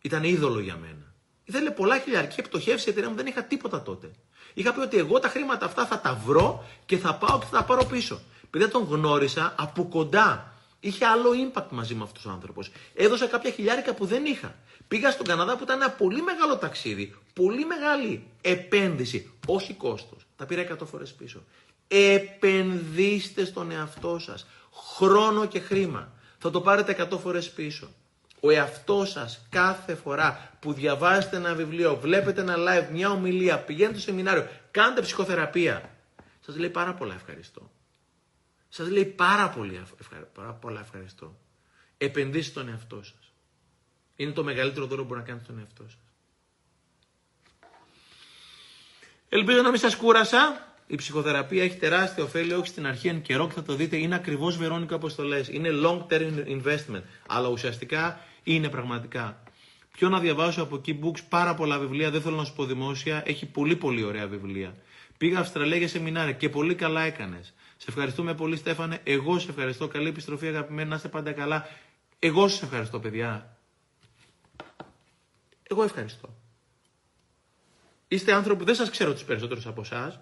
ήταν 0.00 0.24
είδωλο 0.24 0.60
για 0.60 0.76
μένα. 0.76 1.14
Ήθελε 1.44 1.70
πολλά 1.70 1.98
χιλιάρια 1.98 2.30
και 2.30 2.42
πτωχεύσει 2.42 2.88
η 2.88 2.90
εταιρεία 2.90 3.10
μου, 3.10 3.16
δεν 3.16 3.26
είχα 3.26 3.44
τίποτα 3.44 3.82
τότε. 3.82 4.10
Είχα 4.54 4.72
πει 4.72 4.80
ότι 4.80 4.96
εγώ 4.96 5.18
τα 5.18 5.28
χρήματα 5.28 5.66
αυτά 5.66 5.86
θα 5.86 6.00
τα 6.00 6.14
βρω 6.26 6.64
και 6.86 6.96
θα 6.96 7.14
πάω 7.14 7.38
και 7.38 7.46
θα 7.50 7.58
τα 7.58 7.64
πάρω 7.64 7.84
πίσω. 7.84 8.20
Επειδή 8.44 8.70
τον 8.70 8.84
γνώρισα 8.84 9.54
από 9.58 9.84
κοντά. 9.84 10.54
Είχε 10.80 11.04
άλλο 11.04 11.30
impact 11.30 11.66
μαζί 11.70 11.94
με 11.94 12.02
αυτός 12.02 12.24
ο 12.24 12.30
άνθρωπος. 12.30 12.70
Έδωσα 12.94 13.26
κάποια 13.26 13.50
χιλιάρικα 13.50 13.94
που 13.94 14.06
δεν 14.06 14.24
είχα. 14.24 14.54
Πήγα 14.88 15.10
στον 15.10 15.26
Καναδά 15.26 15.56
που 15.56 15.62
ήταν 15.62 15.82
ένα 15.82 15.90
πολύ 15.90 16.22
μεγάλο 16.22 16.56
ταξίδι. 16.56 17.14
Πολύ 17.32 17.64
μεγάλη 17.64 18.26
επένδυση. 18.40 19.30
Όχι 19.46 19.74
κόστος. 19.74 20.26
Τα 20.36 20.46
πήρα 20.46 20.60
100 20.60 20.86
φορές 20.86 21.12
πίσω. 21.12 21.42
Επενδύστε 21.88 23.44
στον 23.44 23.70
εαυτό 23.70 24.18
σας. 24.18 24.46
Χρόνο 24.72 25.46
και 25.46 25.60
χρήμα. 25.60 26.12
Θα 26.38 26.50
το 26.50 26.60
πάρετε 26.60 27.08
100 27.12 27.18
φορές 27.18 27.50
πίσω. 27.50 27.88
Ο 28.40 28.50
εαυτός 28.50 29.10
σας 29.10 29.46
κάθε 29.50 29.94
φορά 29.94 30.50
που 30.60 30.72
διαβάζετε 30.72 31.36
ένα 31.36 31.54
βιβλίο, 31.54 31.96
βλέπετε 31.96 32.40
ένα 32.40 32.54
live, 32.58 32.88
μια 32.92 33.10
ομιλία, 33.10 33.58
πηγαίνετε 33.58 33.98
στο 33.98 34.10
σεμινάριο, 34.10 34.48
κάνετε 34.70 35.00
ψυχοθεραπεία, 35.00 35.90
σας 36.40 36.56
λέει 36.56 36.70
πάρα 36.70 36.94
πολλά 36.94 37.14
ευχαριστώ. 37.14 37.70
Σας 38.68 38.88
λέει 38.88 39.04
πάρα, 39.04 39.48
πολύ, 39.48 39.82
πάρα 40.34 40.52
πολλά 40.52 40.80
ευχαριστώ. 40.80 41.36
Επενδύστε 41.98 42.50
στον 42.50 42.68
εαυτό 42.68 43.02
σας. 43.02 43.32
Είναι 44.16 44.32
το 44.32 44.44
μεγαλύτερο 44.44 44.86
δώρο 44.86 45.02
που 45.02 45.08
μπορεί 45.08 45.20
να 45.20 45.26
κάνετε 45.26 45.44
στον 45.44 45.58
εαυτό 45.58 45.82
σας. 45.82 45.98
Ελπίζω 49.28 49.62
να 49.62 49.70
μην 49.70 49.80
σας 49.80 49.96
κούρασα. 49.96 50.69
Η 50.90 50.96
ψυχοθεραπεία 50.96 51.62
έχει 51.62 51.76
τεράστιο 51.76 52.24
ωφέλη, 52.24 52.52
όχι 52.52 52.66
στην 52.66 52.86
αρχή, 52.86 53.08
εν 53.08 53.22
καιρό 53.22 53.46
και 53.46 53.52
θα 53.52 53.62
το 53.62 53.74
δείτε. 53.74 53.96
Είναι 53.96 54.14
ακριβώς 54.14 54.56
Βερόνικα 54.56 54.94
όπως 54.94 55.14
το 55.14 55.22
λες. 55.22 55.48
Είναι 55.48 55.68
long 55.84 56.06
term 56.08 56.32
investment. 56.46 57.02
Αλλά 57.26 57.48
ουσιαστικά 57.48 58.20
είναι 58.42 58.68
πραγματικά. 58.68 59.42
Ποιο 59.92 60.08
να 60.08 60.18
διαβάσω 60.18 60.62
από 60.62 60.76
εκεί 60.76 60.98
books, 61.02 61.18
πάρα 61.28 61.54
πολλά 61.54 61.78
βιβλία. 61.78 62.10
Δεν 62.10 62.20
θέλω 62.20 62.36
να 62.36 62.44
σου 62.44 62.54
πω 62.54 62.64
δημόσια. 62.64 63.22
Έχει 63.26 63.46
πολύ 63.46 63.76
πολύ 63.76 64.02
ωραία 64.04 64.26
βιβλία. 64.26 64.74
Πήγα 65.18 65.38
Αυστραλία 65.38 65.76
για 65.76 65.88
σεμινάρια 65.88 66.32
και 66.32 66.48
πολύ 66.48 66.74
καλά 66.74 67.00
έκανες. 67.00 67.54
Σε 67.76 67.86
ευχαριστούμε 67.88 68.34
πολύ, 68.34 68.56
Στέφανε. 68.56 69.00
Εγώ 69.04 69.38
σε 69.38 69.50
ευχαριστώ. 69.50 69.88
Καλή 69.88 70.08
επιστροφή, 70.08 70.46
αγαπημένη. 70.46 70.88
Να 70.88 70.94
είστε 70.94 71.08
πάντα 71.08 71.32
καλά. 71.32 71.68
Εγώ 72.18 72.48
σας 72.48 72.62
ευχαριστώ, 72.62 73.00
παιδιά. 73.00 73.56
Εγώ 75.62 75.82
ευχαριστώ. 75.82 76.34
Είστε 78.08 78.32
άνθρωποι 78.32 78.58
που 78.58 78.64
δεν 78.64 78.74
σας 78.74 78.90
ξέρω 78.90 79.12
τους 79.12 79.24
περισσότερους 79.24 79.66
από 79.66 79.80
εσάς. 79.80 80.20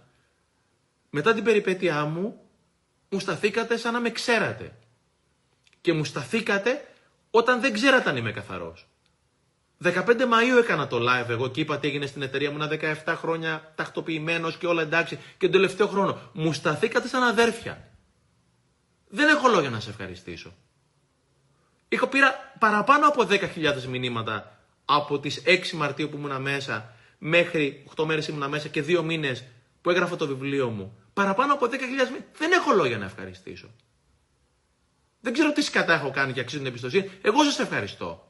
Μετά 1.10 1.34
την 1.34 1.44
περιπέτειά 1.44 2.04
μου, 2.04 2.40
μου 3.08 3.20
σταθήκατε 3.20 3.76
σαν 3.76 3.92
να 3.92 4.00
με 4.00 4.10
ξέρατε. 4.10 4.78
Και 5.80 5.92
μου 5.92 6.04
σταθήκατε 6.04 6.88
όταν 7.30 7.60
δεν 7.60 7.72
ξέρατε 7.72 8.10
αν 8.10 8.16
είμαι 8.16 8.32
καθαρός. 8.32 8.88
15 9.82 10.04
Μαΐου 10.06 10.58
έκανα 10.62 10.86
το 10.86 10.98
live 11.00 11.28
εγώ 11.28 11.48
και 11.48 11.60
είπα 11.60 11.78
τι 11.78 11.88
έγινε 11.88 12.06
στην 12.06 12.22
εταιρεία 12.22 12.50
μου, 12.50 12.62
ένα 12.62 12.94
17 13.04 13.14
χρόνια 13.16 13.72
τακτοποιημένος 13.74 14.56
και 14.56 14.66
όλα 14.66 14.82
εντάξει 14.82 15.16
και 15.16 15.46
τον 15.46 15.50
τελευταίο 15.50 15.86
χρόνο. 15.86 16.30
Μου 16.32 16.52
σταθήκατε 16.52 17.08
σαν 17.08 17.22
αδέρφια. 17.22 17.88
Δεν 19.08 19.28
έχω 19.28 19.48
λόγια 19.48 19.70
να 19.70 19.80
σε 19.80 19.90
ευχαριστήσω. 19.90 20.54
Είχα 21.88 22.08
πήρα 22.08 22.54
παραπάνω 22.58 23.06
από 23.06 23.26
10.000 23.28 23.82
μηνύματα 23.88 24.58
από 24.84 25.18
τις 25.18 25.42
6 25.46 25.70
Μαρτίου 25.70 26.08
που 26.08 26.16
ήμουν 26.16 26.42
μέσα 26.42 26.94
μέχρι 27.18 27.84
8 27.96 28.04
μέρες 28.04 28.28
ήμουν 28.28 28.48
μέσα 28.48 28.68
και 28.68 28.84
2 28.86 29.02
μήνες 29.02 29.44
που 29.88 29.94
έγραφα 29.94 30.16
το 30.16 30.26
βιβλίο 30.26 30.70
μου. 30.70 30.98
Παραπάνω 31.12 31.52
από 31.52 31.66
10.000 31.66 31.70
μήνες. 31.80 32.08
Δεν 32.38 32.52
έχω 32.52 32.72
λόγια 32.72 32.98
να 32.98 33.04
ευχαριστήσω. 33.04 33.70
Δεν 35.20 35.32
ξέρω 35.32 35.52
τι 35.52 35.62
σκατά 35.62 35.94
έχω 35.94 36.10
κάνει 36.10 36.32
και 36.32 36.40
αξίζουν 36.40 36.64
την 36.64 36.72
εμπιστοσύνη. 36.72 37.10
Εγώ 37.22 37.44
σας 37.44 37.58
ευχαριστώ. 37.58 38.28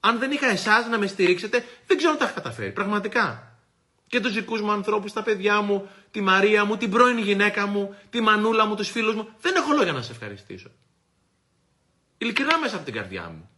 Αν 0.00 0.18
δεν 0.18 0.30
είχα 0.30 0.46
εσάς 0.46 0.86
να 0.86 0.98
με 0.98 1.06
στηρίξετε, 1.06 1.64
δεν 1.86 1.96
ξέρω 1.96 2.12
τι 2.12 2.18
θα 2.18 2.24
είχα 2.24 2.34
καταφέρει. 2.34 2.72
Πραγματικά. 2.72 3.58
Και 4.06 4.20
τους 4.20 4.32
δικούς 4.32 4.60
μου 4.60 4.70
ανθρώπους, 4.70 5.12
τα 5.12 5.22
παιδιά 5.22 5.60
μου, 5.60 5.88
τη 6.10 6.20
Μαρία 6.20 6.64
μου, 6.64 6.76
την 6.76 6.90
πρώην 6.90 7.18
γυναίκα 7.18 7.66
μου, 7.66 7.96
τη 8.10 8.20
μανούλα 8.20 8.66
μου, 8.66 8.76
τους 8.76 8.90
φίλους 8.90 9.14
μου. 9.14 9.28
Δεν 9.40 9.54
έχω 9.56 9.72
λόγια 9.72 9.92
να 9.92 10.02
σε 10.02 10.12
ευχαριστήσω. 10.12 10.70
Ειλικρινά 12.18 12.58
μέσα 12.58 12.76
από 12.76 12.84
την 12.84 12.94
καρδιά 12.94 13.28
μου. 13.28 13.48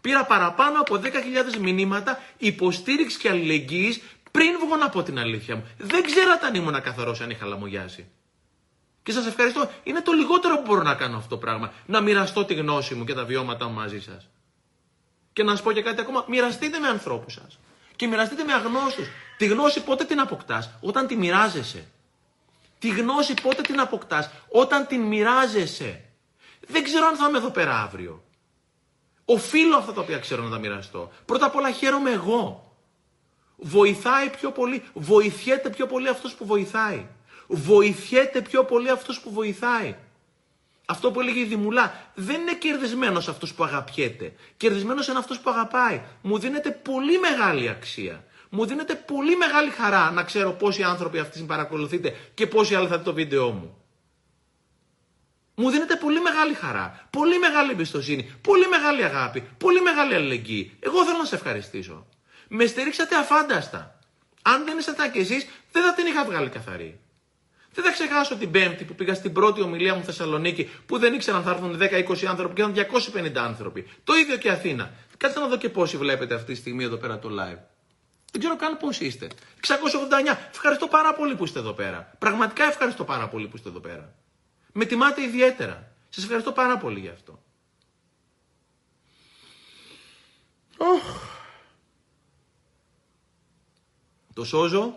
Πήρα 0.00 0.24
παραπάνω 0.24 0.80
από 0.80 1.00
10.000 1.02 1.56
μηνύματα 1.60 2.20
υποστήριξη 2.38 3.18
και 3.18 3.28
αλληλεγγύης 3.28 4.00
πριν 4.32 4.58
βγω 4.58 4.76
να 4.76 4.88
πω 4.88 5.02
την 5.02 5.18
αλήθεια 5.18 5.56
μου. 5.56 5.68
Δεν 5.78 6.02
ξέρω 6.02 6.30
αν 6.42 6.54
ήμουν 6.54 6.82
καθαρός 6.82 7.20
αν 7.20 7.30
είχα 7.30 7.46
λαμογιάσει. 7.46 8.08
Και 9.02 9.12
σας 9.12 9.26
ευχαριστώ. 9.26 9.70
Είναι 9.82 10.00
το 10.00 10.12
λιγότερο 10.12 10.56
που 10.56 10.62
μπορώ 10.66 10.82
να 10.82 10.94
κάνω 10.94 11.16
αυτό 11.16 11.28
το 11.28 11.36
πράγμα. 11.36 11.72
Να 11.86 12.00
μοιραστώ 12.00 12.44
τη 12.44 12.54
γνώση 12.54 12.94
μου 12.94 13.04
και 13.04 13.14
τα 13.14 13.24
βιώματά 13.24 13.66
μου 13.66 13.74
μαζί 13.74 14.00
σας. 14.00 14.28
Και 15.32 15.42
να 15.42 15.50
σας 15.50 15.62
πω 15.62 15.72
και 15.72 15.82
κάτι 15.82 16.00
ακόμα. 16.00 16.24
Μοιραστείτε 16.28 16.78
με 16.78 16.88
ανθρώπους 16.88 17.32
σας. 17.32 17.58
Και 17.96 18.06
μοιραστείτε 18.06 18.44
με 18.44 18.52
αγνώστους. 18.52 19.08
Τη 19.36 19.46
γνώση 19.46 19.84
πότε 19.84 20.04
την 20.04 20.20
αποκτάς, 20.20 20.70
όταν 20.80 21.06
τη 21.06 21.16
μοιράζεσαι. 21.16 21.84
Τη 22.78 22.88
γνώση 22.88 23.34
πότε 23.42 23.62
την 23.62 23.80
αποκτάς, 23.80 24.30
όταν 24.48 24.86
την 24.86 25.00
μοιράζεσαι. 25.00 26.04
Δεν 26.68 26.82
ξέρω 26.84 27.06
αν 27.06 27.16
θα 27.16 27.28
είμαι 27.28 27.38
εδώ 27.38 27.50
πέρα 27.50 27.80
αύριο. 27.82 28.24
Οφείλω 29.24 29.76
αυτά 29.76 29.92
τα 29.92 30.00
οποία 30.00 30.18
ξέρω 30.18 30.42
να 30.42 30.50
τα 30.50 30.58
μοιραστώ. 30.58 31.12
Πρώτα 31.24 31.46
απ' 31.46 31.56
όλα 31.56 31.70
χαίρομαι 31.70 32.10
εγώ. 32.10 32.71
Βοηθάει 33.64 34.30
πιο 34.30 34.50
πολύ, 34.50 34.82
βοηθιέται 34.92 35.70
πιο 35.70 35.86
πολύ 35.86 36.08
αυτός 36.08 36.34
που 36.34 36.46
βοηθάει 36.46 37.06
βοηθιέται 37.52 38.40
πιο 38.42 38.64
πολύ 38.64 38.90
αυτός 38.90 39.20
που 39.20 39.32
βοηθάει. 39.32 39.94
Αυτό 40.86 41.10
που 41.10 41.20
έλεγε 41.20 41.40
η 41.40 41.44
Δημουλά, 41.44 42.12
δεν 42.14 42.40
είναι 42.40 42.54
κερδισμένος 42.54 43.28
αυτός 43.28 43.54
που 43.54 43.64
αγαπιέται. 43.64 44.32
Κερδισμένος 44.56 45.08
είναι 45.08 45.18
αυτός 45.18 45.40
που 45.40 45.50
αγαπάει. 45.50 46.00
Μου 46.22 46.38
δίνεται 46.38 46.70
πολύ 46.70 47.18
μεγάλη 47.18 47.68
αξία. 47.68 48.24
Μου 48.50 48.66
δίνεται 48.66 48.94
πολύ 48.94 49.36
μεγάλη 49.36 49.70
χαρά 49.70 50.10
να 50.10 50.22
ξέρω 50.22 50.50
πόσοι 50.50 50.82
άνθρωποι 50.82 51.18
αυτοί 51.18 51.42
παρακολουθείτε 51.42 52.16
και 52.34 52.46
πόσοι 52.46 52.74
άλλοι 52.74 52.86
θα 52.86 52.96
δείτε 52.96 53.10
το 53.10 53.14
βίντεο 53.14 53.50
μου. 53.50 53.76
Μου 55.54 55.70
δίνεται 55.70 55.96
πολύ 55.96 56.20
μεγάλη 56.20 56.54
χαρά, 56.54 57.08
πολύ 57.10 57.38
μεγάλη 57.38 57.70
εμπιστοσύνη, 57.70 58.34
πολύ 58.40 58.68
μεγάλη 58.68 59.04
αγάπη, 59.04 59.48
πολύ 59.58 59.80
μεγάλη 59.80 60.14
αλληλεγγύη. 60.14 60.76
Εγώ 60.80 61.04
θέλω 61.04 61.18
να 61.18 61.24
σε 61.24 61.34
ευχαριστήσω. 61.34 62.06
Με 62.54 62.66
στηρίξατε 62.66 63.16
αφάνταστα. 63.16 63.98
Αν 64.42 64.64
δεν 64.64 64.78
ήσασταν 64.78 65.10
κι 65.10 65.18
εσείς, 65.18 65.46
δεν 65.72 65.82
θα 65.82 65.94
την 65.94 66.06
είχα 66.06 66.24
βγάλει 66.24 66.48
καθαρή. 66.48 67.00
Δεν 67.72 67.84
θα 67.84 67.90
ξεχάσω 67.92 68.36
την 68.36 68.50
Πέμπτη 68.50 68.84
που 68.84 68.94
πήγα 68.94 69.14
στην 69.14 69.32
πρώτη 69.32 69.60
ομιλία 69.60 69.94
μου 69.94 70.04
Θεσσαλονίκη 70.04 70.70
που 70.86 70.98
δεν 70.98 71.14
ήξερα 71.14 71.36
αν 71.36 71.42
θα 71.42 71.50
έρθουν 71.50 71.78
10-20 71.80 72.24
άνθρωποι 72.24 72.54
και 72.54 72.62
ήταν 72.62 72.86
250 73.24 73.36
άνθρωποι. 73.36 73.88
Το 74.04 74.14
ίδιο 74.14 74.36
και 74.36 74.50
Αθήνα. 74.50 74.90
Κάτσε 75.16 75.38
να 75.38 75.46
δω 75.46 75.56
και 75.56 75.68
πόσοι 75.68 75.96
βλέπετε 75.96 76.34
αυτή 76.34 76.52
τη 76.52 76.58
στιγμή 76.58 76.84
εδώ 76.84 76.96
πέρα 76.96 77.18
το 77.18 77.28
live. 77.28 77.58
Δεν 78.32 78.40
ξέρω 78.40 78.56
καν 78.56 78.76
πώ 78.76 78.88
είστε. 78.98 79.26
689. 79.66 80.36
Ευχαριστώ 80.50 80.86
πάρα 80.86 81.14
πολύ 81.14 81.34
που 81.34 81.44
είστε 81.44 81.58
εδώ 81.58 81.72
πέρα. 81.72 82.12
Πραγματικά 82.18 82.64
ευχαριστώ 82.64 83.04
πάρα 83.04 83.28
πολύ 83.28 83.46
που 83.48 83.56
είστε 83.56 83.68
εδώ 83.68 83.80
πέρα. 83.80 84.14
Με 84.72 84.84
τιμάτε 84.84 85.22
ιδιαίτερα. 85.22 85.92
Σας 86.08 86.22
ευχαριστώ 86.22 86.52
πάρα 86.52 86.76
πολύ 86.78 87.00
γι' 87.00 87.08
αυτό. 87.08 87.42
Oh. 90.78 91.40
Το 94.34 94.44
σώζω 94.44 94.94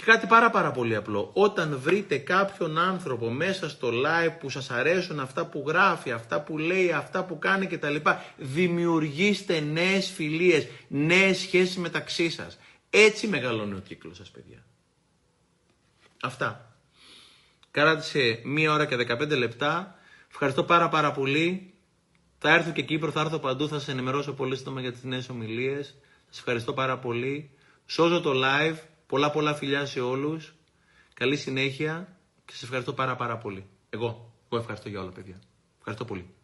και 0.00 0.06
κάτι 0.06 0.26
πάρα 0.26 0.50
πάρα 0.50 0.70
πολύ 0.70 0.96
απλό. 0.96 1.30
Όταν 1.32 1.78
βρείτε 1.78 2.18
κάποιον 2.18 2.78
άνθρωπο 2.78 3.30
μέσα 3.30 3.68
στο 3.68 3.88
live 3.88 4.36
που 4.40 4.50
σας 4.50 4.70
αρέσουν 4.70 5.20
αυτά 5.20 5.46
που 5.46 5.64
γράφει, 5.66 6.12
αυτά 6.12 6.40
που 6.40 6.58
λέει, 6.58 6.92
αυτά 6.92 7.24
που 7.24 7.38
κάνει 7.38 7.66
κτλ. 7.66 7.96
Δημιουργήστε 8.36 9.60
νέες 9.60 10.10
φιλίες, 10.10 10.68
νέες 10.88 11.38
σχέσεις 11.38 11.76
μεταξύ 11.76 12.30
σας. 12.30 12.58
Έτσι 12.90 13.26
μεγαλώνει 13.26 13.74
ο 13.74 13.82
κύκλος 13.86 14.16
σας 14.16 14.30
παιδιά. 14.30 14.64
Αυτά. 16.22 16.74
Κράτησε 17.70 18.40
μία 18.44 18.72
ώρα 18.72 18.86
και 18.86 18.96
15 18.96 19.36
λεπτά. 19.36 19.98
Ευχαριστώ 20.30 20.64
πάρα 20.64 20.88
πάρα 20.88 21.12
πολύ. 21.12 21.74
Θα 22.38 22.54
έρθω 22.54 22.70
και 22.70 22.82
Κύπρο, 22.82 23.10
θα 23.10 23.20
έρθω 23.20 23.38
παντού, 23.38 23.68
θα 23.68 23.78
σας 23.78 23.88
ενημερώσω 23.88 24.32
πολύ 24.32 24.56
σύντομα 24.56 24.80
για 24.80 24.92
τις 24.92 25.02
νέες 25.02 25.28
ομιλίες. 25.28 25.94
Σας 26.30 26.38
ευχαριστώ 26.38 26.72
πάρα 26.72 26.98
πολύ. 26.98 27.50
Σώζω 27.86 28.20
το 28.20 28.32
live. 28.34 28.76
Πολλά 29.06 29.30
πολλά 29.30 29.54
φιλιά 29.54 29.86
σε 29.86 30.00
όλους. 30.00 30.54
Καλή 31.14 31.36
συνέχεια 31.36 32.16
και 32.44 32.52
σας 32.52 32.62
ευχαριστώ 32.62 32.92
πάρα 32.92 33.16
πάρα 33.16 33.38
πολύ. 33.38 33.66
Εγώ, 33.90 34.32
εγώ 34.50 34.60
ευχαριστώ 34.60 34.88
για 34.88 35.00
όλα 35.00 35.10
παιδιά. 35.10 35.40
Ευχαριστώ 35.78 36.04
πολύ. 36.04 36.34